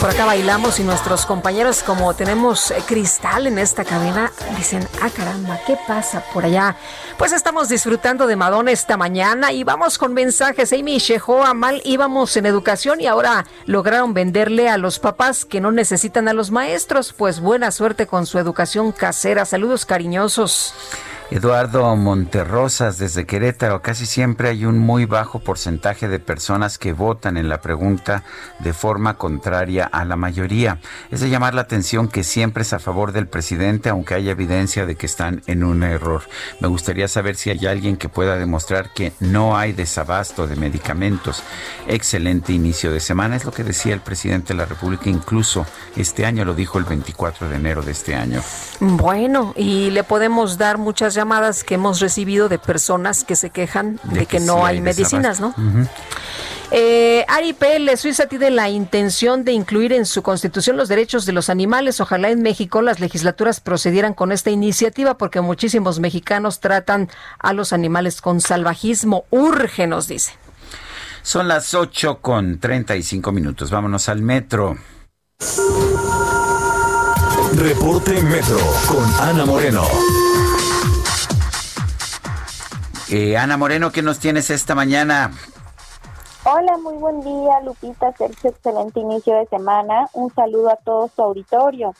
Por 0.00 0.10
acá 0.10 0.26
bailamos 0.26 0.78
y 0.78 0.84
nuestros 0.84 1.26
compañeros, 1.26 1.82
como 1.82 2.14
tenemos 2.14 2.70
eh, 2.70 2.76
cristal 2.86 3.48
en 3.48 3.58
esta 3.58 3.84
cabina, 3.84 4.30
dicen, 4.56 4.86
ah 5.02 5.10
caramba, 5.10 5.58
¿qué 5.66 5.76
pasa 5.88 6.22
por 6.32 6.44
allá? 6.44 6.76
Pues 7.16 7.32
estamos 7.32 7.68
disfrutando 7.68 8.28
de 8.28 8.36
Madonna 8.36 8.70
esta 8.70 8.96
mañana 8.96 9.50
y 9.50 9.64
vamos 9.64 9.98
con 9.98 10.14
mensajes. 10.14 10.72
Amy 10.72 10.98
Shehoa, 10.98 11.52
mal 11.52 11.82
íbamos 11.84 12.36
en 12.36 12.46
educación 12.46 13.00
y 13.00 13.06
ahora 13.08 13.44
lograron 13.66 14.14
venderle 14.14 14.68
a 14.68 14.78
los 14.78 15.00
papás 15.00 15.44
que 15.44 15.60
no 15.60 15.72
necesitan 15.72 16.28
a 16.28 16.32
los 16.32 16.52
maestros. 16.52 17.12
Pues 17.12 17.40
buena 17.40 17.72
suerte 17.72 18.06
con 18.06 18.24
su 18.24 18.38
educación 18.38 18.92
casera. 18.92 19.44
Saludos 19.46 19.84
cariñosos. 19.84 20.74
Eduardo 21.30 21.94
Monterrosas 21.94 22.96
desde 22.96 23.26
Querétaro, 23.26 23.82
casi 23.82 24.06
siempre 24.06 24.48
hay 24.48 24.64
un 24.64 24.78
muy 24.78 25.04
bajo 25.04 25.40
porcentaje 25.40 26.08
de 26.08 26.20
personas 26.20 26.78
que 26.78 26.94
votan 26.94 27.36
en 27.36 27.50
la 27.50 27.60
pregunta 27.60 28.24
de 28.60 28.72
forma 28.72 29.18
contraria 29.18 29.84
a 29.84 30.06
la 30.06 30.16
mayoría. 30.16 30.78
Es 31.10 31.20
de 31.20 31.28
llamar 31.28 31.52
la 31.52 31.60
atención 31.60 32.08
que 32.08 32.24
siempre 32.24 32.62
es 32.62 32.72
a 32.72 32.78
favor 32.78 33.12
del 33.12 33.26
presidente, 33.26 33.90
aunque 33.90 34.14
haya 34.14 34.30
evidencia 34.30 34.86
de 34.86 34.96
que 34.96 35.04
están 35.04 35.42
en 35.46 35.64
un 35.64 35.82
error. 35.82 36.22
Me 36.60 36.68
gustaría 36.68 37.08
saber 37.08 37.36
si 37.36 37.50
hay 37.50 37.66
alguien 37.66 37.98
que 37.98 38.08
pueda 38.08 38.36
demostrar 38.36 38.94
que 38.94 39.12
no 39.20 39.54
hay 39.54 39.74
desabasto 39.74 40.46
de 40.46 40.56
medicamentos. 40.56 41.42
Excelente 41.86 42.54
inicio 42.54 42.90
de 42.90 43.00
semana, 43.00 43.36
es 43.36 43.44
lo 43.44 43.52
que 43.52 43.64
decía 43.64 43.92
el 43.92 44.00
presidente 44.00 44.54
de 44.54 44.60
la 44.60 44.64
República, 44.64 45.10
incluso 45.10 45.66
este 45.94 46.24
año 46.24 46.46
lo 46.46 46.54
dijo 46.54 46.78
el 46.78 46.84
24 46.84 47.50
de 47.50 47.56
enero 47.56 47.82
de 47.82 47.92
este 47.92 48.14
año. 48.14 48.40
Bueno, 48.80 49.52
y 49.56 49.90
le 49.90 50.04
podemos 50.04 50.56
dar 50.56 50.78
muchas 50.78 51.17
llamadas 51.18 51.64
que 51.64 51.74
hemos 51.74 52.00
recibido 52.00 52.48
de 52.48 52.58
personas 52.58 53.24
que 53.24 53.36
se 53.36 53.50
quejan 53.50 54.00
de, 54.04 54.26
que, 54.26 54.38
no 54.40 54.58
sí 54.58 54.62
hay, 54.64 54.80
medicinas, 54.80 55.40
¿no? 55.40 55.48
desabasto. 55.48 55.78
Ujú. 55.78 55.88
Eh, 56.70 57.24
Ari 57.28 57.54
PL, 57.54 57.96
Suiza 57.96 58.26
tiene 58.26 58.50
la 58.50 58.68
intención 58.68 59.42
de 59.44 59.52
incluir 59.52 59.92
en 59.92 60.04
su 60.04 60.22
constitución 60.22 60.76
los 60.76 60.88
derechos 60.88 61.24
de 61.24 61.32
los 61.32 61.48
animales. 61.48 62.00
Ojalá 62.00 62.30
en 62.30 62.42
México 62.42 62.82
las 62.82 63.00
legislaturas 63.00 63.60
procedieran 63.60 64.12
con 64.12 64.32
esta 64.32 64.50
iniciativa 64.50 65.16
porque 65.16 65.40
muchísimos 65.40 65.98
mexicanos 65.98 66.60
tratan 66.60 67.08
a 67.38 67.52
los 67.54 67.72
animales 67.72 68.20
con 68.20 68.40
salvajismo. 68.40 69.24
Urge, 69.30 69.86
nos 69.86 70.08
dice. 70.08 70.32
Son 71.22 71.48
las 71.48 71.74
8 71.74 72.18
con 72.20 72.58
35 72.58 73.32
minutos. 73.32 73.70
Vámonos 73.70 74.08
al 74.08 74.20
metro. 74.22 74.76
Reporte 77.54 78.22
Metro 78.22 78.58
con 78.86 79.04
Ana 79.20 79.44
Moreno. 79.46 79.82
Eh, 83.10 83.38
Ana 83.38 83.56
Moreno, 83.56 83.90
¿qué 83.90 84.02
nos 84.02 84.18
tienes 84.18 84.50
esta 84.50 84.74
mañana? 84.74 85.30
Hola, 86.44 86.76
muy 86.76 86.94
buen 86.96 87.22
día, 87.22 87.58
Lupita, 87.64 88.12
Sergio, 88.12 88.50
excelente 88.50 89.00
inicio 89.00 89.34
de 89.34 89.46
semana. 89.46 90.08
Un 90.12 90.32
saludo 90.34 90.70
a 90.70 90.76
todo 90.76 91.08
su 91.08 91.22
auditorio. 91.22 91.94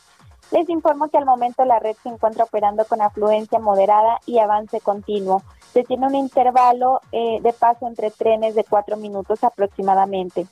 Les 0.51 0.69
informo 0.69 1.09
que 1.09 1.17
al 1.17 1.25
momento 1.25 1.65
la 1.65 1.79
red 1.79 1.97
se 2.03 2.11
encuentra 2.11 2.45
operando 2.45 2.85
con 2.85 3.01
afluencia 3.01 3.59
moderada 3.59 4.19
y 4.27 4.39
avance 4.39 4.81
continuo. 4.81 5.43
Se 5.73 5.83
tiene 5.83 6.07
un 6.07 6.15
intervalo 6.15 7.01
eh, 7.13 7.39
de 7.41 7.53
paso 7.55 7.87
entre 7.87 8.11
trenes 8.11 8.55
de 8.55 8.65
cuatro 8.65 8.99
minutos 8.99 9.45
aproximadamente. 9.45 10.47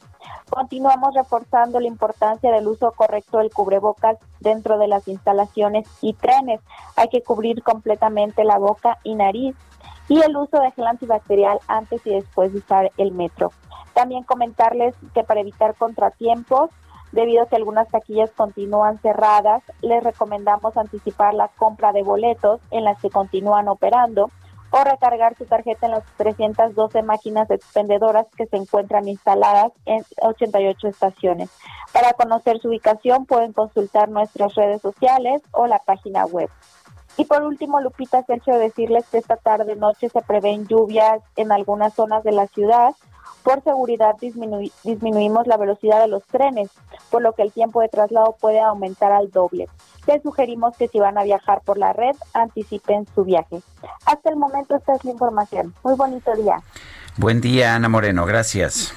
Continuamos 0.49 1.15
reforzando 1.15 1.81
la 1.81 1.89
importancia 1.89 2.51
del 2.51 2.67
uso 2.67 2.93
correcto 2.93 3.39
del 3.39 3.53
cubrebocas 3.53 4.17
dentro 4.41 4.79
de 4.79 4.89
las 4.89 5.07
instalaciones 5.09 5.87
y 6.01 6.15
trenes. 6.15 6.61
Hay 6.97 7.09
que 7.09 7.23
cubrir 7.23 7.63
completamente 7.63 8.45
la 8.45 8.59
boca 8.59 8.99
y 9.03 9.15
nariz 9.15 9.55
y 10.09 10.21
el 10.21 10.37
uso 10.37 10.61
de 10.61 10.71
gel 10.73 10.87
antibacterial 10.87 11.59
antes 11.69 12.07
y 12.07 12.11
después 12.11 12.53
de 12.53 12.59
usar 12.59 12.93
el 12.97 13.13
metro. 13.13 13.53
También 13.95 14.25
comentarles 14.25 14.95
que 15.15 15.25
para 15.25 15.41
evitar 15.41 15.75
contratiempos, 15.75 16.71
debido 17.13 17.43
a 17.43 17.47
que 17.47 17.57
algunas 17.57 17.89
taquillas 17.89 18.31
continúan 18.33 18.99
cerradas, 18.99 19.63
les 19.81 20.03
recomendamos 20.03 20.77
anticipar 20.77 21.35
la 21.35 21.49
compra 21.49 21.93
de 21.93 22.03
boletos 22.03 22.61
en 22.71 22.85
las 22.85 23.01
que 23.01 23.11
continúan 23.11 23.69
operando 23.69 24.31
o 24.71 24.85
recargar 24.85 25.37
su 25.37 25.47
tarjeta 25.47 25.87
en 25.87 25.93
las 25.93 26.05
312 26.17 27.03
máquinas 27.03 27.51
expendedoras 27.51 28.27
que 28.37 28.47
se 28.47 28.57
encuentran 28.57 29.09
instaladas 29.09 29.73
en 29.87 30.05
88 30.21 30.89
estaciones. 30.89 31.51
Para 31.93 32.13
conocer 32.13 32.59
su 32.61 32.69
ubicación 32.69 33.27
pueden 33.27 33.53
consultar 33.53 34.09
nuestras 34.09 34.55
redes 34.55 34.83
sociales 34.83 35.43
o 35.53 35.67
la 35.67 35.79
página 35.79 36.27
web. 36.27 36.51
Y 37.17 37.25
por 37.25 37.43
último, 37.43 37.81
Lupita, 37.81 38.23
Sergio, 38.25 38.59
decirles 38.59 39.05
que 39.11 39.19
esta 39.19 39.37
tarde 39.37 39.75
noche 39.77 40.09
se 40.09 40.21
prevén 40.23 40.67
lluvias 40.67 41.21
en 41.37 41.51
algunas 41.53 41.95
zonas 41.95 42.23
de 42.25 42.33
la 42.33 42.47
ciudad. 42.49 42.95
Por 43.43 43.63
seguridad 43.63 44.17
disminu- 44.21 44.73
disminuimos 44.83 45.47
la 45.47 45.57
velocidad 45.57 46.01
de 46.01 46.09
los 46.09 46.25
trenes, 46.25 46.69
por 47.11 47.23
lo 47.23 47.33
que 47.33 47.43
el 47.43 47.53
tiempo 47.53 47.81
de 47.81 47.89
traslado 47.89 48.37
puede 48.41 48.61
aumentar 48.61 49.13
al 49.13 49.31
doble. 49.31 49.69
Les 50.07 50.21
sugerimos 50.23 50.77
que 50.77 50.89
si 50.89 50.99
van 50.99 51.17
a 51.17 51.23
viajar 51.23 51.61
por 51.65 51.79
la 51.79 51.93
red, 51.93 52.17
anticipen 52.35 53.07
su 53.15 53.25
viaje. 53.25 53.63
Hasta 54.05 54.31
el 54.31 54.37
momento 54.37 54.75
esta 54.77 54.95
es 54.95 55.05
la 55.05 55.13
información. 55.13 55.75
Muy 55.85 55.95
bonito 55.95 56.35
día. 56.35 56.61
Buen 57.17 57.41
día, 57.41 57.75
Ana 57.75 57.89
Moreno, 57.89 58.27
gracias. 58.27 58.93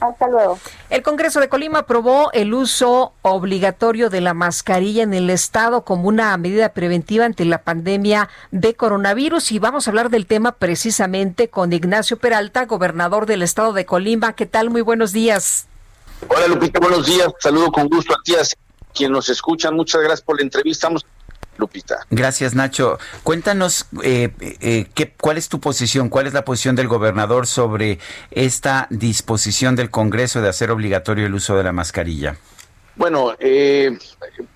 Hasta 0.00 0.28
luego. 0.28 0.58
El 0.88 1.02
Congreso 1.02 1.40
de 1.40 1.48
Colima 1.48 1.80
aprobó 1.80 2.30
el 2.32 2.54
uso 2.54 3.12
obligatorio 3.22 4.10
de 4.10 4.20
la 4.20 4.34
mascarilla 4.34 5.02
en 5.02 5.12
el 5.12 5.28
Estado 5.30 5.84
como 5.84 6.08
una 6.08 6.36
medida 6.36 6.70
preventiva 6.70 7.26
ante 7.26 7.44
la 7.44 7.62
pandemia 7.62 8.28
de 8.50 8.74
coronavirus. 8.74 9.52
Y 9.52 9.58
vamos 9.58 9.86
a 9.86 9.90
hablar 9.90 10.10
del 10.10 10.26
tema 10.26 10.52
precisamente 10.52 11.48
con 11.48 11.72
Ignacio 11.72 12.18
Peralta, 12.18 12.64
gobernador 12.64 13.26
del 13.26 13.42
Estado 13.42 13.72
de 13.72 13.84
Colima. 13.84 14.32
¿Qué 14.34 14.46
tal? 14.46 14.70
Muy 14.70 14.80
buenos 14.80 15.12
días. 15.12 15.66
Hola 16.28 16.48
Lupita, 16.48 16.80
buenos 16.80 17.06
días. 17.06 17.28
Saludo 17.38 17.70
con 17.70 17.88
gusto 17.88 18.14
a 18.14 18.22
ti, 18.22 18.34
a 18.34 18.42
quien 18.94 19.12
nos 19.12 19.28
escuchan. 19.28 19.74
Muchas 19.74 20.00
gracias 20.00 20.22
por 20.22 20.36
la 20.36 20.42
entrevista. 20.42 20.88
Lupita. 21.60 22.00
Gracias, 22.10 22.54
Nacho. 22.54 22.98
Cuéntanos 23.22 23.86
eh, 24.02 24.30
eh, 24.40 24.86
qué, 24.94 25.12
cuál 25.20 25.38
es 25.38 25.48
tu 25.48 25.60
posición, 25.60 26.08
cuál 26.08 26.26
es 26.26 26.32
la 26.32 26.44
posición 26.44 26.74
del 26.74 26.88
gobernador 26.88 27.46
sobre 27.46 27.98
esta 28.30 28.86
disposición 28.90 29.76
del 29.76 29.90
Congreso 29.90 30.40
de 30.40 30.48
hacer 30.48 30.70
obligatorio 30.70 31.26
el 31.26 31.34
uso 31.34 31.56
de 31.56 31.62
la 31.62 31.72
mascarilla. 31.72 32.36
Bueno, 33.00 33.34
eh, 33.38 33.96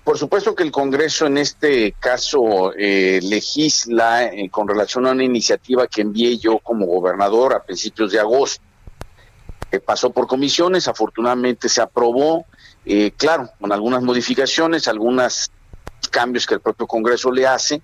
por 0.03 0.19
supuesto 0.19 0.53
que 0.53 0.61
el 0.61 0.71
Congreso 0.71 1.25
en 1.25 1.39
este 1.39 1.93
caso 1.93 2.73
eh, 2.77 3.19
legisla 3.23 4.25
eh, 4.25 4.51
con 4.51 4.67
relación 4.67 5.07
a 5.07 5.13
una 5.13 5.23
iniciativa 5.23 5.87
que 5.87 6.01
envié 6.01 6.37
yo 6.37 6.59
como 6.59 6.85
gobernador 6.85 7.55
a 7.55 7.63
principios 7.63 8.11
de 8.11 8.19
agosto. 8.19 8.61
pasó 9.83 10.11
por 10.11 10.27
comisiones, 10.27 10.87
afortunadamente 10.87 11.67
se 11.69 11.81
aprobó, 11.81 12.45
claro, 13.17 13.49
con 13.59 13.71
algunas 13.71 14.03
modificaciones, 14.03 14.87
algunos 14.87 15.49
cambios 16.11 16.45
que 16.45 16.55
el 16.55 16.61
propio 16.61 16.87
Congreso 16.87 17.31
le 17.31 17.47
hace. 17.47 17.81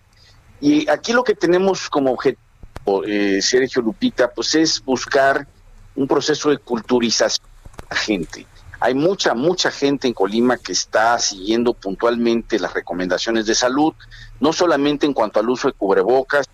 Y 0.59 0.89
aquí 0.89 1.13
lo 1.13 1.23
que 1.23 1.35
tenemos 1.35 1.89
como 1.89 2.11
objetivo, 2.11 3.03
eh, 3.05 3.41
Sergio 3.41 3.81
Lupita, 3.81 4.31
pues 4.31 4.55
es 4.55 4.83
buscar 4.83 5.47
un 5.95 6.07
proceso 6.07 6.49
de 6.49 6.57
culturización 6.57 7.47
de 7.77 7.85
la 7.89 7.95
gente. 7.95 8.47
Hay 8.79 8.95
mucha, 8.95 9.35
mucha 9.35 9.69
gente 9.69 10.07
en 10.07 10.13
Colima 10.13 10.57
que 10.57 10.71
está 10.71 11.19
siguiendo 11.19 11.73
puntualmente 11.73 12.59
las 12.59 12.73
recomendaciones 12.73 13.45
de 13.45 13.53
salud, 13.53 13.93
no 14.39 14.53
solamente 14.53 15.05
en 15.05 15.13
cuanto 15.13 15.39
al 15.39 15.49
uso 15.49 15.67
de 15.67 15.73
cubrebocas, 15.73 16.47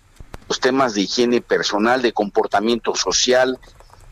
los 0.46 0.60
temas 0.60 0.94
de 0.94 1.02
higiene 1.02 1.40
personal, 1.40 2.02
de 2.02 2.12
comportamiento 2.12 2.94
social, 2.94 3.58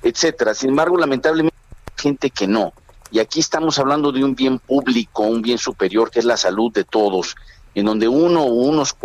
etcétera. 0.03 0.55
Sin 0.55 0.71
embargo, 0.71 0.97
lamentablemente 0.97 1.57
hay 1.89 2.03
gente 2.03 2.31
que 2.31 2.47
no. 2.47 2.73
Y 3.11 3.19
aquí 3.19 3.41
estamos 3.41 3.79
hablando 3.79 4.13
de 4.13 4.25
un 4.25 4.35
bien 4.35 4.59
público, 4.59 5.23
un 5.23 5.43
bien 5.43 5.59
superior 5.59 6.11
que 6.11 6.19
es 6.19 6.25
la 6.25 6.37
salud 6.37 6.73
de 6.73 6.85
todos, 6.85 7.37
en 7.75 7.87
donde 7.87 8.09
uno 8.09 8.43
o 8.43 8.53
unos 8.53 8.97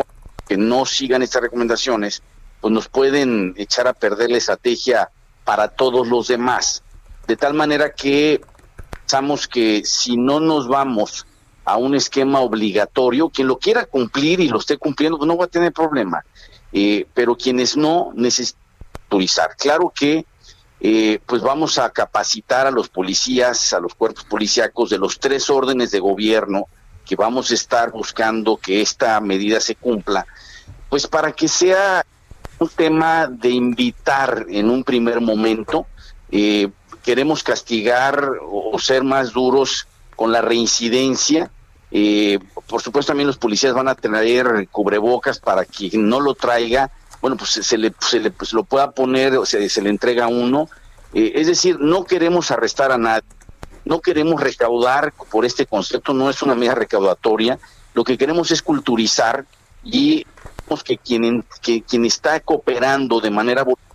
que 0.48 0.58
no 0.58 0.86
sigan 0.86 1.22
estas 1.22 1.44
recomendaciones, 1.44 2.24
pues 2.60 2.74
nos 2.74 2.88
pueden 2.88 3.54
echar 3.58 3.88
a 3.88 3.94
perder 3.94 4.32
la 4.32 4.38
estrategia 4.38 5.10
para 5.44 5.68
todos 5.68 6.08
los 6.08 6.28
demás. 6.28 6.84
De 7.28 7.38
tal 7.38 7.54
manera 7.54 7.94
que 7.94 8.42
pensamos 9.02 9.48
que 9.48 9.84
si 9.86 10.18
no 10.18 10.40
nos 10.40 10.68
vamos 10.68 11.26
a 11.66 11.78
un 11.78 11.96
esquema 11.96 12.40
obligatorio, 12.40 13.30
quien 13.30 13.48
lo 13.48 13.60
quiera 13.60 13.86
cumplir 13.86 14.40
y 14.40 14.48
lo 14.48 14.60
esté 14.60 14.78
cumpliendo, 14.78 15.18
pues 15.18 15.28
no 15.28 15.38
va 15.38 15.46
a 15.46 15.48
tener 15.48 15.72
problema. 15.72 16.24
Eh, 16.74 17.06
pero 17.14 17.36
quienes 17.36 17.78
no 17.78 18.12
necesitan 18.16 18.62
autorizar. 19.04 19.56
Claro 19.58 19.92
que 19.94 20.26
eh, 20.84 21.20
pues 21.28 21.44
vamos 21.44 21.78
a 21.78 21.92
capacitar 21.92 22.66
a 22.66 22.72
los 22.72 22.90
policías, 22.90 23.72
a 23.72 23.80
los 23.80 23.94
cuerpos 23.94 24.24
policíacos 24.24 24.90
de 24.90 24.98
los 24.98 25.20
tres 25.20 25.50
órdenes 25.52 25.92
de 25.92 26.00
gobierno 26.00 26.66
que 27.06 27.16
vamos 27.16 27.52
a 27.52 27.54
estar 27.54 27.92
buscando 27.92 28.58
que 28.58 28.82
esta 28.82 29.20
medida 29.22 29.60
se 29.60 29.76
cumpla, 29.76 30.26
pues 30.90 31.06
para 31.06 31.34
que 31.34 31.48
sea 31.48 32.04
un 32.58 32.70
tema 32.70 33.28
de 33.28 33.50
invitar 33.50 34.48
en 34.50 34.72
un 34.72 34.84
primer 34.84 35.22
momento, 35.22 35.86
eh, 36.32 36.70
queremos 37.04 37.44
castigar 37.44 38.32
o, 38.42 38.78
ser 38.80 39.04
más 39.04 39.34
duros 39.34 39.88
con 40.16 40.32
la 40.32 40.42
reincidencia. 40.42 41.52
Eh, 41.92 42.40
por 42.68 42.82
supuesto 42.82 43.12
también 43.12 43.28
los 43.28 43.38
policías 43.38 43.74
van 43.74 43.88
a 43.88 43.96
tener 43.96 44.68
cubrebocas 44.70 45.40
para 45.40 45.66
quien 45.66 46.08
no 46.08 46.20
lo 46.20 46.34
traiga, 46.34 46.92
bueno, 47.22 47.38
pues 47.38 47.52
se 47.52 47.78
le, 47.78 47.94
se 48.00 48.20
le 48.20 48.32
pues, 48.32 48.54
lo 48.54 48.64
pueda 48.64 48.92
poner, 48.92 49.38
o 49.38 49.46
sea, 49.46 49.68
se 49.70 49.82
le 49.82 49.90
entrega 49.90 50.26
a 50.26 50.30
uno. 50.30 50.70
Eh, 51.14 51.34
es 51.36 51.48
decir, 51.48 51.80
no 51.80 52.04
queremos 52.04 52.52
arrestar 52.52 52.92
a 52.92 52.98
nadie, 52.98 53.28
no 53.86 54.02
queremos 54.02 54.42
recaudar 54.42 55.14
por 55.32 55.46
este 55.46 55.66
concepto, 55.66 56.14
no 56.14 56.30
es 56.30 56.42
una 56.42 56.56
medida 56.56 56.76
recaudatoria, 56.76 57.60
lo 57.94 58.04
que 58.04 58.18
queremos 58.18 58.52
es 58.52 58.62
culturizar 58.62 59.46
y 59.84 60.26
que 60.80 60.98
quien, 60.98 61.44
que 61.62 61.82
quien 61.82 62.06
está 62.06 62.40
cooperando 62.40 63.20
de 63.20 63.30
manera 63.30 63.64
voluntaria 63.64 63.92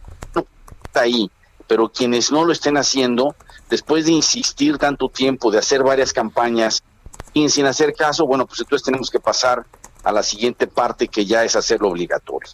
está 0.84 1.00
ahí, 1.00 1.30
pero 1.66 1.88
quienes 1.88 2.30
no 2.30 2.44
lo 2.44 2.52
estén 2.52 2.76
haciendo, 2.76 3.34
después 3.70 4.04
de 4.04 4.12
insistir 4.12 4.78
tanto 4.78 5.08
tiempo, 5.08 5.50
de 5.50 5.58
hacer 5.58 5.82
varias 5.82 6.12
campañas 6.12 6.82
y 7.32 7.48
sin 7.48 7.66
hacer 7.66 7.94
caso, 7.94 8.26
bueno, 8.26 8.46
pues 8.46 8.60
entonces 8.60 8.84
tenemos 8.84 9.10
que 9.10 9.20
pasar 9.20 9.64
a 10.06 10.12
la 10.12 10.22
siguiente 10.22 10.68
parte 10.68 11.08
que 11.08 11.26
ya 11.26 11.42
es 11.42 11.56
hacerlo 11.56 11.88
obligatorio. 11.88 12.52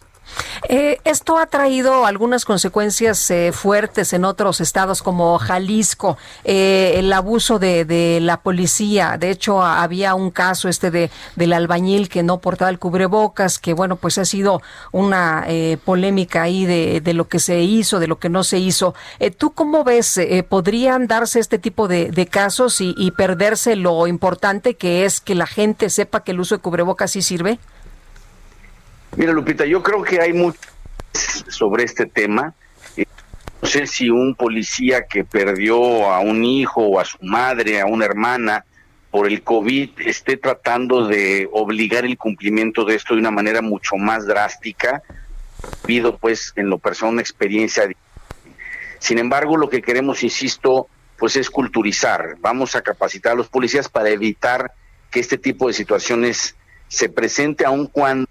Eh, 0.69 0.99
esto 1.03 1.37
ha 1.37 1.45
traído 1.45 2.05
algunas 2.05 2.45
consecuencias 2.45 3.29
eh, 3.29 3.51
fuertes 3.51 4.13
en 4.13 4.25
otros 4.25 4.61
estados 4.61 5.03
como 5.03 5.37
Jalisco, 5.37 6.17
eh, 6.45 6.93
el 6.95 7.11
abuso 7.13 7.59
de, 7.59 8.19
la 8.21 8.41
policía. 8.41 9.17
De 9.19 9.29
hecho, 9.29 9.61
había 9.61 10.15
un 10.15 10.31
caso 10.31 10.67
este 10.67 10.89
de 10.89 11.11
del 11.35 11.53
albañil 11.53 12.09
que 12.09 12.23
no 12.23 12.39
portaba 12.39 12.71
el 12.71 12.79
cubrebocas, 12.79 13.59
que 13.59 13.73
bueno, 13.73 13.97
pues 13.97 14.17
ha 14.17 14.25
sido 14.25 14.61
una 14.91 15.43
eh, 15.47 15.77
polémica 15.83 16.43
ahí 16.43 16.65
de, 16.65 17.01
de, 17.01 17.13
lo 17.13 17.27
que 17.27 17.39
se 17.39 17.61
hizo, 17.61 17.99
de 17.99 18.07
lo 18.07 18.17
que 18.17 18.29
no 18.29 18.43
se 18.43 18.57
hizo. 18.57 18.95
¿Tú 19.37 19.53
cómo 19.53 19.83
ves? 19.83 20.19
¿Podrían 20.49 21.07
darse 21.07 21.39
este 21.39 21.59
tipo 21.59 21.87
de, 21.87 22.09
de 22.09 22.25
casos 22.25 22.81
y, 22.81 22.95
y 22.97 23.11
perderse 23.11 23.75
lo 23.75 24.07
importante 24.07 24.75
que 24.75 25.05
es 25.05 25.21
que 25.21 25.35
la 25.35 25.45
gente 25.45 25.89
sepa 25.89 26.23
que 26.23 26.31
el 26.31 26.39
uso 26.39 26.55
de 26.55 26.61
cubrebocas 26.61 27.11
sí 27.11 27.21
sirve? 27.21 27.42
Mira, 29.15 29.31
Lupita, 29.31 29.65
yo 29.65 29.83
creo 29.83 30.01
que 30.01 30.19
hay 30.19 30.33
mucho 30.33 30.59
sobre 31.47 31.83
este 31.83 32.05
tema. 32.05 32.53
Eh, 32.97 33.05
no 33.61 33.67
sé 33.67 33.85
si 33.87 34.09
un 34.09 34.35
policía 34.35 35.05
que 35.07 35.23
perdió 35.23 36.11
a 36.11 36.19
un 36.19 36.43
hijo 36.43 36.81
o 36.81 36.99
a 36.99 37.05
su 37.05 37.17
madre, 37.21 37.79
a 37.79 37.85
una 37.85 38.05
hermana 38.05 38.65
por 39.11 39.27
el 39.27 39.43
COVID, 39.43 39.91
esté 39.99 40.37
tratando 40.37 41.05
de 41.05 41.47
obligar 41.51 42.03
el 42.03 42.17
cumplimiento 42.17 42.83
de 42.83 42.95
esto 42.95 43.13
de 43.13 43.19
una 43.19 43.29
manera 43.29 43.61
mucho 43.61 43.95
más 43.95 44.25
drástica. 44.25 45.03
Pido, 45.85 46.17
pues, 46.17 46.51
en 46.55 46.69
lo 46.69 46.79
personal, 46.79 47.13
una 47.13 47.21
experiencia. 47.21 47.87
Sin 48.97 49.19
embargo, 49.19 49.55
lo 49.55 49.69
que 49.69 49.83
queremos, 49.83 50.23
insisto, 50.23 50.87
pues 51.17 51.35
es 51.35 51.49
culturizar. 51.49 52.37
Vamos 52.39 52.75
a 52.75 52.81
capacitar 52.81 53.33
a 53.33 53.35
los 53.35 53.49
policías 53.49 53.87
para 53.87 54.09
evitar 54.09 54.73
que 55.11 55.19
este 55.19 55.37
tipo 55.37 55.67
de 55.67 55.73
situaciones 55.73 56.55
se 56.93 57.09
presente 57.09 57.65
aun 57.65 57.87
cuando 57.87 58.27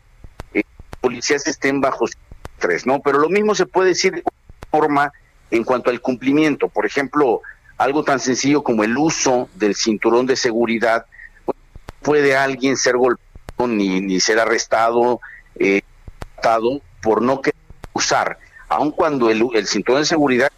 policías 1.01 1.47
estén 1.49 1.81
bajo 1.81 2.07
estrés, 2.07 2.87
¿no? 2.87 3.01
Pero 3.01 3.19
lo 3.19 3.29
mismo 3.29 3.57
se 3.57 3.67
puede 3.67 3.89
decir 3.89 4.15
de 4.15 4.23
forma 4.71 5.13
en 5.51 5.65
cuanto 5.65 5.91
al 5.91 6.01
cumplimiento. 6.01 6.69
Por 6.69 6.87
ejemplo, 6.87 7.43
algo 7.77 8.05
tan 8.05 8.21
sencillo 8.21 8.63
como 8.63 8.85
el 8.85 8.97
uso 8.97 9.49
del 9.57 9.75
cinturón 9.75 10.27
de 10.27 10.37
seguridad, 10.37 11.07
puede 12.03 12.37
alguien 12.37 12.77
ser 12.77 12.97
golpeado 12.97 13.67
ni, 13.67 14.01
ni 14.01 14.21
ser 14.21 14.39
arrestado, 14.39 15.21
eh, 15.57 15.83
por 17.03 17.23
no 17.23 17.41
querer 17.41 17.61
usar, 17.93 18.39
aun 18.69 18.91
cuando 18.91 19.31
el, 19.31 19.45
el 19.55 19.67
cinturón 19.67 20.03
de 20.03 20.07
seguridad 20.07 20.51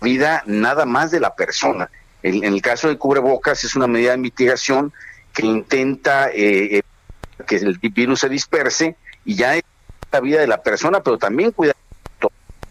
vida 0.00 0.42
nada 0.46 0.84
más 0.84 1.10
de 1.10 1.20
la 1.20 1.34
persona. 1.34 1.90
En, 2.22 2.44
en, 2.44 2.54
el 2.54 2.62
caso 2.62 2.88
de 2.88 2.96
cubrebocas 2.96 3.64
es 3.64 3.76
una 3.76 3.86
medida 3.86 4.12
de 4.12 4.18
mitigación 4.18 4.92
que 5.34 5.44
intenta 5.44 6.30
eh, 6.30 6.82
que 7.46 7.56
el 7.56 7.78
virus 7.78 8.20
se 8.20 8.28
disperse 8.28 8.96
y 9.24 9.36
ya 9.36 9.58
la 10.12 10.20
vida 10.20 10.40
de 10.40 10.46
la 10.46 10.62
persona, 10.62 11.02
pero 11.02 11.18
también 11.18 11.52
cuidar 11.52 11.76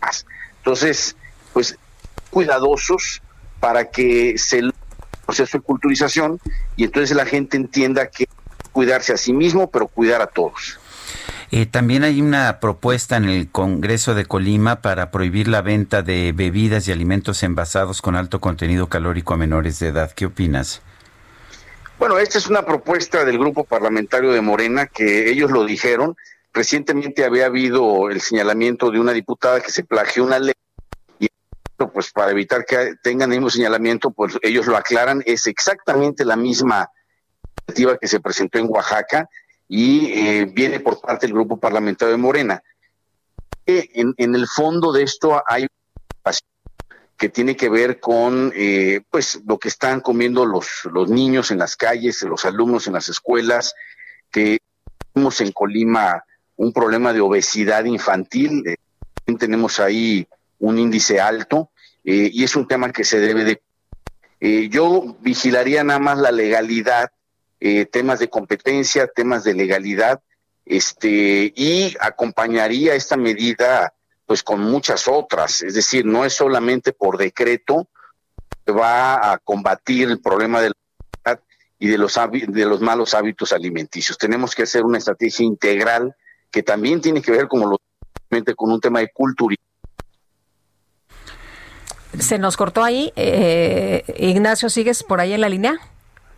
más. 0.02 0.26
Entonces, 0.58 1.16
pues 1.54 1.78
cuidadosos 2.30 3.22
para 3.60 3.90
que 3.90 4.38
se 4.38 4.62
proceso 5.26 5.58
de 5.58 5.64
culturización 5.64 6.40
y 6.76 6.84
entonces 6.84 7.16
la 7.16 7.26
gente 7.26 7.58
entienda 7.58 8.08
que 8.10 8.28
cuidarse 8.72 9.14
a 9.14 9.18
sí 9.18 9.34
mismo, 9.34 9.72
pero 9.72 9.88
cuidar 9.88 10.22
a 10.22 10.28
todos. 10.28 10.80
Eh, 11.52 11.66
también 11.66 12.04
hay 12.04 12.22
una 12.22 12.60
propuesta 12.60 13.18
en 13.18 13.26
el 13.26 13.50
Congreso 13.50 14.16
de 14.16 14.26
Colima 14.26 14.82
para 14.82 15.12
prohibir 15.12 15.48
la 15.48 15.62
venta 15.62 16.02
de 16.02 16.34
bebidas 16.34 16.88
y 16.88 16.92
alimentos 16.92 17.44
envasados 17.44 18.02
con 18.02 18.16
alto 18.16 18.42
contenido 18.42 18.88
calórico 18.90 19.34
a 19.34 19.38
menores 19.38 19.80
de 19.80 19.88
edad. 19.88 20.12
¿Qué 20.12 20.26
opinas? 20.26 20.82
Bueno, 21.98 22.18
esta 22.18 22.38
es 22.38 22.48
una 22.48 22.66
propuesta 22.66 23.24
del 23.24 23.40
grupo 23.40 23.64
parlamentario 23.64 24.32
de 24.32 24.42
Morena 24.42 24.88
que 24.88 25.30
ellos 25.30 25.52
lo 25.52 25.66
dijeron, 25.66 26.16
Recientemente 26.56 27.26
había 27.26 27.48
habido 27.48 28.10
el 28.10 28.22
señalamiento 28.22 28.90
de 28.90 28.98
una 28.98 29.12
diputada 29.12 29.60
que 29.60 29.72
se 29.72 29.84
plagió 29.84 30.24
una 30.24 30.40
ley 30.40 30.54
y 31.20 31.28
pues 31.92 32.14
para 32.14 32.32
evitar 32.32 32.64
que 32.64 32.94
tengan 33.04 33.34
el 33.34 33.40
mismo 33.40 33.50
señalamiento, 33.50 34.12
pues 34.12 34.38
ellos 34.42 34.66
lo 34.66 34.78
aclaran, 34.78 35.22
es 35.26 35.48
exactamente 35.48 36.24
la 36.24 36.38
misma 36.38 36.90
iniciativa 37.68 37.98
que 37.98 38.08
se 38.08 38.22
presentó 38.22 38.58
en 38.58 38.70
Oaxaca 38.70 39.28
y 39.68 40.14
eh, 40.14 40.46
viene 40.46 40.80
por 40.80 41.02
parte 41.02 41.28
del 41.28 41.34
grupo 41.34 41.58
parlamentario 41.58 42.14
de 42.14 42.22
Morena. 42.22 42.64
En, 43.66 44.14
en 44.16 44.36
el 44.36 44.48
fondo 44.48 44.94
de 44.94 45.04
esto 45.04 45.44
hay 45.46 45.68
que 47.18 47.30
tiene 47.30 47.56
que 47.56 47.70
ver 47.70 48.00
con 48.00 48.52
eh, 48.56 49.02
pues 49.10 49.42
lo 49.46 49.58
que 49.58 49.70
están 49.70 50.02
comiendo 50.02 50.46
los, 50.46 50.68
los 50.92 51.10
niños 51.10 51.52
en 51.52 51.60
las 51.60 51.76
calles, 51.76 52.22
los 52.24 52.46
alumnos 52.46 52.88
en 52.88 52.94
las 52.94 53.08
escuelas, 53.08 53.74
que 54.32 54.60
tenemos 55.14 55.40
en 55.40 55.52
Colima 55.54 56.24
un 56.58 56.74
problema 56.74 57.14
de 57.14 57.22
obesidad 57.22 57.86
infantil. 57.86 58.64
Eh, 58.68 58.76
tenemos 59.40 59.80
ahí 59.80 60.28
un 60.60 60.78
índice 60.78 61.20
alto 61.20 61.72
eh, 62.04 62.30
y 62.32 62.44
es 62.44 62.56
un 62.56 62.68
tema 62.68 62.92
que 62.92 63.04
se 63.04 63.20
debe 63.20 63.44
de... 63.44 63.62
Eh, 64.42 64.70
yo 64.70 65.18
vigilaría 65.22 65.84
nada 65.84 66.00
más 66.00 66.18
la 66.18 66.32
legalidad, 66.32 67.12
temas 67.92 68.20
de 68.20 68.30
competencia, 68.30 69.08
temas 69.08 69.44
de 69.44 69.56
legalidad, 69.56 70.22
este, 70.66 71.52
y 71.56 71.96
acompañaría 72.00 72.94
esta 72.94 73.18
medida 73.18 73.92
pues 74.26 74.44
con 74.44 74.60
muchas 74.62 75.08
otras, 75.08 75.62
es 75.62 75.76
decir, 75.76 76.06
no 76.06 76.26
es 76.26 76.34
solamente 76.34 76.94
por 76.94 77.18
decreto 77.18 77.88
que 78.66 78.72
va 78.72 79.32
a 79.32 79.38
combatir 79.38 80.10
el 80.10 80.20
problema 80.20 80.62
de 80.62 80.70
la 80.70 80.76
y 81.78 81.88
de 81.88 81.98
los, 81.98 82.18
de 82.32 82.66
los 82.66 82.82
malos 82.82 83.14
hábitos 83.14 83.52
alimenticios. 83.52 84.18
Tenemos 84.18 84.56
que 84.56 84.64
hacer 84.64 84.84
una 84.84 84.98
estrategia 84.98 85.46
integral 85.46 86.16
que 86.50 86.64
también 86.64 87.02
tiene 87.02 87.22
que 87.22 87.32
ver 87.32 87.48
como 87.48 87.68
lo 87.68 87.78
con 88.56 88.72
un 88.72 88.82
tema 88.82 89.00
de 89.00 89.12
cultura. 89.14 89.56
Se 92.20 92.38
nos 92.38 92.58
cortó 92.58 92.84
ahí. 92.84 93.14
Eh, 93.16 94.04
Ignacio, 94.18 94.70
¿sigues 94.70 95.04
por 95.04 95.20
ahí 95.20 95.34
en 95.34 95.42
la 95.42 95.50
línea? 95.50 95.80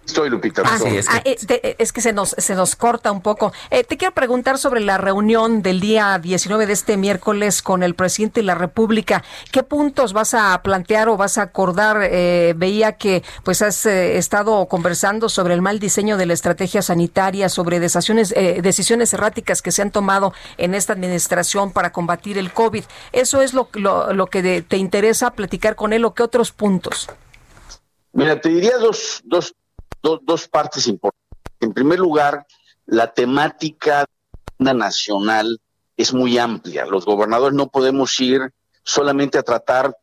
Estoy, 0.07 0.29
Lupita. 0.29 0.61
Ah, 0.65 0.77
ah, 1.09 1.21
eh, 1.25 1.35
te- 1.45 1.67
eh, 1.71 1.75
es 1.79 1.91
que 1.91 1.99
se 1.99 2.13
nos, 2.13 2.29
se 2.29 2.55
nos 2.55 2.77
corta 2.77 3.11
un 3.11 3.21
poco. 3.21 3.51
Eh, 3.69 3.83
te 3.83 3.97
quiero 3.97 4.13
preguntar 4.13 4.57
sobre 4.57 4.79
la 4.79 4.97
reunión 4.97 5.61
del 5.61 5.81
día 5.81 6.17
19 6.17 6.65
de 6.65 6.71
este 6.73 6.95
miércoles 6.95 7.61
con 7.61 7.83
el 7.83 7.93
presidente 7.93 8.39
de 8.39 8.45
la 8.45 8.55
República. 8.55 9.23
¿Qué 9.51 9.63
puntos 9.63 10.13
vas 10.13 10.33
a 10.33 10.59
plantear 10.63 11.09
o 11.09 11.17
vas 11.17 11.37
a 11.37 11.41
acordar? 11.41 11.99
Eh, 12.09 12.53
veía 12.55 12.93
que 12.93 13.21
pues 13.43 13.61
has 13.61 13.85
eh, 13.85 14.17
estado 14.17 14.65
conversando 14.67 15.27
sobre 15.27 15.53
el 15.53 15.61
mal 15.61 15.77
diseño 15.77 16.15
de 16.15 16.25
la 16.25 16.33
estrategia 16.33 16.81
sanitaria, 16.81 17.49
sobre 17.49 17.81
decisiones, 17.81 18.33
eh, 18.37 18.61
decisiones 18.63 19.13
erráticas 19.13 19.61
que 19.61 19.73
se 19.73 19.81
han 19.81 19.91
tomado 19.91 20.33
en 20.57 20.73
esta 20.73 20.93
administración 20.93 21.71
para 21.73 21.91
combatir 21.91 22.37
el 22.37 22.53
COVID. 22.53 22.85
¿Eso 23.11 23.41
es 23.41 23.53
lo, 23.53 23.67
lo, 23.73 24.13
lo 24.13 24.27
que 24.27 24.41
de- 24.41 24.61
te 24.61 24.77
interesa 24.77 25.31
platicar 25.31 25.75
con 25.75 25.91
él 25.91 26.05
o 26.05 26.13
qué 26.13 26.23
otros 26.23 26.53
puntos? 26.53 27.09
Mira, 28.13 28.39
te 28.39 28.47
diría 28.49 28.77
dos, 28.77 29.21
dos, 29.25 29.53
dos, 30.01 30.19
dos 30.23 30.47
partes 30.47 30.87
importantes. 30.87 31.27
En 31.59 31.73
primer 31.73 31.99
lugar, 31.99 32.45
la 32.85 33.13
temática 33.13 34.05
nacional 34.59 35.59
es 35.95 36.13
muy 36.13 36.37
amplia. 36.37 36.85
Los 36.85 37.05
gobernadores 37.05 37.55
no 37.55 37.67
podemos 37.67 38.19
ir 38.19 38.53
solamente 38.83 39.37
a 39.37 39.43
tratar 39.43 39.95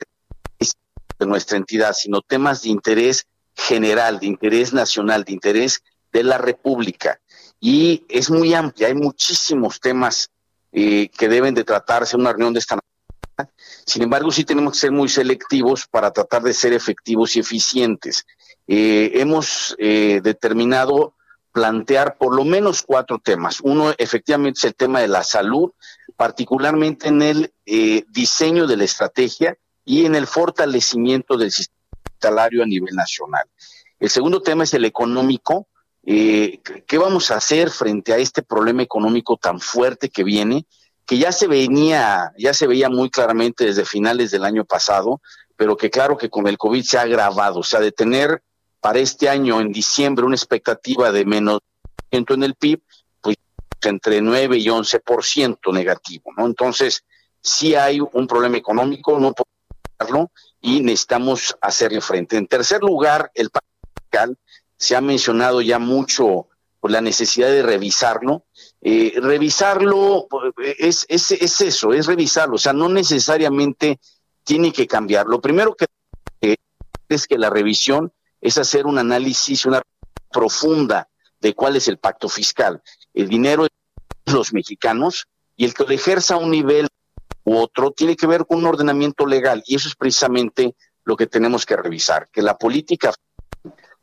de 1.19 1.27
nuestra 1.27 1.57
entidad, 1.57 1.95
sino 1.95 2.21
temas 2.21 2.63
de 2.63 2.71
interés 2.71 3.27
general, 3.55 4.19
de 4.19 4.27
interés 4.27 4.73
nacional, 4.73 5.25
de 5.25 5.33
interés 5.33 5.83
de 6.13 6.25
la 6.25 6.39
República. 6.39 7.21
Y 7.61 8.05
es 8.09 8.31
muy 8.31 8.53
amplia, 8.53 8.89
hay 8.89 8.95
muchísimos 8.95 9.81
temas 9.81 10.31
eh, 10.73 11.09
que 11.17 11.29
deben 11.29 11.55
de 11.55 11.65
tratarse 11.65 12.17
en 12.17 12.23
una 12.23 12.33
reunión 12.33 12.53
de 12.53 12.59
esta 12.59 12.79
sin 13.85 14.03
embargo, 14.03 14.31
sí 14.31 14.45
tenemos 14.45 14.75
que 14.75 14.79
ser 14.79 14.93
muy 14.93 15.09
selectivos 15.09 15.87
para 15.87 16.13
tratar 16.13 16.43
de 16.43 16.55
ser 16.55 16.73
efectivos 16.73 17.37
y 17.37 17.41
eficientes. 17.41 18.25
Eh, 18.67 19.13
hemos 19.15 19.77
eh, 19.79 20.21
determinado 20.23 21.15
plantear 21.55 22.17
por 22.19 22.35
lo 22.35 22.45
menos 22.45 22.83
cuatro 22.83 23.21
temas. 23.21 23.61
Uno, 23.61 23.95
efectivamente, 23.97 24.59
es 24.59 24.65
el 24.65 24.75
tema 24.75 25.01
de 25.01 25.09
la 25.09 25.23
salud, 25.23 25.71
particularmente 26.17 27.09
en 27.09 27.23
el 27.23 27.53
eh, 27.65 28.05
diseño 28.09 28.67
de 28.67 28.77
la 28.77 28.85
estrategia 28.85 29.57
y 29.85 30.05
en 30.05 30.17
el 30.17 30.27
fortalecimiento 30.27 31.37
del 31.37 31.53
sistema 31.53 31.79
hospitalario 32.05 32.63
a 32.65 32.67
nivel 32.67 32.95
nacional. 32.95 33.45
El 34.01 34.11
segundo 34.11 34.43
tema 34.43 34.65
es 34.65 34.75
el 34.75 34.85
económico. 34.85 35.69
Eh, 36.03 36.61
¿Qué 36.87 36.99
vamos 36.99 37.31
a 37.31 37.37
hacer 37.37 37.71
frente 37.71 38.13
a 38.13 38.17
este 38.17 38.43
problema 38.43 38.83
económico 38.83 39.37
tan 39.37 39.61
fuerte 39.61 40.11
que 40.11 40.25
viene? 40.25 40.67
que 41.07 41.19
ya 41.19 41.33
se 41.33 41.47
venía, 41.47 42.33
ya 42.39 42.55
se 42.55 42.67
veía 42.67 42.89
muy 42.89 43.11
claramente 43.11 43.67
desde 43.67 43.85
finales 43.85 44.31
del 44.31 44.43
año 44.43 44.65
pasado, 44.65 45.21
pero 45.55 45.77
que 45.77 45.91
claro 45.91 46.17
que 46.17 46.31
con 46.31 46.47
el 46.47 46.57
COVID 46.57 46.83
se 46.83 46.97
ha 46.97 47.03
agravado, 47.03 47.61
o 47.61 47.63
sea, 47.63 47.81
de 47.81 47.93
tener 47.93 48.43
para 48.85 48.99
este 48.99 49.31
año 49.31 49.63
en 49.63 49.73
diciembre 49.73 50.27
una 50.27 50.37
expectativa 50.37 51.11
de 51.11 51.25
menos 51.25 51.61
en 52.11 52.43
el 52.43 52.55
PIB, 52.55 52.83
pues 53.23 53.39
entre 53.81 54.21
9 54.21 54.59
y 54.59 54.67
11% 54.67 55.73
negativo, 55.73 56.31
¿no? 56.37 56.45
Entonces, 56.45 57.03
sí 57.41 57.75
hay 57.75 58.01
un 58.01 58.27
problema 58.27 58.59
económico, 58.59 59.19
no 59.19 59.33
podemos 59.33 60.29
y 60.61 60.83
necesitamos 60.83 61.57
hacerle 61.63 62.03
frente. 62.03 62.37
En 62.37 62.47
tercer 62.47 62.83
lugar, 62.83 63.31
el 63.33 63.49
pacto 63.49 64.35
se 64.77 64.95
ha 64.95 65.01
mencionado 65.01 65.63
ya 65.63 65.79
mucho 65.79 66.49
pues, 66.79 66.93
la 66.93 67.01
necesidad 67.01 67.49
de 67.49 67.63
revisarlo. 67.63 68.45
Eh, 68.83 69.15
revisarlo 69.17 70.29
es, 70.79 71.07
es, 71.09 71.31
es 71.31 71.61
eso, 71.63 71.95
es 71.95 72.05
revisarlo, 72.05 72.57
o 72.57 72.59
sea, 72.59 72.75
no 72.75 72.91
necesariamente 72.91 73.99
tiene 74.43 74.75
que 74.75 74.87
cambiar. 74.87 75.25
Lo 75.25 75.41
primero 75.41 75.75
que 75.75 75.87
es 77.09 77.27
que 77.27 77.39
la 77.39 77.49
revisión 77.49 78.13
es 78.45 78.59
hacer 78.59 78.85
un 78.85 78.99
análisis, 78.99 79.65
una 79.65 79.81
profunda 80.31 81.09
de 81.41 81.55
cuál 81.55 81.77
es 81.77 81.89
el 81.89 81.97
pacto 81.97 82.29
fiscal. 82.29 82.83
El 83.15 83.29
dinero 83.29 83.63
de 83.65 83.71
los 84.33 84.53
mexicanos 84.53 85.27
y 85.57 85.65
el 85.65 85.73
que 85.73 85.85
lo 85.85 85.91
ejerza 85.91 86.37
un 86.37 86.51
nivel 86.51 86.87
u 87.45 87.57
otro 87.57 87.91
tiene 87.91 88.17
que 88.17 88.27
ver 88.27 88.45
con 88.47 88.59
un 88.59 88.67
ordenamiento 88.67 89.25
legal 89.25 89.63
y 89.67 89.77
eso 89.77 89.89
es 89.89 89.95
precisamente 89.97 90.77
lo 91.05 91.17
que 91.17 91.27
tenemos 91.27 91.65
que 91.65 91.77
revisar, 91.77 92.29
que 92.31 92.43
la 92.43 92.59
política 92.59 93.15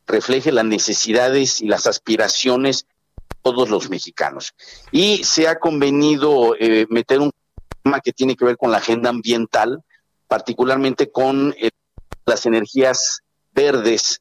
refleje 0.07 0.51
las 0.51 0.65
necesidades 0.65 1.61
y 1.61 1.67
las 1.67 1.85
aspiraciones 1.85 2.87
de 3.29 3.35
todos 3.43 3.69
los 3.69 3.91
mexicanos. 3.91 4.55
Y 4.91 5.23
se 5.23 5.47
ha 5.47 5.59
convenido 5.59 6.55
eh, 6.59 6.87
meter 6.89 7.19
un 7.19 7.31
tema 7.83 7.99
que 7.99 8.11
tiene 8.11 8.35
que 8.35 8.45
ver 8.45 8.57
con 8.57 8.71
la 8.71 8.77
agenda 8.77 9.11
ambiental, 9.11 9.83
particularmente 10.27 11.11
con 11.11 11.53
eh, 11.59 11.69
las 12.25 12.47
energías 12.47 13.21
verdes. 13.53 14.20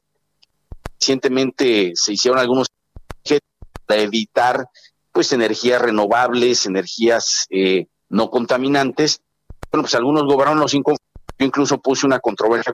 Recientemente 1.01 1.93
se 1.95 2.13
hicieron 2.13 2.37
algunos 2.37 2.67
para 3.87 4.01
evitar 4.01 4.67
pues 5.11 5.33
energías 5.33 5.81
renovables, 5.81 6.65
energías 6.67 7.47
eh, 7.49 7.87
no 8.09 8.29
contaminantes. 8.29 9.19
Bueno, 9.71 9.83
pues 9.83 9.95
algunos 9.95 10.23
gobernaron 10.23 10.59
los 10.59 10.71
cinco. 10.71 10.95
Yo 11.37 11.45
incluso 11.45 11.81
puse 11.81 12.05
una 12.05 12.19
controversia 12.19 12.73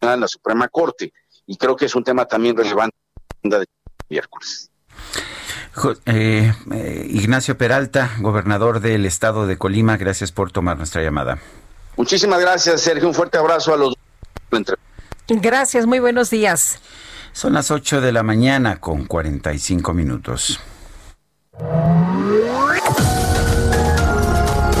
en 0.00 0.20
la 0.20 0.26
Suprema 0.26 0.68
Corte 0.68 1.12
y 1.46 1.56
creo 1.56 1.76
que 1.76 1.84
es 1.84 1.94
un 1.94 2.02
tema 2.02 2.24
también 2.24 2.56
relevante 2.56 2.96
de 3.42 3.66
miércoles. 4.08 4.70
Eh, 6.06 6.52
eh, 6.72 7.06
Ignacio 7.10 7.58
Peralta, 7.58 8.16
gobernador 8.20 8.80
del 8.80 9.04
estado 9.04 9.46
de 9.46 9.58
Colima, 9.58 9.98
gracias 9.98 10.32
por 10.32 10.50
tomar 10.50 10.78
nuestra 10.78 11.02
llamada. 11.02 11.38
Muchísimas 11.96 12.40
gracias, 12.40 12.80
Sergio. 12.80 13.06
Un 13.06 13.14
fuerte 13.14 13.36
abrazo 13.38 13.74
a 13.74 13.76
los 13.76 13.94
dos. 14.50 14.76
Gracias, 15.28 15.86
muy 15.86 15.98
buenos 15.98 16.30
días. 16.30 16.80
Son 17.36 17.52
las 17.52 17.70
8 17.70 18.00
de 18.00 18.12
la 18.12 18.22
mañana 18.22 18.80
con 18.80 19.04
45 19.04 19.92
minutos. 19.92 20.58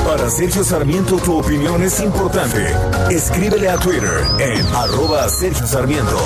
Para 0.06 0.30
Sergio 0.30 0.64
Sarmiento 0.64 1.18
tu 1.18 1.36
opinión 1.36 1.82
es 1.82 2.00
importante. 2.00 2.64
Escríbele 3.10 3.68
a 3.68 3.76
Twitter 3.76 4.24
en 4.38 4.66
arroba 4.74 5.28
Sergio 5.28 5.66
Sarmiento. 5.66 6.16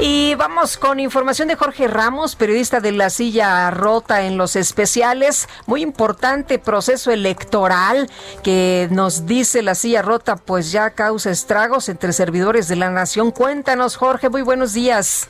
Y 0.00 0.36
vamos 0.36 0.76
con 0.76 1.00
información 1.00 1.48
de 1.48 1.56
Jorge 1.56 1.88
Ramos, 1.88 2.36
periodista 2.36 2.78
de 2.78 2.92
La 2.92 3.10
Silla 3.10 3.68
Rota 3.72 4.22
en 4.22 4.36
los 4.36 4.54
especiales. 4.54 5.48
Muy 5.66 5.82
importante 5.82 6.60
proceso 6.60 7.10
electoral 7.10 8.08
que 8.44 8.86
nos 8.92 9.26
dice 9.26 9.60
La 9.60 9.74
Silla 9.74 10.02
Rota, 10.02 10.36
pues 10.36 10.70
ya 10.70 10.90
causa 10.90 11.30
estragos 11.30 11.88
entre 11.88 12.12
servidores 12.12 12.68
de 12.68 12.76
la 12.76 12.90
nación. 12.90 13.32
Cuéntanos, 13.32 13.96
Jorge, 13.96 14.28
muy 14.28 14.42
buenos 14.42 14.72
días. 14.72 15.28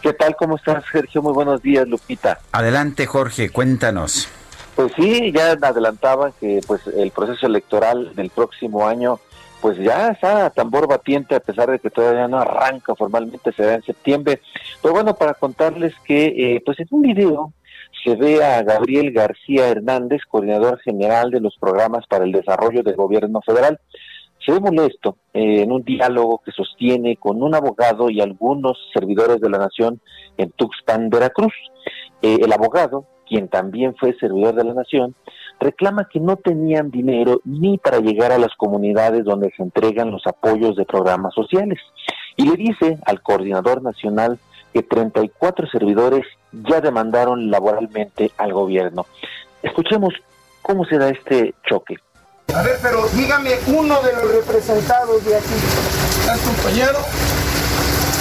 ¿Qué 0.00 0.14
tal? 0.14 0.36
¿Cómo 0.36 0.56
estás, 0.56 0.84
Sergio? 0.90 1.20
Muy 1.20 1.34
buenos 1.34 1.60
días, 1.60 1.86
Lupita. 1.86 2.40
Adelante, 2.52 3.04
Jorge, 3.04 3.50
cuéntanos. 3.50 4.26
Pues 4.74 4.90
sí, 4.96 5.32
ya 5.32 5.52
adelantaban 5.60 6.32
que 6.40 6.60
pues 6.66 6.80
el 6.86 7.10
proceso 7.10 7.46
electoral 7.46 8.14
del 8.14 8.30
próximo 8.30 8.86
año 8.86 9.20
pues 9.60 9.78
ya 9.78 10.08
está 10.08 10.50
tambor 10.50 10.88
batiente 10.88 11.34
a 11.34 11.40
pesar 11.40 11.70
de 11.70 11.78
que 11.78 11.90
todavía 11.90 12.28
no 12.28 12.38
arranca 12.38 12.94
formalmente, 12.94 13.52
será 13.52 13.74
en 13.74 13.82
septiembre. 13.82 14.40
Pero 14.82 14.94
bueno, 14.94 15.14
para 15.14 15.34
contarles 15.34 15.94
que 16.04 16.26
eh, 16.26 16.62
pues 16.64 16.78
en 16.80 16.88
un 16.90 17.02
video 17.02 17.52
se 18.04 18.14
ve 18.14 18.42
a 18.42 18.62
Gabriel 18.62 19.12
García 19.12 19.68
Hernández, 19.68 20.22
coordinador 20.28 20.78
general 20.80 21.30
de 21.30 21.40
los 21.40 21.56
programas 21.58 22.06
para 22.06 22.24
el 22.24 22.32
desarrollo 22.32 22.82
del 22.82 22.96
gobierno 22.96 23.40
federal. 23.44 23.80
Se 24.44 24.52
ve 24.52 24.60
molesto 24.60 25.16
eh, 25.34 25.62
en 25.62 25.72
un 25.72 25.82
diálogo 25.82 26.40
que 26.44 26.52
sostiene 26.52 27.16
con 27.16 27.42
un 27.42 27.54
abogado 27.54 28.08
y 28.08 28.20
algunos 28.20 28.78
servidores 28.94 29.40
de 29.40 29.50
la 29.50 29.58
nación 29.58 30.00
en 30.36 30.50
Tuxpan, 30.52 31.10
Veracruz. 31.10 31.52
Eh, 32.22 32.38
el 32.40 32.52
abogado, 32.52 33.06
quien 33.28 33.48
también 33.48 33.94
fue 33.96 34.16
servidor 34.18 34.54
de 34.54 34.64
la 34.64 34.74
nación, 34.74 35.14
reclama 35.60 36.08
que 36.08 36.20
no 36.20 36.36
tenían 36.36 36.90
dinero 36.90 37.40
ni 37.44 37.78
para 37.78 37.98
llegar 37.98 38.32
a 38.32 38.38
las 38.38 38.54
comunidades 38.56 39.24
donde 39.24 39.52
se 39.56 39.62
entregan 39.62 40.10
los 40.10 40.26
apoyos 40.26 40.76
de 40.76 40.84
programas 40.84 41.34
sociales. 41.34 41.78
Y 42.36 42.48
le 42.48 42.56
dice 42.56 42.98
al 43.04 43.22
coordinador 43.22 43.82
nacional 43.82 44.38
que 44.72 44.82
34 44.82 45.66
servidores 45.68 46.24
ya 46.52 46.80
demandaron 46.80 47.50
laboralmente 47.50 48.30
al 48.36 48.52
gobierno. 48.52 49.06
Escuchemos 49.62 50.14
cómo 50.62 50.84
se 50.84 50.98
da 50.98 51.08
este 51.08 51.54
choque. 51.68 51.96
A 52.54 52.62
ver, 52.62 52.78
pero 52.82 53.06
dígame 53.08 53.50
uno 53.66 54.00
de 54.02 54.12
los 54.12 54.34
representados 54.36 55.24
de 55.24 55.36
aquí. 55.36 55.54
¿Está 56.20 56.34
el 56.34 56.40
compañero? 56.40 56.98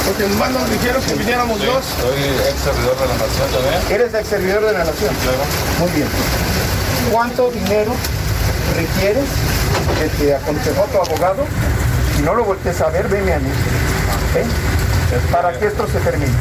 Porque 0.06 0.28
nomás 0.28 0.52
nos 0.52 0.70
dijeron 0.70 1.02
que 1.04 1.14
viniéramos 1.16 1.66
dos. 1.66 1.86
Soy 1.86 2.24
ex 2.50 2.60
servidor 2.60 2.96
de 2.98 3.08
la 3.08 3.14
Nación 3.14 3.50
también. 3.52 3.92
¿Eres 3.92 4.14
ex 4.14 4.28
servidor 4.28 4.66
de 4.66 4.74
la 4.74 4.80
Nación? 4.80 5.16
Claro. 5.22 5.44
Muy 5.80 5.92
bien. 5.92 6.08
¿Cuánto 7.12 7.50
dinero 7.52 7.92
requieres 8.76 9.24
que 10.20 10.36
aconsejó 10.36 10.84
tu 10.86 10.98
abogado? 10.98 11.46
Si 12.16 12.22
no 12.22 12.34
lo 12.34 12.44
voltees 12.46 12.80
a 12.82 12.90
ver, 12.90 13.08
veme 13.08 13.34
a 13.34 13.40
mí. 13.40 13.50
Para 15.32 15.58
que 15.58 15.68
esto 15.68 15.88
se 15.88 16.00
termine. 16.00 16.32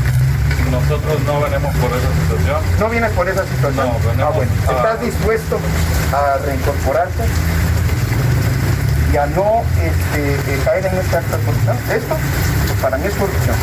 Nosotros 0.71 1.21
no 1.25 1.41
venimos 1.41 1.75
por 1.77 1.91
esa 1.91 2.09
situación. 2.23 2.61
¿No 2.81 2.89
vienes 2.91 3.11
por 3.13 3.29
esa 3.29 3.45
situación? 3.47 3.87
No, 3.87 3.99
venimos 4.01 4.21
Ah, 4.25 4.31
bueno. 4.35 4.51
a- 4.69 4.73
¿Estás 4.73 5.01
dispuesto 5.01 5.59
a 6.13 6.39
reincorporarte? 6.45 7.23
Y 9.13 9.17
a 9.17 9.27
no 9.27 9.63
este, 9.83 10.35
eh, 10.35 10.61
caer 10.65 10.87
en 10.87 10.99
esta 10.99 11.19
acta 11.19 11.37
de 11.37 11.45
corrupción. 11.45 11.77
Esto, 11.91 12.17
para 12.83 12.99
mí 12.99 13.07
es 13.07 13.15
corrupción. 13.15 13.57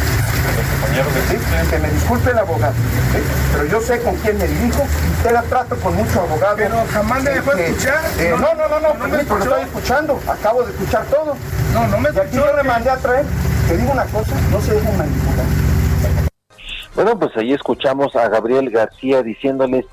¿Sí? 1.30 1.38
Que 1.70 1.80
me 1.80 1.90
disculpe 1.90 2.32
el 2.32 2.38
abogado, 2.38 2.74
¿sí? 2.74 3.20
pero 3.52 3.65
yo 3.65 3.82
sé 3.82 3.99
con 4.02 4.15
quién 4.18 4.38
me 4.38 4.48
dirijo 4.48 4.84
y 4.84 5.24
te 5.24 5.32
la 5.32 5.41
trato 5.44 5.76
con 5.78 5.95
mucho 5.95 6.22
abogado. 6.22 6.56
Pero 6.57 6.76
jamás 6.91 7.24
me 7.24 7.32
dejó 7.32 7.53
escuchar. 7.53 7.99
no, 8.32 8.38
no, 8.38 8.68
no, 8.68 8.80
no, 8.80 8.94
no 8.94 8.94
me 8.94 9.10
permíteme, 9.10 9.15
lo 9.15 9.22
escuchó. 9.22 9.49
estoy 9.49 9.64
escuchando. 9.64 10.20
Acabo 10.28 10.64
de 10.64 10.72
escuchar 10.72 11.06
todo. 11.06 11.36
No, 11.74 11.88
no 11.88 11.99
me 11.99 12.10
Y 12.11 12.20
aquí 12.20 12.36
yo 12.36 12.56
le 12.56 12.64
mandé 12.64 12.90
a 12.90 12.98
traer. 12.98 13.26
Te 13.68 13.78
digo 13.78 13.91
una 13.91 14.06
cosa, 14.06 14.34
no 14.52 14.61
se 14.61 14.74
dejen 14.74 14.98
manipular. 14.98 15.45
Bueno, 16.95 17.18
pues 17.18 17.36
ahí 17.38 17.53
escuchamos 17.53 18.15
a 18.15 18.30
Gabriel 18.30 18.70
García 18.70 19.24
diciéndoles 19.24 19.86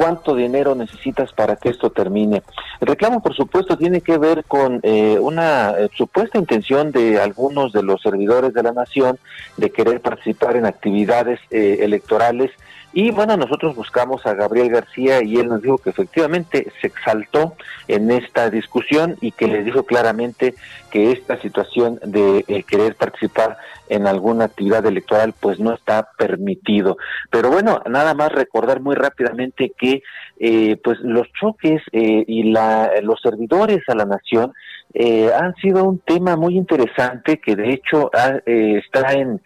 cuánto 0.00 0.34
dinero 0.34 0.74
necesitas 0.74 1.30
para 1.30 1.56
que 1.56 1.68
esto 1.68 1.90
termine. 1.90 2.42
El 2.80 2.88
reclamo, 2.88 3.20
por 3.20 3.36
supuesto, 3.36 3.76
tiene 3.76 4.00
que 4.00 4.16
ver 4.16 4.44
con 4.44 4.80
eh, 4.82 5.18
una 5.20 5.72
eh, 5.72 5.90
supuesta 5.94 6.38
intención 6.38 6.90
de 6.90 7.20
algunos 7.20 7.70
de 7.74 7.82
los 7.82 8.00
servidores 8.00 8.54
de 8.54 8.62
la 8.62 8.72
nación 8.72 9.18
de 9.58 9.68
querer 9.68 10.00
participar 10.00 10.56
en 10.56 10.64
actividades 10.64 11.38
eh, 11.50 11.80
electorales. 11.82 12.50
Y 12.92 13.12
bueno, 13.12 13.36
nosotros 13.36 13.76
buscamos 13.76 14.26
a 14.26 14.34
Gabriel 14.34 14.70
García 14.70 15.22
y 15.22 15.36
él 15.36 15.48
nos 15.48 15.62
dijo 15.62 15.78
que 15.78 15.90
efectivamente 15.90 16.72
se 16.80 16.88
exaltó 16.88 17.54
en 17.86 18.10
esta 18.10 18.50
discusión 18.50 19.16
y 19.20 19.30
que 19.32 19.46
les 19.46 19.64
dijo 19.64 19.84
claramente 19.84 20.54
que 20.90 21.12
esta 21.12 21.40
situación 21.40 22.00
de 22.02 22.64
querer 22.68 22.96
participar 22.96 23.58
en 23.88 24.06
alguna 24.06 24.46
actividad 24.46 24.86
electoral 24.86 25.34
pues 25.38 25.60
no 25.60 25.74
está 25.74 26.08
permitido. 26.16 26.96
Pero 27.30 27.50
bueno, 27.50 27.82
nada 27.88 28.14
más 28.14 28.32
recordar 28.32 28.80
muy 28.80 28.94
rápidamente 28.94 29.72
que 29.76 30.02
eh, 30.38 30.76
pues 30.82 30.98
los 31.00 31.26
choques 31.38 31.82
eh, 31.92 32.24
y 32.26 32.44
la, 32.50 32.90
los 33.02 33.20
servidores 33.20 33.82
a 33.88 33.94
la 33.94 34.04
nación 34.04 34.52
eh, 34.94 35.30
han 35.32 35.54
sido 35.56 35.84
un 35.84 35.98
tema 36.00 36.36
muy 36.36 36.56
interesante 36.56 37.38
que 37.38 37.54
de 37.56 37.70
hecho 37.74 38.10
ha- 38.14 38.40
eh, 38.46 38.80
está 38.84 39.12
en 39.12 39.40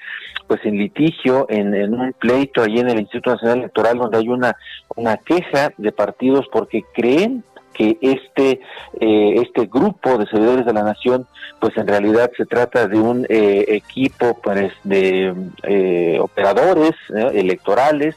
pues 0.47 0.61
en 0.65 0.77
litigio 0.79 1.47
en, 1.49 1.75
en 1.75 1.95
un 1.95 2.13
pleito 2.15 2.63
allí 2.63 2.79
en 2.81 2.89
el 2.91 3.01
Instituto 3.01 3.33
Nacional 3.33 3.59
Electoral 3.61 3.99
donde 3.99 4.19
hay 4.19 4.29
una 4.29 4.57
una 4.97 5.17
queja 5.17 5.73
de 5.79 5.93
partidos 5.93 6.47
porque 6.53 6.83
creen 6.95 7.45
que 7.73 7.99
este 8.01 8.61
eh, 9.01 9.35
este 9.43 9.67
grupo 9.67 10.17
de 10.19 10.27
servidores 10.27 10.65
de 10.65 10.73
la 10.73 10.83
nación 10.83 11.27
pues 11.61 11.77
en 11.77 11.89
realidad 11.89 12.31
se 12.37 12.47
trata 12.47 12.87
de 12.87 12.99
un 12.99 13.27
eh, 13.29 13.65
equipo 13.69 14.39
pues 14.43 14.73
de 14.85 15.35
eh, 15.65 16.19
operadores 16.21 16.93
electorales. 17.33 18.17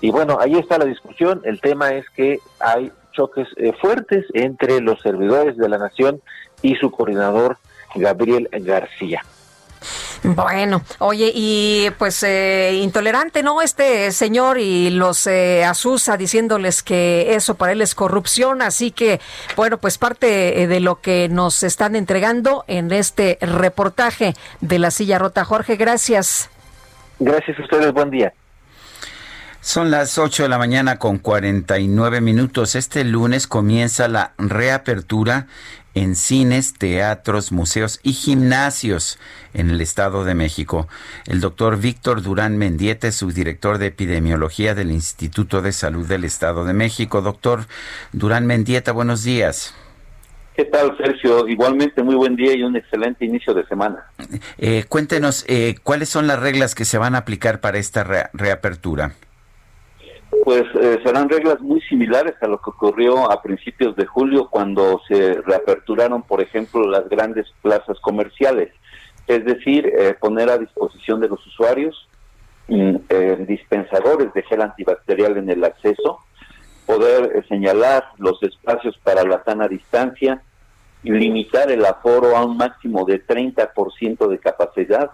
Y 0.00 0.10
bueno 0.10 0.38
ahí 0.40 0.54
está 0.54 0.78
la 0.78 0.84
discusión. 0.86 1.40
El 1.44 1.60
tema 1.60 1.92
es 1.92 2.08
que 2.10 2.38
hay 2.60 2.90
choques 3.12 3.48
eh, 3.56 3.72
fuertes 3.80 4.24
entre 4.34 4.80
los 4.80 5.00
servidores 5.02 5.56
de 5.56 5.68
la 5.68 5.78
nación 5.78 6.20
y 6.62 6.74
su 6.76 6.90
coordinador 6.90 7.58
Gabriel 7.94 8.48
García 8.52 9.22
Bueno, 10.22 10.82
oye, 10.98 11.30
y 11.34 11.88
pues 11.98 12.22
eh, 12.22 12.80
intolerante, 12.82 13.42
¿no? 13.42 13.62
Este 13.62 14.10
señor 14.12 14.58
y 14.58 14.90
los 14.90 15.26
eh, 15.26 15.64
asusa 15.64 16.16
diciéndoles 16.16 16.82
que 16.82 17.34
eso 17.34 17.54
para 17.54 17.72
él 17.72 17.82
es 17.82 17.94
corrupción, 17.94 18.62
así 18.62 18.90
que, 18.90 19.20
bueno, 19.56 19.78
pues 19.78 19.98
parte 19.98 20.62
eh, 20.62 20.66
de 20.66 20.80
lo 20.80 21.00
que 21.00 21.28
nos 21.28 21.62
están 21.62 21.96
entregando 21.96 22.64
en 22.66 22.90
este 22.92 23.38
reportaje 23.40 24.34
de 24.60 24.78
la 24.78 24.90
silla 24.90 25.18
rota. 25.18 25.44
Jorge, 25.44 25.76
gracias. 25.76 26.50
Gracias 27.18 27.58
a 27.58 27.62
ustedes, 27.62 27.92
buen 27.92 28.10
día. 28.10 28.32
Son 29.60 29.90
las 29.90 30.16
8 30.16 30.44
de 30.44 30.48
la 30.48 30.58
mañana 30.58 30.96
con 30.98 31.18
49 31.18 32.20
minutos. 32.20 32.76
Este 32.76 33.02
lunes 33.02 33.48
comienza 33.48 34.06
la 34.06 34.32
reapertura 34.38 35.48
en 35.96 36.14
cines, 36.14 36.74
teatros, 36.74 37.52
museos 37.52 38.00
y 38.02 38.12
gimnasios 38.12 39.18
en 39.54 39.70
el 39.70 39.80
Estado 39.80 40.24
de 40.24 40.34
México. 40.34 40.88
El 41.26 41.40
doctor 41.40 41.78
Víctor 41.78 42.20
Durán 42.22 42.58
Mendieta 42.58 43.08
es 43.08 43.16
subdirector 43.16 43.78
de 43.78 43.86
epidemiología 43.86 44.74
del 44.74 44.90
Instituto 44.90 45.62
de 45.62 45.72
Salud 45.72 46.06
del 46.06 46.24
Estado 46.24 46.66
de 46.66 46.74
México. 46.74 47.22
Doctor 47.22 47.66
Durán 48.12 48.46
Mendieta, 48.46 48.92
buenos 48.92 49.24
días. 49.24 49.74
¿Qué 50.54 50.66
tal, 50.66 50.94
Sergio? 50.98 51.48
Igualmente, 51.48 52.02
muy 52.02 52.14
buen 52.14 52.36
día 52.36 52.54
y 52.54 52.62
un 52.62 52.76
excelente 52.76 53.24
inicio 53.24 53.54
de 53.54 53.66
semana. 53.66 54.04
Eh, 54.58 54.84
cuéntenos, 54.88 55.44
eh, 55.48 55.76
¿cuáles 55.82 56.10
son 56.10 56.26
las 56.26 56.40
reglas 56.40 56.74
que 56.74 56.84
se 56.84 56.98
van 56.98 57.14
a 57.14 57.18
aplicar 57.18 57.60
para 57.60 57.78
esta 57.78 58.04
rea- 58.04 58.30
reapertura? 58.34 59.12
Pues 60.44 60.62
eh, 60.80 61.00
serán 61.04 61.28
reglas 61.28 61.60
muy 61.60 61.80
similares 61.82 62.34
a 62.40 62.46
lo 62.46 62.58
que 62.58 62.70
ocurrió 62.70 63.30
a 63.30 63.42
principios 63.42 63.96
de 63.96 64.06
julio 64.06 64.48
cuando 64.48 65.00
se 65.08 65.40
reaperturaron, 65.42 66.22
por 66.22 66.40
ejemplo, 66.40 66.86
las 66.88 67.08
grandes 67.08 67.46
plazas 67.62 67.98
comerciales. 68.00 68.70
Es 69.26 69.44
decir, 69.44 69.86
eh, 69.86 70.14
poner 70.18 70.50
a 70.50 70.58
disposición 70.58 71.20
de 71.20 71.28
los 71.28 71.44
usuarios 71.46 72.08
mm, 72.68 72.96
eh, 73.08 73.44
dispensadores 73.48 74.32
de 74.34 74.42
gel 74.44 74.62
antibacterial 74.62 75.36
en 75.36 75.50
el 75.50 75.64
acceso, 75.64 76.20
poder 76.86 77.36
eh, 77.36 77.44
señalar 77.48 78.04
los 78.18 78.40
espacios 78.42 78.96
para 79.02 79.24
la 79.24 79.42
sana 79.44 79.66
distancia, 79.66 80.42
limitar 81.02 81.70
el 81.70 81.84
aforo 81.84 82.36
a 82.36 82.44
un 82.44 82.56
máximo 82.56 83.04
de 83.04 83.24
30% 83.24 84.28
de 84.28 84.38
capacidad 84.38 85.10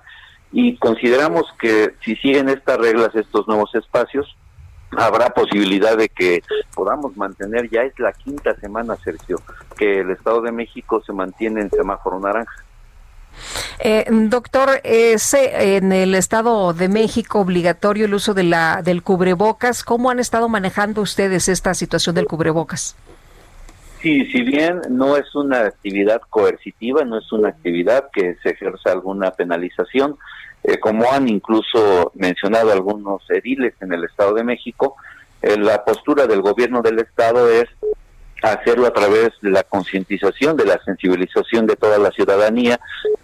y 0.53 0.77
consideramos 0.77 1.44
que 1.59 1.94
si 2.05 2.15
siguen 2.16 2.51
estas 2.51 2.78
reglas, 2.78 3.15
estos 3.15 3.49
nuevos 3.49 3.74
espacios, 3.74 4.36
habrá 4.97 5.31
posibilidad 5.31 5.97
de 5.97 6.09
que 6.09 6.43
podamos 6.74 7.16
mantener, 7.16 7.69
ya 7.70 7.82
es 7.82 7.98
la 7.98 8.12
quinta 8.12 8.55
semana, 8.56 8.97
Sergio, 8.97 9.40
que 9.77 10.01
el 10.01 10.10
Estado 10.10 10.43
de 10.43 10.52
México 10.52 11.02
se 11.05 11.12
mantiene 11.12 11.62
en 11.62 11.70
semáforo 11.70 12.20
naranja. 12.20 12.64
Eh, 13.78 14.05
doctor, 14.10 14.81
¿es 14.85 15.35
eh, 15.35 15.77
en 15.77 15.93
el 15.93 16.14
Estado 16.14 16.73
de 16.74 16.89
México 16.89 17.40
obligatorio 17.40 18.05
el 18.05 18.14
uso 18.14 18.35
de 18.35 18.44
la, 18.44 18.82
del 18.82 19.02
cubrebocas? 19.02 19.85
¿Cómo 19.85 20.10
han 20.10 20.19
estado 20.19 20.48
manejando 20.48 21.01
ustedes 21.01 21.48
esta 21.48 21.74
situación 21.74 22.14
del 22.14 22.27
cubrebocas? 22.27 22.97
Sí, 24.02 24.27
si 24.27 24.43
bien 24.43 24.81
no 24.90 25.16
es 25.16 25.32
una 25.35 25.60
actividad 25.60 26.20
coercitiva, 26.28 27.05
no 27.05 27.19
es 27.19 27.32
una 27.32 27.51
actividad 27.51 28.10
que 28.12 28.36
se 28.43 28.51
ejerza 28.51 28.90
alguna 28.90 29.31
penalización, 29.31 30.16
eh, 30.64 30.78
como 30.78 31.10
han 31.10 31.28
incluso 31.28 32.12
mencionado 32.14 32.72
algunos 32.72 33.22
ediles 33.30 33.74
en 33.80 33.93
el 33.93 34.05
Estado 34.05 34.34
de 34.34 34.44
México, 34.44 34.97
eh, 35.43 35.56
la 35.56 35.84
postura 35.84 36.26
del 36.26 36.40
gobierno 36.40 36.82
del 36.82 37.01
Estado 37.01 37.51
es 37.51 37.68
hacerlo 38.43 38.86
a 38.86 38.93
través 38.93 39.30
de 39.40 39.51
la 39.51 39.62
concientización, 39.62 40.56
de 40.56 40.66
la 40.66 40.80
sensibilización 40.84 41.66
de 41.66 41.76
toda 41.76 41.98
la 41.98 42.10
ciudadanía 42.10 42.80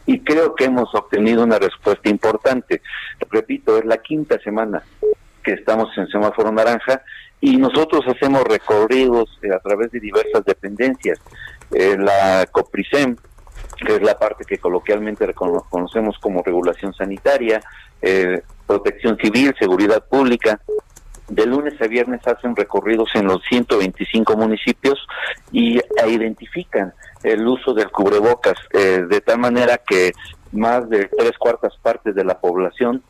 y 0.07 0.21
creo 0.21 0.55
que 0.55 0.65
hemos 0.65 0.95
obtenido 0.95 1.43
una 1.43 1.59
respuesta 1.59 2.09
importante. 2.09 2.83
Repito, 3.31 3.79
es 3.79 3.85
la 3.85 3.99
quinta 3.99 4.39
semana 4.41 4.83
que 5.43 5.53
estamos 5.53 5.89
en 5.97 6.09
semáforo 6.09 6.53
naranja 6.53 7.03
y 7.41 7.57
nosotros 7.57 8.05
hacemos 8.07 8.45
recorridos 8.45 9.39
eh, 9.43 9.53
a 9.55 9.59
través 9.61 9.91
de 9.91 10.01
diversas 10.01 10.45
dependencias. 10.45 11.21
Eh, 11.73 11.97
la 11.99 12.47
COPRISEM, 12.51 13.17
que 13.85 13.97
es 13.97 14.03
la 14.03 14.19
parte 14.19 14.45
que 14.45 14.59
coloquialmente 14.59 15.33
conocemos 15.35 16.19
como 16.19 16.43
regulación 16.43 16.93
sanitaria, 16.93 17.61
eh, 18.03 18.43
protección 18.67 19.17
civil, 19.17 19.55
seguridad 19.59 20.05
pública, 20.09 20.61
de 21.29 21.47
lunes 21.47 21.81
a 21.81 21.87
viernes 21.87 22.27
hacen 22.27 22.57
recorridos 22.57 23.11
en 23.15 23.27
los 23.27 23.43
125 23.49 24.37
municipios 24.37 25.07
y 25.53 25.79
identifican 26.07 26.95
el 27.23 27.47
uso 27.47 27.75
del 27.75 27.91
cubrebocas 27.91 28.57
eh, 28.73 29.05
de 29.09 29.21
tal 29.21 29.39
manera 29.39 29.79
que 29.79 30.13
más 30.53 30.89
de 30.89 31.07
tres 31.07 31.37
cuartas 31.39 31.77
partes 31.83 32.15
de 32.15 32.25
la 32.25 32.41
población 32.41 33.03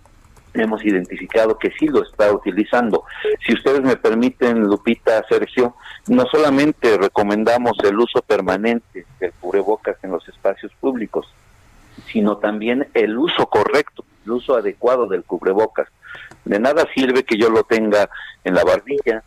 hemos 0.55 0.85
identificado 0.85 1.59
que 1.59 1.71
sí 1.79 1.87
lo 1.87 2.03
está 2.03 2.33
utilizando. 2.33 3.05
Si 3.47 3.53
ustedes 3.53 3.83
me 3.83 3.97
permiten, 3.97 4.61
Lupita, 4.65 5.25
Sergio, 5.29 5.75
no 6.09 6.27
solamente 6.27 6.97
recomendamos 6.97 7.77
el 7.85 7.99
uso 7.99 8.23
permanente 8.23 9.07
del 9.21 9.33
cubrebocas 9.41 9.97
en 10.03 10.13
los 10.13 10.27
espacios 10.29 10.73
públicos, 10.81 11.27
sino 12.11 12.39
también 12.39 12.89
el 12.95 13.17
uso 13.17 13.47
correcto, 13.47 14.05
el 14.25 14.33
uso 14.33 14.57
adecuado 14.57 15.07
del 15.07 15.25
cubrebocas. 15.25 15.89
De 16.45 16.59
nada 16.59 16.87
sirve 16.95 17.25
que 17.25 17.37
yo 17.37 17.51
lo 17.51 17.65
tenga 17.65 18.09
en 18.45 18.55
la 18.55 18.65
barbilla, 18.65 19.23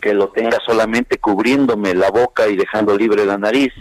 que 0.00 0.12
lo 0.12 0.28
tenga 0.28 0.58
solamente 0.64 1.18
cubriéndome 1.18 1.94
la 1.94 2.10
boca 2.10 2.46
y 2.48 2.56
dejando 2.56 2.96
libre 2.96 3.24
la 3.24 3.38
nariz, 3.38 3.72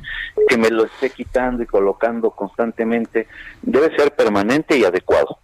que 0.47 0.57
me 0.57 0.69
lo 0.69 0.85
esté 0.85 1.09
quitando 1.09 1.63
y 1.63 1.65
colocando 1.65 2.31
constantemente. 2.31 3.27
Debe 3.61 3.95
ser 3.95 4.15
permanente 4.15 4.77
y 4.77 4.85
adecuado. 4.85 5.39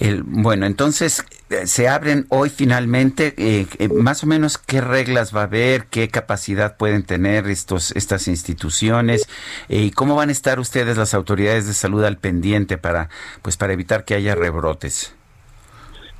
Bueno, 0.00 0.66
entonces 0.66 1.24
eh, 1.50 1.66
se 1.66 1.88
abren 1.88 2.26
hoy 2.28 2.48
finalmente, 2.48 3.34
eh, 3.36 3.66
eh, 3.78 3.88
más 3.88 4.24
o 4.24 4.26
menos 4.26 4.58
qué 4.58 4.80
reglas 4.80 5.34
va 5.36 5.42
a 5.42 5.44
haber, 5.44 5.86
qué 5.86 6.08
capacidad 6.08 6.76
pueden 6.76 7.04
tener 7.04 7.46
estos, 7.46 7.94
estas 7.94 8.26
instituciones 8.26 9.28
eh, 9.68 9.82
y 9.82 9.90
cómo 9.90 10.16
van 10.16 10.30
a 10.30 10.32
estar 10.32 10.58
ustedes 10.58 10.96
las 10.96 11.14
autoridades 11.14 11.66
de 11.66 11.74
salud 11.74 12.04
al 12.04 12.16
pendiente 12.16 12.78
para, 12.78 13.10
pues, 13.42 13.56
para 13.56 13.74
evitar 13.74 14.04
que 14.04 14.14
haya 14.14 14.34
rebrotes. 14.34 15.14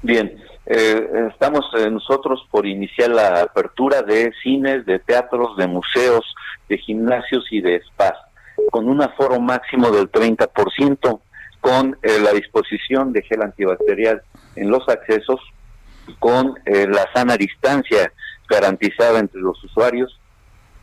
Bien, 0.03 0.33
eh, 0.67 1.29
estamos 1.33 1.65
nosotros 1.91 2.47
por 2.51 2.67
iniciar 2.67 3.11
la 3.11 3.43
apertura 3.43 4.03
de 4.03 4.33
cines, 4.43 4.85
de 4.87 4.99
teatros, 4.99 5.57
de 5.57 5.67
museos, 5.67 6.25
de 6.69 6.79
gimnasios 6.79 7.45
y 7.51 7.61
de 7.61 7.83
spas, 7.83 8.15
con 8.71 8.89
un 8.89 9.03
aforo 9.03 9.41
máximo 9.41 9.91
del 9.91 10.11
30%, 10.11 11.21
con 11.63 11.97
eh, 12.03 12.19
la 12.21 12.33
disposición 12.33 13.15
de 13.15 13.23
gel 13.23 13.41
antibacterial 13.41 14.21
en 14.57 14.69
los 14.69 14.87
accesos, 14.89 15.41
con 16.19 16.59
eh, 16.67 16.87
la 16.89 17.09
sana 17.15 17.37
distancia 17.39 18.13
garantizada 18.51 19.21
entre 19.21 19.41
los 19.41 19.63
usuarios. 19.65 20.21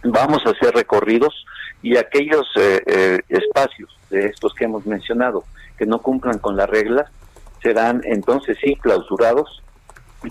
Vamos 0.04 0.42
a 0.46 0.52
hacer 0.52 0.74
recorridos 0.74 1.46
y 1.82 1.98
aquellos 1.98 2.48
eh, 2.56 2.82
eh, 2.86 3.20
espacios 3.28 3.96
de 4.10 4.26
estos 4.28 4.54
que 4.54 4.66
hemos 4.66 4.86
mencionado 4.86 5.44
que 5.78 5.86
no 5.86 6.02
cumplan 6.02 6.40
con 6.40 6.56
las 6.56 6.70
reglas 6.70 7.10
serán 7.62 8.02
entonces 8.06 8.58
sí 8.64 8.76
clausurados 8.76 9.62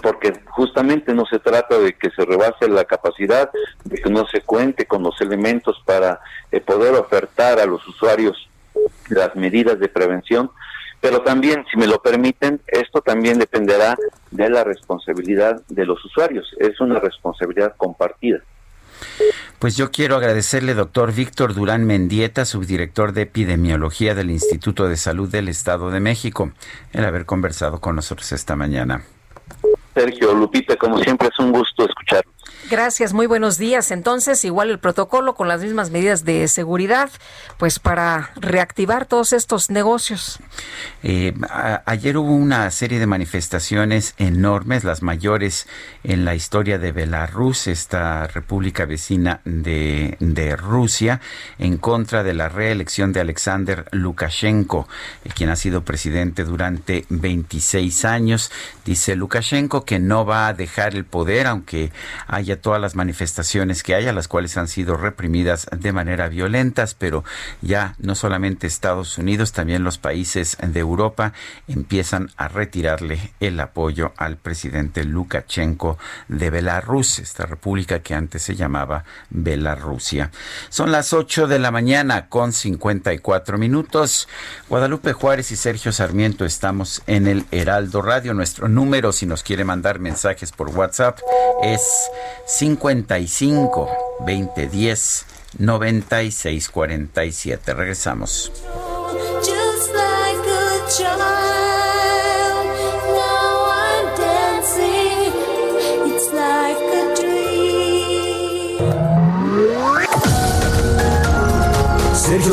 porque 0.02 0.32
justamente 0.46 1.14
no 1.14 1.24
se 1.26 1.38
trata 1.38 1.78
de 1.78 1.94
que 1.94 2.10
se 2.10 2.24
rebase 2.24 2.68
la 2.68 2.84
capacidad, 2.84 3.50
de 3.84 3.96
que 3.96 4.10
no 4.10 4.26
se 4.26 4.42
cuente 4.42 4.86
con 4.86 5.02
los 5.02 5.18
elementos 5.20 5.82
para 5.86 6.20
eh, 6.50 6.60
poder 6.60 6.94
ofertar 6.94 7.58
a 7.58 7.66
los 7.66 7.86
usuarios 7.88 8.47
las 9.08 9.34
medidas 9.36 9.78
de 9.78 9.88
prevención, 9.88 10.50
pero 11.00 11.22
también, 11.22 11.64
si 11.70 11.78
me 11.78 11.86
lo 11.86 12.02
permiten, 12.02 12.60
esto 12.66 13.00
también 13.00 13.38
dependerá 13.38 13.96
de 14.30 14.50
la 14.50 14.64
responsabilidad 14.64 15.62
de 15.68 15.86
los 15.86 16.04
usuarios, 16.04 16.46
es 16.58 16.80
una 16.80 16.98
responsabilidad 16.98 17.74
compartida. 17.76 18.40
Pues 19.58 19.76
yo 19.76 19.90
quiero 19.90 20.16
agradecerle, 20.16 20.74
doctor 20.74 21.12
Víctor 21.12 21.54
Durán 21.54 21.84
Mendieta, 21.84 22.44
subdirector 22.44 23.12
de 23.12 23.22
epidemiología 23.22 24.14
del 24.14 24.30
Instituto 24.30 24.88
de 24.88 24.96
Salud 24.96 25.28
del 25.28 25.48
Estado 25.48 25.90
de 25.90 26.00
México, 26.00 26.52
el 26.92 27.04
haber 27.04 27.26
conversado 27.26 27.80
con 27.80 27.96
nosotros 27.96 28.32
esta 28.32 28.56
mañana. 28.56 29.02
Sergio, 29.94 30.32
Lupita, 30.34 30.76
como 30.76 30.98
siempre 30.98 31.28
es 31.28 31.38
un 31.38 31.52
gusto 31.52 31.84
escuchar. 31.84 32.24
Gracias, 32.70 33.14
muy 33.14 33.26
buenos 33.26 33.56
días. 33.56 33.90
Entonces, 33.90 34.44
igual 34.44 34.68
el 34.68 34.78
protocolo 34.78 35.34
con 35.34 35.48
las 35.48 35.62
mismas 35.62 35.90
medidas 35.90 36.26
de 36.26 36.46
seguridad, 36.48 37.08
pues 37.56 37.78
para 37.78 38.30
reactivar 38.36 39.06
todos 39.06 39.32
estos 39.32 39.70
negocios. 39.70 40.38
Eh, 41.02 41.32
ayer 41.86 42.18
hubo 42.18 42.34
una 42.34 42.70
serie 42.70 42.98
de 42.98 43.06
manifestaciones 43.06 44.14
enormes, 44.18 44.84
las 44.84 45.02
mayores 45.02 45.66
en 46.04 46.26
la 46.26 46.34
historia 46.34 46.78
de 46.78 46.92
Belarus, 46.92 47.68
esta 47.68 48.26
república 48.26 48.84
vecina 48.84 49.40
de, 49.46 50.18
de 50.20 50.54
Rusia, 50.54 51.22
en 51.58 51.78
contra 51.78 52.22
de 52.22 52.34
la 52.34 52.50
reelección 52.50 53.14
de 53.14 53.20
Alexander 53.20 53.86
Lukashenko, 53.92 54.88
eh, 55.24 55.30
quien 55.34 55.48
ha 55.48 55.56
sido 55.56 55.84
presidente 55.84 56.44
durante 56.44 57.06
26 57.08 58.04
años. 58.04 58.52
Dice 58.84 59.16
Lukashenko 59.16 59.86
que 59.86 59.98
no 59.98 60.26
va 60.26 60.48
a 60.48 60.52
dejar 60.52 60.94
el 60.94 61.06
poder, 61.06 61.46
aunque 61.46 61.92
haya 62.26 62.57
todas 62.58 62.80
las 62.80 62.94
manifestaciones 62.94 63.82
que 63.82 63.94
haya, 63.94 64.12
las 64.12 64.28
cuales 64.28 64.56
han 64.56 64.68
sido 64.68 64.96
reprimidas 64.96 65.66
de 65.74 65.92
manera 65.92 66.28
violentas, 66.28 66.94
pero 66.94 67.24
ya 67.62 67.94
no 67.98 68.14
solamente 68.14 68.66
Estados 68.66 69.16
Unidos, 69.18 69.52
también 69.52 69.84
los 69.84 69.98
países 69.98 70.56
de 70.60 70.80
Europa 70.80 71.32
empiezan 71.66 72.30
a 72.36 72.48
retirarle 72.48 73.32
el 73.40 73.58
apoyo 73.60 74.12
al 74.16 74.36
presidente 74.36 75.04
Lukashenko 75.04 75.98
de 76.28 76.50
Belarus, 76.50 77.18
esta 77.18 77.46
república 77.46 78.00
que 78.00 78.14
antes 78.14 78.42
se 78.42 78.56
llamaba 78.56 79.04
Belarrusia. 79.30 80.30
Son 80.68 80.92
las 80.92 81.12
8 81.12 81.46
de 81.46 81.58
la 81.58 81.70
mañana 81.70 82.28
con 82.28 82.52
54 82.52 83.58
minutos. 83.58 84.28
Guadalupe 84.68 85.12
Juárez 85.12 85.52
y 85.52 85.56
Sergio 85.56 85.92
Sarmiento 85.92 86.44
estamos 86.44 87.02
en 87.06 87.26
el 87.26 87.46
Heraldo 87.50 88.02
Radio. 88.02 88.34
Nuestro 88.34 88.68
número, 88.68 89.12
si 89.12 89.26
nos 89.26 89.42
quiere 89.42 89.64
mandar 89.64 89.98
mensajes 89.98 90.52
por 90.52 90.68
WhatsApp, 90.70 91.18
es 91.62 91.82
55 92.48 93.88
2010 94.20 95.26
9647. 95.58 97.74
Regresamos. 97.74 98.50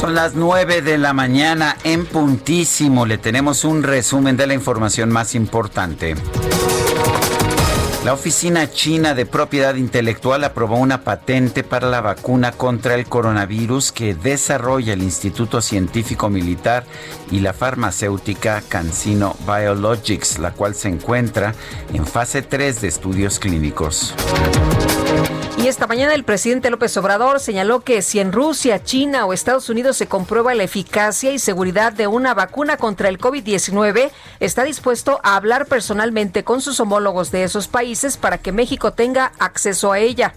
Son 0.00 0.14
las 0.14 0.34
9 0.34 0.80
de 0.80 0.96
la 0.96 1.12
mañana 1.12 1.76
en 1.84 2.06
puntísimo. 2.06 3.04
Le 3.04 3.18
tenemos 3.18 3.64
un 3.64 3.82
resumen 3.82 4.34
de 4.34 4.46
la 4.46 4.54
información 4.54 5.10
más 5.10 5.34
importante. 5.34 6.14
La 8.02 8.14
Oficina 8.14 8.70
China 8.70 9.12
de 9.12 9.26
Propiedad 9.26 9.74
Intelectual 9.74 10.42
aprobó 10.44 10.78
una 10.78 11.04
patente 11.04 11.62
para 11.62 11.90
la 11.90 12.00
vacuna 12.00 12.52
contra 12.52 12.94
el 12.94 13.04
coronavirus 13.04 13.92
que 13.92 14.14
desarrolla 14.14 14.94
el 14.94 15.02
Instituto 15.02 15.60
Científico 15.60 16.30
Militar 16.30 16.86
y 17.30 17.40
la 17.40 17.52
farmacéutica 17.52 18.62
CanSino 18.66 19.36
Biologics, 19.46 20.38
la 20.38 20.52
cual 20.52 20.74
se 20.74 20.88
encuentra 20.88 21.54
en 21.92 22.06
fase 22.06 22.40
3 22.40 22.80
de 22.80 22.88
estudios 22.88 23.38
clínicos. 23.38 24.14
Y 25.62 25.68
esta 25.68 25.86
mañana 25.86 26.14
el 26.14 26.24
presidente 26.24 26.70
López 26.70 26.96
Obrador 26.96 27.38
señaló 27.38 27.80
que 27.80 28.00
si 28.00 28.18
en 28.18 28.32
Rusia, 28.32 28.82
China 28.82 29.26
o 29.26 29.34
Estados 29.34 29.68
Unidos 29.68 29.98
se 29.98 30.06
comprueba 30.06 30.54
la 30.54 30.62
eficacia 30.62 31.32
y 31.32 31.38
seguridad 31.38 31.92
de 31.92 32.06
una 32.06 32.32
vacuna 32.32 32.78
contra 32.78 33.10
el 33.10 33.18
COVID-19, 33.18 34.10
está 34.40 34.64
dispuesto 34.64 35.20
a 35.22 35.36
hablar 35.36 35.66
personalmente 35.66 36.44
con 36.44 36.62
sus 36.62 36.80
homólogos 36.80 37.30
de 37.30 37.44
esos 37.44 37.68
países 37.68 38.16
para 38.16 38.38
que 38.38 38.52
México 38.52 38.94
tenga 38.94 39.32
acceso 39.38 39.92
a 39.92 39.98
ella. 39.98 40.32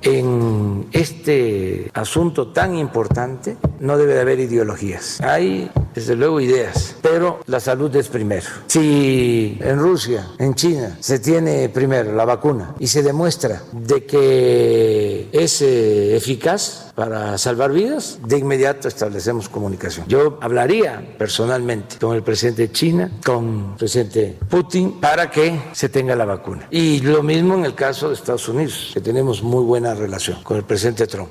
En 0.00 0.88
este 0.92 1.90
asunto 1.94 2.48
tan 2.48 2.76
importante 2.76 3.56
no 3.80 3.98
debe 3.98 4.14
de 4.14 4.20
haber 4.20 4.40
ideologías. 4.40 5.20
Hay, 5.20 5.70
desde 5.94 6.16
luego, 6.16 6.40
ideas, 6.40 6.96
pero 7.02 7.40
la 7.46 7.60
salud 7.60 7.94
es 7.96 8.08
primero. 8.08 8.46
Si 8.66 9.58
en 9.60 9.78
Rusia, 9.78 10.28
en 10.38 10.54
China, 10.54 10.96
se 11.00 11.18
tiene 11.18 11.68
primero 11.68 12.14
la 12.14 12.24
vacuna 12.24 12.74
y 12.78 12.86
se 12.86 13.02
demuestra 13.02 13.62
de 13.72 14.04
que 14.04 15.28
es 15.32 15.62
eh, 15.62 16.16
eficaz 16.16 16.91
para 16.94 17.38
salvar 17.38 17.72
vidas, 17.72 18.18
de 18.26 18.38
inmediato 18.38 18.88
establecemos 18.88 19.48
comunicación. 19.48 20.06
Yo 20.08 20.38
hablaría 20.40 21.14
personalmente 21.18 21.96
con 21.98 22.14
el 22.14 22.22
presidente 22.22 22.62
de 22.62 22.72
China, 22.72 23.10
con 23.24 23.70
el 23.72 23.76
presidente 23.78 24.38
Putin, 24.48 25.00
para 25.00 25.30
que 25.30 25.60
se 25.72 25.88
tenga 25.88 26.14
la 26.14 26.24
vacuna. 26.24 26.66
Y 26.70 27.00
lo 27.00 27.22
mismo 27.22 27.54
en 27.54 27.64
el 27.64 27.74
caso 27.74 28.08
de 28.08 28.14
Estados 28.14 28.48
Unidos, 28.48 28.90
que 28.92 29.00
tenemos 29.00 29.42
muy 29.42 29.64
buena 29.64 29.94
relación 29.94 30.42
con 30.42 30.56
el 30.56 30.64
presidente 30.64 31.06
Trump. 31.06 31.30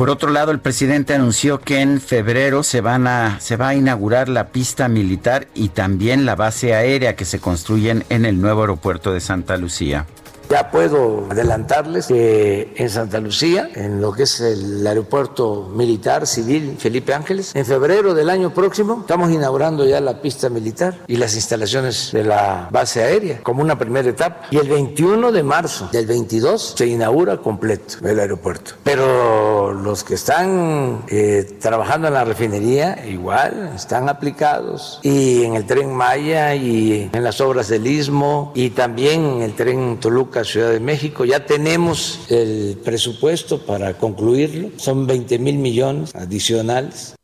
Por 0.00 0.08
otro 0.08 0.30
lado, 0.30 0.50
el 0.50 0.60
presidente 0.60 1.12
anunció 1.12 1.60
que 1.60 1.82
en 1.82 2.00
febrero 2.00 2.62
se, 2.62 2.82
se 3.38 3.56
va 3.56 3.68
a 3.68 3.74
inaugurar 3.74 4.30
la 4.30 4.48
pista 4.48 4.88
militar 4.88 5.46
y 5.54 5.68
también 5.68 6.24
la 6.24 6.36
base 6.36 6.72
aérea 6.72 7.16
que 7.16 7.26
se 7.26 7.38
construyen 7.38 8.04
en 8.08 8.24
el 8.24 8.40
nuevo 8.40 8.62
aeropuerto 8.62 9.12
de 9.12 9.20
Santa 9.20 9.58
Lucía. 9.58 10.06
Ya 10.50 10.68
puedo 10.68 11.28
adelantarles 11.30 12.08
que 12.08 12.72
en 12.74 12.90
Santa 12.90 13.20
Lucía, 13.20 13.70
en 13.72 14.00
lo 14.00 14.10
que 14.10 14.24
es 14.24 14.40
el 14.40 14.84
aeropuerto 14.84 15.70
militar 15.72 16.26
civil 16.26 16.74
Felipe 16.76 17.14
Ángeles, 17.14 17.54
en 17.54 17.64
febrero 17.64 18.14
del 18.14 18.28
año 18.28 18.52
próximo 18.52 18.98
estamos 19.02 19.30
inaugurando 19.30 19.86
ya 19.86 20.00
la 20.00 20.20
pista 20.20 20.48
militar 20.48 20.98
y 21.06 21.18
las 21.18 21.36
instalaciones 21.36 22.10
de 22.12 22.24
la 22.24 22.68
base 22.72 23.00
aérea 23.00 23.44
como 23.44 23.62
una 23.62 23.78
primera 23.78 24.08
etapa. 24.08 24.48
Y 24.50 24.56
el 24.56 24.68
21 24.68 25.30
de 25.30 25.42
marzo 25.44 25.88
del 25.92 26.06
22 26.06 26.74
se 26.76 26.86
inaugura 26.88 27.36
completo 27.36 28.04
el 28.04 28.18
aeropuerto. 28.18 28.72
Pero 28.82 29.72
los 29.72 30.02
que 30.02 30.14
están 30.14 31.04
eh, 31.06 31.58
trabajando 31.60 32.08
en 32.08 32.14
la 32.14 32.24
refinería 32.24 33.06
igual 33.06 33.70
están 33.76 34.08
aplicados 34.08 34.98
y 35.04 35.44
en 35.44 35.54
el 35.54 35.64
tren 35.64 35.94
Maya 35.94 36.56
y 36.56 37.08
en 37.12 37.22
las 37.22 37.40
obras 37.40 37.68
del 37.68 37.86
Istmo 37.86 38.50
y 38.56 38.70
también 38.70 39.24
en 39.24 39.42
el 39.42 39.54
tren 39.54 40.00
Toluca 40.00 40.39
Ciudad 40.44 40.70
de 40.70 40.80
México. 40.80 41.24
Ya 41.24 41.44
tenemos 41.46 42.20
el 42.30 42.78
presupuesto 42.84 43.58
para 43.64 43.94
concluirlo. 43.94 44.70
Son 44.76 45.06
20 45.06 45.38
mil 45.38 45.56
millones 45.56 46.14
adicionales. 46.14 47.14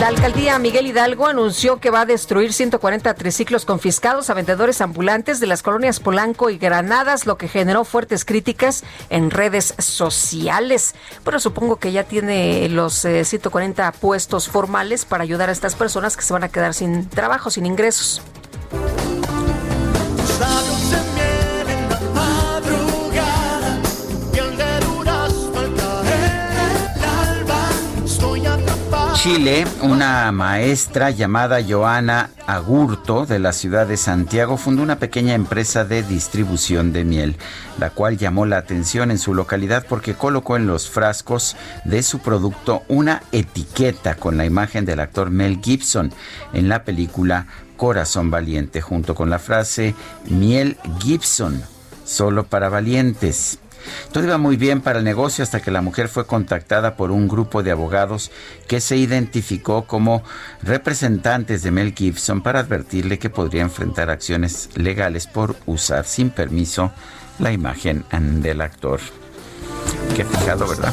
La 0.00 0.06
alcaldía 0.06 0.58
Miguel 0.58 0.86
Hidalgo 0.86 1.26
anunció 1.26 1.78
que 1.78 1.90
va 1.90 2.00
a 2.00 2.06
destruir 2.06 2.54
140 2.54 3.12
triciclos 3.12 3.66
confiscados 3.66 4.30
a 4.30 4.34
vendedores 4.34 4.80
ambulantes 4.80 5.40
de 5.40 5.46
las 5.46 5.62
colonias 5.62 6.00
Polanco 6.00 6.48
y 6.48 6.56
Granadas, 6.56 7.26
lo 7.26 7.36
que 7.36 7.48
generó 7.48 7.84
fuertes 7.84 8.24
críticas 8.24 8.82
en 9.10 9.30
redes 9.30 9.74
sociales. 9.76 10.94
Pero 11.22 11.38
supongo 11.38 11.76
que 11.76 11.92
ya 11.92 12.04
tiene 12.04 12.70
los 12.70 13.04
eh, 13.04 13.26
140 13.26 13.92
puestos 13.92 14.48
formales 14.48 15.04
para 15.04 15.22
ayudar 15.22 15.50
a 15.50 15.52
estas 15.52 15.74
personas 15.74 16.16
que 16.16 16.22
se 16.22 16.32
van 16.32 16.44
a 16.44 16.48
quedar 16.48 16.72
sin 16.72 17.06
trabajo, 17.06 17.50
sin 17.50 17.66
ingresos. 17.66 18.22
Chile, 29.22 29.66
una 29.82 30.32
maestra 30.32 31.10
llamada 31.10 31.58
Joana 31.62 32.30
Agurto 32.46 33.26
de 33.26 33.38
la 33.38 33.52
ciudad 33.52 33.86
de 33.86 33.98
Santiago 33.98 34.56
fundó 34.56 34.82
una 34.82 34.98
pequeña 34.98 35.34
empresa 35.34 35.84
de 35.84 36.02
distribución 36.02 36.94
de 36.94 37.04
miel, 37.04 37.36
la 37.78 37.90
cual 37.90 38.16
llamó 38.16 38.46
la 38.46 38.56
atención 38.56 39.10
en 39.10 39.18
su 39.18 39.34
localidad 39.34 39.84
porque 39.86 40.14
colocó 40.14 40.56
en 40.56 40.66
los 40.66 40.88
frascos 40.88 41.54
de 41.84 42.02
su 42.02 42.20
producto 42.20 42.82
una 42.88 43.22
etiqueta 43.30 44.14
con 44.14 44.38
la 44.38 44.46
imagen 44.46 44.86
del 44.86 45.00
actor 45.00 45.28
Mel 45.28 45.60
Gibson 45.62 46.10
en 46.54 46.70
la 46.70 46.84
película 46.84 47.46
Corazón 47.76 48.30
Valiente, 48.30 48.80
junto 48.80 49.14
con 49.14 49.28
la 49.28 49.38
frase 49.38 49.94
Miel 50.30 50.78
Gibson, 50.98 51.62
solo 52.06 52.44
para 52.44 52.70
valientes. 52.70 53.58
Todo 54.12 54.24
iba 54.24 54.38
muy 54.38 54.56
bien 54.56 54.80
para 54.80 54.98
el 54.98 55.04
negocio 55.04 55.42
hasta 55.42 55.60
que 55.60 55.70
la 55.70 55.82
mujer 55.82 56.08
fue 56.08 56.26
contactada 56.26 56.96
por 56.96 57.10
un 57.10 57.28
grupo 57.28 57.62
de 57.62 57.70
abogados 57.70 58.30
que 58.66 58.80
se 58.80 58.96
identificó 58.96 59.86
como 59.86 60.22
representantes 60.62 61.62
de 61.62 61.70
Mel 61.70 61.94
Gibson 61.94 62.42
para 62.42 62.60
advertirle 62.60 63.18
que 63.18 63.30
podría 63.30 63.62
enfrentar 63.62 64.10
acciones 64.10 64.70
legales 64.74 65.26
por 65.26 65.56
usar 65.66 66.04
sin 66.04 66.30
permiso 66.30 66.92
la 67.38 67.52
imagen 67.52 68.04
del 68.42 68.60
actor. 68.60 69.00
Qué 70.14 70.24
fijado, 70.24 70.68
¿verdad? 70.68 70.92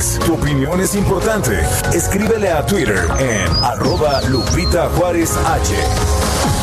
Tu 0.00 0.32
opinión 0.32 0.80
es 0.80 0.94
importante. 0.94 1.60
Escríbele 1.92 2.50
a 2.50 2.64
Twitter 2.64 3.06
en 3.18 3.52
arroba 3.62 4.22
Lupita 4.22 4.88
Juárez 4.96 5.36
H. 5.36 6.59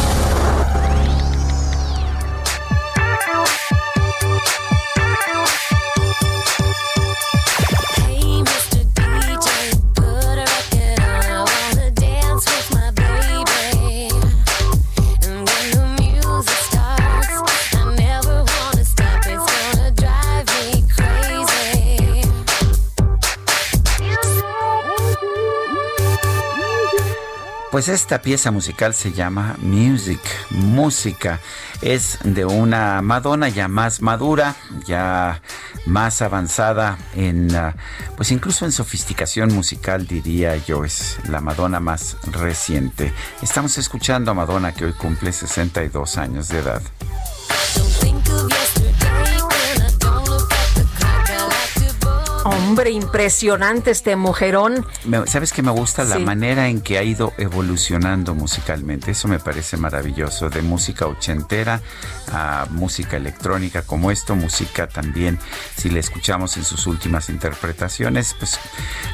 Pues 27.77 27.89
esta 27.89 28.23
pieza 28.23 28.49
musical 28.49 28.95
se 28.95 29.13
llama 29.13 29.55
Music, 29.59 30.19
música. 30.49 31.39
Es 31.83 32.17
de 32.23 32.43
una 32.43 33.03
Madonna 33.03 33.49
ya 33.49 33.67
más 33.67 34.01
madura, 34.01 34.55
ya 34.87 35.43
más 35.85 36.23
avanzada 36.23 36.97
en, 37.13 37.55
ah, 37.55 37.75
pues 38.15 38.31
incluso 38.31 38.65
en 38.65 38.71
sofisticación 38.71 39.53
musical 39.53 40.07
diría 40.07 40.55
yo, 40.55 40.85
es 40.85 41.19
la 41.29 41.39
Madonna 41.39 41.79
más 41.79 42.17
reciente. 42.31 43.13
Estamos 43.43 43.77
escuchando 43.77 44.31
a 44.31 44.33
Madonna 44.33 44.73
que 44.73 44.85
hoy 44.85 44.93
cumple 44.93 45.31
62 45.31 46.17
años 46.17 46.47
de 46.47 46.57
edad. 46.57 46.81
Hombre, 52.77 52.91
impresionante 52.91 53.89
este 53.89 54.15
mujerón. 54.15 54.85
¿Sabes 55.25 55.51
que 55.51 55.63
me 55.63 55.71
gusta 55.71 56.03
la 56.03 56.17
Sí. 56.17 56.21
manera 56.23 56.67
en 56.67 56.81
que 56.81 56.99
ha 56.99 57.03
ido 57.03 57.33
evolucionando 57.39 58.35
musicalmente? 58.35 59.09
Eso 59.09 59.27
me 59.27 59.39
parece 59.39 59.77
maravilloso. 59.77 60.51
De 60.51 60.61
música 60.61 61.07
ochentera 61.07 61.81
a 62.31 62.67
música 62.69 63.17
electrónica 63.17 63.81
como 63.81 64.11
esto, 64.11 64.35
música 64.35 64.85
también, 64.85 65.39
si 65.75 65.89
la 65.89 65.99
escuchamos 65.99 66.55
en 66.57 66.65
sus 66.65 66.85
últimas 66.85 67.29
interpretaciones, 67.29 68.35
pues 68.37 68.59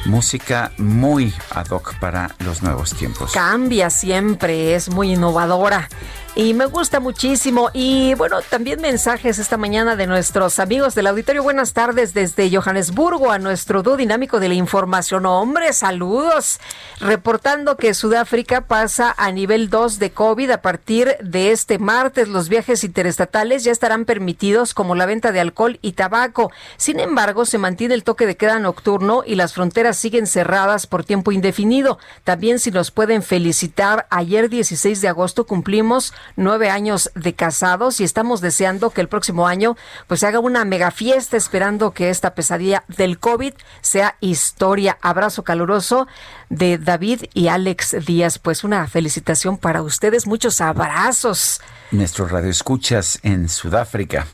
música 0.04 0.70
muy 0.76 1.32
ad 1.48 1.68
hoc 1.70 1.94
para 2.00 2.34
los 2.40 2.62
nuevos 2.62 2.94
tiempos. 2.94 3.32
Cambia 3.32 3.88
siempre, 3.88 4.74
es 4.74 4.90
muy 4.90 5.12
innovadora. 5.14 5.88
Y 6.36 6.52
me 6.52 6.66
gusta 6.66 6.98
muchísimo. 6.98 7.70
Y 7.72 8.14
bueno, 8.14 8.42
también 8.42 8.80
mensajes 8.80 9.38
esta 9.38 9.56
mañana 9.56 9.94
de 9.94 10.08
nuestros 10.08 10.58
amigos 10.58 10.96
del 10.96 11.06
auditorio. 11.06 11.44
Buenas 11.44 11.74
tardes 11.74 12.12
desde 12.12 12.50
Johannesburgo 12.50 13.30
a 13.30 13.38
nuestro 13.38 13.84
dúo 13.84 13.96
dinámico 13.96 14.40
de 14.40 14.48
la 14.48 14.54
información. 14.54 15.26
Hombre, 15.26 15.72
saludos. 15.72 16.58
Reportando 16.98 17.76
que 17.76 17.94
Sudáfrica 17.94 18.62
pasa 18.62 19.14
a 19.16 19.30
nivel 19.30 19.70
2 19.70 20.00
de 20.00 20.10
COVID 20.10 20.50
a 20.50 20.60
partir 20.60 21.16
de 21.22 21.52
este 21.52 21.78
martes. 21.78 22.26
Los 22.26 22.48
viajes 22.48 22.82
interestatales 22.82 23.62
ya 23.62 23.70
estarán 23.70 24.04
permitidos 24.04 24.74
como 24.74 24.96
la 24.96 25.06
venta 25.06 25.30
de 25.30 25.38
alcohol 25.38 25.78
y 25.82 25.92
tabaco. 25.92 26.50
Sin 26.76 26.98
embargo, 26.98 27.44
se 27.44 27.58
mantiene 27.58 27.94
el 27.94 28.02
toque 28.02 28.26
de 28.26 28.36
queda 28.36 28.58
nocturno 28.58 29.22
y 29.24 29.36
las 29.36 29.54
fronteras 29.54 29.98
siguen 29.98 30.26
cerradas 30.26 30.88
por 30.88 31.04
tiempo 31.04 31.30
indefinido. 31.30 32.00
También 32.24 32.58
si 32.58 32.72
nos 32.72 32.90
pueden 32.90 33.22
felicitar, 33.22 34.08
ayer 34.10 34.48
16 34.48 35.00
de 35.00 35.06
agosto 35.06 35.46
cumplimos 35.46 36.12
nueve 36.36 36.70
años 36.70 37.10
de 37.14 37.34
casados 37.34 38.00
y 38.00 38.04
estamos 38.04 38.40
deseando 38.40 38.90
que 38.90 39.00
el 39.00 39.08
próximo 39.08 39.46
año 39.46 39.76
pues 40.06 40.20
se 40.20 40.26
haga 40.26 40.40
una 40.40 40.64
mega 40.64 40.90
fiesta 40.90 41.36
esperando 41.36 41.92
que 41.92 42.10
esta 42.10 42.34
pesadilla 42.34 42.84
del 42.88 43.18
COVID 43.18 43.54
sea 43.80 44.16
historia. 44.20 44.98
Abrazo 45.02 45.44
caluroso 45.44 46.06
de 46.48 46.78
David 46.78 47.24
y 47.34 47.48
Alex 47.48 47.96
Díaz. 48.06 48.38
Pues 48.38 48.64
una 48.64 48.86
felicitación 48.86 49.58
para 49.58 49.82
ustedes. 49.82 50.26
Muchos 50.26 50.60
abrazos. 50.60 51.60
Nuestro 51.90 52.26
radio 52.26 52.50
escuchas 52.50 53.18
en 53.22 53.48
Sudáfrica. 53.48 54.26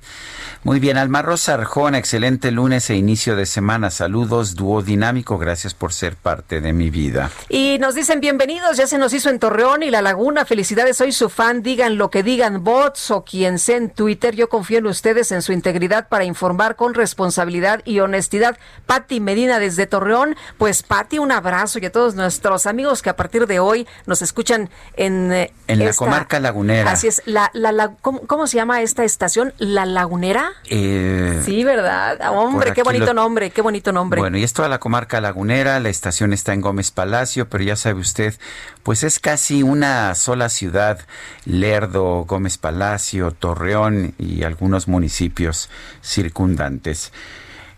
Muy 0.62 0.78
bien, 0.78 0.98
Alma 0.98 1.22
Rosa 1.22 1.55
Arjona, 1.55 1.97
excelente 1.97 2.51
lunes 2.51 2.90
e 2.90 2.94
inicio 2.94 3.35
de 3.35 3.47
semana. 3.47 3.90
Saludos, 3.90 4.56
dúo 4.56 4.82
dinámico, 4.82 5.39
gracias 5.39 5.72
por 5.72 5.94
ser 5.94 6.16
parte 6.16 6.60
de 6.60 6.74
mi 6.74 6.90
vida. 6.90 7.31
Y 7.48 7.78
nos 7.81 7.94
dicen 7.94 8.20
bienvenidos, 8.20 8.77
ya 8.77 8.86
se 8.86 8.98
nos 8.98 9.14
hizo 9.14 9.31
en 9.31 9.39
Torreón 9.39 9.82
y 9.82 9.90
La 9.90 10.02
Laguna. 10.02 10.44
Felicidades, 10.44 10.98
soy 10.98 11.12
su 11.12 11.31
fan. 11.31 11.62
Digan 11.62 11.97
lo 11.97 12.10
que 12.10 12.22
digan 12.22 12.62
bots 12.62 13.10
o 13.10 13.24
quien 13.24 13.59
sea 13.59 13.78
en 13.78 13.89
Twitter. 13.89 14.35
Yo 14.36 14.51
confío 14.51 14.78
en 14.78 14.86
ustedes, 14.86 15.32
en 15.32 15.40
su 15.40 15.52
integridad 15.52 16.09
para 16.09 16.24
informar 16.24 16.77
con 16.77 16.93
responsabilidad 16.93 17.81
y 17.86 18.01
honestidad. 18.01 18.59
Patti 18.85 19.18
Medina 19.20 19.59
desde 19.60 19.86
Torreón. 19.86 20.36
Pues 20.59 20.82
Patti, 20.82 21.18
un 21.18 21.32
abrazo 21.32 21.78
y 21.78 21.86
a 21.86 21.93
todos 21.93 22.14
nuestros 22.14 22.66
amigos 22.66 23.01
que 23.01 23.09
a 23.09 23.16
partir 23.16 23.47
de 23.47 23.60
hoy 23.60 23.86
nos 24.05 24.20
escuchan 24.20 24.68
en... 24.94 25.32
eh, 25.32 25.52
En 25.68 25.78
la 25.78 25.94
comarca 25.94 26.39
lagunera. 26.39 26.90
Así 26.93 27.09
es, 27.09 27.22
la, 27.24 27.40
la, 27.55 27.73
la- 27.73 27.93
¿cómo, 28.03 28.21
cómo 28.27 28.47
se 28.47 28.57
llama 28.57 28.83
esta 28.83 29.05
estación? 29.05 29.55
¿La 29.59 29.87
Lagunera? 29.87 30.51
Eh, 30.69 31.41
Sí, 31.45 31.65
¿verdad? 31.65 32.19
Hombre, 32.33 32.73
qué 32.75 32.83
bonito 32.83 33.07
lo- 33.07 33.15
nombre, 33.15 33.51
qué 33.51 33.62
bonito 33.62 33.93
nombre. 33.93 34.21
Bueno, 34.21 34.37
y 34.37 34.43
es 34.45 34.53
toda 34.53 34.69
la 34.69 34.79
comarca 34.79 35.21
lagunera, 35.21 35.81
la 35.81 35.89
estación 35.89 36.33
está 36.33 36.53
en 36.53 36.61
Gómez 36.61 36.91
Palacio, 36.91 37.49
pero 37.49 37.65
ya 37.65 37.77
sabe 37.77 38.01
usted, 38.01 38.35
pues 38.83 39.03
es 39.03 39.19
casi 39.19 39.62
una 39.62 40.15
sola 40.15 40.49
ciudad, 40.51 40.99
Lerdo, 41.47 42.25
Gómez 42.27 42.59
Palacio, 42.59 43.31
Torreón 43.31 44.15
y 44.19 44.43
algunos 44.43 44.89
municipios 44.89 45.71
circundantes. 46.03 47.12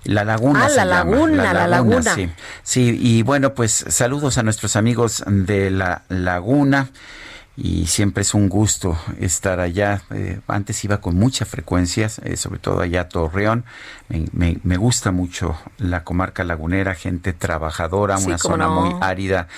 La 0.04 0.24
Laguna. 0.24 0.64
Ah, 0.64 0.68
se 0.68 0.76
La 0.78 0.84
llama, 0.84 1.10
Laguna, 1.12 1.52
La 1.54 1.66
Laguna. 1.68 2.14
Sí. 2.16 2.28
sí, 2.64 2.98
y 3.00 3.22
bueno, 3.22 3.54
pues 3.54 3.84
saludos 3.88 4.36
a 4.36 4.42
nuestros 4.42 4.74
amigos 4.74 5.22
de 5.28 5.70
La 5.70 6.02
Laguna. 6.08 6.88
Y 7.56 7.86
siempre 7.86 8.22
es 8.22 8.32
un 8.32 8.48
gusto 8.48 8.98
estar 9.20 9.60
allá. 9.60 10.02
Eh, 10.10 10.40
antes 10.46 10.82
iba 10.84 11.00
con 11.00 11.16
mucha 11.16 11.44
frecuencia, 11.44 12.10
eh, 12.24 12.36
sobre 12.36 12.58
todo 12.58 12.80
allá 12.80 13.02
a 13.02 13.08
Torreón. 13.08 13.64
Me, 14.32 14.76
gusta 14.76 15.10
mucho 15.10 15.56
la 15.78 16.04
comarca 16.04 16.44
lagunera, 16.44 16.94
gente 16.94 17.32
trabajadora, 17.32 18.18
Sí, 18.18 18.26
una 18.26 18.36
zona 18.36 18.66
no. 18.66 18.80
muy 18.82 18.94
árida. 19.00 19.48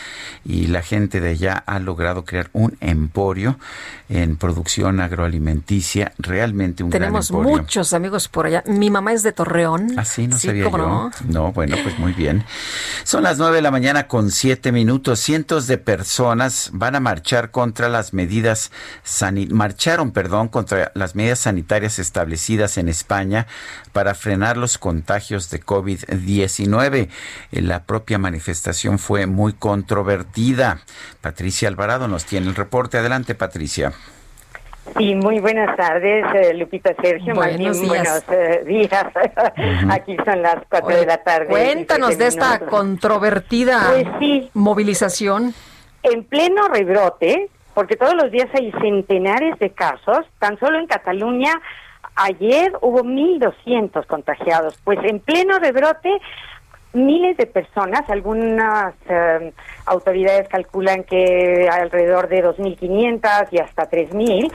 Y 0.45 0.69
la 0.69 0.81
gente 0.83 1.21
de 1.21 1.31
allá 1.31 1.63
ha 1.67 1.81
logrado 1.81 2.25
crear 2.25 2.51
un 2.53 2.77
emporio 2.81 3.59
en 4.09 4.37
producción 4.37 5.01
agroalimenticia, 5.01 6.13
realmente 6.19 6.85
un 6.85 6.91
Tenemos 6.91 7.29
gran 7.31 7.41
emporio. 7.41 7.63
muchos 7.63 7.93
amigos 7.95 8.29
por 8.29 8.47
allá. 8.47 8.63
Mi 8.67 8.91
mamá 8.91 9.13
es 9.13 9.25
de 9.25 9.33
Torreón. 9.33 9.99
Así 9.99 10.29
no 10.29 10.39
Sí, 10.39 10.47
sabía 10.49 10.65
yo. 10.71 10.79
no. 10.79 11.11
No, 11.29 11.53
bueno, 11.53 11.77
pues 11.83 11.99
muy 11.99 12.13
bien. 12.13 12.45
Son 13.03 13.25
las 13.25 13.39
nueve 13.39 13.57
de 13.57 13.63
la 13.63 13.73
mañana 13.73 14.07
con 14.07 14.31
siete 14.31 14.71
minutos. 14.71 15.19
Cientos 15.19 15.67
de 15.67 15.79
personas 15.79 16.71
van 16.73 16.95
a 16.95 17.01
marchar 17.01 17.51
contra 17.51 17.89
las 17.89 18.13
medidas 18.13 18.71
sani- 19.05 19.49
marcharon, 19.49 20.13
perdón, 20.13 20.47
contra 20.49 20.93
las 20.95 21.17
medidas 21.17 21.41
sanitarias 21.41 21.99
establecidas 21.99 22.79
en 22.79 22.89
España 22.89 23.49
para 23.93 24.15
frenar 24.15 24.44
los 24.53 24.77
contagios 24.77 25.49
de 25.51 25.61
COVID-19. 25.63 27.09
Eh, 27.53 27.63
La 27.63 27.85
propia 27.85 28.19
manifestación 28.19 28.99
fue 28.99 29.27
muy 29.27 29.55
controvertida. 29.55 30.81
Patricia 31.23 31.69
Alvarado 31.69 32.07
nos 32.09 32.27
tiene 32.27 32.49
el 32.49 32.55
reporte. 32.55 32.99
Adelante, 32.99 33.35
Patricia. 33.35 33.93
Sí, 34.99 35.15
muy 35.15 35.41
buenas 35.41 35.75
tardes, 35.79 36.27
eh, 36.35 36.53
Lupita 36.53 36.95
Sergio. 37.01 37.35
Buenos 37.35 37.59
bien, 37.59 37.73
días. 37.73 37.89
buenos 37.89 38.25
eh, 38.31 38.65
días. 38.67 39.07
Aquí 39.91 40.15
son 40.27 40.43
las 40.43 40.57
cuatro 40.69 40.89
Oye, 40.89 40.99
de 40.99 41.07
la 41.07 41.23
tarde. 41.25 41.47
Cuéntanos 41.47 42.11
de 42.11 42.17
17 42.29 42.55
esta 42.55 42.67
controvertida 42.67 43.81
Pues 43.89 44.07
sí. 44.21 44.51
movilización. 44.53 45.55
En 46.03 46.23
pleno 46.25 46.69
rebrote, 46.69 47.49
porque 47.73 47.97
todos 47.97 48.15
los 48.15 48.31
días 48.31 48.49
hay 48.53 48.71
centenares 48.73 49.59
de 49.59 49.71
casos, 49.71 50.19
tan 50.39 50.59
solo 50.59 50.79
en 50.79 50.87
Cataluña 50.87 51.55
ayer 52.17 52.73
hubo 52.81 53.03
1.200 53.03 54.07
contagiados. 54.07 54.79
Pues 54.85 54.99
en 55.05 55.21
pleno 55.21 55.59
rebrote, 55.59 56.11
miles 56.93 57.37
de 57.37 57.47
personas, 57.47 58.09
algunas 58.09 58.95
eh, 59.09 59.53
autoridades 59.87 60.49
calculan 60.49 61.05
que 61.05 61.69
alrededor 61.71 62.29
de 62.29 62.45
2.500 62.45 63.49
y 63.51 63.59
hasta 63.59 63.91
3.000, 63.91 64.53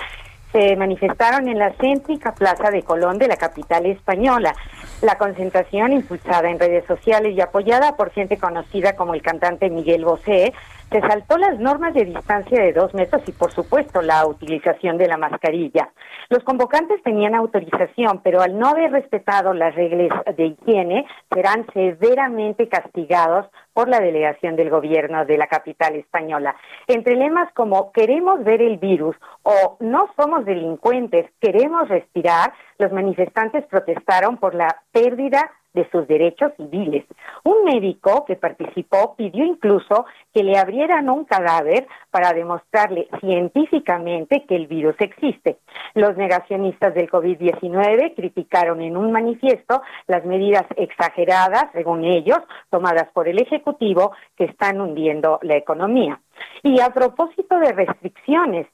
se 0.52 0.76
manifestaron 0.76 1.48
en 1.48 1.60
la 1.60 1.74
céntrica 1.74 2.34
Plaza 2.34 2.72
de 2.72 2.82
Colón 2.82 3.20
de 3.20 3.28
la 3.28 3.38
capital 3.38 3.86
española. 3.86 4.56
La 5.02 5.18
concentración, 5.18 5.94
impulsada 5.94 6.50
en 6.50 6.60
redes 6.60 6.86
sociales 6.86 7.36
y 7.36 7.42
apoyada 7.42 7.96
por 7.96 8.12
gente 8.12 8.38
conocida 8.38 8.94
como 8.94 9.14
el 9.14 9.22
cantante 9.22 9.70
Miguel 9.70 10.06
Bosé, 10.06 10.54
se 10.92 11.02
saltó 11.02 11.38
las 11.38 11.60
normas 11.60 11.94
de 11.94 12.06
distancia 12.06 12.62
de 12.62 12.74
dos 12.74 12.94
metros 12.94 13.22
y, 13.28 13.32
por 13.32 13.52
supuesto, 13.52 14.02
la 14.02 14.26
utilización 14.26 14.98
de 14.98 15.08
la 15.08 15.18
mascarilla. 15.18 15.90
Los 16.30 16.44
convocantes 16.44 17.02
tenían 17.04 17.36
autorización, 17.36 18.22
pero 18.24 18.42
al 18.42 18.58
no 18.58 18.68
haber 18.68 18.92
respetado 18.92 19.54
las 19.54 19.76
reglas 19.76 20.10
de 20.36 20.46
higiene, 20.46 21.06
serán 21.34 21.66
severamente 21.74 22.68
castigados 22.68 23.48
por 23.74 23.88
la 23.88 24.00
delegación 24.00 24.56
del 24.56 24.70
gobierno 24.70 25.26
de 25.26 25.38
la 25.38 25.48
capital 25.48 25.96
española. 25.96 26.56
Entre 26.88 27.16
lemas 27.16 27.52
como 27.54 27.92
queremos 27.92 28.44
ver 28.44 28.62
el 28.62 28.78
virus 28.78 29.16
o 29.44 29.78
no 29.80 30.10
somos 30.18 30.46
delincuentes, 30.46 31.30
queremos 31.40 31.88
respirar, 31.88 32.54
los 32.78 32.92
manifestantes 32.92 33.66
protestaron 33.66 34.38
por 34.38 34.56
la 34.56 34.82
pérdida 34.92 35.50
de 35.74 35.90
sus 35.92 36.08
derechos 36.08 36.52
civiles. 36.58 37.06
Un 37.44 37.64
médico 37.64 38.26
que 38.26 38.36
participó 38.36 39.16
pidió 39.16 39.46
incluso 39.46 40.06
que 40.34 40.44
le 40.44 40.58
abrieran 40.58 41.10
un 41.10 41.26
cadáver 41.26 41.88
para 42.12 42.34
demostrarle 42.34 43.08
científicamente 43.20 44.46
que 44.48 44.56
el 44.56 44.68
virus 44.68 44.96
existe. 45.00 45.58
Los 45.94 46.18
negacionistas 46.18 46.94
del 46.94 47.10
COVID-19 47.10 48.16
criticaron 48.16 48.82
en 48.82 48.98
un 48.98 49.12
manifiesto 49.12 49.82
las 50.08 50.26
medidas 50.26 50.66
exageradas, 50.76 51.66
según 51.74 52.04
ellos, 52.04 52.40
tomadas 52.70 53.10
por 53.14 53.28
el 53.28 53.40
Ejecutivo 53.40 54.12
que 54.36 54.46
están 54.46 54.82
hundiendo 54.82 55.40
la 55.42 55.56
economía. 55.56 56.20
Y 56.64 56.80
a 56.80 56.90
propósito 56.90 57.60
de 57.60 57.74
restricciones, 57.74 58.68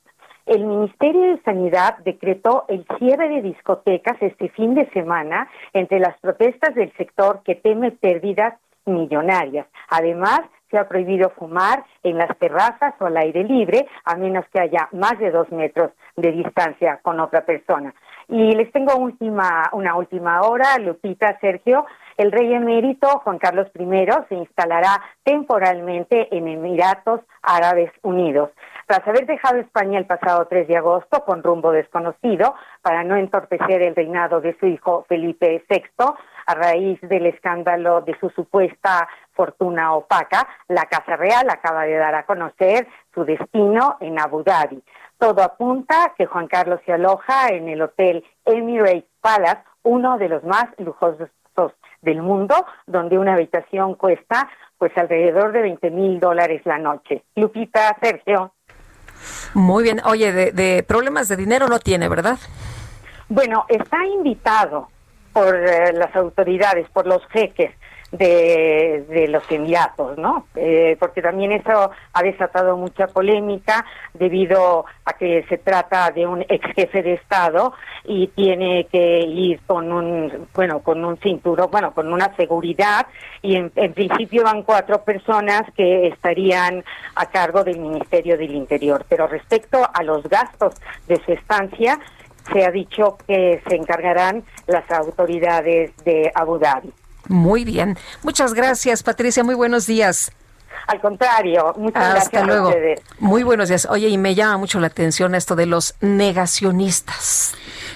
el 0.46 0.64
Ministerio 0.64 1.22
de 1.22 1.42
Sanidad 1.44 1.98
decretó 2.00 2.66
el 2.68 2.86
cierre 3.00 3.30
de 3.30 3.42
discotecas 3.42 4.18
este 4.22 4.50
fin 4.50 4.76
de 4.76 4.90
semana 4.92 5.50
entre 5.74 6.00
las 6.00 6.18
protestas 6.20 6.76
del 6.76 6.92
sector 6.94 7.42
que 7.44 7.56
teme 7.56 7.92
pérdidas 7.92 8.54
millonarias. 8.86 9.68
Además, 9.90 10.42
se 10.70 10.78
ha 10.78 10.88
prohibido 10.88 11.30
fumar 11.32 11.84
en 12.04 12.18
las 12.18 12.38
terrazas 12.38 12.94
o 13.00 13.06
al 13.06 13.18
aire 13.18 13.44
libre, 13.44 13.88
a 14.04 14.16
menos 14.16 14.46
que 14.52 14.60
haya 14.60 14.90
más 14.92 15.18
de 15.20 15.32
dos 15.32 15.52
metros 15.52 15.92
de 16.16 16.32
distancia 16.32 17.00
con 17.02 17.20
otra 17.20 17.46
persona. 17.46 17.94
Y 18.28 18.56
les 18.56 18.72
tengo 18.72 18.96
última, 18.96 19.70
una 19.74 19.96
última 19.96 20.42
hora, 20.42 20.78
Lupita, 20.80 21.38
Sergio. 21.40 21.86
El 22.18 22.32
rey 22.32 22.54
emérito 22.54 23.08
Juan 23.24 23.38
Carlos 23.38 23.68
I 23.76 23.86
se 24.30 24.36
instalará 24.36 25.02
temporalmente 25.24 26.36
en 26.36 26.48
Emiratos 26.48 27.22
Árabes 27.42 27.92
Unidos. 28.02 28.50
Tras 28.88 29.08
haber 29.08 29.26
dejado 29.26 29.58
España 29.58 29.98
el 29.98 30.06
pasado 30.06 30.46
3 30.46 30.68
de 30.68 30.78
agosto 30.78 31.26
con 31.26 31.42
rumbo 31.42 31.72
desconocido 31.72 32.54
para 32.84 33.04
no 33.04 33.16
entorpecer 33.16 33.82
el 33.82 33.96
reinado 33.96 34.42
de 34.42 34.56
su 34.60 34.68
hijo 34.68 35.06
Felipe 35.10 35.66
VI, 35.68 36.06
a 36.46 36.54
raíz 36.54 37.02
del 37.02 37.26
escándalo 37.26 38.02
de 38.02 38.16
su 38.20 38.30
supuesta 38.30 39.10
fortuna 39.34 39.96
opaca, 39.96 40.48
la 40.68 40.86
Casa 40.86 41.16
Real 41.16 41.50
acaba 41.50 41.86
de 41.86 41.96
dar 41.96 42.14
a 42.14 42.28
conocer 42.28 42.88
su 43.12 43.26
destino 43.26 43.98
en 44.02 44.20
Abu 44.20 44.44
Dhabi. 44.44 44.84
Todo 45.18 45.42
apunta 45.42 46.14
que 46.16 46.28
Juan 46.28 46.48
Carlos 46.48 46.80
se 46.86 46.94
aloja 46.94 47.48
en 47.48 47.70
el 47.70 47.82
hotel 47.82 48.24
Emirates 48.46 49.06
Palace, 49.20 49.64
uno 49.82 50.20
de 50.20 50.30
los 50.30 50.44
más 50.44 50.66
lujosos 50.78 51.30
del 52.02 52.22
mundo, 52.22 52.54
donde 52.86 53.18
una 53.18 53.34
habitación 53.34 53.96
cuesta 53.96 54.48
pues 54.78 54.96
alrededor 54.96 55.54
de 55.54 55.62
20 55.62 55.90
mil 55.90 56.20
dólares 56.20 56.62
la 56.66 56.78
noche. 56.78 57.24
Lupita, 57.36 57.98
Sergio. 58.00 58.52
Muy 59.54 59.84
bien. 59.84 60.02
Oye, 60.06 60.32
de, 60.32 60.52
de 60.52 60.84
problemas 60.84 61.28
de 61.28 61.36
dinero 61.38 61.68
no 61.68 61.80
tiene, 61.80 62.10
¿verdad? 62.10 62.38
Bueno, 63.30 63.66
está 63.70 64.06
invitado 64.06 64.90
por 65.34 65.56
eh, 65.56 65.92
las 65.94 66.16
autoridades, 66.16 66.90
por 66.90 67.08
los 67.08 67.26
jeques 67.28 67.72
de, 68.18 69.28
los 69.30 69.50
Emiratos, 69.52 70.18
¿no? 70.18 70.48
Eh, 70.56 70.98
porque 71.00 71.22
también 71.22 71.52
eso 71.52 71.92
ha 72.14 72.24
desatado 72.24 72.78
mucha 72.78 73.08
polémica 73.08 73.86
debido 74.14 74.86
a 75.06 75.14
que 75.14 75.44
se 75.50 75.58
trata 75.58 76.12
de 76.12 76.26
un 76.26 76.42
ex 76.48 76.66
jefe 76.76 77.04
de 77.04 77.14
Estado 77.14 77.74
y 78.06 78.28
tiene 78.28 78.88
que 78.92 79.22
ir 79.22 79.60
con 79.66 79.92
un, 79.92 80.48
bueno, 80.54 80.80
con 80.80 81.04
un 81.04 81.18
cinturón, 81.18 81.70
bueno, 81.72 81.94
con 81.94 82.12
una 82.12 82.36
seguridad 82.36 83.08
y 83.42 83.56
en, 83.56 83.72
en 83.76 83.94
principio 83.94 84.44
van 84.44 84.64
cuatro 84.64 85.04
personas 85.04 85.64
que 85.76 86.08
estarían 86.08 86.84
a 87.16 87.26
cargo 87.28 87.64
del 87.64 87.80
Ministerio 87.80 88.38
del 88.38 88.54
Interior. 88.54 89.06
Pero 89.10 89.28
respecto 89.28 89.88
a 89.94 90.04
los 90.04 90.24
gastos 90.24 90.76
de 91.08 91.18
su 91.24 91.32
estancia, 91.32 92.00
se 92.52 92.66
ha 92.66 92.72
dicho 92.72 93.18
que 93.28 93.62
se 93.68 93.76
encargarán 93.76 94.44
las 94.68 94.90
autoridades 94.92 95.96
de 96.04 96.32
Abu 96.34 96.60
Dhabi. 96.60 96.92
Muy 97.28 97.66
bien. 97.66 97.98
Muchas 98.24 98.54
gracias, 98.54 99.04
Patricia. 99.04 99.44
Muy 99.44 99.56
buenos 99.56 99.88
días. 99.88 100.32
Al 100.88 101.02
contrario, 101.02 101.74
muchas 101.78 102.04
Hasta 102.04 102.14
gracias 102.14 102.44
a 102.44 102.46
luego. 102.46 102.68
ustedes. 102.70 103.02
Muy 103.20 103.44
buenos 103.44 103.70
días. 103.70 103.88
Oye, 103.90 104.08
y 104.10 104.18
me 104.18 104.36
llama 104.36 104.58
mucho 104.58 104.80
la 104.80 104.88
atención 104.88 105.34
esto 105.34 105.56
de 105.56 105.66
los 105.66 105.96
negacionistas. 106.02 107.56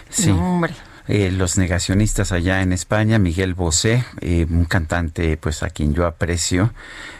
Sí. 0.10 0.31
Hombre. 0.31 0.73
Eh, 1.07 1.31
los 1.31 1.57
negacionistas 1.57 2.31
allá 2.31 2.61
en 2.61 2.72
España, 2.72 3.18
Miguel 3.18 3.56
Bosé, 3.56 4.06
eh, 4.22 4.45
un 4.47 4.65
cantante 4.65 5.38
pues 5.38 5.64
a 5.64 5.72
quien 5.72 5.95
yo 5.95 6.06
aprecio, 6.06 6.72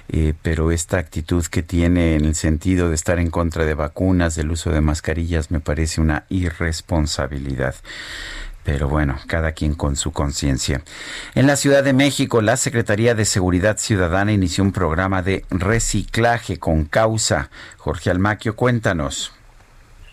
eh, 0.10 0.36
pero 0.44 0.72
esta 0.72 0.99
actitud 0.99 1.44
que 1.48 1.64
tiene 1.64 2.14
en 2.15 2.26
el 2.26 2.36
sentido 2.36 2.90
de 2.90 2.95
estar 2.95 3.18
en 3.18 3.31
contra 3.31 3.65
de 3.65 3.73
vacunas, 3.73 4.36
del 4.36 4.52
uso 4.52 4.69
de 4.69 4.81
mascarillas, 4.81 5.49
me 5.49 5.60
parece 5.60 6.02
una 6.02 6.26
irresponsabilidad. 6.30 7.73
Pero 8.64 8.88
bueno, 8.88 9.15
cada 9.27 9.53
quien 9.53 9.73
con 9.73 9.95
su 9.95 10.11
conciencia. 10.11 10.81
En 11.36 11.48
la 11.48 11.56
Ciudad 11.56 11.84
de 11.84 11.94
México, 11.94 12.41
la 12.41 12.57
Secretaría 12.57 13.15
de 13.15 13.26
Seguridad 13.26 13.77
Ciudadana 13.77 14.31
inició 14.31 14.64
un 14.64 14.73
programa 14.73 15.22
de 15.22 15.45
reciclaje 15.49 16.57
con 16.57 16.86
causa. 16.86 17.49
Jorge 17.77 18.10
Almaquio, 18.10 18.56
cuéntanos. 18.56 19.34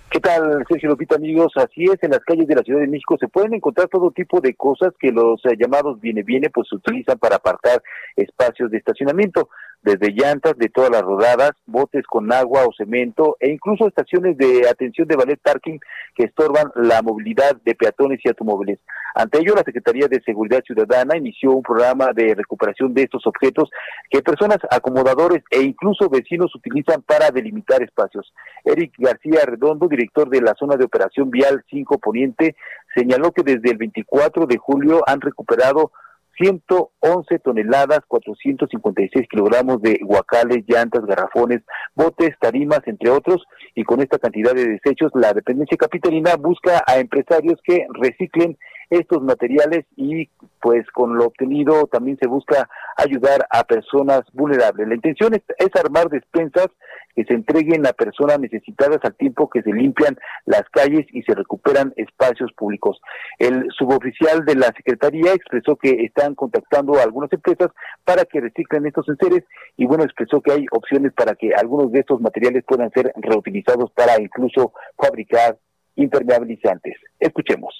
¿Qué 0.08 0.20
tal, 0.20 0.64
Sergio 0.68 0.90
Lupita, 0.90 1.16
amigos? 1.16 1.52
Así 1.56 1.84
es, 1.84 2.00
en 2.02 2.12
las 2.12 2.20
calles 2.20 2.46
de 2.46 2.54
la 2.54 2.62
Ciudad 2.62 2.80
de 2.80 2.86
México 2.86 3.16
se 3.18 3.26
pueden 3.26 3.54
encontrar 3.54 3.88
todo 3.88 4.12
tipo 4.12 4.40
de 4.40 4.54
cosas 4.54 4.94
que 4.98 5.10
los 5.10 5.44
eh, 5.44 5.56
llamados 5.58 6.00
viene-viene 6.00 6.48
pues 6.48 6.72
utilizan 6.72 7.18
para 7.18 7.36
apartar 7.36 7.82
espacios 8.14 8.70
de 8.70 8.78
estacionamiento. 8.78 9.48
Desde 9.86 10.12
llantas 10.12 10.58
de 10.58 10.68
todas 10.68 10.90
las 10.90 11.02
rodadas, 11.02 11.52
botes 11.64 12.04
con 12.08 12.32
agua 12.32 12.64
o 12.66 12.72
cemento 12.76 13.36
e 13.38 13.50
incluso 13.50 13.86
estaciones 13.86 14.36
de 14.36 14.68
atención 14.68 15.06
de 15.06 15.14
ballet 15.14 15.40
parking 15.40 15.78
que 16.16 16.24
estorban 16.24 16.72
la 16.74 17.02
movilidad 17.02 17.56
de 17.64 17.76
peatones 17.76 18.18
y 18.24 18.28
automóviles. 18.28 18.80
Ante 19.14 19.38
ello, 19.38 19.54
la 19.54 19.62
Secretaría 19.62 20.08
de 20.08 20.20
Seguridad 20.22 20.64
Ciudadana 20.66 21.16
inició 21.16 21.52
un 21.52 21.62
programa 21.62 22.08
de 22.12 22.34
recuperación 22.34 22.94
de 22.94 23.04
estos 23.04 23.28
objetos 23.28 23.70
que 24.10 24.22
personas 24.22 24.58
acomodadores 24.72 25.44
e 25.52 25.62
incluso 25.62 26.10
vecinos 26.10 26.52
utilizan 26.56 27.02
para 27.02 27.30
delimitar 27.30 27.80
espacios. 27.80 28.34
Eric 28.64 28.92
García 28.98 29.44
Redondo, 29.46 29.86
director 29.86 30.28
de 30.28 30.40
la 30.40 30.54
zona 30.58 30.76
de 30.76 30.84
operación 30.84 31.30
vial 31.30 31.64
5 31.70 31.98
Poniente, 31.98 32.56
señaló 32.92 33.30
que 33.30 33.44
desde 33.44 33.70
el 33.70 33.78
24 33.78 34.46
de 34.46 34.56
julio 34.58 35.02
han 35.06 35.20
recuperado 35.20 35.92
111 36.38 37.38
toneladas, 37.40 38.00
456 38.08 39.26
kilogramos 39.28 39.80
de 39.82 39.98
guacales, 40.02 40.64
llantas, 40.66 41.06
garrafones, 41.06 41.62
botes, 41.94 42.36
tarimas, 42.40 42.80
entre 42.86 43.10
otros, 43.10 43.44
y 43.74 43.84
con 43.84 44.00
esta 44.00 44.18
cantidad 44.18 44.54
de 44.54 44.66
desechos, 44.66 45.12
la 45.14 45.32
dependencia 45.32 45.76
capitalina 45.76 46.36
busca 46.36 46.82
a 46.86 46.98
empresarios 46.98 47.58
que 47.64 47.86
reciclen 47.94 48.58
estos 48.90 49.22
materiales 49.22 49.84
y 49.96 50.28
pues 50.60 50.86
con 50.92 51.16
lo 51.16 51.26
obtenido 51.26 51.86
también 51.86 52.18
se 52.20 52.28
busca 52.28 52.68
ayudar 52.96 53.46
a 53.50 53.64
personas 53.64 54.22
vulnerables. 54.32 54.88
La 54.88 54.94
intención 54.94 55.34
es, 55.34 55.42
es 55.58 55.70
armar 55.80 56.08
despensas 56.08 56.68
que 57.14 57.24
se 57.24 57.32
entreguen 57.32 57.86
a 57.86 57.92
personas 57.92 58.38
necesitadas 58.38 58.98
al 59.02 59.14
tiempo 59.14 59.48
que 59.48 59.62
se 59.62 59.72
limpian 59.72 60.18
las 60.44 60.64
calles 60.70 61.06
y 61.12 61.22
se 61.22 61.34
recuperan 61.34 61.94
espacios 61.96 62.52
públicos. 62.52 63.00
El 63.38 63.68
suboficial 63.76 64.44
de 64.44 64.54
la 64.54 64.66
Secretaría 64.66 65.32
expresó 65.32 65.76
que 65.76 66.04
están 66.04 66.34
contactando 66.34 66.98
a 66.98 67.02
algunas 67.02 67.32
empresas 67.32 67.70
para 68.04 68.24
que 68.26 68.40
reciclen 68.40 68.86
estos 68.86 69.08
enseres 69.08 69.44
y 69.76 69.86
bueno, 69.86 70.04
expresó 70.04 70.42
que 70.42 70.52
hay 70.52 70.66
opciones 70.70 71.12
para 71.14 71.34
que 71.34 71.54
algunos 71.54 71.90
de 71.90 72.00
estos 72.00 72.20
materiales 72.20 72.64
puedan 72.66 72.90
ser 72.90 73.12
reutilizados 73.16 73.90
para 73.92 74.20
incluso 74.20 74.72
fabricar 74.98 75.58
impermeabilizantes. 75.96 76.96
Escuchemos. 77.18 77.74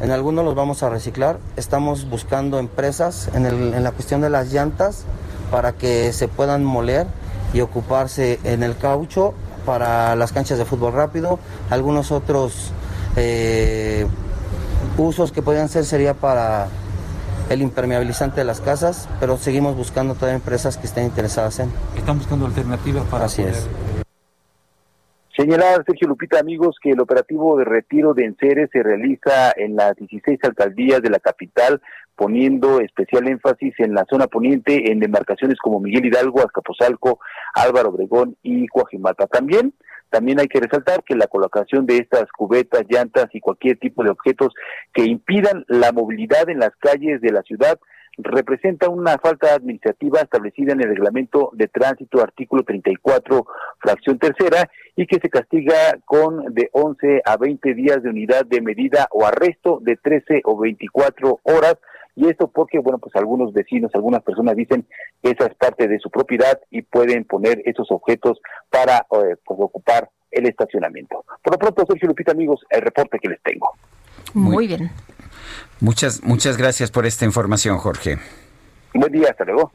En 0.00 0.10
algunos 0.12 0.44
los 0.44 0.54
vamos 0.54 0.82
a 0.82 0.90
reciclar. 0.90 1.38
Estamos 1.56 2.08
buscando 2.08 2.58
empresas 2.58 3.28
en, 3.34 3.46
el- 3.46 3.74
en 3.74 3.82
la 3.82 3.90
cuestión 3.92 4.20
de 4.20 4.30
las 4.30 4.52
llantas 4.52 5.02
para 5.50 5.72
que 5.72 6.12
se 6.12 6.28
puedan 6.28 6.64
moler 6.64 7.06
y 7.52 7.60
ocuparse 7.62 8.38
en 8.44 8.62
el 8.62 8.76
caucho 8.76 9.34
para 9.66 10.14
las 10.16 10.32
canchas 10.32 10.58
de 10.58 10.64
fútbol 10.64 10.92
rápido. 10.92 11.38
Algunos 11.70 12.12
otros 12.12 12.70
eh, 13.16 14.06
usos 14.96 15.32
que 15.32 15.42
podrían 15.42 15.68
ser 15.68 15.84
sería 15.84 16.14
para 16.14 16.68
el 17.50 17.62
impermeabilizante 17.62 18.36
de 18.40 18.44
las 18.44 18.60
casas, 18.60 19.08
pero 19.20 19.38
seguimos 19.38 19.74
buscando 19.74 20.14
todavía 20.14 20.36
empresas 20.36 20.76
que 20.76 20.86
estén 20.86 21.04
interesadas 21.04 21.58
en. 21.60 21.72
Están 21.96 22.18
buscando 22.18 22.44
alternativas 22.46 23.04
para 23.10 23.24
Así 23.24 23.42
poder- 23.42 23.54
es. 23.56 23.66
Señalar, 25.38 25.84
Sergio 25.86 26.08
Lupita, 26.08 26.40
amigos, 26.40 26.78
que 26.82 26.90
el 26.90 27.00
operativo 27.00 27.56
de 27.56 27.64
retiro 27.64 28.12
de 28.12 28.24
enseres 28.24 28.70
se 28.72 28.82
realiza 28.82 29.52
en 29.54 29.76
las 29.76 29.94
16 29.94 30.36
alcaldías 30.42 31.00
de 31.00 31.10
la 31.10 31.20
capital, 31.20 31.80
poniendo 32.16 32.80
especial 32.80 33.28
énfasis 33.28 33.72
en 33.78 33.94
la 33.94 34.04
zona 34.10 34.26
poniente, 34.26 34.90
en 34.90 34.98
demarcaciones 34.98 35.56
como 35.60 35.78
Miguel 35.78 36.06
Hidalgo, 36.06 36.40
Azcapotzalco, 36.40 37.20
Álvaro 37.54 37.90
Obregón 37.90 38.36
y 38.42 38.66
Coajimalpa. 38.66 39.28
También, 39.28 39.74
también 40.10 40.40
hay 40.40 40.48
que 40.48 40.58
resaltar 40.58 41.04
que 41.04 41.14
la 41.14 41.28
colocación 41.28 41.86
de 41.86 41.98
estas 41.98 42.24
cubetas, 42.32 42.82
llantas 42.88 43.28
y 43.32 43.38
cualquier 43.38 43.78
tipo 43.78 44.02
de 44.02 44.10
objetos 44.10 44.52
que 44.92 45.04
impidan 45.04 45.64
la 45.68 45.92
movilidad 45.92 46.48
en 46.50 46.58
las 46.58 46.74
calles 46.80 47.20
de 47.20 47.30
la 47.30 47.42
ciudad 47.42 47.78
representa 48.18 48.88
una 48.88 49.16
falta 49.18 49.54
administrativa 49.54 50.20
establecida 50.20 50.72
en 50.72 50.80
el 50.80 50.88
reglamento 50.88 51.50
de 51.52 51.68
tránsito 51.68 52.20
artículo 52.20 52.64
34 52.64 53.46
fracción 53.78 54.18
tercera 54.18 54.68
y 54.96 55.06
que 55.06 55.20
se 55.20 55.30
castiga 55.30 55.98
con 56.04 56.52
de 56.52 56.68
11 56.72 57.22
a 57.24 57.36
20 57.36 57.74
días 57.74 58.02
de 58.02 58.10
unidad 58.10 58.44
de 58.44 58.60
medida 58.60 59.06
o 59.12 59.24
arresto 59.24 59.78
de 59.80 59.96
13 59.96 60.42
o 60.44 60.58
24 60.58 61.40
horas. 61.44 61.76
Y 62.16 62.28
esto 62.28 62.48
porque 62.48 62.80
bueno 62.80 62.98
pues 62.98 63.14
algunos 63.14 63.52
vecinos 63.52 63.92
algunas 63.94 64.22
personas 64.22 64.56
dicen 64.56 64.84
que 65.22 65.30
esa 65.30 65.46
es 65.46 65.54
parte 65.54 65.86
de 65.86 66.00
su 66.00 66.10
propiedad 66.10 66.58
y 66.70 66.82
pueden 66.82 67.24
poner 67.24 67.62
esos 67.64 67.88
objetos 67.92 68.40
para 68.68 68.98
eh, 68.98 69.36
pues 69.44 69.60
ocupar 69.60 70.10
el 70.32 70.46
estacionamiento. 70.46 71.24
Por 71.42 71.54
lo 71.54 71.58
pronto 71.58 71.86
Sergio 71.86 72.08
Lupita 72.08 72.32
amigos 72.32 72.60
el 72.70 72.82
reporte 72.82 73.20
que 73.20 73.28
les 73.28 73.40
tengo. 73.42 73.70
Muy 74.34 74.66
bien. 74.66 74.90
Muchas, 75.80 76.22
muchas 76.22 76.56
gracias 76.56 76.90
por 76.90 77.06
esta 77.06 77.24
información, 77.24 77.78
Jorge. 77.78 78.18
Buen 78.94 79.12
día, 79.12 79.28
hasta 79.30 79.44
luego. 79.44 79.72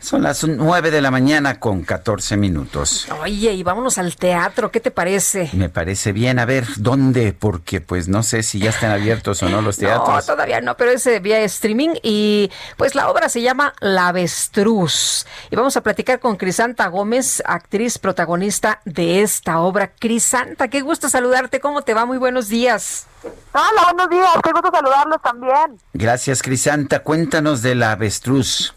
Son 0.00 0.22
las 0.22 0.44
9 0.44 0.90
de 0.90 1.02
la 1.02 1.10
mañana 1.10 1.60
con 1.60 1.82
14 1.82 2.38
minutos. 2.38 3.06
Oye, 3.22 3.52
y 3.52 3.62
vámonos 3.62 3.98
al 3.98 4.16
teatro, 4.16 4.70
¿qué 4.70 4.80
te 4.80 4.90
parece? 4.90 5.50
Me 5.52 5.68
parece 5.68 6.12
bien. 6.12 6.38
A 6.38 6.46
ver, 6.46 6.64
¿dónde? 6.78 7.34
Porque 7.34 7.82
pues 7.82 8.08
no 8.08 8.22
sé 8.22 8.42
si 8.42 8.58
ya 8.60 8.70
están 8.70 8.92
abiertos 8.92 9.42
o 9.42 9.48
no 9.50 9.60
los 9.60 9.78
No, 9.80 9.88
teatros. 9.88 10.24
todavía 10.26 10.62
no, 10.62 10.74
pero 10.76 10.90
es 10.92 11.06
eh, 11.06 11.20
vía 11.20 11.40
streaming 11.40 11.90
y 12.02 12.50
pues 12.78 12.94
la 12.94 13.10
obra 13.10 13.28
se 13.28 13.42
llama 13.42 13.74
La 13.80 14.08
Avestruz. 14.08 15.26
Y 15.50 15.56
vamos 15.56 15.76
a 15.76 15.82
platicar 15.82 16.18
con 16.18 16.36
Crisanta 16.36 16.86
Gómez, 16.86 17.42
actriz 17.44 17.98
protagonista 17.98 18.80
de 18.86 19.20
esta 19.20 19.58
obra. 19.60 19.92
Crisanta, 19.98 20.68
qué 20.68 20.80
gusto 20.80 21.10
saludarte, 21.10 21.60
¿cómo 21.60 21.82
te 21.82 21.92
va? 21.92 22.06
Muy 22.06 22.16
buenos 22.16 22.48
días. 22.48 23.06
Hola, 23.52 23.92
buenos 23.92 24.08
días, 24.08 24.30
qué 24.42 24.50
gusto 24.52 24.70
saludarlos 24.72 25.20
también. 25.22 25.78
Gracias, 25.92 26.40
Crisanta. 26.42 27.00
Cuéntanos 27.00 27.60
de 27.60 27.74
la 27.74 27.92
avestruz. 27.92 28.72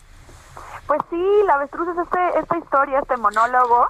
Pues 0.94 1.02
sí, 1.10 1.44
La 1.48 1.56
Avestruz 1.56 1.88
es 1.88 1.98
este, 1.98 2.38
esta 2.38 2.56
historia, 2.56 3.00
este 3.00 3.18
monólogo 3.18 3.88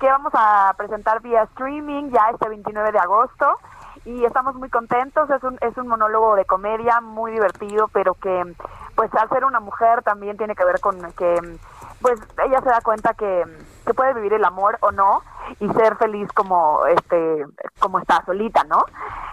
que 0.00 0.06
vamos 0.06 0.32
a 0.34 0.72
presentar 0.78 1.20
vía 1.20 1.42
streaming 1.42 2.08
ya 2.08 2.30
este 2.32 2.48
29 2.48 2.92
de 2.92 2.98
agosto 2.98 3.58
y 4.06 4.24
estamos 4.24 4.54
muy 4.54 4.70
contentos, 4.70 5.28
es 5.28 5.42
un, 5.42 5.58
es 5.60 5.76
un 5.76 5.86
monólogo 5.86 6.34
de 6.34 6.46
comedia 6.46 7.02
muy 7.02 7.32
divertido, 7.32 7.88
pero 7.88 8.14
que 8.14 8.54
pues 8.94 9.14
al 9.16 9.28
ser 9.28 9.44
una 9.44 9.60
mujer 9.60 10.02
también 10.02 10.38
tiene 10.38 10.54
que 10.54 10.64
ver 10.64 10.80
con 10.80 10.98
que 11.12 11.58
pues 12.00 12.18
ella 12.42 12.62
se 12.62 12.70
da 12.70 12.80
cuenta 12.80 13.12
que, 13.12 13.44
que 13.84 13.92
puede 13.92 14.14
vivir 14.14 14.32
el 14.32 14.44
amor 14.46 14.78
o 14.80 14.92
no 14.92 15.20
y 15.60 15.68
ser 15.74 15.96
feliz 15.96 16.32
como 16.32 16.86
este 16.86 17.44
como 17.80 17.98
está 17.98 18.24
solita, 18.24 18.64
¿no? 18.64 18.82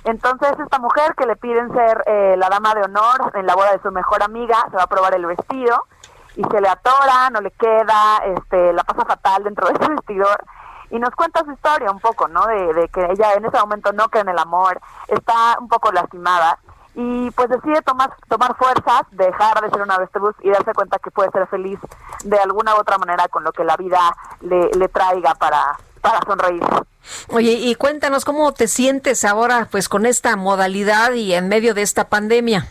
Entonces 0.04 0.60
esta 0.60 0.78
mujer 0.78 1.16
que 1.16 1.26
le 1.26 1.38
piden 1.38 1.72
ser 1.72 2.04
eh, 2.06 2.36
la 2.38 2.50
dama 2.50 2.76
de 2.76 2.82
honor 2.82 3.32
en 3.34 3.45
la 3.45 3.56
boda 3.56 3.72
de 3.72 3.82
su 3.82 3.91
mejor 3.91 4.24
amiga, 4.24 4.58
se 4.72 4.76
va 4.76 4.84
a 4.84 4.88
probar 4.88 5.16
el 5.16 5.26
vestido 5.26 5.86
y 6.35 6.43
se 6.43 6.61
le 6.61 6.68
atora, 6.68 7.30
no 7.31 7.41
le 7.41 7.51
queda, 7.51 8.18
este, 8.26 8.73
la 8.73 8.84
pasa 8.84 9.05
fatal 9.05 9.43
dentro 9.43 9.68
de 9.68 9.73
ese 9.73 9.91
vestidor 9.91 10.43
y 10.89 10.99
nos 10.99 11.11
cuenta 11.11 11.43
su 11.43 11.51
historia 11.51 11.91
un 11.91 11.99
poco, 11.99 12.27
¿no? 12.27 12.45
De, 12.45 12.73
de 12.73 12.88
que 12.89 13.03
ella 13.11 13.34
en 13.34 13.45
ese 13.45 13.57
momento 13.60 13.91
no 13.93 14.10
cree 14.10 14.22
en 14.22 14.30
el 14.30 14.39
amor, 14.39 14.80
está 15.07 15.57
un 15.60 15.68
poco 15.68 15.91
lastimada 15.91 16.60
y 16.95 17.31
pues 17.31 17.49
decide 17.49 17.81
tomar 17.81 18.15
tomar 18.30 18.55
fuerzas, 18.55 19.01
dejar 19.11 19.61
de 19.61 19.69
ser 19.72 19.81
una 19.81 19.95
avestruz 19.95 20.35
y 20.41 20.51
darse 20.51 20.73
cuenta 20.73 20.99
que 20.99 21.10
puede 21.10 21.31
ser 21.31 21.47
feliz 21.47 21.80
de 22.23 22.38
alguna 22.38 22.76
u 22.76 22.80
otra 22.80 22.97
manera 22.99 23.27
con 23.27 23.43
lo 23.43 23.51
que 23.51 23.64
la 23.64 23.76
vida 23.77 24.15
le, 24.41 24.69
le 24.77 24.88
traiga 24.89 25.34
para 25.35 25.77
para 26.01 26.19
sonreír. 26.27 26.64
Oye, 27.30 27.53
y 27.53 27.76
cuéntanos 27.76 28.26
cómo 28.26 28.51
te 28.53 28.68
sientes 28.68 29.26
ahora 29.26 29.68
pues 29.72 29.89
con 29.89 30.05
esta 30.05 30.35
modalidad 30.35 31.14
y 31.14 31.34
en 31.34 31.47
medio 31.47 31.73
de 31.73 31.81
esta 31.81 32.10
pandemia. 32.10 32.68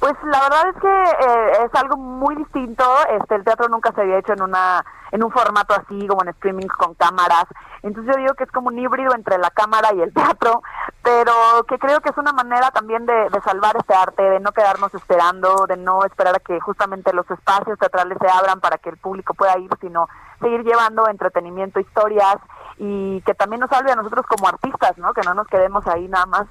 Pues 0.00 0.14
la 0.22 0.40
verdad 0.40 0.68
es 0.68 0.80
que 0.80 0.88
eh, 0.88 1.66
es 1.66 1.74
algo 1.74 1.96
muy 1.96 2.36
distinto. 2.36 2.84
Este, 3.10 3.34
el 3.34 3.44
teatro 3.44 3.68
nunca 3.68 3.92
se 3.92 4.02
había 4.02 4.18
hecho 4.18 4.32
en 4.32 4.42
una 4.42 4.84
en 5.10 5.24
un 5.24 5.30
formato 5.30 5.74
así 5.74 6.06
como 6.06 6.22
en 6.22 6.28
streaming 6.28 6.66
con 6.66 6.94
cámaras. 6.94 7.46
Entonces 7.82 8.14
yo 8.14 8.20
digo 8.20 8.34
que 8.34 8.44
es 8.44 8.50
como 8.50 8.68
un 8.68 8.78
híbrido 8.78 9.14
entre 9.14 9.38
la 9.38 9.50
cámara 9.50 9.88
y 9.94 10.02
el 10.02 10.12
teatro, 10.12 10.62
pero 11.02 11.32
que 11.66 11.78
creo 11.78 12.00
que 12.00 12.10
es 12.10 12.18
una 12.18 12.32
manera 12.32 12.70
también 12.70 13.06
de, 13.06 13.30
de 13.30 13.40
salvar 13.42 13.76
este 13.76 13.94
arte, 13.94 14.22
de 14.22 14.40
no 14.40 14.52
quedarnos 14.52 14.92
esperando, 14.94 15.66
de 15.66 15.76
no 15.76 16.04
esperar 16.04 16.36
a 16.36 16.40
que 16.40 16.60
justamente 16.60 17.12
los 17.12 17.28
espacios 17.30 17.78
teatrales 17.78 18.18
se 18.20 18.28
abran 18.28 18.60
para 18.60 18.78
que 18.78 18.90
el 18.90 18.98
público 18.98 19.34
pueda 19.34 19.56
ir, 19.58 19.70
sino 19.80 20.08
seguir 20.40 20.62
llevando 20.62 21.08
entretenimiento, 21.08 21.80
historias 21.80 22.36
y 22.78 23.20
que 23.22 23.34
también 23.34 23.60
nos 23.60 23.70
salve 23.70 23.90
a 23.90 23.96
nosotros 23.96 24.24
como 24.26 24.48
artistas, 24.48 24.96
¿no? 24.98 25.12
Que 25.12 25.22
no 25.22 25.34
nos 25.34 25.46
quedemos 25.48 25.86
ahí 25.86 26.06
nada 26.08 26.26
más, 26.26 26.46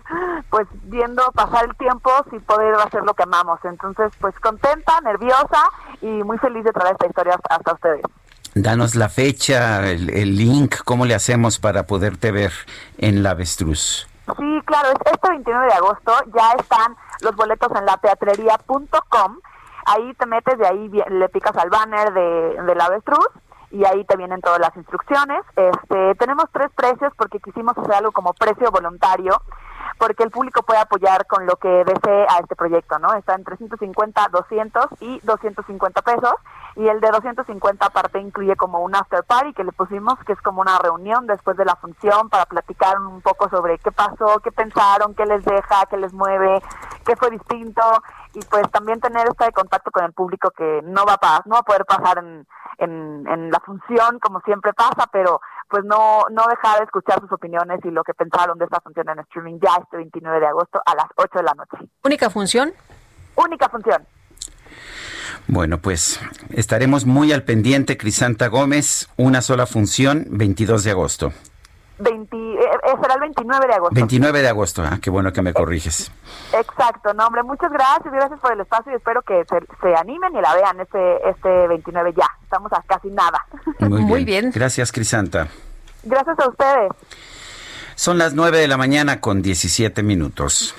pues 0.50 0.68
viendo 0.84 1.24
pasar 1.34 1.66
el 1.66 1.76
tiempo 1.78 2.12
sin 2.30 2.42
poder 2.42 2.76
hacer 2.76 3.04
lo 3.04 3.14
que 3.14 3.24
amamos. 3.24 3.60
Entonces, 3.64 4.12
pues 4.20 4.38
contenta, 4.40 5.00
nerviosa 5.02 5.64
y 6.02 6.08
muy 6.24 6.38
feliz 6.40 6.64
de 6.66 6.72
traer 6.74 6.94
esta 6.94 7.08
historia 7.08 7.38
hasta- 7.50 7.74
ustedes. 7.74 8.02
Danos 8.56 8.96
la 8.96 9.08
fecha, 9.10 9.88
el, 9.90 10.10
el 10.10 10.36
link, 10.36 10.76
cómo 10.84 11.06
le 11.06 11.14
hacemos 11.16 11.60
para 11.60 11.84
poderte 11.84 12.32
ver 12.32 12.52
en 12.98 13.22
la 13.24 13.32
avestruz. 13.32 14.08
Sí, 14.38 14.62
claro, 14.66 14.90
es 14.90 15.12
este 15.14 15.30
29 15.30 15.68
de 15.68 15.74
agosto 15.74 16.12
ya 16.36 16.52
están 16.60 16.96
los 17.22 17.36
boletos 17.36 17.70
en 17.78 17.86
la 17.86 17.96
teatrería.com. 17.98 19.38
Ahí 19.86 20.14
te 20.16 20.26
metes, 20.26 20.58
de 20.58 20.68
ahí 20.68 20.90
le 21.10 21.30
picas 21.30 21.56
al 21.56 21.70
banner 21.70 22.12
de, 22.14 22.62
de 22.64 22.76
la 22.76 22.86
avestruz 22.86 23.28
y 23.72 23.86
ahí 23.86 24.04
te 24.06 24.18
vienen 24.18 24.42
todas 24.42 24.60
las 24.60 24.76
instrucciones. 24.76 25.44
Este, 25.56 26.16
tenemos 26.16 26.46
tres 26.52 26.70
precios 26.76 27.14
porque 27.18 27.40
quisimos 27.40 27.78
hacer 27.78 27.94
algo 27.96 28.12
como 28.12 28.34
precio 28.34 28.72
voluntario, 28.72 29.42
porque 29.98 30.24
el 30.24 30.32
público 30.32 30.64
puede 30.64 30.80
apoyar 30.80 31.26
con 31.28 31.46
lo 31.46 31.56
que 31.58 31.68
desee 31.68 32.26
a 32.30 32.40
este 32.40 32.56
proyecto, 32.56 33.00
¿no? 33.00 33.14
Está 33.14 33.36
entre 33.36 33.58
150, 33.58 34.28
200 34.32 34.86
y 35.02 35.20
250 35.22 36.02
pesos 36.02 36.34
y 36.76 36.88
el 36.88 37.02
de 37.02 37.10
250 37.10 37.86
aparte 37.86 38.20
incluye 38.20 38.56
como 38.56 38.82
un 38.82 38.96
after 38.96 39.24
party 39.24 39.54
que 39.54 39.64
le 39.64 39.72
pusimos, 39.72 40.20
que 40.26 40.34
es 40.34 40.42
como 40.42 40.62
una 40.62 40.78
reunión 40.78 41.26
después 41.26 41.58
de 41.58 41.66
la 41.66 41.76
función 41.76 42.30
para 42.30 42.46
platicar 42.46 43.00
un 43.00 43.22
poco 43.22 43.50
sobre 43.50 43.80
qué 43.80 43.92
pasó, 43.92 44.40
qué 44.44 44.52
pensaron, 44.52 45.16
qué 45.16 45.26
les 45.26 45.44
deja, 45.44 45.86
qué 45.90 45.98
les 45.98 46.14
mueve, 46.14 46.62
qué 47.04 47.16
fue 47.16 47.32
distinto 47.32 47.82
y 48.34 48.40
pues 48.42 48.70
también 48.72 49.00
tener 49.00 49.28
este 49.28 49.52
contacto 49.54 49.90
con 49.90 50.04
el 50.04 50.14
público 50.14 50.52
que 50.52 50.82
no 50.84 51.04
va 51.06 51.18
a 51.20 51.42
no 51.46 51.56
va 51.56 51.60
a 51.60 51.64
poder 51.64 51.86
pasar 51.86 52.20
en, 52.20 52.46
en, 52.78 53.26
en 53.28 53.52
la 53.52 53.60
función 53.60 54.20
como 54.20 54.42
siempre 54.42 54.74
pasa, 54.74 55.08
pero 55.12 55.42
pues 55.70 55.84
no 55.86 56.26
no 56.32 56.46
dejar 56.50 56.80
de 56.80 56.86
escuchar 56.86 57.20
sus 57.20 57.32
opiniones 57.32 57.80
y 57.84 57.92
lo 57.92 58.04
que 58.04 58.14
pensaron 58.14 58.58
de 58.58 58.66
esta 58.66 58.80
función 58.82 59.10
en 59.10 59.20
streaming 59.20 59.60
ya 59.62 59.76
este 59.82 59.98
29 59.98 60.40
de 60.40 60.48
agosto 60.48 60.82
a 60.86 60.96
las 60.96 61.08
8 61.16 61.30
de 61.36 61.44
la 61.44 61.54
noche. 61.54 61.92
¿Única 62.04 62.30
función? 62.30 62.74
Única 63.36 63.70
función. 63.70 64.06
Bueno, 65.48 65.78
pues 65.78 66.20
estaremos 66.50 67.06
muy 67.06 67.32
al 67.32 67.44
pendiente, 67.44 67.98
Crisanta 67.98 68.48
Gómez. 68.48 69.10
Una 69.16 69.42
sola 69.42 69.66
función, 69.66 70.26
22 70.30 70.84
de 70.84 70.92
agosto. 70.92 71.32
20, 72.00 72.38
eh, 72.38 72.60
eh, 72.62 72.92
será 73.02 73.16
el 73.16 73.22
29 73.22 73.68
de 73.68 73.74
agosto. 73.74 73.96
29 73.96 74.42
de 74.42 74.48
agosto. 74.48 74.84
Ah, 74.84 75.00
qué 75.02 75.10
bueno 75.10 75.34
que 75.34 75.42
me 75.42 75.54
corriges. 75.54 76.12
Exacto, 76.54 77.14
no 77.14 77.26
hombre, 77.26 77.44
muchas 77.44 77.72
gracias, 77.72 78.14
gracias 78.14 78.40
por 78.40 78.54
el 78.54 78.62
espacio 78.62 78.92
y 78.92 78.96
espero 78.96 79.22
que 79.22 79.44
se, 79.50 79.60
se 79.82 79.96
animen 79.96 80.36
y 80.36 80.42
la 80.42 80.54
vean 80.56 80.80
este 80.80 81.30
este 81.30 81.68
29 81.68 82.14
ya. 82.16 82.28
Estamos 82.44 82.72
a 82.74 82.82
casi 82.84 83.10
nada. 83.10 83.46
Muy, 83.80 84.26
bien. 84.26 84.52
Gracias, 84.54 84.92
Crisanta. 84.92 85.48
Gracias 86.04 86.40
a 86.40 86.50
ustedes. 86.50 86.92
Son 87.96 88.18
las 88.18 88.34
9 88.34 88.60
de 88.60 88.68
la 88.68 88.78
mañana 88.78 89.20
con 89.20 89.42
17 89.42 90.04
minutos. 90.04 90.76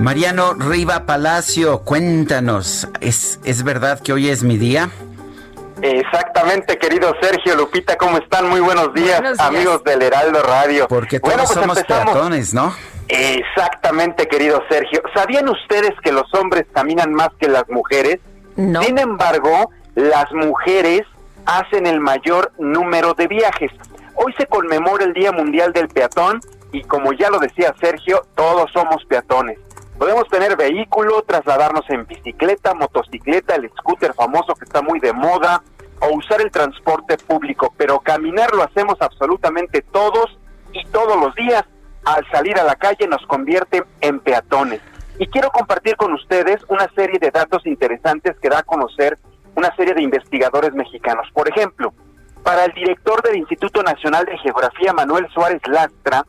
Mariano 0.00 0.54
Riva 0.54 1.04
Palacio, 1.04 1.80
cuéntanos, 1.80 2.86
¿es, 3.00 3.40
¿es 3.42 3.64
verdad 3.64 3.98
que 4.00 4.12
hoy 4.12 4.28
es 4.28 4.44
mi 4.44 4.56
día? 4.56 4.88
Exactamente, 5.82 6.78
querido 6.78 7.14
Sergio 7.20 7.54
Lupita, 7.56 7.96
¿cómo 7.96 8.18
están? 8.18 8.48
Muy 8.48 8.60
buenos 8.60 8.92
días, 8.94 9.20
Buenos 9.20 9.38
días. 9.38 9.48
amigos 9.48 9.84
del 9.84 10.02
Heraldo 10.02 10.42
Radio. 10.42 10.88
Porque 10.88 11.20
todos 11.20 11.34
Bueno, 11.34 11.46
pues 11.46 11.58
somos 11.60 11.76
empezamos. 11.78 12.12
peatones, 12.14 12.54
¿no? 12.54 12.74
Exactamente, 13.08 14.26
querido 14.26 14.62
Sergio. 14.68 15.02
¿Sabían 15.14 15.48
ustedes 15.48 15.92
que 16.02 16.12
los 16.12 16.32
hombres 16.34 16.66
caminan 16.72 17.12
más 17.12 17.28
que 17.38 17.48
las 17.48 17.68
mujeres? 17.68 18.18
No. 18.56 18.82
Sin 18.82 18.98
embargo, 18.98 19.70
las 19.94 20.32
mujeres 20.32 21.02
hacen 21.44 21.86
el 21.86 22.00
mayor 22.00 22.52
número 22.58 23.14
de 23.14 23.26
viajes. 23.28 23.70
Hoy 24.14 24.34
se 24.38 24.46
conmemora 24.46 25.04
el 25.04 25.12
Día 25.12 25.30
Mundial 25.30 25.72
del 25.72 25.88
Peatón 25.88 26.40
y 26.72 26.82
como 26.82 27.12
ya 27.12 27.30
lo 27.30 27.38
decía 27.38 27.74
Sergio, 27.80 28.22
todos 28.34 28.70
somos 28.72 29.04
peatones. 29.04 29.58
Podemos 29.98 30.28
tener 30.28 30.56
vehículo, 30.56 31.22
trasladarnos 31.22 31.88
en 31.88 32.06
bicicleta, 32.06 32.74
motocicleta, 32.74 33.54
el 33.54 33.70
scooter 33.70 34.12
famoso 34.12 34.54
que 34.54 34.66
está 34.66 34.82
muy 34.82 35.00
de 35.00 35.12
moda, 35.12 35.62
o 36.00 36.14
usar 36.14 36.42
el 36.42 36.50
transporte 36.50 37.16
público, 37.16 37.72
pero 37.78 38.00
caminar 38.00 38.52
lo 38.54 38.62
hacemos 38.62 38.96
absolutamente 39.00 39.80
todos 39.80 40.38
y 40.72 40.84
todos 40.86 41.18
los 41.18 41.34
días. 41.34 41.64
Al 42.04 42.24
salir 42.30 42.58
a 42.58 42.64
la 42.64 42.76
calle 42.76 43.08
nos 43.08 43.24
convierte 43.26 43.82
en 44.00 44.20
peatones. 44.20 44.80
Y 45.18 45.26
quiero 45.28 45.50
compartir 45.50 45.96
con 45.96 46.12
ustedes 46.12 46.58
una 46.68 46.88
serie 46.94 47.18
de 47.18 47.30
datos 47.30 47.66
interesantes 47.66 48.36
que 48.38 48.50
da 48.50 48.58
a 48.58 48.62
conocer 48.62 49.18
una 49.54 49.74
serie 49.74 49.94
de 49.94 50.02
investigadores 50.02 50.74
mexicanos. 50.74 51.26
Por 51.32 51.48
ejemplo, 51.48 51.94
para 52.42 52.66
el 52.66 52.72
director 52.74 53.22
del 53.22 53.36
Instituto 53.36 53.82
Nacional 53.82 54.26
de 54.26 54.38
Geografía, 54.38 54.92
Manuel 54.92 55.26
Suárez 55.32 55.62
Lastra, 55.66 56.24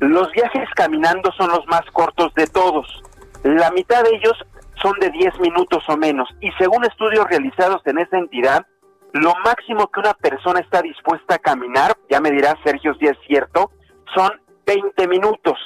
los 0.00 0.30
viajes 0.32 0.68
caminando 0.76 1.32
son 1.32 1.50
los 1.50 1.66
más 1.66 1.82
cortos 1.92 2.32
de 2.34 2.46
todos. 2.46 3.02
La 3.46 3.70
mitad 3.70 4.02
de 4.02 4.10
ellos 4.16 4.34
son 4.82 4.98
de 4.98 5.08
10 5.08 5.38
minutos 5.38 5.84
o 5.88 5.96
menos. 5.96 6.28
Y 6.40 6.50
según 6.58 6.84
estudios 6.84 7.28
realizados 7.28 7.80
en 7.84 7.98
esa 7.98 8.18
entidad, 8.18 8.66
lo 9.12 9.34
máximo 9.44 9.86
que 9.86 10.00
una 10.00 10.14
persona 10.14 10.58
está 10.58 10.82
dispuesta 10.82 11.36
a 11.36 11.38
caminar, 11.38 11.96
ya 12.10 12.20
me 12.20 12.32
dirá 12.32 12.56
Sergio 12.64 12.92
si 12.98 13.06
es 13.06 13.16
cierto, 13.24 13.70
son 14.16 14.32
20 14.66 15.06
minutos. 15.06 15.56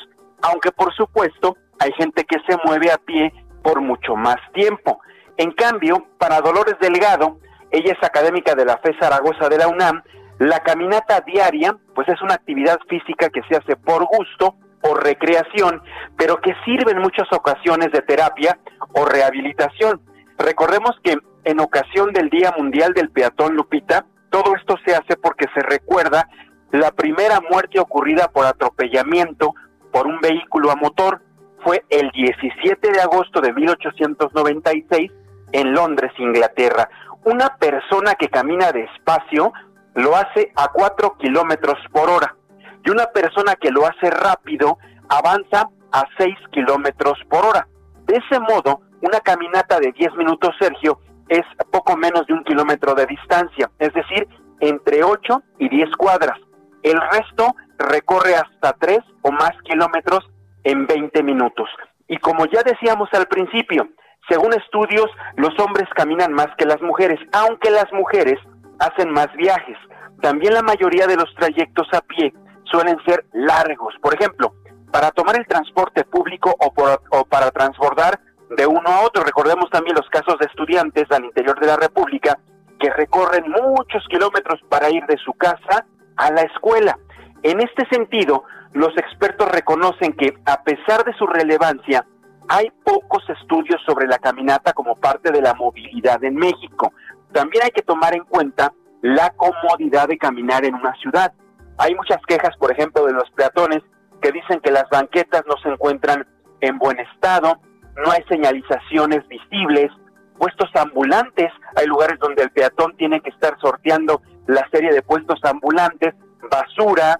Aunque 0.43 0.73
por 0.73 0.95
supuesto 0.95 1.57
hay 1.79 1.91
gente 1.93 2.25
que 2.25 2.37
se 2.47 2.59
mueve 2.67 2.93
a 2.93 2.99
pie 2.99 3.33
por 3.63 3.81
mucho 3.81 4.15
más 4.15 4.37
tiempo. 4.53 5.01
En 5.39 5.51
cambio, 5.53 6.07
para 6.19 6.43
Dolores 6.43 6.77
Delgado, 6.83 7.39
ella 7.71 7.95
es 7.99 8.07
académica 8.07 8.55
de 8.55 8.67
la 8.67 8.77
FE 8.77 8.95
Zaragoza 9.01 9.49
de 9.49 9.57
la 9.57 9.69
UNAM, 9.69 10.03
la 10.39 10.61
caminata 10.61 11.23
diaria, 11.23 11.75
pues 11.95 12.07
es 12.11 12.21
una 12.21 12.35
actividad 12.35 12.79
física 12.91 13.31
que 13.31 13.41
se 13.49 13.57
hace 13.57 13.75
por 13.77 14.05
gusto 14.05 14.57
o 14.83 14.95
recreación, 14.95 15.83
pero 16.17 16.41
que 16.41 16.55
sirve 16.65 16.93
en 16.93 17.01
muchas 17.01 17.31
ocasiones 17.33 17.93
de 17.93 18.03
terapia 18.03 18.59
o 18.95 19.05
rehabilitación. 19.05 20.01
Recordemos 20.39 20.97
que 21.03 21.17
en 21.45 21.61
ocasión 21.61 22.13
del 22.13 22.31
Día 22.31 22.53
Mundial 22.57 22.93
del 22.95 23.11
Peatón 23.11 23.55
Lupita, 23.55 24.07
todo 24.31 24.55
esto 24.57 24.77
se 24.85 24.95
hace 24.95 25.17
porque 25.17 25.47
se 25.55 25.61
recuerda 25.61 26.29
la 26.71 26.93
primera 26.93 27.41
muerte 27.51 27.81
ocurrida 27.81 28.29
por 28.29 28.47
atropellamiento 28.47 29.55
por 29.93 30.07
un 30.07 30.21
vehículo 30.21 30.71
a 30.71 30.77
motor. 30.77 31.21
Fue 31.65 31.85
el 31.91 32.11
17 32.11 32.93
de 32.93 33.01
agosto 33.01 33.41
de 33.41 33.53
1896 33.53 35.11
en 35.53 35.75
Londres, 35.75 36.13
Inglaterra. 36.19 36.89
Una 37.25 37.57
persona 37.57 38.15
que 38.15 38.29
camina 38.29 38.73
despacio 38.73 39.53
lo 39.95 40.17
hace 40.17 40.53
a 40.57 40.69
4 40.69 41.17
kilómetros 41.19 41.79
por 41.93 42.09
hora 42.09 42.37
y 42.85 42.91
una 42.91 43.07
persona 43.07 43.55
que 43.57 43.71
lo 43.71 43.87
hace 43.87 44.11
rápido 44.11 44.79
avanza 45.09 45.69
a 45.93 46.05
6 46.19 46.35
kilómetros 46.53 47.19
por 47.29 47.45
hora. 47.45 47.67
De 48.07 48.17
ese 48.17 48.41
modo, 48.41 48.81
una 49.03 49.21
caminata 49.21 49.79
de 49.79 49.93
10 49.93 50.15
minutos, 50.17 50.55
Sergio, 50.59 51.01
es 51.29 51.45
poco 51.71 51.97
menos 51.97 52.27
de 52.27 52.35
un 52.35 52.45
kilómetro 52.45 52.95
de 52.95 53.07
distancia, 53.07 53.71
es 53.79 53.93
decir, 53.93 54.27
entre 54.61 55.05
8 55.05 55.43
y 55.59 55.69
10 55.69 55.91
cuadras. 55.97 56.39
El 56.83 57.01
resto 57.13 57.55
recorre 57.79 58.35
hasta 58.35 58.73
3 58.73 58.99
o 59.23 59.33
más 59.33 59.53
kilómetros 59.65 60.29
en 60.65 60.87
20 60.87 61.23
minutos. 61.23 61.69
Y 62.09 62.17
como 62.19 62.47
ya 62.47 62.63
decíamos 62.63 63.09
al 63.13 63.27
principio, 63.27 63.89
según 64.29 64.53
estudios, 64.55 65.07
los 65.37 65.59
hombres 65.61 65.89
caminan 65.95 66.33
más 66.33 66.49
que 66.59 66.67
las 66.67 66.81
mujeres, 66.83 67.19
aunque 67.33 67.71
las 67.71 67.91
mujeres 67.93 68.39
hacen 68.79 69.11
más 69.13 69.29
viajes. 69.37 69.77
También 70.21 70.55
la 70.55 70.63
mayoría 70.63 71.07
de 71.07 71.17
los 71.17 71.33
trayectos 71.37 71.89
a 71.93 72.01
pie 72.01 72.33
suelen 72.71 72.97
ser 73.05 73.25
largos. 73.33 73.95
Por 74.01 74.15
ejemplo, 74.15 74.55
para 74.91 75.11
tomar 75.11 75.37
el 75.37 75.47
transporte 75.47 76.05
público 76.05 76.55
o, 76.59 77.25
para 77.25 77.51
transbordar 77.51 78.21
de 78.57 78.67
uno 78.67 78.89
a 78.89 79.03
otro. 79.05 79.23
Recordemos 79.23 79.71
también 79.71 79.97
los 79.97 80.09
casos 80.11 80.37
de 80.39 80.47
estudiantes 80.47 81.11
al 81.11 81.25
interior 81.25 81.59
de 81.61 81.67
la 81.67 81.77
República 81.77 82.39
que 82.79 82.91
recorren 82.91 83.45
muchos 83.51 84.05
kilómetros 84.09 84.61
para 84.69 84.91
ir 84.91 85.05
de 85.07 85.17
su 85.19 85.33
casa 85.35 85.87
a 86.17 86.31
la 86.33 86.43
escuela. 86.43 86.99
En 87.43 87.61
este 87.61 87.87
sentido, 87.91 88.45
los 88.73 88.97
expertos 88.97 89.49
reconocen 89.51 90.13
que 90.15 90.35
a 90.47 90.63
pesar 90.63 91.05
de 91.05 91.13
su 91.15 91.27
relevancia, 91.27 92.05
hay 92.49 92.71
pocos 92.85 93.23
estudios 93.29 93.81
sobre 93.87 94.09
la 94.09 94.19
caminata 94.19 94.73
como 94.73 94.97
parte 94.97 95.31
de 95.31 95.41
la 95.41 95.55
movilidad 95.55 96.23
en 96.25 96.35
México. 96.35 96.93
También 97.33 97.65
hay 97.65 97.71
que 97.71 97.83
tomar 97.83 98.15
en 98.15 98.25
cuenta 98.25 98.73
la 99.03 99.31
comodidad 99.31 100.09
de 100.09 100.19
caminar 100.19 100.65
en 100.65 100.75
una 100.75 100.95
ciudad. 100.97 101.33
Hay 101.81 101.95
muchas 101.95 102.19
quejas, 102.27 102.55
por 102.59 102.71
ejemplo, 102.71 103.07
de 103.07 103.15
los 103.15 103.31
peatones 103.31 103.81
que 104.21 104.31
dicen 104.33 104.61
que 104.61 104.71
las 104.71 104.85
banquetas 104.91 105.45
no 105.47 105.55
se 105.63 105.71
encuentran 105.71 106.27
en 106.61 106.77
buen 106.77 106.99
estado, 107.01 107.59
no 107.97 108.11
hay 108.13 108.23
señalizaciones 108.29 109.27
visibles, 109.29 109.91
puestos 110.37 110.69
ambulantes, 110.75 111.51
hay 111.77 111.87
lugares 111.87 112.19
donde 112.19 112.43
el 112.43 112.51
peatón 112.51 112.95
tiene 112.99 113.23
que 113.23 113.31
estar 113.31 113.59
sorteando 113.63 114.21
la 114.47 114.69
serie 114.71 114.93
de 114.93 115.01
puestos 115.01 115.41
ambulantes, 115.43 116.15
basura, 116.51 117.19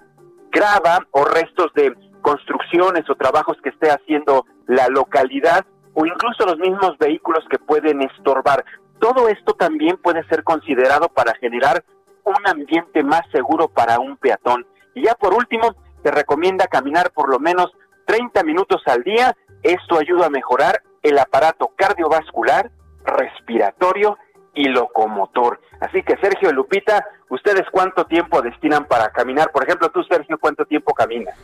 grava 0.51 0.99
o 1.09 1.25
restos 1.25 1.73
de 1.73 1.95
construcciones 2.21 3.09
o 3.09 3.15
trabajos 3.15 3.57
que 3.63 3.69
esté 3.69 3.89
haciendo 3.89 4.45
la 4.67 4.89
localidad 4.89 5.65
o 5.95 6.05
incluso 6.05 6.45
los 6.45 6.59
mismos 6.59 6.99
vehículos 6.99 7.43
que 7.49 7.57
pueden 7.57 8.03
estorbar. 8.03 8.63
Todo 8.99 9.27
esto 9.27 9.53
también 9.53 9.97
puede 9.97 10.23
ser 10.25 10.43
considerado 10.43 11.09
para 11.09 11.33
generar 11.33 11.83
un 12.23 12.47
ambiente 12.47 13.03
más 13.03 13.21
seguro 13.31 13.67
para 13.67 13.99
un 13.99 14.17
peatón. 14.17 14.65
Y 14.93 15.03
ya 15.05 15.15
por 15.15 15.33
último, 15.33 15.75
se 16.03 16.11
recomienda 16.11 16.67
caminar 16.67 17.11
por 17.11 17.29
lo 17.29 17.39
menos 17.39 17.71
30 18.05 18.43
minutos 18.43 18.81
al 18.85 19.03
día. 19.03 19.35
Esto 19.63 19.99
ayuda 19.99 20.27
a 20.27 20.29
mejorar 20.29 20.81
el 21.03 21.17
aparato 21.17 21.71
cardiovascular, 21.75 22.71
respiratorio 23.05 24.17
y 24.53 24.67
locomotor. 24.67 25.61
Así 25.79 26.03
que 26.03 26.17
Sergio 26.17 26.49
y 26.49 26.53
Lupita, 26.53 27.05
¿ustedes 27.29 27.63
cuánto 27.71 28.05
tiempo 28.05 28.41
destinan 28.41 28.85
para 28.85 29.09
caminar? 29.09 29.51
Por 29.51 29.63
ejemplo, 29.63 29.89
tú 29.89 30.03
Sergio, 30.03 30.37
¿cuánto 30.39 30.65
tiempo 30.65 30.93
caminas? 30.93 31.35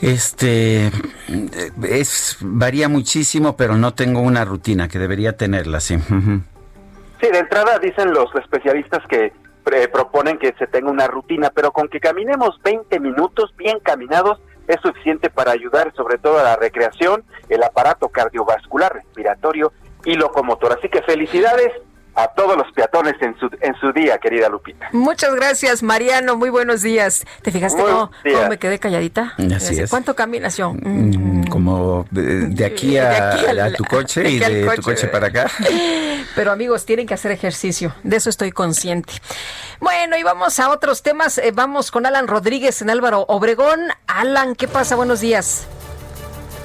Este 0.00 0.90
es 1.82 2.38
varía 2.40 2.88
muchísimo, 2.88 3.56
pero 3.56 3.76
no 3.76 3.92
tengo 3.92 4.20
una 4.20 4.46
rutina 4.46 4.88
que 4.88 4.98
debería 4.98 5.36
tenerla, 5.36 5.80
sí. 5.80 5.98
Sí, 5.98 7.28
de 7.30 7.38
entrada 7.38 7.78
dicen 7.78 8.12
los 8.14 8.34
especialistas 8.34 9.06
que 9.08 9.34
eh, 9.72 9.88
proponen 9.88 10.38
que 10.38 10.54
se 10.58 10.66
tenga 10.66 10.90
una 10.90 11.06
rutina, 11.06 11.50
pero 11.54 11.72
con 11.72 11.88
que 11.88 12.00
caminemos 12.00 12.60
20 12.62 13.00
minutos 13.00 13.54
bien 13.56 13.78
caminados 13.80 14.40
es 14.66 14.80
suficiente 14.80 15.30
para 15.30 15.52
ayudar 15.52 15.92
sobre 15.94 16.18
todo 16.18 16.38
a 16.38 16.42
la 16.42 16.56
recreación, 16.56 17.24
el 17.48 17.62
aparato 17.62 18.08
cardiovascular, 18.08 18.94
respiratorio 18.94 19.72
y 20.04 20.14
locomotor. 20.14 20.72
Así 20.72 20.88
que 20.88 21.02
felicidades 21.02 21.72
a 22.22 22.28
todos 22.34 22.56
los 22.56 22.66
peatones 22.72 23.14
en 23.20 23.38
su, 23.38 23.48
en 23.60 23.74
su 23.80 23.92
día, 23.92 24.18
querida 24.18 24.48
Lupita. 24.48 24.88
Muchas 24.92 25.34
gracias, 25.34 25.82
Mariano. 25.82 26.36
Muy 26.36 26.50
buenos 26.50 26.82
días. 26.82 27.24
¿Te 27.42 27.50
fijaste 27.50 27.80
cómo, 27.82 28.10
días. 28.24 28.36
cómo 28.36 28.48
me 28.50 28.58
quedé 28.58 28.78
calladita? 28.78 29.34
Así 29.54 29.80
es. 29.80 29.90
¿Cuánto 29.90 30.14
caminas 30.14 30.56
yo? 30.56 30.72
Mm. 30.72 31.40
Mm, 31.40 31.46
Como 31.48 32.06
de, 32.10 32.46
de 32.48 32.64
aquí, 32.64 32.98
a, 32.98 33.08
De 33.08 33.16
aquí 33.16 33.46
al- 33.46 33.60
a 33.60 33.72
tu 33.72 33.84
coche 33.84 34.28
y 34.28 34.38
de 34.38 34.64
coche. 34.66 34.76
tu 34.76 34.82
coche 34.82 35.06
para 35.08 35.28
acá. 35.28 35.50
Pero 36.34 36.52
amigos, 36.52 36.84
tienen 36.86 37.06
que 37.06 37.14
hacer 37.14 37.30
ejercicio. 37.32 37.94
De 38.02 38.16
eso 38.16 38.30
estoy 38.30 38.52
consciente. 38.52 39.12
Bueno, 39.80 40.16
y 40.16 40.22
vamos 40.22 40.58
a 40.60 40.70
otros 40.70 41.02
temas. 41.02 41.38
Eh, 41.38 41.52
vamos 41.54 41.90
con 41.90 42.06
Alan 42.06 42.28
Rodríguez 42.28 42.82
en 42.82 42.90
Álvaro 42.90 43.24
Obregón. 43.28 43.80
Alan, 44.06 44.54
¿qué 44.54 44.68
pasa? 44.68 44.94
Buenos 44.96 45.20
días. 45.20 45.66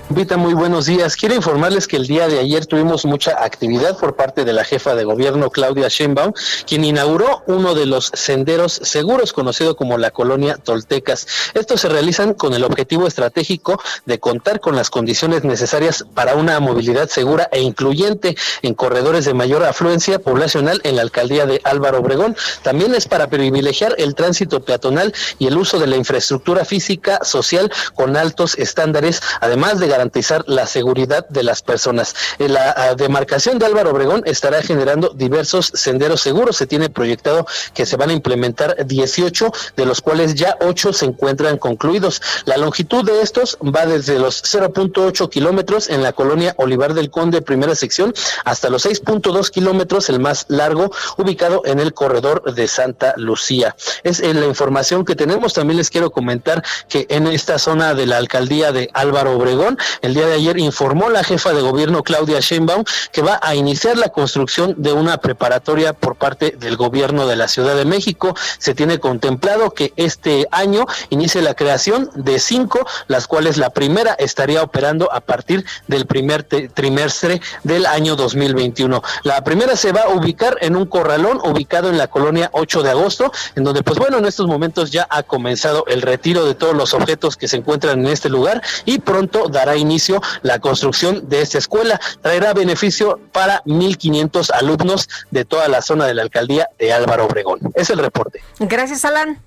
Vita, 0.09 0.37
muy 0.37 0.53
buenos 0.53 0.85
días. 0.85 1.15
Quiero 1.15 1.33
informarles 1.33 1.87
que 1.87 1.97
el 1.97 2.05
día 2.05 2.27
de 2.27 2.37
ayer 2.37 2.67
tuvimos 2.67 3.05
mucha 3.05 3.43
actividad 3.43 3.97
por 3.97 4.15
parte 4.15 4.45
de 4.45 4.53
la 4.53 4.63
jefa 4.63 4.93
de 4.93 5.03
gobierno 5.03 5.49
Claudia 5.49 5.87
Sheinbaum, 5.87 6.31
quien 6.67 6.85
inauguró 6.85 7.41
uno 7.47 7.73
de 7.73 7.87
los 7.87 8.11
senderos 8.13 8.79
seguros 8.83 9.33
conocido 9.33 9.75
como 9.75 9.97
la 9.97 10.11
colonia 10.11 10.57
Toltecas. 10.63 11.25
Estos 11.55 11.81
se 11.81 11.89
realizan 11.89 12.35
con 12.35 12.53
el 12.53 12.63
objetivo 12.63 13.07
estratégico 13.07 13.81
de 14.05 14.19
contar 14.19 14.59
con 14.59 14.75
las 14.75 14.91
condiciones 14.91 15.43
necesarias 15.43 16.05
para 16.13 16.35
una 16.35 16.59
movilidad 16.59 17.09
segura 17.09 17.49
e 17.51 17.61
incluyente 17.61 18.37
en 18.61 18.75
corredores 18.75 19.25
de 19.25 19.33
mayor 19.33 19.63
afluencia 19.63 20.19
poblacional 20.19 20.81
en 20.83 20.97
la 20.97 21.01
alcaldía 21.01 21.47
de 21.47 21.61
Álvaro 21.63 21.97
Obregón. 21.97 22.37
También 22.61 22.93
es 22.93 23.07
para 23.07 23.27
privilegiar 23.27 23.95
el 23.97 24.13
tránsito 24.13 24.63
peatonal 24.63 25.15
y 25.39 25.47
el 25.47 25.57
uso 25.57 25.79
de 25.79 25.87
la 25.87 25.95
infraestructura 25.95 26.63
física 26.63 27.21
social 27.23 27.71
con 27.95 28.15
altos 28.15 28.55
estándares, 28.59 29.19
además 29.41 29.79
de 29.79 29.94
garantizar 29.95 30.43
la 30.47 30.65
seguridad 30.67 31.27
de 31.29 31.43
las 31.43 31.61
personas. 31.61 32.15
En 32.39 32.53
la 32.53 32.73
ah, 32.75 32.95
demarcación 32.95 33.59
de 33.59 33.65
Álvaro 33.65 33.91
Obregón 33.91 34.23
estará 34.25 34.61
generando 34.61 35.09
diversos 35.09 35.71
senderos 35.73 36.21
seguros. 36.21 36.57
Se 36.57 36.67
tiene 36.67 36.89
proyectado 36.89 37.45
que 37.73 37.85
se 37.85 37.95
van 37.95 38.09
a 38.09 38.13
implementar 38.13 38.85
18, 38.85 39.51
de 39.77 39.85
los 39.85 40.01
cuales 40.01 40.35
ya 40.35 40.57
8 40.59 40.93
se 40.93 41.05
encuentran 41.05 41.57
concluidos. 41.57 42.21
La 42.45 42.57
longitud 42.57 43.05
de 43.05 43.21
estos 43.21 43.57
va 43.63 43.85
desde 43.85 44.19
los 44.19 44.43
0.8 44.43 45.29
kilómetros 45.29 45.89
en 45.89 46.03
la 46.03 46.11
colonia 46.11 46.53
Olivar 46.57 46.93
del 46.93 47.09
Conde, 47.09 47.41
primera 47.41 47.75
sección, 47.75 48.13
hasta 48.43 48.69
los 48.69 48.85
6.2 48.85 49.49
kilómetros, 49.49 50.09
el 50.09 50.19
más 50.19 50.45
largo, 50.49 50.91
ubicado 51.17 51.61
en 51.65 51.79
el 51.79 51.93
corredor 51.93 52.53
de 52.53 52.67
Santa 52.67 53.13
Lucía. 53.17 53.75
Es 54.03 54.19
eh, 54.19 54.33
la 54.33 54.45
información 54.45 55.05
que 55.05 55.15
tenemos. 55.15 55.53
También 55.53 55.77
les 55.77 55.89
quiero 55.89 56.11
comentar 56.11 56.63
que 56.89 57.05
en 57.09 57.27
esta 57.27 57.59
zona 57.59 57.93
de 57.93 58.05
la 58.05 58.17
alcaldía 58.17 58.71
de 58.71 58.89
Álvaro 58.93 59.37
Obregón, 59.37 59.77
el 60.01 60.13
día 60.13 60.27
de 60.27 60.33
ayer 60.33 60.57
informó 60.59 61.09
la 61.09 61.23
jefa 61.23 61.53
de 61.53 61.61
gobierno 61.61 62.03
Claudia 62.03 62.39
Sheinbaum 62.39 62.83
que 63.11 63.21
va 63.21 63.39
a 63.41 63.55
iniciar 63.55 63.97
la 63.97 64.09
construcción 64.09 64.75
de 64.77 64.93
una 64.93 65.17
preparatoria 65.17 65.93
por 65.93 66.15
parte 66.15 66.55
del 66.57 66.77
gobierno 66.77 67.27
de 67.27 67.35
la 67.35 67.47
Ciudad 67.47 67.75
de 67.75 67.85
México. 67.85 68.35
Se 68.57 68.73
tiene 68.73 68.99
contemplado 68.99 69.71
que 69.71 69.93
este 69.95 70.47
año 70.51 70.85
inicie 71.09 71.41
la 71.41 71.53
creación 71.53 72.09
de 72.15 72.39
cinco, 72.39 72.85
las 73.07 73.27
cuales 73.27 73.57
la 73.57 73.69
primera 73.69 74.13
estaría 74.13 74.63
operando 74.63 75.11
a 75.11 75.21
partir 75.21 75.65
del 75.87 76.05
primer 76.05 76.43
trimestre 76.43 77.41
del 77.63 77.85
año 77.85 78.15
2021. 78.15 79.01
La 79.23 79.43
primera 79.43 79.75
se 79.75 79.91
va 79.91 80.01
a 80.01 80.09
ubicar 80.09 80.57
en 80.61 80.75
un 80.75 80.85
corralón 80.85 81.39
ubicado 81.43 81.89
en 81.89 81.97
la 81.97 82.07
colonia 82.07 82.49
8 82.53 82.83
de 82.83 82.89
agosto, 82.89 83.31
en 83.55 83.63
donde 83.63 83.83
pues 83.83 83.97
bueno, 83.97 84.17
en 84.17 84.25
estos 84.25 84.47
momentos 84.47 84.91
ya 84.91 85.07
ha 85.09 85.23
comenzado 85.23 85.85
el 85.87 86.01
retiro 86.01 86.45
de 86.45 86.55
todos 86.55 86.75
los 86.75 86.93
objetos 86.93 87.37
que 87.37 87.47
se 87.47 87.57
encuentran 87.57 87.99
en 87.99 88.07
este 88.07 88.29
lugar 88.29 88.61
y 88.85 88.99
pronto 88.99 89.47
dará 89.49 89.74
inicio 89.77 90.21
la 90.41 90.59
construcción 90.59 91.27
de 91.29 91.41
esta 91.41 91.57
escuela. 91.57 91.99
Traerá 92.21 92.53
beneficio 92.53 93.19
para 93.31 93.63
1.500 93.63 94.51
alumnos 94.53 95.09
de 95.31 95.45
toda 95.45 95.67
la 95.67 95.81
zona 95.81 96.05
de 96.05 96.13
la 96.13 96.23
alcaldía 96.23 96.67
de 96.79 96.93
Álvaro 96.93 97.25
Obregón. 97.25 97.59
Es 97.75 97.89
el 97.89 97.99
reporte. 97.99 98.41
Gracias, 98.59 99.05
Alan. 99.05 99.39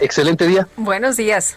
Excelente 0.00 0.46
día. 0.46 0.68
Buenos 0.76 1.16
días. 1.16 1.56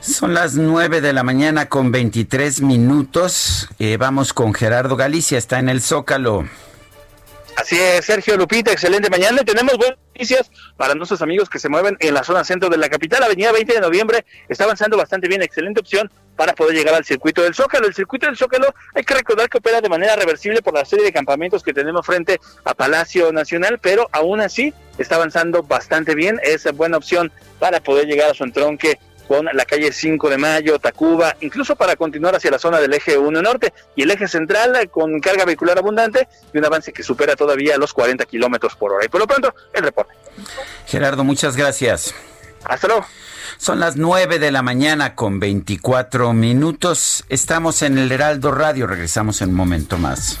Son 0.00 0.32
las 0.32 0.54
9 0.54 1.02
de 1.02 1.12
la 1.12 1.22
mañana 1.22 1.68
con 1.68 1.92
23 1.92 2.62
minutos. 2.62 3.68
Eh, 3.78 3.98
vamos 3.98 4.32
con 4.32 4.54
Gerardo 4.54 4.96
Galicia, 4.96 5.36
está 5.36 5.58
en 5.58 5.68
el 5.68 5.82
Zócalo. 5.82 6.46
Así 7.60 7.78
es, 7.78 8.06
Sergio 8.06 8.38
Lupita, 8.38 8.72
excelente 8.72 9.10
mañana. 9.10 9.44
Tenemos 9.44 9.76
buenas 9.76 9.98
noticias 10.14 10.50
para 10.78 10.94
nuestros 10.94 11.20
amigos 11.20 11.50
que 11.50 11.58
se 11.58 11.68
mueven 11.68 11.94
en 12.00 12.14
la 12.14 12.24
zona 12.24 12.42
centro 12.42 12.70
de 12.70 12.78
la 12.78 12.88
capital. 12.88 13.22
Avenida 13.22 13.52
20 13.52 13.74
de 13.74 13.80
noviembre 13.82 14.24
está 14.48 14.64
avanzando 14.64 14.96
bastante 14.96 15.28
bien, 15.28 15.42
excelente 15.42 15.78
opción 15.78 16.10
para 16.36 16.54
poder 16.54 16.74
llegar 16.74 16.94
al 16.94 17.04
circuito 17.04 17.42
del 17.42 17.54
Zócalo. 17.54 17.86
El 17.86 17.92
circuito 17.92 18.24
del 18.24 18.38
Zócalo 18.38 18.74
hay 18.94 19.04
que 19.04 19.12
recordar 19.12 19.50
que 19.50 19.58
opera 19.58 19.82
de 19.82 19.90
manera 19.90 20.16
reversible 20.16 20.62
por 20.62 20.72
la 20.72 20.86
serie 20.86 21.04
de 21.04 21.12
campamentos 21.12 21.62
que 21.62 21.74
tenemos 21.74 22.06
frente 22.06 22.40
a 22.64 22.72
Palacio 22.72 23.30
Nacional, 23.30 23.78
pero 23.78 24.08
aún 24.10 24.40
así 24.40 24.72
está 24.96 25.16
avanzando 25.16 25.62
bastante 25.62 26.14
bien. 26.14 26.40
Es 26.42 26.64
buena 26.72 26.96
opción 26.96 27.30
para 27.58 27.80
poder 27.80 28.06
llegar 28.06 28.30
a 28.30 28.34
su 28.34 28.42
entronque 28.44 28.98
con 29.30 29.44
la 29.44 29.64
calle 29.64 29.92
5 29.92 30.28
de 30.28 30.38
Mayo, 30.38 30.80
Tacuba, 30.80 31.36
incluso 31.40 31.76
para 31.76 31.94
continuar 31.94 32.34
hacia 32.34 32.50
la 32.50 32.58
zona 32.58 32.80
del 32.80 32.92
eje 32.94 33.16
1 33.16 33.42
norte 33.42 33.72
y 33.94 34.02
el 34.02 34.10
eje 34.10 34.26
central 34.26 34.74
eh, 34.74 34.88
con 34.88 35.20
carga 35.20 35.44
vehicular 35.44 35.78
abundante 35.78 36.26
y 36.52 36.58
un 36.58 36.64
avance 36.64 36.92
que 36.92 37.04
supera 37.04 37.36
todavía 37.36 37.78
los 37.78 37.92
40 37.92 38.26
kilómetros 38.26 38.74
por 38.74 38.92
hora. 38.92 39.04
Y 39.04 39.08
por 39.08 39.20
lo 39.20 39.28
pronto, 39.28 39.54
el 39.72 39.84
reporte. 39.84 40.14
Gerardo, 40.84 41.22
muchas 41.22 41.56
gracias. 41.56 42.12
Hasta 42.64 42.88
luego. 42.88 43.06
Son 43.56 43.78
las 43.78 43.94
9 43.94 44.40
de 44.40 44.50
la 44.50 44.62
mañana 44.62 45.14
con 45.14 45.38
24 45.38 46.32
minutos. 46.32 47.22
Estamos 47.28 47.82
en 47.82 47.98
el 47.98 48.10
Heraldo 48.10 48.50
Radio. 48.50 48.88
Regresamos 48.88 49.42
en 49.42 49.50
un 49.50 49.54
momento 49.54 49.96
más. 49.96 50.40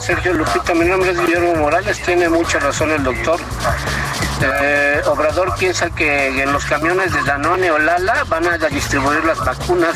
Sergio 0.00 0.32
Lupita, 0.32 0.74
mi 0.74 0.86
nombre 0.86 1.10
es 1.10 1.20
Guillermo 1.20 1.54
Morales, 1.56 2.00
tiene 2.02 2.28
mucha 2.28 2.58
razón 2.58 2.90
el 2.90 3.04
doctor. 3.04 3.38
Eh, 4.42 5.02
Obrador 5.06 5.54
piensa 5.58 5.90
que 5.90 6.42
en 6.42 6.52
los 6.52 6.64
camiones 6.64 7.12
de 7.12 7.22
Danone 7.22 7.70
o 7.70 7.78
Lala 7.78 8.24
van 8.24 8.46
a 8.46 8.56
distribuir 8.56 9.24
las 9.24 9.38
vacunas. 9.44 9.94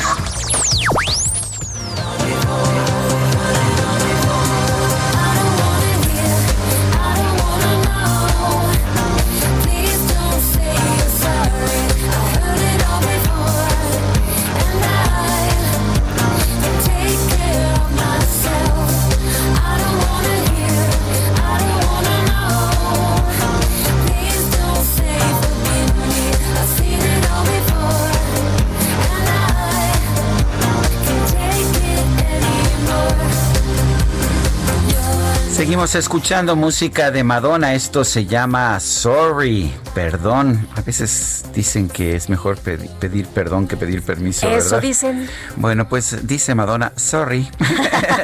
Seguimos 35.65 35.95
escuchando 35.95 36.57
música 36.57 37.11
de 37.11 37.25
Madonna. 37.25 37.73
Esto 37.73 38.05
se 38.05 38.27
llama 38.27 38.79
Sorry. 38.81 39.75
perdón. 39.95 40.69
A 40.77 40.83
veces 40.83 41.43
dicen 41.55 41.89
que 41.89 42.15
es 42.17 42.29
mejor 42.29 42.59
pedi- 42.59 42.91
pedir 42.99 43.27
perdón 43.29 43.67
que 43.67 43.79
pedir 43.79 44.03
permiso, 44.03 44.47
Eso 44.47 44.75
¿verdad? 44.75 44.83
dicen. 44.83 45.27
Bueno, 45.57 45.89
pues 45.89 46.27
dice 46.27 46.55
Madonna, 46.55 46.93
sorry. 46.97 47.49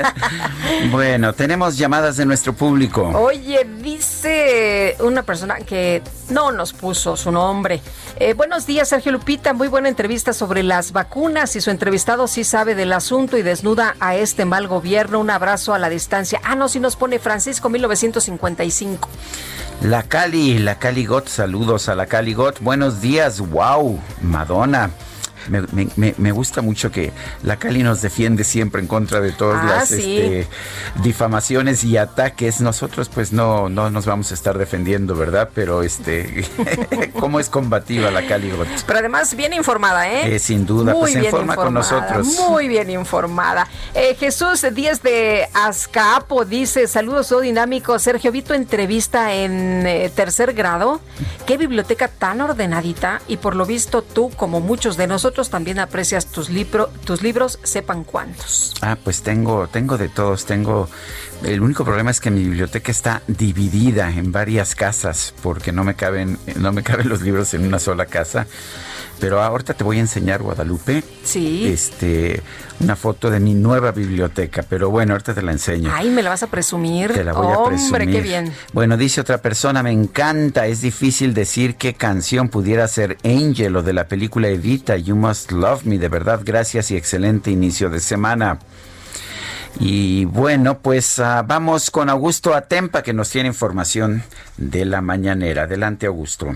bueno, 0.91 1.33
tenemos 1.33 1.79
llamadas 1.79 2.19
de 2.19 2.27
nuestro 2.27 2.53
público. 2.53 3.09
Oye, 3.15 3.67
dice 3.81 4.97
una 5.01 5.23
persona 5.23 5.61
que 5.61 6.03
no 6.29 6.53
nos 6.53 6.75
puso 6.75 7.17
su 7.17 7.31
nombre. 7.33 7.81
Eh, 8.17 8.35
buenos 8.35 8.67
días, 8.67 8.89
Sergio 8.89 9.13
Lupita. 9.13 9.55
Muy 9.55 9.69
buena 9.69 9.89
entrevista 9.89 10.35
sobre 10.35 10.63
las 10.63 10.93
vacunas 10.93 11.57
y 11.57 11.63
su 11.63 11.71
entrevistado 11.71 12.29
sí 12.29 12.45
sabe 12.45 12.75
del 12.75 12.93
asunto 12.93 13.39
y 13.39 13.43
desnuda 13.43 13.95
a 13.99 14.15
este 14.17 14.45
mal 14.45 14.67
gobierno. 14.69 15.21
Un 15.21 15.31
abrazo 15.31 15.73
a 15.73 15.79
la 15.79 15.89
distancia. 15.89 16.39
Ah, 16.45 16.55
no, 16.55 16.69
sí 16.69 16.81
nos 16.81 16.97
pone 16.97 17.19
Francisco 17.31 17.69
1955. 17.69 19.09
La 19.83 20.03
Cali, 20.03 20.59
la 20.59 20.81
Cali 20.81 21.07
Got, 21.07 21.29
saludos 21.29 21.89
a 21.89 21.95
la 21.95 22.07
Cali 22.07 22.35
Got. 22.35 22.59
Buenos 22.59 23.01
días, 23.01 23.39
wow, 23.39 24.01
Madonna. 24.21 24.91
Me, 25.51 25.89
me- 25.97 26.15
me- 26.17 26.31
gusta 26.33 26.63
mucho 26.63 26.91
que 26.93 27.13
la 27.43 27.57
Cali 27.57 27.83
nos 27.83 28.01
defiende 28.03 28.45
siempre 28.45 28.81
en 28.81 28.87
contra 28.87 29.21
de 29.21 29.33
todas 29.33 29.61
Ah, 29.65 29.67
las 29.67 29.89
sí. 29.89 30.19
este, 30.19 30.49
difamaciones 31.03 31.85
y 31.85 31.97
ataques. 31.97 32.61
Nosotros 32.61 33.09
pues 33.09 33.33
no, 33.33 33.69
no 33.69 33.91
nos 33.91 34.07
vamos 34.07 34.31
a 34.31 34.35
estar 34.35 34.57
defendiendo, 34.59 35.15
¿verdad? 35.17 35.51
Pero 35.55 35.83
este, 35.83 36.45
¿cómo 37.19 37.41
es 37.41 37.49
combativa 37.49 38.11
la 38.11 38.27
Cali 38.27 38.51
Got? 38.51 38.69
Pero 38.87 38.99
además 38.99 39.35
bien 39.35 39.53
informada, 39.53 40.09
¿eh? 40.09 40.37
Eh, 40.37 40.39
sin 40.39 40.67
duda, 40.67 40.93
Muy 40.93 41.01
pues 41.01 41.13
se 41.15 41.21
bien 41.21 41.31
informa 41.33 41.57
con 41.57 41.77
informada, 41.77 42.11
nosotros. 42.17 42.49
Muy 42.51 42.69
bien 42.69 42.91
informada. 42.91 43.67
Eh, 43.95 44.17
Jesús 44.19 44.65
Díaz 44.75 45.03
de 45.03 45.49
Azcapo 45.55 46.45
dice, 46.45 46.87
saludos, 46.87 47.29
todo 47.29 47.41
dinámico. 47.41 47.99
Sergio, 47.99 48.31
vi 48.33 48.43
tu 48.43 48.55
entrevista 48.55 49.33
en 49.35 49.87
eh, 49.87 50.11
tercer 50.15 50.53
grado. 50.53 51.01
Qué 51.47 51.57
biblioteca 51.57 52.09
tan 52.09 52.41
ordenadita 52.41 53.21
y 53.27 53.39
por 53.39 53.57
lo 53.57 53.67
visto 53.67 54.03
tú, 54.03 54.31
como 54.37 54.61
muchos 54.61 54.97
de 54.97 55.07
nosotros, 55.07 55.40
también 55.49 55.79
aprecias 55.79 56.27
tus, 56.27 56.51
libro, 56.51 56.91
tus 57.05 57.23
libros, 57.23 57.59
sepan 57.63 58.05
cuántos. 58.05 58.75
Ah, 58.83 58.99
pues 59.03 59.23
tengo, 59.23 59.69
tengo 59.69 59.97
de 59.97 60.09
todos, 60.09 60.45
tengo. 60.45 60.89
El 61.45 61.63
único 61.63 61.85
problema 61.85 62.11
es 62.11 62.21
que 62.21 62.31
mi 62.31 62.43
biblioteca 62.43 62.93
está 62.93 63.23
dividida 63.27 64.11
en 64.11 64.31
varias 64.31 64.75
casas 64.75 65.33
porque 65.43 65.73
no 65.73 65.85
me 65.85 65.95
caben, 65.95 66.39
no 66.57 66.71
me 66.73 66.83
caben 66.83 67.09
los 67.09 67.23
libros 67.23 67.55
en 67.55 67.67
una 67.67 67.79
sola 67.79 68.07
casa. 68.07 68.47
Pero 69.21 69.43
ahorita 69.43 69.75
te 69.75 69.85
voy 69.85 69.99
a 69.99 70.01
enseñar 70.01 70.43
Guadalupe. 70.43 71.03
Sí. 71.25 71.67
Este, 71.67 72.43
una 72.81 72.97
foto 72.97 73.31
de 73.31 73.39
mi 73.39 73.55
nueva 73.55 73.91
biblioteca. 73.93 74.65
Pero 74.69 74.91
bueno, 74.91 75.13
ahorita 75.13 75.35
te 75.35 75.43
la 75.43 75.53
enseño. 75.53 75.91
Ay, 75.95 76.11
me 76.11 76.23
la 76.23 76.31
vas 76.31 76.43
a 76.43 76.47
presumir. 76.47 77.13
Te 77.13 77.25
la 77.25 77.33
voy 77.35 77.47
a 77.47 77.59
Hombre, 77.59 77.77
presumir. 77.77 78.11
qué 78.11 78.21
bien. 78.23 78.53
Bueno, 78.73 78.97
dice 78.97 79.21
otra 79.21 79.39
persona, 79.39 79.83
me 79.83 79.93
encanta, 79.93 80.67
es 80.67 80.81
difícil 80.81 81.35
decir 81.35 81.77
qué 81.77 81.95
canción 81.95 82.49
pudiera 82.49 82.87
ser 82.89 83.19
Angel 83.25 83.77
o 83.77 83.83
de 83.83 83.93
la 83.93 84.09
película 84.09 84.49
Evita, 84.49 84.97
You 84.97 85.17
Must 85.17 85.53
Love 85.53 85.85
Me, 85.85 85.99
de 85.99 86.09
verdad, 86.09 86.41
gracias 86.45 86.91
y 86.91 86.97
excelente 86.97 87.51
inicio 87.51 87.91
de 87.91 88.01
semana. 88.01 88.59
Y 89.79 90.25
bueno, 90.25 90.79
pues 90.83 91.19
ah, 91.19 91.45
vamos 91.47 91.91
con 91.91 92.11
Augusto 92.11 92.55
Atempa 92.55 93.03
que 93.03 93.13
nos 93.13 93.31
tiene 93.31 93.49
información 93.49 94.23
de 94.57 94.85
la 94.85 95.01
mañanera. 95.01 95.63
Adelante, 95.63 96.07
Augusto. 96.07 96.49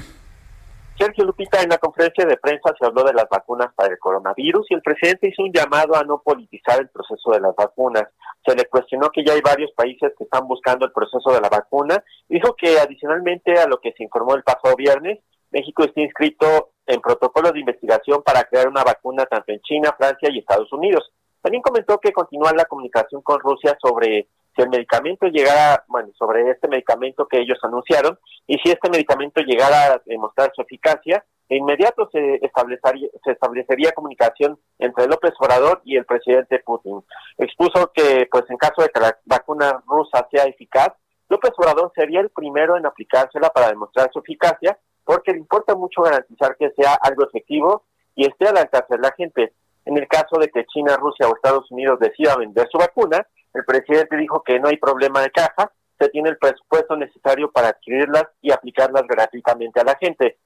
Sergio 0.97 1.25
Lupita, 1.25 1.61
en 1.61 1.71
la 1.71 1.79
conferencia 1.79 2.25
de 2.25 2.37
prensa 2.37 2.73
se 2.79 2.87
habló 2.87 3.03
de 3.03 3.13
las 3.13 3.29
vacunas 3.29 3.73
para 3.75 3.93
el 3.93 3.99
coronavirus 3.99 4.67
y 4.71 4.75
el 4.75 4.83
presidente 4.83 5.29
hizo 5.29 5.43
un 5.43 5.53
llamado 5.53 5.97
a 5.97 6.05
no 6.05 6.23
politizar 6.23 6.81
el 6.81 6.89
proceso 6.89 7.33
de 7.33 7.41
las 7.41 7.55
vacunas. 7.57 8.05
Se 8.47 8.55
le 8.55 8.67
cuestionó 8.67 9.11
que 9.11 9.25
ya 9.25 9.33
hay 9.33 9.41
varios 9.41 9.73
países 9.73 10.13
que 10.17 10.25
están 10.25 10.47
buscando 10.47 10.87
el 10.87 10.93
proceso 10.93 11.33
de 11.33 11.41
la 11.41 11.49
vacuna. 11.49 12.03
Dijo 12.29 12.55
que 12.55 12.79
adicionalmente 12.79 13.59
a 13.59 13.67
lo 13.67 13.81
que 13.81 13.93
se 13.93 14.05
informó 14.05 14.35
el 14.37 14.45
pasado 14.45 14.77
viernes, 14.77 15.19
México 15.51 15.83
está 15.83 16.01
inscrito 16.01 16.71
en 16.87 17.01
protocolos 17.01 17.53
de 17.53 17.61
investigación 17.61 18.23
para 18.23 18.45
crear 18.45 18.69
una 18.69 18.85
vacuna 18.85 19.27
tanto 19.27 19.53
en 19.53 19.61
China, 19.63 19.95
Francia 19.97 20.29
y 20.31 20.39
Estados 20.39 20.73
Unidos. 20.73 21.11
También 21.45 21.61
comentó 21.61 21.99
que 21.99 22.11
continúa 22.11 22.55
la 22.55 22.65
comunicación 22.65 23.21
con 23.21 23.39
Rusia 23.39 23.77
sobre 23.79 24.29
si 24.57 24.63
el 24.63 24.71
medicamento 24.71 25.27
llegara, 25.27 25.85
bueno, 25.89 26.09
sobre 26.19 26.51
este 26.51 26.69
medicamento 26.69 27.29
que 27.29 27.39
ellos 27.39 27.59
anunciaron, 27.63 28.19
y 28.47 28.57
si 28.61 28.71
este 28.71 28.89
medicamento 28.89 29.43
llegara 29.43 29.93
a 29.93 30.03
demostrar 30.07 30.53
su 30.55 30.63
eficacia, 30.63 31.23
de 31.51 31.57
inmediato 31.57 32.09
se 32.11 32.37
establecería, 32.37 33.11
se 33.23 33.33
establecería 33.33 33.93
comunicación 33.93 34.59
entre 34.79 35.07
López 35.07 35.35
Obrador 35.39 35.83
y 35.85 35.99
el 35.99 36.07
presidente 36.07 36.61
Putin. 36.61 37.05
Expuso 37.37 37.93
que, 37.93 38.27
pues, 38.31 38.45
en 38.49 38.57
caso 38.57 38.81
de 38.81 38.89
que 38.89 39.01
la 39.01 39.15
vacuna 39.27 39.83
rusa 39.87 40.27
sea 40.31 40.45
eficaz, 40.45 40.95
López 41.29 41.53
Obrador 41.59 41.93
sería 41.95 42.21
el 42.21 42.31
primero 42.31 42.79
en 42.79 42.87
aplicársela 42.87 43.51
para 43.51 43.69
demostrar 43.69 44.09
su 44.15 44.21
eficacia, 44.21 44.79
porque 45.05 45.33
le 45.33 45.41
importa 45.41 45.75
mucho 45.75 46.01
garantizar 46.01 46.57
que 46.57 46.71
sea 46.71 46.95
algo 46.95 47.27
efectivo 47.27 47.85
y 48.15 48.25
esté 48.27 48.49
al 48.49 48.57
alcance 48.57 48.95
de 48.95 49.03
la 49.03 49.13
gente. 49.13 49.53
En 49.85 49.99
el 49.99 50.09
caso 50.09 50.39
de 50.39 50.49
que 50.49 50.65
China, 50.67 50.97
Rusia 50.97 51.29
o 51.29 51.35
Estados 51.35 51.71
Unidos 51.71 51.99
decida 51.99 52.37
vender 52.37 52.69
su 52.71 52.79
vacuna, 52.79 53.27
el 53.53 53.65
presidente 53.65 54.17
dijo 54.17 54.43
que 54.43 54.59
no 54.59 54.69
hay 54.69 54.77
problema 54.77 55.21
de 55.21 55.31
caja, 55.31 55.71
se 55.99 56.09
tiene 56.09 56.31
el 56.31 56.39
presupuesto 56.39 56.97
necesario 56.97 57.51
para 57.51 57.69
adquirirlas 57.69 58.25
y 58.43 58.51
aplicarlas 58.51 59.05
gratuitamente 59.07 59.81
a 59.81 59.85
la 59.85 59.97
gente. 59.97 60.39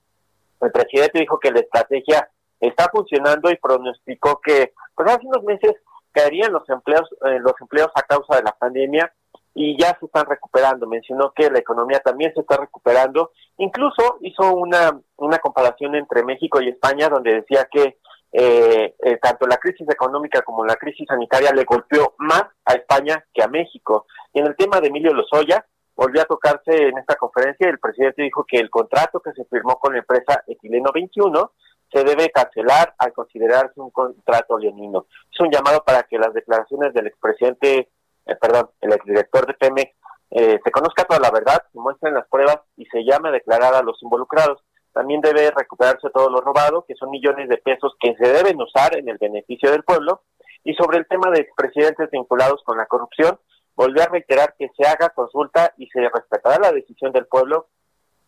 El 0.61 0.73
presidente 0.73 1.21
dijo 1.21 1.39
que 1.39 1.51
la 1.51 1.61
estrategia 1.61 2.29
está 2.61 2.89
funcionando 2.91 3.51
y 3.51 3.57
pronosticó 3.57 4.41
que 4.43 4.73
pues 4.95 5.11
hace 5.11 5.27
unos 5.27 5.45
meses 5.45 5.73
caerían 6.13 6.53
los 6.53 6.69
empleos 6.69 7.09
eh, 7.27 7.39
los 7.41 7.55
empleos 7.61 7.91
a 7.95 8.03
causa 8.03 8.37
de 8.37 8.43
la 8.43 8.53
pandemia 8.53 9.13
y 9.55 9.81
ya 9.81 9.97
se 9.99 10.07
están 10.07 10.27
recuperando. 10.27 10.87
Mencionó 10.87 11.33
que 11.35 11.51
la 11.51 11.59
economía 11.59 12.01
también 12.01 12.33
se 12.35 12.41
está 12.41 12.57
recuperando. 12.57 13.33
Incluso 13.57 14.19
hizo 14.21 14.55
una, 14.55 15.01
una 15.17 15.39
comparación 15.39 15.95
entre 15.95 16.25
México 16.25 16.61
y 16.61 16.69
España 16.69 17.09
donde 17.09 17.35
decía 17.35 17.69
que 17.71 17.99
eh, 18.33 18.95
eh, 19.03 19.17
tanto 19.23 19.47
la 19.47 19.57
crisis 19.57 19.89
económica 19.89 20.43
como 20.43 20.65
la 20.65 20.77
crisis 20.77 21.07
sanitaria 21.09 21.53
le 21.53 21.65
golpeó 21.65 22.15
más 22.19 22.45
a 22.65 22.75
España 22.75 23.25
que 23.33 23.43
a 23.43 23.49
México. 23.49 24.07
Y 24.33 24.41
en 24.41 24.47
el 24.47 24.57
tema 24.57 24.81
de 24.81 24.89
Emilio 24.89 25.13
Lozoya, 25.15 25.65
volvió 25.99 26.23
a 26.23 26.27
tocarse 26.27 26.89
en 26.89 26.97
esta 26.99 27.17
conferencia 27.17 27.67
y 27.67 27.71
el 27.71 27.81
presidente 27.81 28.23
dijo 28.23 28.45
que 28.47 28.59
el 28.59 28.71
contrato 28.71 29.21
que 29.21 29.33
se 29.33 29.45
firmó 29.47 29.81
con 29.81 29.95
la 29.95 29.99
empresa 29.99 30.45
Etileno 30.47 30.93
21 30.95 31.53
se 31.91 32.05
debe 32.05 32.31
cancelar 32.31 32.95
al 32.99 33.13
considerarse 33.13 33.81
un 33.81 33.91
contrato 33.91 34.59
leonino. 34.59 35.07
Es 35.33 35.41
un 35.41 35.51
llamado 35.51 35.83
para 35.85 36.05
que 36.05 36.19
las 36.19 36.33
declaraciones 36.35 36.95
del 36.95 37.09
expresidente, 37.09 37.89
eh, 38.27 38.37
perdón, 38.41 38.71
el 38.81 38.93
exdirector 38.93 39.47
de 39.47 39.55
Pemex, 39.55 39.93
eh, 40.31 40.61
se 40.63 40.71
conozca 40.71 41.05
toda 41.05 41.19
la 41.19 41.31
verdad, 41.31 41.65
se 41.73 41.79
muestren 41.81 42.15
las 42.15 42.29
pruebas 42.29 42.61
y 42.77 42.85
se 42.87 43.03
llame 43.05 43.31
a 43.31 43.33
declarar 43.33 43.75
a 43.75 43.83
los 43.83 44.01
involucrados. 44.03 44.63
También 44.99 45.21
debe 45.21 45.53
recuperarse 45.53 46.11
todo 46.11 46.29
lo 46.29 46.41
robado, 46.41 46.85
que 46.85 46.97
son 46.97 47.11
millones 47.11 47.49
de 47.49 47.59
pesos 47.59 47.95
que 48.01 48.17
se 48.17 48.33
deben 48.33 48.61
usar 48.61 48.97
en 48.97 49.09
el 49.09 49.17
beneficio 49.17 49.71
del 49.71 49.85
pueblo. 49.85 50.23
Y 50.65 50.75
sobre 50.75 50.99
el 50.99 51.07
tema 51.07 51.31
de 51.31 51.39
expresidentes 51.39 52.11
vinculados 52.11 52.65
con 52.65 52.77
la 52.77 52.87
corrupción, 52.87 53.39
volvió 53.77 54.03
a 54.03 54.07
reiterar 54.07 54.57
que 54.59 54.69
se 54.77 54.85
haga 54.89 55.11
consulta 55.11 55.73
y 55.77 55.87
se 55.91 56.01
respetará 56.09 56.59
la 56.59 56.73
decisión 56.73 57.13
del 57.13 57.27
pueblo 57.27 57.69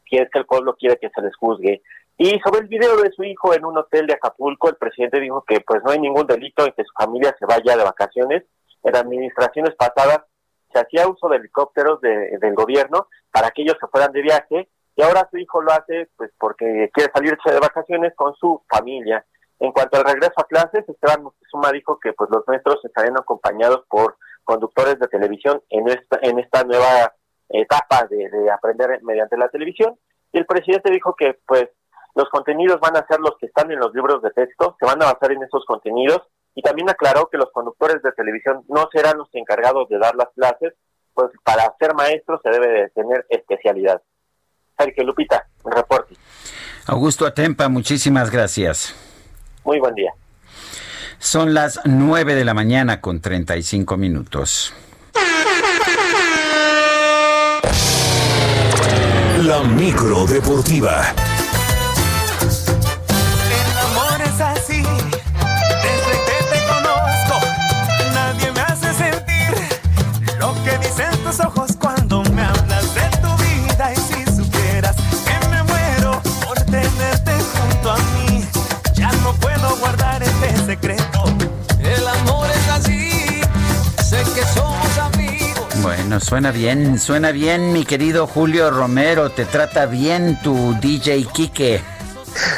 si 0.09 0.17
es 0.19 0.31
que 0.31 0.39
el 0.39 0.47
pueblo 0.47 0.77
quiere 0.77 0.97
que 0.99 1.11
se 1.11 1.21
les 1.23 1.35
juzgue. 1.35 1.83
Y 2.17 2.39
sobre 2.39 2.61
el 2.61 2.69
video 2.69 2.97
de 2.99 3.11
su 3.11 3.25
hijo 3.25 3.53
en 3.53 3.65
un 3.65 3.77
hotel 3.77 4.07
de 4.07 4.15
Acapulco, 4.15 4.69
el 4.69 4.77
presidente 4.77 5.19
dijo 5.19 5.43
que 5.45 5.59
pues 5.63 5.83
no 5.83 5.91
hay 5.91 5.99
ningún 5.99 6.29
delito 6.29 6.65
en 6.65 6.71
que 6.73 6.85
su 6.85 6.93
familia 6.97 7.35
se 7.37 7.47
vaya 7.47 7.77
de 7.77 7.83
vacaciones. 7.83 8.45
En 8.85 8.95
administraciones 8.95 9.75
pasadas 9.75 10.21
se 10.73 10.79
hacía 10.79 11.09
uso 11.09 11.29
de 11.29 11.39
helicópteros 11.39 12.01
de- 12.01 12.39
del 12.39 12.55
gobierno 12.55 13.09
para 13.33 13.51
que 13.51 13.63
ellos 13.63 13.77
se 13.81 13.89
fueran 13.89 14.13
de 14.13 14.23
viaje 14.23 14.69
y 15.01 15.02
ahora 15.02 15.27
su 15.31 15.39
hijo 15.39 15.62
lo 15.62 15.72
hace 15.72 16.10
pues 16.14 16.31
porque 16.39 16.90
quiere 16.93 17.10
salirse 17.14 17.51
de 17.51 17.59
vacaciones 17.59 18.12
con 18.14 18.35
su 18.35 18.62
familia. 18.68 19.24
En 19.59 19.72
cuanto 19.72 19.97
al 19.97 20.05
regreso 20.05 20.35
a 20.36 20.44
clases, 20.44 20.86
Esteban 20.86 21.22
Moctezuma 21.22 21.72
dijo 21.72 21.98
que 21.98 22.12
pues 22.12 22.28
los 22.31 22.47
nuestros 22.47 22.85
estarían 22.85 23.16
acompañados 23.16 23.86
por 23.89 24.18
conductores 24.44 24.98
de 24.98 25.09
televisión 25.09 25.62
en 25.70 25.89
esta, 25.89 26.18
en 26.20 26.39
esta 26.39 26.64
nueva 26.64 27.14
etapa 27.48 28.06
de, 28.10 28.28
de 28.28 28.51
aprender 28.51 29.02
mediante 29.02 29.39
la 29.39 29.48
televisión. 29.48 29.98
Y 30.32 30.39
el 30.39 30.44
presidente 30.44 30.93
dijo 30.93 31.14
que 31.16 31.39
pues 31.47 31.70
los 32.14 32.28
contenidos 32.28 32.78
van 32.81 32.98
a 32.98 33.06
ser 33.06 33.20
los 33.20 33.39
que 33.40 33.47
están 33.47 33.70
en 33.70 33.78
los 33.78 33.94
libros 33.94 34.20
de 34.20 34.32
texto, 34.32 34.77
se 34.78 34.85
van 34.85 35.02
a 35.02 35.12
basar 35.12 35.32
en 35.32 35.43
esos 35.43 35.64
contenidos 35.64 36.28
y 36.55 36.60
también 36.60 36.90
aclaró 36.90 37.31
que 37.31 37.39
los 37.39 37.51
conductores 37.52 38.02
de 38.02 38.12
televisión 38.12 38.64
no 38.68 38.86
serán 38.93 39.16
los 39.16 39.31
encargados 39.32 39.89
de 39.89 39.98
dar 39.98 40.14
las 40.14 40.28
clases, 40.36 40.74
pues 41.14 41.31
para 41.43 41.74
ser 41.78 41.94
maestro 41.94 42.39
se 42.44 42.51
debe 42.51 42.68
de 42.68 42.90
tener 42.90 43.24
especialidad. 43.31 44.02
Sergio 44.81 45.05
Lupita, 45.05 45.47
un 45.62 45.73
reporte. 45.73 46.15
Augusto 46.86 47.27
Atempa, 47.27 47.69
muchísimas 47.69 48.31
gracias. 48.31 48.94
Muy 49.62 49.78
buen 49.78 49.94
día. 49.94 50.12
Son 51.19 51.52
las 51.52 51.81
9 51.85 52.35
de 52.35 52.47
la 52.47 52.55
mañana 52.55 53.02
con 53.02 53.20
35 53.20 53.98
minutos. 53.98 54.73
La 59.43 59.62
micro 59.65 60.24
deportiva. 60.27 61.12
El 62.40 63.78
amor 63.78 64.23
es 64.23 64.40
así, 64.40 64.82
desde 64.82 66.15
que 66.27 66.39
te 66.52 66.59
conozco, 66.73 67.36
nadie 68.15 68.52
me 68.52 68.61
hace 68.62 68.94
sentir 68.94 70.39
lo 70.39 70.55
que 70.65 70.78
dicen 70.78 71.11
tus 71.23 71.39
ojos 71.40 71.60
Bueno, 85.82 86.20
suena 86.20 86.51
bien, 86.51 86.98
suena 86.98 87.31
bien, 87.31 87.73
mi 87.73 87.85
querido 87.85 88.27
Julio 88.27 88.70
Romero. 88.70 89.31
Te 89.31 89.44
trata 89.44 89.86
bien 89.86 90.39
tu 90.43 90.74
DJ 90.81 91.24
Quique. 91.32 91.81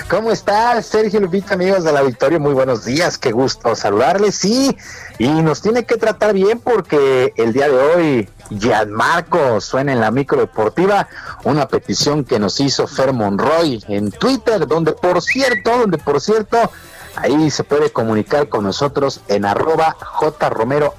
¿Cómo 0.09 0.31
estás, 0.31 0.87
Sergio 0.87 1.21
Lupita, 1.21 1.55
amigos 1.55 1.85
de 1.85 1.93
la 1.93 2.03
Victoria? 2.03 2.39
Muy 2.39 2.53
buenos 2.53 2.85
días, 2.85 3.17
qué 3.19 3.33
gusto 3.33 3.75
saludarles. 3.75 4.35
Sí, 4.35 4.77
y 5.19 5.29
nos 5.29 5.63
tiene 5.63 5.85
que 5.85 5.97
tratar 5.97 6.35
bien 6.35 6.61
porque 6.61 7.33
el 7.37 7.53
día 7.53 7.69
de 7.69 7.79
hoy 7.79 8.29
Gianmarco 8.51 9.61
suena 9.61 9.93
en 9.93 10.01
la 10.01 10.11
micro 10.11 10.39
deportiva 10.39 11.09
una 11.45 11.69
petición 11.69 12.25
que 12.25 12.39
nos 12.39 12.61
hizo 12.61 12.87
Fer 12.87 13.13
Monroy 13.13 13.83
en 13.89 14.11
Twitter, 14.11 14.67
donde 14.67 14.93
por 14.93 15.23
cierto, 15.23 15.79
donde 15.79 15.99
por 15.99 16.21
cierto, 16.21 16.71
ahí 17.17 17.51
se 17.51 17.65
puede 17.65 17.91
comunicar 17.91 18.49
con 18.49 18.65
nosotros 18.65 19.21
en 19.29 19.45
arroba 19.45 19.97
jromerohb 20.01 20.93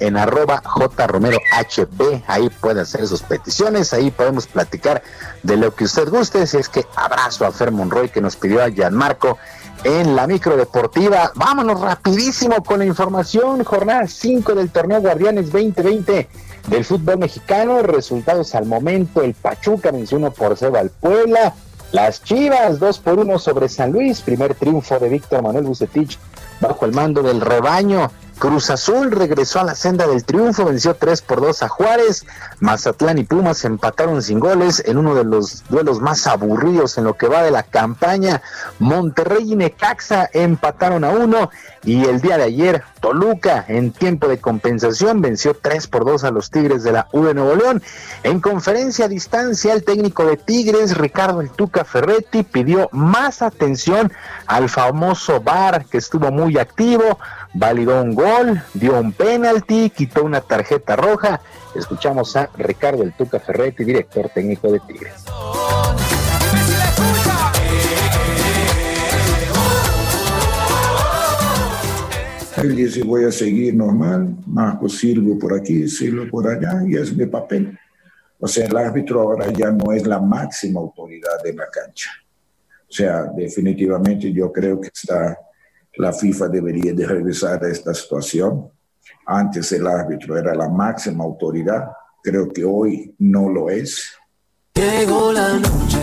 en 0.00 0.16
arroba 0.16 0.62
jromerohb, 0.64 2.22
ahí 2.26 2.48
puede 2.48 2.80
hacer 2.80 3.06
sus 3.06 3.22
peticiones, 3.22 3.92
ahí 3.92 4.10
podemos 4.10 4.46
platicar 4.46 5.02
de 5.42 5.56
lo 5.58 5.74
que 5.74 5.84
usted 5.84 6.08
guste, 6.08 6.46
si 6.46 6.56
es 6.56 6.68
que 6.68 6.86
abrazo 6.96 7.44
a 7.44 7.52
Fer 7.52 7.70
Monroy 7.70 8.08
que 8.08 8.22
nos 8.22 8.36
pidió 8.36 8.62
a 8.62 8.70
Gianmarco 8.70 9.38
en 9.84 10.16
la 10.16 10.26
micro 10.26 10.56
deportiva. 10.56 11.32
Vámonos 11.34 11.80
rapidísimo 11.80 12.62
con 12.64 12.80
la 12.80 12.86
información, 12.86 13.62
jornada 13.62 14.06
5 14.06 14.54
del 14.54 14.70
torneo 14.70 15.00
Guardianes 15.00 15.52
2020 15.52 16.28
del 16.66 16.84
fútbol 16.84 17.18
mexicano, 17.18 17.82
resultados 17.82 18.54
al 18.54 18.66
momento, 18.66 19.22
el 19.22 19.34
Pachuca 19.34 19.90
venció 19.90 20.18
1 20.18 20.30
por 20.32 20.56
0 20.56 20.78
al 20.78 20.90
Puebla, 20.90 21.54
las 21.92 22.22
Chivas 22.22 22.78
2 22.78 22.98
por 22.98 23.18
1 23.18 23.38
sobre 23.38 23.68
San 23.68 23.92
Luis, 23.92 24.20
primer 24.20 24.54
triunfo 24.54 24.98
de 24.98 25.08
Víctor 25.08 25.42
Manuel 25.42 25.64
Bucetich 25.64 26.18
bajo 26.60 26.86
el 26.86 26.92
mando 26.92 27.22
del 27.22 27.40
rebaño. 27.40 28.10
Cruz 28.40 28.70
Azul 28.70 29.10
regresó 29.10 29.60
a 29.60 29.64
la 29.64 29.74
senda 29.74 30.06
del 30.06 30.24
triunfo, 30.24 30.64
venció 30.64 30.94
3 30.94 31.20
por 31.20 31.42
2 31.42 31.62
a 31.62 31.68
Juárez. 31.68 32.24
Mazatlán 32.58 33.18
y 33.18 33.24
Pumas 33.24 33.66
empataron 33.66 34.22
sin 34.22 34.40
goles 34.40 34.82
en 34.86 34.96
uno 34.96 35.14
de 35.14 35.24
los 35.24 35.62
duelos 35.68 36.00
más 36.00 36.26
aburridos 36.26 36.96
en 36.96 37.04
lo 37.04 37.18
que 37.18 37.28
va 37.28 37.42
de 37.42 37.50
la 37.50 37.64
campaña. 37.64 38.40
Monterrey 38.78 39.52
y 39.52 39.56
Necaxa 39.56 40.30
empataron 40.32 41.04
a 41.04 41.10
uno. 41.10 41.50
Y 41.84 42.06
el 42.06 42.22
día 42.22 42.38
de 42.38 42.44
ayer, 42.44 42.82
Toluca, 43.00 43.64
en 43.68 43.92
tiempo 43.92 44.26
de 44.26 44.38
compensación, 44.38 45.20
venció 45.20 45.54
3 45.54 45.86
por 45.88 46.06
2 46.06 46.24
a 46.24 46.30
los 46.30 46.50
Tigres 46.50 46.82
de 46.82 46.92
la 46.92 47.08
U 47.12 47.24
de 47.24 47.34
Nuevo 47.34 47.54
León. 47.56 47.82
En 48.22 48.40
conferencia 48.40 49.04
a 49.04 49.08
distancia, 49.08 49.74
el 49.74 49.84
técnico 49.84 50.24
de 50.24 50.38
Tigres, 50.38 50.96
Ricardo 50.96 51.42
El 51.42 51.50
Tuca 51.50 51.84
Ferretti, 51.84 52.42
pidió 52.42 52.88
más 52.92 53.42
atención 53.42 54.10
al 54.46 54.70
famoso 54.70 55.42
VAR 55.42 55.84
que 55.84 55.98
estuvo 55.98 56.30
muy 56.30 56.56
activo 56.56 57.18
validó 57.54 58.02
un 58.02 58.14
gol, 58.14 58.62
dio 58.74 58.98
un 58.98 59.12
penalti, 59.12 59.90
quitó 59.90 60.24
una 60.24 60.40
tarjeta 60.40 60.96
roja. 60.96 61.40
Escuchamos 61.74 62.36
a 62.36 62.50
Ricardo 62.56 63.02
El 63.02 63.12
Tuca 63.12 63.40
Ferretti, 63.40 63.84
director 63.84 64.28
técnico 64.28 64.70
de 64.72 64.80
Tigres. 64.80 65.24
Él 72.56 72.76
dice, 72.76 73.02
voy 73.04 73.24
a 73.24 73.32
seguir 73.32 73.74
normal, 73.74 74.36
Marco 74.46 74.88
sirvo 74.88 75.38
por 75.38 75.54
aquí, 75.54 75.88
sirvo 75.88 76.28
por 76.28 76.46
allá, 76.46 76.82
y 76.86 76.94
es 76.94 77.16
mi 77.16 77.24
papel. 77.24 77.78
O 78.38 78.46
sea, 78.46 78.66
el 78.66 78.76
árbitro 78.76 79.20
ahora 79.20 79.50
ya 79.50 79.70
no 79.70 79.92
es 79.92 80.06
la 80.06 80.20
máxima 80.20 80.80
autoridad 80.80 81.42
de 81.42 81.54
la 81.54 81.66
cancha. 81.70 82.10
O 82.82 82.92
sea, 82.92 83.24
definitivamente 83.34 84.32
yo 84.32 84.52
creo 84.52 84.80
que 84.80 84.88
está 84.88 85.38
la 85.96 86.12
FIFA 86.12 86.48
debería 86.48 86.92
de 86.92 87.06
regresar 87.06 87.64
a 87.64 87.68
esta 87.68 87.94
situación. 87.94 88.70
Antes 89.26 89.72
el 89.72 89.86
árbitro 89.86 90.36
era 90.36 90.54
la 90.54 90.68
máxima 90.68 91.24
autoridad, 91.24 91.90
creo 92.22 92.48
que 92.48 92.64
hoy 92.64 93.14
no 93.18 93.48
lo 93.48 93.70
es. 93.70 94.12
Llegó 94.74 95.32
la 95.32 95.54
noche. 95.54 95.98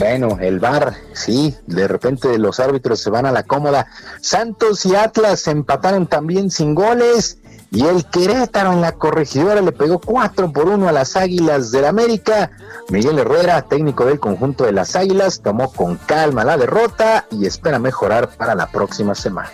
Bueno, 0.00 0.38
el 0.40 0.60
VAR, 0.60 0.94
sí, 1.12 1.54
de 1.66 1.86
repente 1.86 2.38
los 2.38 2.58
árbitros 2.58 3.00
se 3.00 3.10
van 3.10 3.26
a 3.26 3.32
la 3.32 3.42
cómoda. 3.42 3.86
Santos 4.22 4.86
y 4.86 4.94
Atlas 4.94 5.46
empataron 5.46 6.06
también 6.06 6.50
sin 6.50 6.74
goles. 6.74 7.36
Y 7.72 7.86
el 7.86 8.04
Querétaro 8.04 8.72
en 8.72 8.80
la 8.80 8.92
corregidora 8.92 9.60
le 9.60 9.70
pegó 9.70 10.00
4 10.00 10.52
por 10.52 10.68
1 10.68 10.88
a 10.88 10.92
las 10.92 11.14
Águilas 11.14 11.70
del 11.70 11.84
América. 11.84 12.50
Miguel 12.88 13.20
Herrera, 13.20 13.62
técnico 13.62 14.04
del 14.04 14.18
conjunto 14.18 14.64
de 14.64 14.72
las 14.72 14.96
Águilas, 14.96 15.40
tomó 15.40 15.70
con 15.72 15.96
calma 15.96 16.42
la 16.42 16.56
derrota 16.56 17.26
y 17.30 17.46
espera 17.46 17.78
mejorar 17.78 18.36
para 18.36 18.56
la 18.56 18.66
próxima 18.66 19.14
semana. 19.14 19.52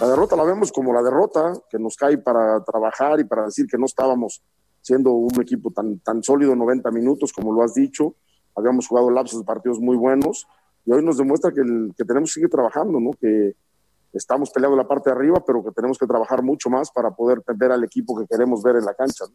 La 0.00 0.06
derrota 0.08 0.36
la 0.36 0.44
vemos 0.44 0.72
como 0.72 0.94
la 0.94 1.02
derrota 1.02 1.52
que 1.68 1.78
nos 1.78 1.96
cae 1.96 2.16
para 2.16 2.64
trabajar 2.64 3.20
y 3.20 3.24
para 3.24 3.44
decir 3.44 3.66
que 3.70 3.76
no 3.76 3.84
estábamos 3.84 4.42
siendo 4.80 5.12
un 5.12 5.38
equipo 5.42 5.70
tan, 5.70 5.98
tan 5.98 6.22
sólido 6.22 6.56
90 6.56 6.90
minutos 6.92 7.30
como 7.34 7.52
lo 7.52 7.62
has 7.62 7.74
dicho. 7.74 8.14
Habíamos 8.54 8.88
jugado 8.88 9.10
lapsos 9.10 9.40
de 9.40 9.44
partidos 9.44 9.80
muy 9.80 9.98
buenos 9.98 10.46
y 10.86 10.92
hoy 10.92 11.04
nos 11.04 11.18
demuestra 11.18 11.50
que, 11.52 11.60
el- 11.60 11.92
que 11.96 12.04
tenemos 12.04 12.30
que 12.30 12.34
seguir 12.34 12.48
trabajando, 12.48 12.98
¿no? 13.00 13.10
Que 13.20 13.52
estamos 14.12 14.50
peleando 14.50 14.76
la 14.76 14.86
parte 14.88 15.10
de 15.10 15.16
arriba, 15.16 15.42
pero 15.46 15.62
que 15.62 15.72
tenemos 15.72 15.98
que 15.98 16.06
trabajar 16.06 16.42
mucho 16.42 16.70
más 16.70 16.90
para 16.90 17.10
poder 17.10 17.42
ver 17.56 17.72
al 17.72 17.84
equipo 17.84 18.18
que 18.18 18.26
queremos 18.26 18.62
ver 18.62 18.76
en 18.76 18.84
la 18.84 18.94
cancha. 18.94 19.24
¿no? 19.28 19.34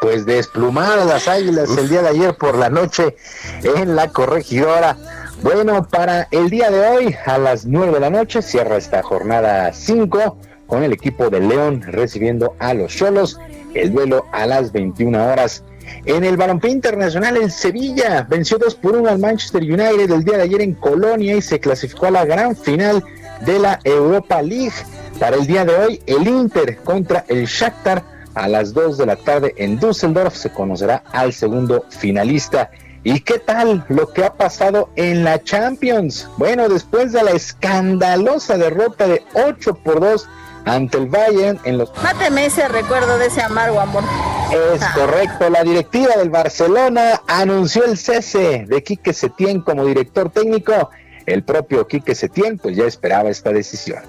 Pues 0.00 0.26
desplumadas 0.26 1.06
las 1.06 1.28
águilas 1.28 1.70
el 1.78 1.88
día 1.88 2.02
de 2.02 2.08
ayer 2.08 2.34
por 2.36 2.56
la 2.56 2.68
noche 2.68 3.16
en 3.62 3.94
la 3.94 4.08
corregidora. 4.08 4.96
Bueno, 5.42 5.88
para 5.88 6.28
el 6.30 6.50
día 6.50 6.70
de 6.70 6.86
hoy, 6.86 7.16
a 7.26 7.36
las 7.36 7.66
9 7.66 7.94
de 7.94 7.98
la 7.98 8.10
noche, 8.10 8.42
cierra 8.42 8.76
esta 8.76 9.02
jornada 9.02 9.72
5 9.72 10.38
con 10.68 10.84
el 10.84 10.92
equipo 10.92 11.30
de 11.30 11.40
León 11.40 11.82
recibiendo 11.82 12.54
a 12.60 12.74
los 12.74 12.94
Cholos. 12.94 13.40
El 13.74 13.92
duelo 13.92 14.24
a 14.30 14.46
las 14.46 14.70
21 14.70 15.32
horas. 15.32 15.64
En 16.04 16.22
el 16.22 16.36
balompié 16.36 16.70
internacional, 16.70 17.36
el 17.36 17.50
Sevilla 17.50 18.24
venció 18.30 18.56
2 18.56 18.76
por 18.76 18.94
1 18.94 19.08
al 19.08 19.18
Manchester 19.18 19.62
United 19.62 20.12
el 20.12 20.24
día 20.24 20.36
de 20.36 20.44
ayer 20.44 20.60
en 20.60 20.74
Colonia 20.74 21.34
y 21.34 21.42
se 21.42 21.58
clasificó 21.58 22.06
a 22.06 22.12
la 22.12 22.24
gran 22.24 22.54
final 22.54 23.02
de 23.44 23.58
la 23.58 23.80
Europa 23.82 24.40
League. 24.42 24.70
Para 25.18 25.36
el 25.36 25.46
día 25.48 25.64
de 25.64 25.74
hoy, 25.74 26.02
el 26.06 26.28
Inter 26.28 26.76
contra 26.84 27.24
el 27.26 27.46
Shakhtar 27.46 28.04
a 28.34 28.46
las 28.46 28.72
2 28.72 28.96
de 28.96 29.06
la 29.06 29.16
tarde 29.16 29.54
en 29.56 29.78
Düsseldorf 29.78 30.34
se 30.34 30.50
conocerá 30.50 31.02
al 31.12 31.32
segundo 31.32 31.84
finalista. 31.90 32.70
¿Y 33.04 33.20
qué 33.20 33.38
tal 33.38 33.84
lo 33.88 34.12
que 34.12 34.24
ha 34.24 34.34
pasado 34.34 34.90
en 34.94 35.24
la 35.24 35.42
Champions? 35.42 36.28
Bueno, 36.36 36.68
después 36.68 37.12
de 37.12 37.22
la 37.22 37.32
escandalosa 37.32 38.56
derrota 38.56 39.08
de 39.08 39.24
8 39.34 39.74
por 39.74 40.00
2 40.00 40.28
ante 40.64 40.98
el 40.98 41.06
Bayern 41.06 41.58
en 41.64 41.78
los 41.78 41.92
Máteme 42.00 42.46
ese 42.46 42.68
recuerdo 42.68 43.18
de 43.18 43.26
ese 43.26 43.42
amargo 43.42 43.80
amor. 43.80 44.04
es 44.52 44.84
correcto. 44.94 45.50
La 45.50 45.64
directiva 45.64 46.14
del 46.16 46.30
Barcelona 46.30 47.22
anunció 47.26 47.84
el 47.84 47.98
cese 47.98 48.66
de 48.68 48.82
Quique 48.84 49.12
Setién 49.12 49.62
como 49.62 49.84
director 49.84 50.30
técnico. 50.30 50.90
El 51.26 51.42
propio 51.42 51.88
Quique 51.88 52.14
Setién 52.14 52.58
pues 52.58 52.76
ya 52.76 52.84
esperaba 52.84 53.30
esta 53.30 53.50
decisión. 53.50 54.02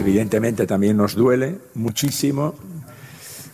Evidentemente 0.00 0.66
también 0.66 0.96
nos 0.96 1.14
duele 1.14 1.58
muchísimo, 1.74 2.54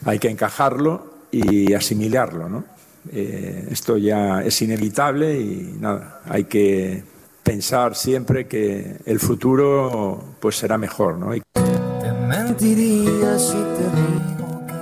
hay 0.05 0.21
que 0.21 0.31
encajarlo 0.31 1.13
y 1.33 1.75
asimilarlo, 1.75 2.49
¿no? 2.49 2.65
Eh, 3.13 3.67
esto 3.73 3.97
ya 3.97 4.43
es 4.43 4.63
inevitable 4.63 5.41
y 5.41 5.77
nada, 5.81 6.21
hay 6.25 6.45
que 6.45 7.03
pensar 7.43 7.97
siempre 7.97 8.47
que 8.47 8.97
el 9.07 9.19
futuro 9.19 10.37
pues 10.39 10.57
será 10.57 10.79
mejor, 10.79 11.19
¿no? 11.19 11.33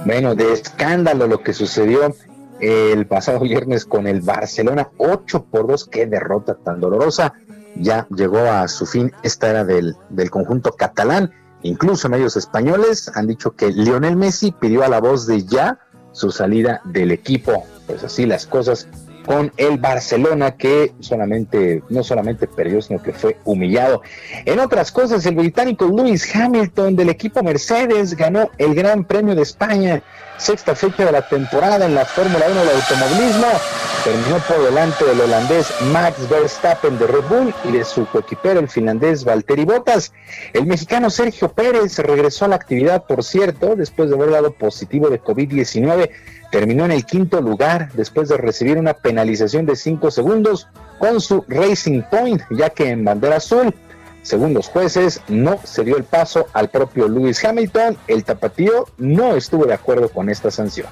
Bueno, 0.05 0.35
de 0.35 0.53
escándalo 0.53 1.27
lo 1.27 1.43
que 1.43 1.55
sucedió 1.55 2.15
el 2.61 3.07
pasado 3.07 3.41
viernes 3.41 3.87
con 3.87 4.07
el 4.07 4.21
Barcelona, 4.21 4.91
8 4.99 5.47
por 5.51 5.67
2, 5.67 5.89
qué 5.91 6.05
derrota 6.05 6.57
tan 6.63 6.79
dolorosa. 6.79 7.33
Ya 7.77 8.07
llegó 8.15 8.39
a 8.39 8.69
su 8.69 8.85
fin 8.85 9.13
esta 9.23 9.49
era 9.49 9.65
del, 9.65 9.97
del 10.11 10.31
conjunto 10.31 10.73
catalán. 10.73 11.33
Incluso 11.65 12.11
medios 12.11 12.37
españoles 12.37 13.11
han 13.15 13.27
dicho 13.27 13.53
que 13.53 13.71
Lionel 13.73 14.17
Messi 14.17 14.53
pidió 14.53 14.85
a 14.85 14.89
la 14.89 15.01
voz 15.01 15.27
de 15.27 15.45
ya 15.45 15.79
su 16.13 16.31
salida 16.31 16.83
del 16.85 17.11
equipo. 17.11 17.65
Pues 17.87 18.05
así 18.05 18.27
las 18.27 18.47
cosas 18.47 18.87
con 19.25 19.51
el 19.57 19.79
Barcelona 19.79 20.57
que 20.57 20.93
solamente 21.01 21.83
no 21.89 22.05
solamente 22.05 22.47
perdió 22.47 22.83
sino 22.83 23.03
que 23.03 23.15
fue 23.15 23.39
humillado. 23.45 24.03
En 24.45 24.61
otras 24.61 24.93
cosas, 24.93 25.25
el 25.25 25.37
británico 25.37 25.87
Lewis 25.87 26.35
Hamilton 26.37 26.97
del 26.97 27.09
equipo 27.09 27.43
Mercedes 27.43 28.15
ganó 28.15 28.51
el 28.59 28.75
Gran 28.75 29.05
Premio 29.05 29.35
de 29.35 29.43
España, 29.43 30.03
sexta 30.37 30.75
fecha 30.75 31.05
de 31.05 31.13
la 31.13 31.29
temporada 31.29 31.87
en 31.87 31.95
la 31.95 32.05
Fórmula 32.05 32.47
1 32.51 32.61
del 32.61 32.77
automovilismo. 32.77 33.47
Terminó 34.05 34.39
por 34.41 34.63
delante 34.63 35.05
del 35.05 35.21
holandés 35.21 35.67
Max 35.93 36.29
Verstappen 36.29 36.99
de 36.99 37.07
Red 37.07 37.25
Bull 37.29 37.55
y 37.65 37.73
de 37.73 37.85
su 37.85 38.07
coequipero 38.07 38.61
el 38.61 38.69
finlandés 38.69 39.25
Valtteri 39.25 39.65
Bottas. 39.65 40.13
El 40.53 40.67
mexicano 40.67 41.09
Sergio 41.11 41.49
Pérez 41.51 41.99
regresó 41.99 42.45
a 42.45 42.49
la 42.49 42.57
actividad, 42.57 43.05
por 43.05 43.25
cierto, 43.25 43.77
después 43.77 44.11
de 44.11 44.17
haber 44.17 44.31
dado 44.31 44.53
positivo 44.53 45.09
de 45.09 45.23
COVID-19 45.23 46.11
terminó 46.55 46.85
en 46.85 46.93
el 46.93 47.05
quinto 47.05 47.41
lugar 47.41 47.91
después 47.95 48.29
de 48.29 48.37
recibir 48.37 48.79
una 48.79 48.95
penalización 48.95 49.67
de 49.67 49.75
5 49.75 50.13
segundos 50.13 50.69
con 51.01 51.21
su 51.21 51.45
Racing 51.49 52.03
Point, 52.09 52.43
ya 52.51 52.71
que 52.71 52.91
en 52.91 53.05
bandera 53.05 53.39
azul, 53.39 53.75
según 54.25 54.55
los 54.55 54.69
jueces, 54.69 55.21
no 55.29 55.61
se 55.65 55.85
dio 55.85 55.97
el 55.97 56.05
paso 56.05 56.49
al 56.55 56.71
propio 56.71 57.07
Lewis 57.07 57.45
Hamilton. 57.45 57.97
El 58.09 58.25
tapatío 58.25 58.87
no 58.97 59.37
estuvo 59.37 59.67
de 59.67 59.75
acuerdo 59.75 60.09
con 60.09 60.31
esta 60.31 60.51
sanción. 60.51 60.89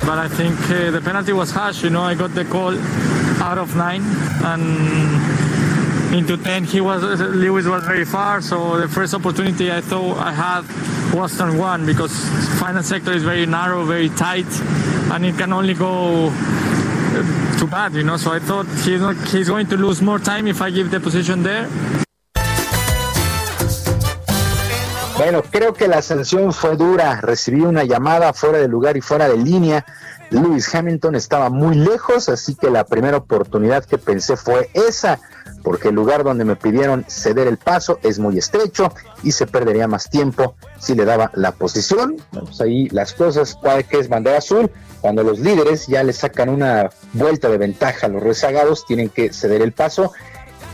But 0.00 0.18
I 0.18 0.28
think 0.28 0.58
uh, 0.70 0.90
the 0.90 1.00
penalty 1.02 1.32
was 1.32 1.50
harsh. 1.50 1.82
You 1.82 1.90
know, 1.90 2.02
I 2.02 2.14
got 2.14 2.34
the 2.34 2.44
call 2.44 2.76
out 3.42 3.58
of 3.58 3.74
nine, 3.76 4.02
and 4.44 5.53
into 6.12 6.36
ten, 6.36 6.64
he 6.64 6.80
was 6.80 7.02
Lewis 7.02 7.66
was 7.66 7.84
very 7.84 8.04
far. 8.04 8.40
So 8.40 8.80
the 8.80 8.88
first 8.88 9.14
opportunity 9.14 9.70
I 9.70 9.80
thought 9.80 10.18
I 10.18 10.32
had 10.32 10.64
was 11.14 11.36
turn 11.36 11.58
one 11.58 11.86
because 11.86 12.12
final 12.58 12.82
sector 12.82 13.12
is 13.12 13.22
very 13.22 13.46
narrow, 13.46 13.84
very 13.84 14.08
tight, 14.10 14.46
and 15.12 15.24
it 15.24 15.36
can 15.36 15.52
only 15.52 15.74
go 15.74 16.28
uh, 16.28 17.58
too 17.58 17.66
bad. 17.66 17.94
You 17.94 18.02
know, 18.02 18.16
so 18.16 18.32
I 18.32 18.38
thought 18.40 18.66
he's 18.84 19.00
not, 19.00 19.16
he's 19.28 19.48
going 19.48 19.66
to 19.68 19.76
lose 19.76 20.02
more 20.02 20.18
time 20.18 20.46
if 20.46 20.60
I 20.60 20.70
give 20.70 20.90
the 20.90 21.00
position 21.00 21.42
there. 21.42 21.68
Bueno, 25.16 25.42
creo 25.42 25.72
que 25.74 25.86
la 25.86 26.02
sanción 26.02 26.52
fue 26.52 26.76
dura. 26.76 27.20
Recibí 27.20 27.60
una 27.60 27.84
llamada 27.84 28.32
fuera 28.32 28.58
de 28.58 28.66
lugar 28.66 28.96
y 28.96 29.00
fuera 29.00 29.28
de 29.28 29.36
línea. 29.36 29.86
Lewis 30.30 30.74
Hamilton 30.74 31.14
estaba 31.14 31.50
muy 31.50 31.76
lejos, 31.76 32.28
así 32.28 32.56
que 32.56 32.68
la 32.68 32.84
primera 32.84 33.18
oportunidad 33.18 33.84
que 33.84 33.96
pensé 33.96 34.36
fue 34.36 34.70
esa, 34.74 35.20
porque 35.64 35.88
el 35.88 35.94
lugar 35.94 36.22
donde 36.22 36.44
me 36.44 36.54
pidieron 36.54 37.04
ceder 37.08 37.48
el 37.48 37.56
paso 37.56 37.98
es 38.02 38.18
muy 38.20 38.38
estrecho 38.38 38.92
y 39.22 39.32
se 39.32 39.46
perdería 39.46 39.88
más 39.88 40.10
tiempo 40.10 40.54
si 40.78 40.94
le 40.94 41.06
daba 41.06 41.32
la 41.34 41.52
posición. 41.52 42.16
Pues 42.30 42.60
ahí 42.60 42.88
las 42.90 43.14
cosas, 43.14 43.56
cuál 43.60 43.84
que 43.86 43.98
es 43.98 44.08
bandera 44.08 44.38
azul, 44.38 44.70
cuando 45.00 45.24
los 45.24 45.40
líderes 45.40 45.86
ya 45.86 46.04
le 46.04 46.12
sacan 46.12 46.50
una 46.50 46.90
vuelta 47.14 47.48
de 47.48 47.56
ventaja 47.58 48.06
a 48.06 48.10
los 48.10 48.22
rezagados, 48.22 48.84
tienen 48.86 49.08
que 49.08 49.32
ceder 49.32 49.62
el 49.62 49.72
paso 49.72 50.12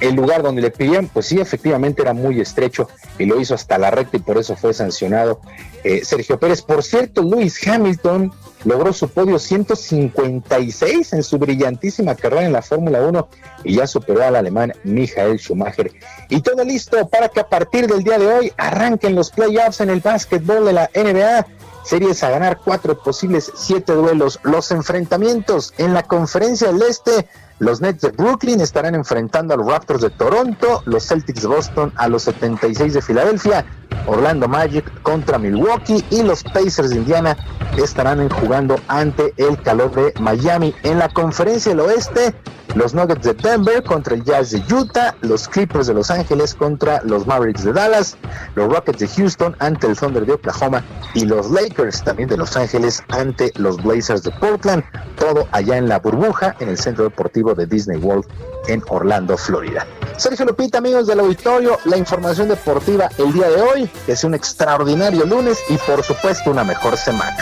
el 0.00 0.14
lugar 0.14 0.42
donde 0.42 0.62
le 0.62 0.70
pidieron, 0.70 1.08
pues 1.08 1.26
sí, 1.26 1.40
efectivamente 1.40 2.02
era 2.02 2.12
muy 2.12 2.40
estrecho 2.40 2.88
y 3.18 3.26
lo 3.26 3.40
hizo 3.40 3.54
hasta 3.54 3.78
la 3.78 3.90
recta 3.90 4.16
y 4.16 4.20
por 4.20 4.38
eso 4.38 4.56
fue 4.56 4.72
sancionado 4.74 5.40
eh, 5.84 6.04
Sergio 6.04 6.38
Pérez. 6.38 6.62
Por 6.62 6.82
cierto, 6.82 7.22
Lewis 7.22 7.66
Hamilton 7.66 8.32
logró 8.64 8.92
su 8.92 9.08
podio 9.08 9.38
156 9.38 11.12
en 11.12 11.22
su 11.22 11.38
brillantísima 11.38 12.14
carrera 12.14 12.44
en 12.44 12.52
la 12.52 12.62
Fórmula 12.62 13.00
1 13.02 13.28
y 13.64 13.76
ya 13.76 13.86
superó 13.86 14.22
al 14.22 14.36
alemán 14.36 14.72
Michael 14.84 15.38
Schumacher. 15.38 15.92
Y 16.28 16.40
todo 16.40 16.64
listo 16.64 17.08
para 17.08 17.28
que 17.28 17.40
a 17.40 17.48
partir 17.48 17.86
del 17.86 18.02
día 18.02 18.18
de 18.18 18.26
hoy 18.26 18.52
arranquen 18.56 19.14
los 19.14 19.30
playoffs 19.30 19.80
en 19.80 19.90
el 19.90 20.00
básquetbol 20.00 20.64
de 20.64 20.72
la 20.72 20.90
NBA. 20.94 21.46
Series 21.84 22.22
a 22.22 22.30
ganar 22.30 22.60
cuatro 22.62 23.02
posibles 23.02 23.50
siete 23.56 23.92
duelos. 23.92 24.38
Los 24.42 24.70
enfrentamientos 24.70 25.72
en 25.78 25.94
la 25.94 26.02
conferencia 26.02 26.72
del 26.72 26.82
Este. 26.82 27.26
Los 27.60 27.82
Nets 27.82 28.00
de 28.00 28.08
Brooklyn 28.08 28.58
estarán 28.62 28.94
enfrentando 28.94 29.52
a 29.52 29.56
los 29.58 29.66
Raptors 29.66 30.00
de 30.00 30.08
Toronto, 30.08 30.82
los 30.86 31.06
Celtics 31.06 31.42
de 31.42 31.48
Boston 31.48 31.92
a 31.96 32.08
los 32.08 32.22
76 32.22 32.94
de 32.94 33.02
Filadelfia, 33.02 33.66
Orlando 34.06 34.48
Magic 34.48 35.02
contra 35.02 35.38
Milwaukee 35.38 36.02
y 36.08 36.22
los 36.22 36.42
Pacers 36.42 36.88
de 36.88 36.96
Indiana 36.96 37.36
estarán 37.76 38.28
jugando 38.30 38.76
ante 38.88 39.34
el 39.36 39.60
calor 39.60 39.94
de 39.94 40.14
Miami. 40.20 40.74
En 40.84 40.98
la 40.98 41.10
conferencia 41.10 41.72
del 41.72 41.80
oeste, 41.80 42.34
los 42.74 42.94
Nuggets 42.94 43.24
de 43.24 43.34
Denver 43.34 43.82
contra 43.82 44.14
el 44.14 44.24
Jazz 44.24 44.50
de 44.50 44.62
Utah, 44.72 45.14
los 45.22 45.48
Clippers 45.48 45.88
de 45.88 45.94
Los 45.94 46.10
Ángeles 46.10 46.54
contra 46.54 47.02
los 47.02 47.26
Mavericks 47.26 47.64
de 47.64 47.72
Dallas, 47.72 48.16
los 48.54 48.72
Rockets 48.72 49.00
de 49.00 49.08
Houston 49.08 49.56
ante 49.58 49.88
el 49.88 49.96
Thunder 49.96 50.24
de 50.24 50.34
Oklahoma 50.34 50.84
y 51.14 51.24
los 51.24 51.50
Lakers 51.50 52.04
también 52.04 52.28
de 52.28 52.36
Los 52.36 52.56
Ángeles 52.56 53.02
ante 53.08 53.52
los 53.56 53.82
Blazers 53.82 54.22
de 54.22 54.30
Portland. 54.32 54.84
Todo 55.16 55.48
allá 55.50 55.76
en 55.76 55.88
la 55.88 55.98
burbuja, 55.98 56.54
en 56.60 56.68
el 56.68 56.78
centro 56.78 57.04
deportivo 57.04 57.49
de 57.54 57.66
Disney 57.66 57.98
World 57.98 58.26
en 58.68 58.82
Orlando, 58.88 59.36
Florida. 59.36 59.86
Sergio 60.16 60.44
Lupita, 60.44 60.78
amigos 60.78 61.06
del 61.06 61.20
auditorio, 61.20 61.78
la 61.84 61.96
información 61.96 62.48
deportiva 62.48 63.08
el 63.18 63.32
día 63.32 63.48
de 63.48 63.62
hoy, 63.62 63.90
que 64.06 64.12
es 64.12 64.24
un 64.24 64.34
extraordinario 64.34 65.24
lunes 65.24 65.58
y 65.68 65.76
por 65.78 66.02
supuesto 66.02 66.50
una 66.50 66.64
mejor 66.64 66.96
semana. 66.96 67.36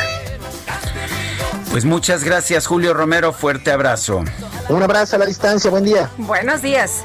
Pues 1.70 1.84
muchas 1.84 2.24
gracias, 2.24 2.66
Julio 2.66 2.94
Romero. 2.94 3.32
Fuerte 3.32 3.70
abrazo. 3.70 4.24
Un 4.68 4.82
abrazo 4.82 5.16
a 5.16 5.18
la 5.18 5.26
distancia. 5.26 5.70
Buen 5.70 5.84
día. 5.84 6.10
Buenos 6.18 6.62
días. 6.62 7.04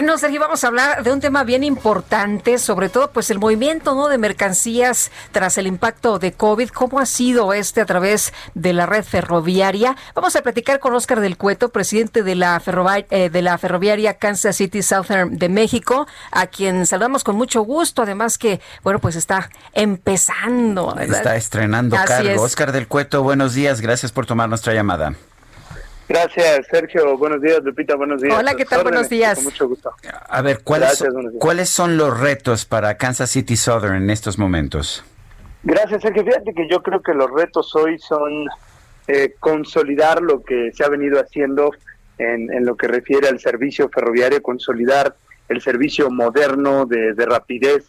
Bueno, 0.00 0.16
Sergio, 0.16 0.40
vamos 0.40 0.64
a 0.64 0.68
hablar 0.68 1.02
de 1.04 1.12
un 1.12 1.20
tema 1.20 1.44
bien 1.44 1.62
importante, 1.62 2.56
sobre 2.56 2.88
todo 2.88 3.10
pues 3.10 3.30
el 3.30 3.38
movimiento 3.38 3.94
¿no? 3.94 4.08
de 4.08 4.16
mercancías 4.16 5.10
tras 5.30 5.58
el 5.58 5.66
impacto 5.66 6.18
de 6.18 6.32
COVID, 6.32 6.70
cómo 6.70 7.00
ha 7.00 7.04
sido 7.04 7.52
este 7.52 7.82
a 7.82 7.84
través 7.84 8.32
de 8.54 8.72
la 8.72 8.86
red 8.86 9.04
ferroviaria. 9.04 9.96
Vamos 10.14 10.34
a 10.36 10.40
platicar 10.40 10.80
con 10.80 10.94
Oscar 10.94 11.20
del 11.20 11.36
Cueto, 11.36 11.68
presidente 11.68 12.22
de 12.22 12.34
la, 12.34 12.58
ferrovi- 12.62 13.04
eh, 13.10 13.28
de 13.28 13.42
la 13.42 13.58
ferroviaria 13.58 14.14
Kansas 14.14 14.56
City 14.56 14.80
Southern 14.80 15.36
de 15.36 15.50
México, 15.50 16.06
a 16.32 16.46
quien 16.46 16.86
saludamos 16.86 17.22
con 17.22 17.36
mucho 17.36 17.60
gusto, 17.60 18.00
además 18.00 18.38
que, 18.38 18.62
bueno, 18.82 19.00
pues 19.00 19.16
está 19.16 19.50
empezando. 19.74 20.94
¿verdad? 20.94 21.18
Está 21.18 21.36
estrenando 21.36 21.96
Así 21.96 22.06
cargo. 22.06 22.30
es. 22.30 22.40
Oscar 22.40 22.72
del 22.72 22.88
Cueto, 22.88 23.22
buenos 23.22 23.52
días. 23.52 23.82
Gracias 23.82 24.12
por 24.12 24.24
tomar 24.24 24.48
nuestra 24.48 24.72
llamada. 24.72 25.12
Gracias, 26.10 26.66
Sergio. 26.68 27.16
Buenos 27.16 27.40
días, 27.40 27.62
Lupita. 27.62 27.94
Buenos 27.94 28.20
días. 28.20 28.36
Hola, 28.36 28.50
A 28.50 28.54
¿qué 28.56 28.64
tal? 28.64 28.82
Buenos 28.82 29.08
días. 29.08 29.36
Con 29.36 29.44
mucho 29.44 29.68
gusto. 29.68 29.92
A 30.28 30.42
ver, 30.42 30.64
¿cuáles, 30.64 30.88
Gracias, 30.98 31.14
días. 31.14 31.32
¿cuáles 31.38 31.68
son 31.68 31.96
los 31.96 32.18
retos 32.18 32.64
para 32.64 32.96
Kansas 32.96 33.30
City 33.30 33.56
Southern 33.56 33.94
en 33.94 34.10
estos 34.10 34.36
momentos? 34.36 35.04
Gracias, 35.62 36.02
Sergio. 36.02 36.24
Fíjate 36.24 36.52
que 36.52 36.68
yo 36.68 36.82
creo 36.82 37.00
que 37.00 37.14
los 37.14 37.30
retos 37.30 37.72
hoy 37.76 37.96
son 38.00 38.46
eh, 39.06 39.36
consolidar 39.38 40.20
lo 40.20 40.42
que 40.42 40.72
se 40.74 40.82
ha 40.82 40.88
venido 40.88 41.20
haciendo 41.20 41.70
en, 42.18 42.52
en 42.52 42.66
lo 42.66 42.76
que 42.76 42.88
refiere 42.88 43.28
al 43.28 43.38
servicio 43.38 43.88
ferroviario, 43.88 44.42
consolidar 44.42 45.14
el 45.48 45.60
servicio 45.60 46.10
moderno 46.10 46.86
de, 46.86 47.14
de 47.14 47.24
rapidez, 47.24 47.84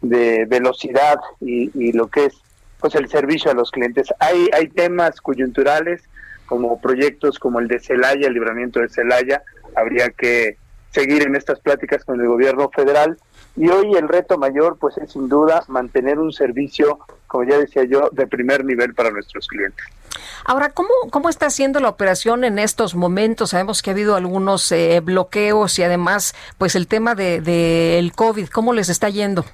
de 0.00 0.44
velocidad 0.48 1.18
y, 1.40 1.72
y 1.74 1.90
lo 1.90 2.06
que 2.06 2.26
es 2.26 2.34
pues 2.78 2.94
el 2.94 3.08
servicio 3.08 3.50
a 3.50 3.54
los 3.54 3.72
clientes. 3.72 4.14
Hay, 4.20 4.48
hay 4.52 4.68
temas 4.68 5.20
coyunturales 5.20 6.04
como 6.46 6.80
proyectos 6.80 7.38
como 7.38 7.60
el 7.60 7.68
de 7.68 7.80
Celaya, 7.80 8.26
el 8.26 8.34
libramiento 8.34 8.80
de 8.80 8.88
Celaya, 8.88 9.42
habría 9.76 10.10
que 10.10 10.56
seguir 10.90 11.22
en 11.26 11.34
estas 11.34 11.58
pláticas 11.60 12.04
con 12.04 12.20
el 12.20 12.28
gobierno 12.28 12.70
federal 12.70 13.18
y 13.56 13.68
hoy 13.68 13.94
el 13.96 14.08
reto 14.08 14.38
mayor 14.38 14.78
pues 14.78 14.96
es 14.98 15.12
sin 15.12 15.28
duda 15.28 15.64
mantener 15.68 16.18
un 16.18 16.32
servicio, 16.32 17.00
como 17.26 17.44
ya 17.44 17.58
decía 17.58 17.84
yo, 17.84 18.10
de 18.12 18.26
primer 18.26 18.64
nivel 18.64 18.94
para 18.94 19.10
nuestros 19.10 19.48
clientes. 19.48 19.84
Ahora, 20.44 20.70
¿cómo, 20.70 20.90
¿cómo 21.10 21.28
está 21.28 21.46
haciendo 21.46 21.80
la 21.80 21.88
operación 21.88 22.44
en 22.44 22.58
estos 22.58 22.94
momentos? 22.94 23.50
Sabemos 23.50 23.82
que 23.82 23.90
ha 23.90 23.92
habido 23.92 24.14
algunos 24.14 24.70
eh, 24.72 25.00
bloqueos 25.00 25.78
y 25.78 25.82
además, 25.82 26.34
pues 26.58 26.76
el 26.76 26.86
tema 26.86 27.14
de, 27.14 27.40
de 27.40 27.98
el 27.98 28.12
COVID, 28.12 28.48
¿cómo 28.48 28.72
les 28.72 28.88
está 28.88 29.08
yendo? 29.08 29.44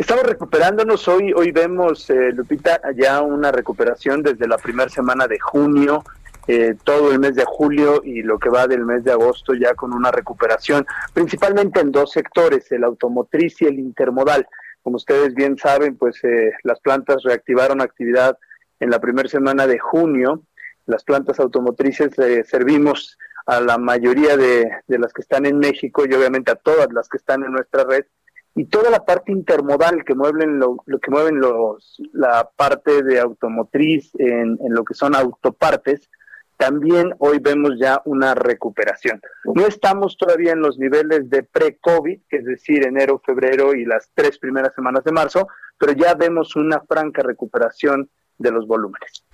Estamos 0.00 0.24
recuperándonos 0.24 1.06
hoy, 1.08 1.30
hoy 1.34 1.52
vemos, 1.52 2.08
eh, 2.08 2.32
Lupita, 2.32 2.80
ya 2.96 3.20
una 3.20 3.52
recuperación 3.52 4.22
desde 4.22 4.48
la 4.48 4.56
primera 4.56 4.88
semana 4.88 5.28
de 5.28 5.38
junio, 5.38 6.04
eh, 6.48 6.74
todo 6.84 7.12
el 7.12 7.18
mes 7.18 7.34
de 7.34 7.44
julio 7.44 8.00
y 8.02 8.22
lo 8.22 8.38
que 8.38 8.48
va 8.48 8.66
del 8.66 8.86
mes 8.86 9.04
de 9.04 9.12
agosto 9.12 9.52
ya 9.52 9.74
con 9.74 9.92
una 9.92 10.10
recuperación, 10.10 10.86
principalmente 11.12 11.80
en 11.80 11.92
dos 11.92 12.12
sectores, 12.12 12.72
el 12.72 12.84
automotriz 12.84 13.60
y 13.60 13.66
el 13.66 13.78
intermodal. 13.78 14.48
Como 14.82 14.96
ustedes 14.96 15.34
bien 15.34 15.58
saben, 15.58 15.98
pues 15.98 16.24
eh, 16.24 16.54
las 16.62 16.80
plantas 16.80 17.22
reactivaron 17.22 17.82
actividad 17.82 18.38
en 18.80 18.88
la 18.88 19.00
primera 19.00 19.28
semana 19.28 19.66
de 19.66 19.78
junio 19.78 20.40
las 20.86 21.04
plantas 21.04 21.38
automotrices 21.40 22.18
eh, 22.18 22.42
servimos 22.42 23.18
a 23.44 23.60
la 23.60 23.76
mayoría 23.76 24.38
de, 24.38 24.70
de 24.86 24.98
las 24.98 25.12
que 25.12 25.20
están 25.20 25.44
en 25.44 25.58
México 25.58 26.04
y 26.06 26.14
obviamente 26.14 26.50
a 26.52 26.56
todas 26.56 26.90
las 26.90 27.06
que 27.06 27.18
están 27.18 27.44
en 27.44 27.52
nuestra 27.52 27.84
red 27.84 28.06
y 28.54 28.64
toda 28.66 28.90
la 28.90 29.04
parte 29.04 29.32
intermodal 29.32 30.04
que 30.04 30.14
mueven 30.14 30.58
lo, 30.58 30.76
lo 30.86 30.98
que 30.98 31.10
mueven 31.10 31.40
los 31.40 32.02
la 32.12 32.50
parte 32.56 33.02
de 33.02 33.20
automotriz 33.20 34.10
en, 34.18 34.58
lo 34.68 34.84
que 34.84 34.94
son 34.94 35.14
autopartes 35.14 36.10
también 36.56 37.14
hoy 37.20 37.38
vemos 37.38 37.72
ya 37.80 38.02
una 38.04 38.34
recuperación. 38.34 39.18
No 39.44 39.66
estamos 39.66 40.18
todavía 40.18 40.52
en 40.52 40.60
los 40.60 40.78
niveles 40.78 41.30
de 41.30 41.42
pre-COVID, 41.42 42.20
es 42.28 42.44
decir, 42.44 42.86
enero, 42.86 43.22
febrero 43.24 43.74
y 43.74 43.86
las 43.86 44.10
tres 44.14 44.38
primeras 44.38 44.74
semanas 44.74 45.02
de 45.04 45.10
marzo, 45.10 45.48
pero 45.78 45.92
ya 45.92 46.12
vemos 46.14 46.56
una 46.56 46.82
franca 46.82 47.22
recuperación 47.22 48.10
de 48.36 48.50
los 48.50 48.66
volúmenes. 48.66 49.24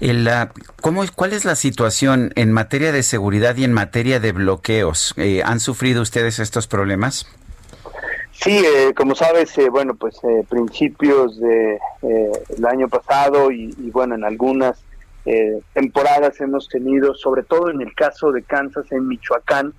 El, 0.00 0.26
¿cómo, 0.80 1.04
¿Cuál 1.14 1.34
es 1.34 1.44
la 1.44 1.54
situación 1.54 2.32
en 2.34 2.50
materia 2.50 2.92
de 2.92 3.02
seguridad 3.02 3.54
y 3.56 3.64
en 3.64 3.74
materia 3.74 4.18
de 4.18 4.32
bloqueos? 4.32 5.12
Eh, 5.18 5.42
¿Han 5.44 5.60
sufrido 5.60 6.00
ustedes 6.00 6.38
estos 6.38 6.66
problemas? 6.66 7.26
Sí, 8.38 8.62
eh, 8.64 8.92
como 8.94 9.14
sabes, 9.14 9.56
eh, 9.58 9.68
bueno, 9.70 9.94
pues 9.94 10.18
eh, 10.22 10.44
principios 10.48 11.40
de 11.40 11.80
eh, 12.02 12.32
año 12.68 12.88
pasado 12.88 13.50
y, 13.50 13.74
y, 13.78 13.90
bueno, 13.90 14.14
en 14.14 14.24
algunas 14.24 14.84
eh, 15.24 15.60
temporadas 15.72 16.40
hemos 16.40 16.68
tenido, 16.68 17.14
sobre 17.14 17.42
todo 17.42 17.70
en 17.70 17.80
el 17.80 17.94
caso 17.94 18.30
de 18.32 18.42
Kansas, 18.42 18.92
en 18.92 19.08
Michoacán, 19.08 19.72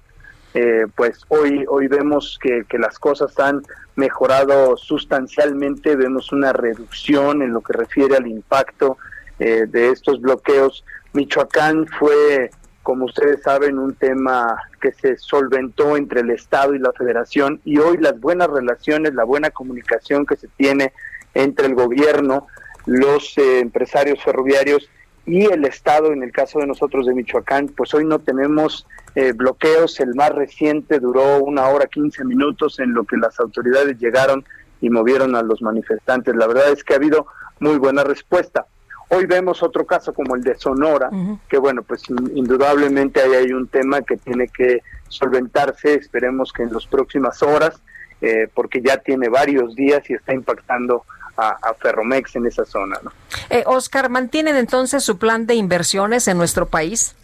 eh, 0.54 0.88
pues 0.96 1.22
hoy 1.30 1.66
hoy 1.70 1.88
vemos 1.88 2.40
que, 2.42 2.64
que 2.68 2.80
las 2.80 2.98
cosas 2.98 3.38
han 3.40 3.62
mejorado 3.96 4.76
sustancialmente, 4.76 5.96
vemos 5.96 6.32
una 6.32 6.52
reducción 6.52 7.44
en 7.44 7.54
lo 7.54 7.62
que 7.62 7.74
refiere 7.74 8.18
al 8.18 8.28
impacto 8.28 8.98
de 9.38 9.92
estos 9.92 10.20
bloqueos. 10.20 10.84
Michoacán 11.14 11.86
fue, 12.00 12.50
como 12.88 13.04
ustedes 13.04 13.42
saben, 13.44 13.80
un 13.80 13.96
tema 13.96 14.62
que 14.80 14.94
se 14.94 15.18
solventó 15.18 15.98
entre 15.98 16.22
el 16.22 16.30
Estado 16.30 16.74
y 16.74 16.80
la 16.80 16.94
Federación 16.94 17.60
y 17.66 17.80
hoy 17.80 17.98
las 17.98 18.18
buenas 18.18 18.48
relaciones, 18.48 19.14
la 19.14 19.26
buena 19.26 19.50
comunicación 19.50 20.26
que 20.26 20.38
se 20.38 20.48
tiene 20.56 20.94
entre 21.34 21.68
el 21.68 21.76
gobierno, 21.76 22.48
los 22.86 23.38
eh, 23.38 23.60
empresarios 23.60 24.24
ferroviarios 24.24 24.90
y 25.26 25.48
el 25.48 25.66
Estado, 25.66 26.14
en 26.14 26.24
el 26.24 26.32
caso 26.32 26.60
de 26.60 26.68
nosotros 26.68 27.06
de 27.06 27.14
Michoacán, 27.14 27.68
pues 27.68 27.94
hoy 27.94 28.06
no 28.06 28.20
tenemos 28.20 28.88
eh, 29.16 29.34
bloqueos, 29.34 30.00
el 30.00 30.16
más 30.16 30.30
reciente 30.30 31.02
duró 31.02 31.44
una 31.44 31.68
hora 31.68 31.88
15 31.88 32.24
minutos 32.24 32.80
en 32.80 32.94
lo 32.94 33.04
que 33.04 33.18
las 33.18 33.38
autoridades 33.42 34.00
llegaron 34.00 34.46
y 34.80 34.90
movieron 34.90 35.36
a 35.36 35.42
los 35.42 35.62
manifestantes. 35.62 36.34
La 36.38 36.48
verdad 36.48 36.72
es 36.72 36.86
que 36.86 36.94
ha 36.94 36.96
habido 36.96 37.28
muy 37.60 37.78
buena 37.80 38.06
respuesta. 38.06 38.66
Hoy 39.10 39.26
vemos 39.26 39.64
otro 39.64 39.86
caso 39.86 40.14
como 40.14 40.36
el 40.36 40.44
de 40.44 40.58
Sonora, 40.58 41.10
que 41.48 41.58
bueno, 41.58 41.82
pues 41.84 42.04
indudablemente 42.10 43.22
ahí 43.22 43.34
hay 43.34 43.54
un 43.54 43.68
tema 43.68 44.02
que 44.02 44.18
tiene 44.18 44.48
que 44.50 44.82
solventarse, 45.08 45.94
esperemos 45.94 46.52
que 46.52 46.64
en 46.64 46.74
las 46.74 46.86
próximas 46.86 47.42
horas, 47.42 47.82
eh, 48.22 48.50
porque 48.54 48.82
ya 48.82 48.98
tiene 48.98 49.30
varios 49.30 49.76
días 49.76 50.10
y 50.10 50.14
está 50.14 50.34
impactando 50.34 51.04
a, 51.38 51.50
a 51.62 51.74
Ferromex 51.76 52.36
en 52.36 52.48
esa 52.48 52.66
zona. 52.66 53.00
¿no? 53.02 53.12
Eh, 53.50 53.64
Oscar, 53.66 54.10
¿mantienen 54.10 54.56
entonces 54.56 55.04
su 55.04 55.18
plan 55.18 55.46
de 55.46 55.56
inversiones 55.56 56.28
en 56.28 56.38
nuestro 56.38 56.68
país? 56.68 57.16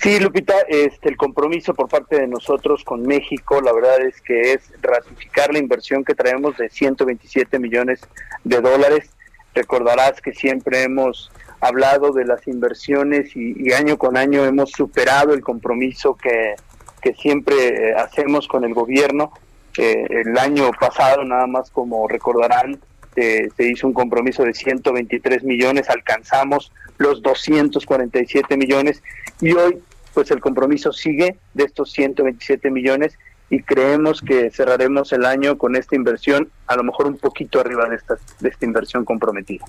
Sí, 0.00 0.20
Lupita, 0.20 0.54
este, 0.68 1.08
el 1.08 1.16
compromiso 1.16 1.74
por 1.74 1.88
parte 1.88 2.20
de 2.20 2.26
nosotros 2.26 2.84
con 2.84 3.02
México, 3.02 3.60
la 3.60 3.72
verdad 3.72 4.00
es 4.02 4.20
que 4.20 4.52
es 4.52 4.60
ratificar 4.82 5.52
la 5.52 5.58
inversión 5.58 6.04
que 6.04 6.14
traemos 6.14 6.56
de 6.58 6.68
127 6.68 7.58
millones 7.58 8.00
de 8.44 8.60
dólares. 8.60 9.10
Recordarás 9.56 10.20
que 10.20 10.34
siempre 10.34 10.82
hemos 10.82 11.32
hablado 11.60 12.12
de 12.12 12.26
las 12.26 12.46
inversiones 12.46 13.34
y, 13.34 13.72
año 13.72 13.96
con 13.96 14.18
año 14.18 14.44
hemos 14.44 14.70
superado 14.70 15.32
el 15.32 15.40
compromiso 15.40 16.14
que, 16.14 16.56
que 17.00 17.14
siempre 17.14 17.54
eh, 17.68 17.94
hacemos 17.94 18.46
con 18.48 18.64
el 18.64 18.74
gobierno. 18.74 19.32
Eh, 19.78 20.06
el 20.10 20.36
año 20.36 20.70
pasado, 20.78 21.24
nada 21.24 21.46
más 21.46 21.70
como 21.70 22.06
recordarán, 22.06 22.78
eh, 23.16 23.48
se 23.56 23.64
hizo 23.66 23.86
un 23.86 23.94
compromiso 23.94 24.42
de 24.42 24.52
123 24.52 25.42
millones, 25.42 25.88
alcanzamos 25.88 26.70
los 26.98 27.22
247 27.22 28.58
millones 28.58 29.02
y 29.40 29.52
hoy 29.52 29.78
pues 30.12 30.30
el 30.32 30.40
compromiso 30.40 30.92
sigue 30.92 31.38
de 31.54 31.64
estos 31.64 31.92
127 31.92 32.70
millones 32.70 33.18
y 33.48 33.62
creemos 33.62 34.20
que 34.22 34.50
cerraremos 34.50 35.12
el 35.12 35.24
año 35.24 35.56
con 35.56 35.76
esta 35.76 35.94
inversión 35.94 36.50
a 36.66 36.76
lo 36.76 36.84
mejor 36.84 37.06
un 37.06 37.18
poquito 37.18 37.60
arriba 37.60 37.88
de 37.88 37.96
esta, 37.96 38.16
de 38.40 38.48
esta 38.48 38.64
inversión 38.64 39.04
comprometida. 39.04 39.64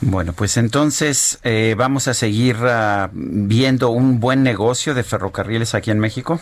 Bueno, 0.00 0.32
pues 0.32 0.56
entonces 0.56 1.38
eh, 1.44 1.74
vamos 1.78 2.08
a 2.08 2.14
seguir 2.14 2.56
uh, 2.56 3.08
viendo 3.12 3.90
un 3.90 4.20
buen 4.20 4.42
negocio 4.42 4.94
de 4.94 5.02
ferrocarriles 5.02 5.74
aquí 5.74 5.90
en 5.90 5.98
México. 5.98 6.40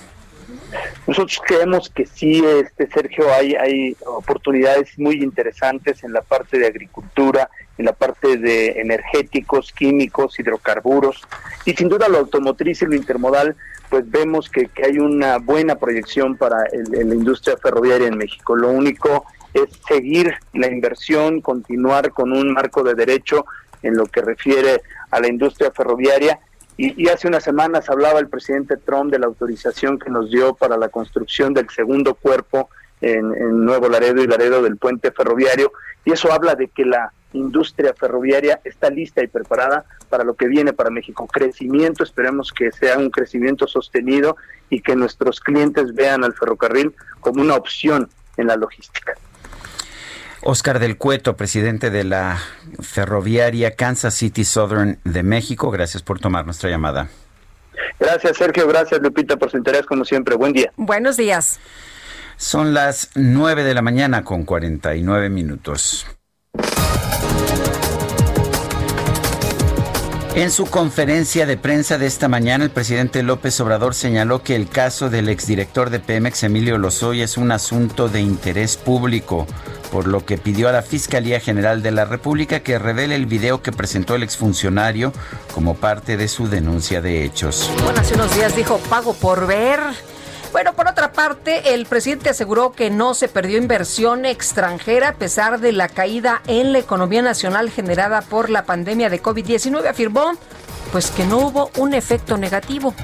Nosotros 1.06 1.40
creemos 1.44 1.90
que 1.90 2.06
sí, 2.06 2.42
este 2.44 2.88
Sergio, 2.88 3.32
hay, 3.32 3.54
hay 3.54 3.96
oportunidades 4.06 4.98
muy 4.98 5.22
interesantes 5.22 6.02
en 6.02 6.12
la 6.12 6.22
parte 6.22 6.58
de 6.58 6.66
agricultura, 6.66 7.50
en 7.76 7.84
la 7.84 7.92
parte 7.92 8.36
de 8.36 8.80
energéticos, 8.80 9.72
químicos, 9.72 10.38
hidrocarburos 10.38 11.22
y 11.64 11.74
sin 11.74 11.88
duda 11.88 12.08
lo 12.08 12.18
automotriz 12.18 12.82
y 12.82 12.86
lo 12.86 12.94
intermodal, 12.94 13.54
pues 13.92 14.10
vemos 14.10 14.48
que, 14.48 14.68
que 14.68 14.86
hay 14.86 14.98
una 14.98 15.36
buena 15.36 15.74
proyección 15.74 16.38
para 16.38 16.64
el, 16.72 17.08
la 17.10 17.14
industria 17.14 17.58
ferroviaria 17.58 18.08
en 18.08 18.16
México. 18.16 18.56
Lo 18.56 18.70
único 18.70 19.26
es 19.52 19.64
seguir 19.86 20.32
la 20.54 20.68
inversión, 20.68 21.42
continuar 21.42 22.10
con 22.12 22.32
un 22.32 22.54
marco 22.54 22.82
de 22.82 22.94
derecho 22.94 23.44
en 23.82 23.94
lo 23.98 24.06
que 24.06 24.22
refiere 24.22 24.80
a 25.10 25.20
la 25.20 25.28
industria 25.28 25.70
ferroviaria 25.72 26.40
y, 26.78 27.02
y, 27.02 27.10
hace 27.10 27.28
unas 27.28 27.44
semanas 27.44 27.90
hablaba 27.90 28.18
el 28.18 28.30
presidente 28.30 28.78
Trump 28.78 29.12
de 29.12 29.18
la 29.18 29.26
autorización 29.26 29.98
que 29.98 30.08
nos 30.08 30.30
dio 30.30 30.54
para 30.54 30.78
la 30.78 30.88
construcción 30.88 31.52
del 31.52 31.68
segundo 31.68 32.14
cuerpo 32.14 32.70
en, 33.02 33.34
en, 33.34 33.62
Nuevo 33.62 33.90
Laredo 33.90 34.22
y 34.22 34.26
Laredo 34.26 34.62
del 34.62 34.78
puente 34.78 35.12
ferroviario. 35.12 35.70
Y 36.06 36.12
eso 36.12 36.32
habla 36.32 36.54
de 36.54 36.68
que 36.68 36.86
la 36.86 37.12
industria 37.32 37.94
ferroviaria 37.94 38.60
está 38.64 38.90
lista 38.90 39.22
y 39.22 39.26
preparada 39.26 39.84
para 40.08 40.24
lo 40.24 40.34
que 40.34 40.46
viene 40.46 40.72
para 40.72 40.90
México. 40.90 41.26
Crecimiento, 41.26 42.04
esperemos 42.04 42.52
que 42.52 42.70
sea 42.72 42.98
un 42.98 43.10
crecimiento 43.10 43.66
sostenido 43.66 44.36
y 44.70 44.80
que 44.80 44.96
nuestros 44.96 45.40
clientes 45.40 45.94
vean 45.94 46.24
al 46.24 46.34
ferrocarril 46.34 46.94
como 47.20 47.42
una 47.42 47.54
opción 47.54 48.08
en 48.36 48.46
la 48.46 48.56
logística. 48.56 49.14
Oscar 50.44 50.80
del 50.80 50.96
Cueto, 50.96 51.36
presidente 51.36 51.90
de 51.90 52.02
la 52.02 52.38
ferroviaria 52.80 53.76
Kansas 53.76 54.14
City 54.14 54.44
Southern 54.44 54.98
de 55.04 55.22
México, 55.22 55.70
gracias 55.70 56.02
por 56.02 56.18
tomar 56.18 56.44
nuestra 56.44 56.68
llamada. 56.68 57.08
Gracias, 57.98 58.36
Sergio. 58.36 58.66
Gracias, 58.66 59.00
Lupita, 59.00 59.36
por 59.36 59.50
su 59.50 59.56
interés, 59.56 59.86
como 59.86 60.04
siempre. 60.04 60.34
Buen 60.34 60.52
día. 60.52 60.72
Buenos 60.76 61.16
días. 61.16 61.60
Son 62.36 62.74
las 62.74 63.10
9 63.14 63.62
de 63.62 63.74
la 63.74 63.82
mañana 63.82 64.24
con 64.24 64.44
49 64.44 65.30
minutos. 65.30 66.06
En 70.34 70.50
su 70.50 70.64
conferencia 70.64 71.44
de 71.44 71.58
prensa 71.58 71.98
de 71.98 72.06
esta 72.06 72.26
mañana, 72.26 72.64
el 72.64 72.70
presidente 72.70 73.22
López 73.22 73.60
Obrador 73.60 73.94
señaló 73.94 74.42
que 74.42 74.56
el 74.56 74.66
caso 74.66 75.10
del 75.10 75.28
exdirector 75.28 75.90
de 75.90 76.00
Pemex, 76.00 76.42
Emilio 76.42 76.78
Lozoya, 76.78 77.24
es 77.24 77.36
un 77.36 77.52
asunto 77.52 78.08
de 78.08 78.22
interés 78.22 78.78
público, 78.78 79.46
por 79.90 80.06
lo 80.06 80.24
que 80.24 80.38
pidió 80.38 80.70
a 80.70 80.72
la 80.72 80.80
Fiscalía 80.80 81.38
General 81.38 81.82
de 81.82 81.90
la 81.90 82.06
República 82.06 82.60
que 82.60 82.78
revele 82.78 83.14
el 83.14 83.26
video 83.26 83.60
que 83.60 83.72
presentó 83.72 84.14
el 84.14 84.22
exfuncionario 84.22 85.12
como 85.52 85.74
parte 85.74 86.16
de 86.16 86.28
su 86.28 86.48
denuncia 86.48 87.02
de 87.02 87.24
hechos. 87.26 87.70
Bueno, 87.84 88.00
hace 88.00 88.14
unos 88.14 88.34
días 88.34 88.56
dijo 88.56 88.78
pago 88.88 89.12
por 89.12 89.46
ver. 89.46 89.80
Bueno, 90.52 90.74
por 90.74 90.86
otra 90.86 91.12
parte, 91.12 91.72
el 91.72 91.86
presidente 91.86 92.28
aseguró 92.28 92.72
que 92.72 92.90
no 92.90 93.14
se 93.14 93.28
perdió 93.28 93.56
inversión 93.56 94.26
extranjera 94.26 95.08
a 95.08 95.14
pesar 95.14 95.60
de 95.60 95.72
la 95.72 95.88
caída 95.88 96.42
en 96.46 96.72
la 96.72 96.78
economía 96.78 97.22
nacional 97.22 97.70
generada 97.70 98.20
por 98.20 98.50
la 98.50 98.66
pandemia 98.66 99.08
de 99.08 99.22
COVID-19. 99.22 99.86
Afirmó 99.86 100.32
pues 100.92 101.10
que 101.10 101.24
no 101.24 101.38
hubo 101.38 101.70
un 101.78 101.94
efecto 101.94 102.36
negativo. 102.36 102.94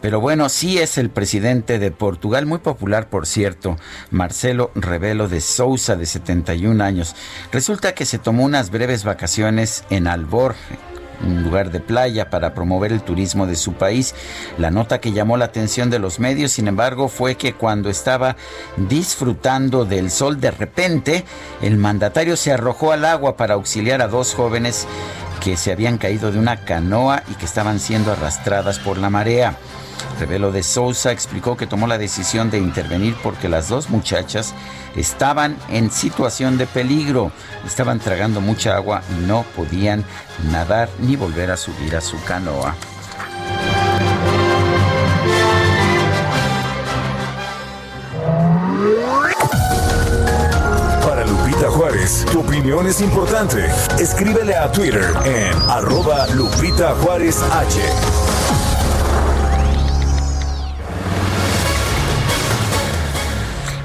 Pero 0.00 0.20
bueno, 0.20 0.48
sí 0.48 0.78
es 0.78 0.96
el 0.96 1.10
presidente 1.10 1.78
de 1.78 1.90
Portugal, 1.90 2.46
muy 2.46 2.58
popular 2.58 3.10
por 3.10 3.26
cierto, 3.26 3.76
Marcelo 4.10 4.70
Rebelo 4.74 5.28
de 5.28 5.42
Sousa, 5.42 5.96
de 5.96 6.06
71 6.06 6.82
años. 6.82 7.14
Resulta 7.52 7.94
que 7.94 8.06
se 8.06 8.18
tomó 8.18 8.44
unas 8.44 8.70
breves 8.70 9.04
vacaciones 9.04 9.84
en 9.90 10.06
Albor, 10.06 10.54
un 11.22 11.42
lugar 11.42 11.70
de 11.70 11.80
playa 11.80 12.30
para 12.30 12.54
promover 12.54 12.92
el 12.92 13.02
turismo 13.02 13.46
de 13.46 13.56
su 13.56 13.74
país. 13.74 14.14
La 14.58 14.70
nota 14.70 15.00
que 15.00 15.12
llamó 15.12 15.36
la 15.36 15.46
atención 15.46 15.90
de 15.90 15.98
los 15.98 16.18
medios, 16.18 16.52
sin 16.52 16.68
embargo, 16.68 17.08
fue 17.08 17.36
que 17.36 17.54
cuando 17.54 17.90
estaba 17.90 18.36
disfrutando 18.76 19.84
del 19.84 20.10
sol, 20.10 20.40
de 20.40 20.50
repente 20.50 21.24
el 21.62 21.76
mandatario 21.76 22.36
se 22.36 22.52
arrojó 22.52 22.92
al 22.92 23.04
agua 23.04 23.36
para 23.36 23.54
auxiliar 23.54 24.02
a 24.02 24.08
dos 24.08 24.34
jóvenes 24.34 24.86
que 25.42 25.56
se 25.56 25.72
habían 25.72 25.98
caído 25.98 26.32
de 26.32 26.38
una 26.38 26.64
canoa 26.64 27.22
y 27.30 27.34
que 27.34 27.44
estaban 27.44 27.78
siendo 27.78 28.12
arrastradas 28.12 28.78
por 28.78 28.98
la 28.98 29.10
marea. 29.10 29.58
Rebelo 30.18 30.52
de 30.52 30.62
Sousa 30.62 31.12
explicó 31.12 31.56
que 31.56 31.66
tomó 31.66 31.86
la 31.86 31.98
decisión 31.98 32.50
de 32.50 32.58
intervenir 32.58 33.16
porque 33.22 33.48
las 33.48 33.68
dos 33.68 33.90
muchachas 33.90 34.54
estaban 34.96 35.56
en 35.68 35.90
situación 35.90 36.56
de 36.56 36.66
peligro, 36.66 37.32
estaban 37.66 37.98
tragando 37.98 38.40
mucha 38.40 38.76
agua 38.76 39.02
y 39.10 39.26
no 39.26 39.44
podían 39.56 40.04
nadar 40.50 40.88
ni 41.00 41.16
volver 41.16 41.50
a 41.50 41.56
subir 41.56 41.96
a 41.96 42.00
su 42.00 42.22
canoa. 42.24 42.74
Para 51.04 51.24
Lupita 51.26 51.70
Juárez, 51.70 52.24
tu 52.30 52.40
opinión 52.40 52.86
es 52.86 53.00
importante. 53.00 53.66
Escríbele 53.98 54.56
a 54.56 54.70
Twitter 54.70 55.12
en 55.24 55.54
arroba 55.68 56.26
Lupita 56.28 56.94
Juárez 57.02 57.42
H. 57.42 58.23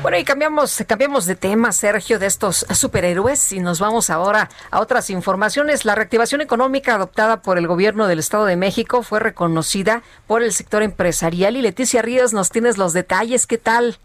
Bueno, 0.09 0.21
y 0.21 0.25
cambiamos, 0.25 0.83
cambiamos 0.87 1.27
de 1.27 1.35
tema, 1.35 1.71
Sergio, 1.71 2.17
de 2.17 2.25
estos 2.25 2.65
superhéroes 2.73 3.51
y 3.51 3.59
nos 3.59 3.79
vamos 3.79 4.09
ahora 4.09 4.49
a 4.71 4.79
otras 4.79 5.11
informaciones. 5.11 5.85
La 5.85 5.93
reactivación 5.93 6.41
económica 6.41 6.95
adoptada 6.95 7.43
por 7.43 7.59
el 7.59 7.67
gobierno 7.67 8.07
del 8.07 8.17
Estado 8.17 8.45
de 8.45 8.55
México 8.55 9.03
fue 9.03 9.19
reconocida 9.19 10.01
por 10.25 10.41
el 10.41 10.51
sector 10.51 10.81
empresarial 10.81 11.57
y 11.57 11.61
Leticia 11.61 12.01
Ríos 12.01 12.33
nos 12.33 12.49
tienes 12.49 12.79
los 12.79 12.93
detalles. 12.93 13.45
¿Qué 13.45 13.59
tal? 13.59 13.99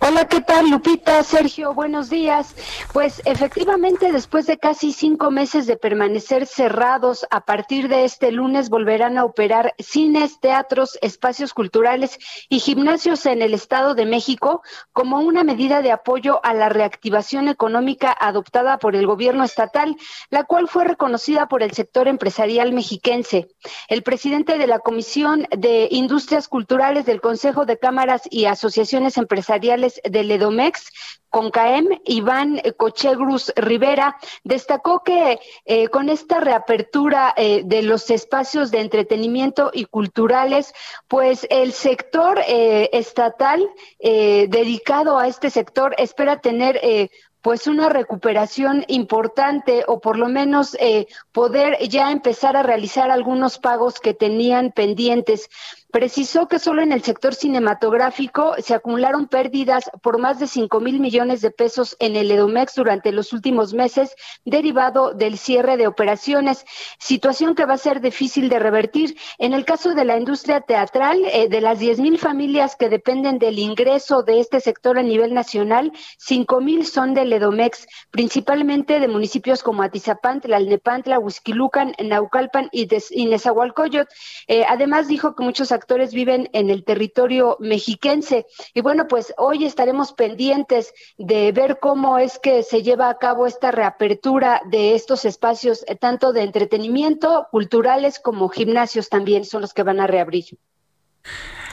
Hola, 0.00 0.26
¿qué 0.28 0.42
tal, 0.42 0.68
Lupita? 0.68 1.22
Sergio, 1.22 1.72
buenos 1.72 2.10
días. 2.10 2.54
Pues 2.92 3.22
efectivamente, 3.24 4.12
después 4.12 4.46
de 4.46 4.58
casi 4.58 4.92
cinco 4.92 5.30
meses 5.30 5.66
de 5.66 5.76
permanecer 5.76 6.46
cerrados, 6.46 7.26
a 7.30 7.46
partir 7.46 7.88
de 7.88 8.04
este 8.04 8.30
lunes 8.30 8.68
volverán 8.68 9.16
a 9.16 9.24
operar 9.24 9.74
cines, 9.78 10.40
teatros, 10.40 10.98
espacios 11.00 11.54
culturales 11.54 12.18
y 12.50 12.58
gimnasios 12.58 13.24
en 13.24 13.40
el 13.40 13.54
Estado 13.54 13.94
de 13.94 14.04
México 14.04 14.62
como 14.92 15.20
una 15.20 15.44
medida 15.44 15.80
de 15.80 15.92
apoyo 15.92 16.44
a 16.44 16.52
la 16.52 16.68
reactivación 16.68 17.48
económica 17.48 18.14
adoptada 18.18 18.78
por 18.78 18.96
el 18.96 19.06
gobierno 19.06 19.44
estatal, 19.44 19.96
la 20.28 20.44
cual 20.44 20.68
fue 20.68 20.84
reconocida 20.84 21.48
por 21.48 21.62
el 21.62 21.72
sector 21.72 22.08
empresarial 22.08 22.72
mexiquense. 22.72 23.48
El 23.88 24.02
presidente 24.02 24.58
de 24.58 24.66
la 24.66 24.80
Comisión 24.80 25.46
de 25.56 25.88
Industrias 25.90 26.48
Culturales 26.48 27.06
del 27.06 27.22
Consejo 27.22 27.64
de 27.64 27.78
Cámaras 27.78 28.22
y 28.30 28.44
Asociaciones 28.44 29.16
Empresariales 29.16 29.53
del 29.58 30.30
EDOMEX, 30.30 30.90
CONCAEM, 31.34 31.88
Iván 32.04 32.62
Cochegrus 32.76 33.52
Rivera, 33.56 34.16
destacó 34.44 35.02
que 35.02 35.40
eh, 35.64 35.88
con 35.88 36.08
esta 36.08 36.38
reapertura 36.38 37.34
eh, 37.36 37.62
de 37.64 37.82
los 37.82 38.08
espacios 38.10 38.70
de 38.70 38.80
entretenimiento 38.80 39.72
y 39.74 39.86
culturales, 39.86 40.72
pues 41.08 41.44
el 41.50 41.72
sector 41.72 42.40
eh, 42.46 42.88
estatal 42.92 43.68
eh, 43.98 44.46
dedicado 44.48 45.18
a 45.18 45.26
este 45.26 45.50
sector 45.50 45.96
espera 45.98 46.40
tener 46.40 46.78
eh, 46.82 47.10
pues 47.44 47.66
una 47.66 47.90
recuperación 47.90 48.86
importante 48.88 49.84
o 49.86 50.00
por 50.00 50.16
lo 50.16 50.28
menos 50.28 50.78
eh, 50.80 51.08
poder 51.30 51.76
ya 51.90 52.10
empezar 52.10 52.56
a 52.56 52.62
realizar 52.62 53.10
algunos 53.10 53.58
pagos 53.58 54.00
que 54.00 54.14
tenían 54.14 54.72
pendientes. 54.72 55.50
Precisó 55.94 56.48
que 56.48 56.58
solo 56.58 56.82
en 56.82 56.90
el 56.90 57.04
sector 57.04 57.36
cinematográfico 57.36 58.56
se 58.58 58.74
acumularon 58.74 59.28
pérdidas 59.28 59.88
por 60.02 60.18
más 60.18 60.40
de 60.40 60.48
5 60.48 60.80
mil 60.80 60.98
millones 60.98 61.40
de 61.40 61.52
pesos 61.52 61.94
en 62.00 62.16
el 62.16 62.32
Edomex 62.32 62.74
durante 62.74 63.12
los 63.12 63.32
últimos 63.32 63.74
meses, 63.74 64.16
derivado 64.44 65.14
del 65.14 65.38
cierre 65.38 65.76
de 65.76 65.86
operaciones, 65.86 66.64
situación 66.98 67.54
que 67.54 67.64
va 67.64 67.74
a 67.74 67.78
ser 67.78 68.00
difícil 68.00 68.48
de 68.48 68.58
revertir. 68.58 69.16
En 69.38 69.54
el 69.54 69.64
caso 69.64 69.94
de 69.94 70.04
la 70.04 70.16
industria 70.16 70.62
teatral, 70.62 71.22
eh, 71.26 71.48
de 71.48 71.60
las 71.60 71.78
10 71.78 72.00
mil 72.00 72.18
familias 72.18 72.74
que 72.74 72.88
dependen 72.88 73.38
del 73.38 73.60
ingreso 73.60 74.24
de 74.24 74.40
este 74.40 74.58
sector 74.58 74.98
a 74.98 75.02
nivel 75.04 75.32
nacional, 75.32 75.92
5 76.18 76.60
mil 76.60 76.86
son 76.86 77.14
del 77.14 77.32
Edomex, 77.32 77.86
principalmente 78.10 78.98
de 78.98 79.06
municipios 79.06 79.62
como 79.62 79.84
Atizapán, 79.84 80.40
Tlalnepantla, 80.40 81.20
Huizquilucan, 81.20 81.94
Naucalpan 82.02 82.68
y, 82.72 82.88
Nezahualcóyotl. 83.26 84.12
Eh, 84.48 84.64
además 84.68 85.06
dijo 85.06 85.36
que 85.36 85.44
muchos 85.44 85.70
viven 86.12 86.48
en 86.52 86.70
el 86.70 86.84
territorio 86.84 87.56
mexiquense. 87.60 88.46
Y 88.72 88.80
bueno, 88.80 89.06
pues 89.08 89.34
hoy 89.36 89.64
estaremos 89.64 90.12
pendientes 90.12 90.92
de 91.18 91.52
ver 91.52 91.78
cómo 91.80 92.18
es 92.18 92.38
que 92.38 92.62
se 92.62 92.82
lleva 92.82 93.08
a 93.08 93.18
cabo 93.18 93.46
esta 93.46 93.70
reapertura 93.70 94.62
de 94.66 94.94
estos 94.94 95.24
espacios, 95.24 95.84
eh, 95.86 95.96
tanto 95.96 96.32
de 96.32 96.42
entretenimiento, 96.42 97.48
culturales 97.50 98.18
como 98.18 98.48
gimnasios 98.48 99.08
también 99.08 99.44
son 99.44 99.62
los 99.62 99.74
que 99.74 99.82
van 99.82 100.00
a 100.00 100.06
reabrir. 100.06 100.58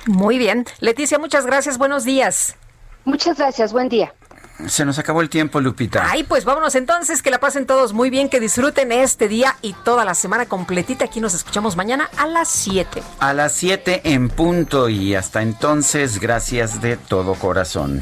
Muy 0.08 0.38
bien. 0.38 0.66
Leticia, 0.80 1.20
muchas 1.20 1.46
gracias. 1.46 1.78
Buenos 1.78 2.06
días. 2.06 2.56
Muchas 3.06 3.38
gracias. 3.38 3.74
Buen 3.74 3.90
día. 3.90 4.14
Se 4.68 4.86
nos 4.86 5.00
acabó 5.00 5.22
el 5.22 5.30
tiempo, 5.30 5.60
Lupita. 5.62 6.08
Ay, 6.10 6.24
pues 6.24 6.46
vámonos 6.46 6.76
entonces, 6.76 7.22
que 7.22 7.32
la 7.32 7.40
pasen 7.40 7.66
todos 7.66 7.94
muy 7.94 8.10
bien, 8.10 8.30
que 8.30 8.40
disfruten 8.40 8.92
este 8.92 9.28
día 9.28 9.58
y 9.62 9.74
toda 9.74 10.06
la 10.06 10.14
semana 10.14 10.46
completita. 10.46 11.06
Aquí 11.06 11.20
nos 11.20 11.34
escuchamos 11.34 11.76
mañana 11.76 12.10
a 12.18 12.28
las 12.28 12.50
7. 12.50 13.02
A 13.20 13.34
las 13.34 13.54
7 13.54 14.02
en 14.06 14.30
punto 14.30 14.90
y 14.90 15.16
hasta 15.16 15.42
entonces, 15.42 16.20
gracias 16.20 16.82
de 16.82 16.98
todo 16.98 17.36
corazón. 17.36 18.02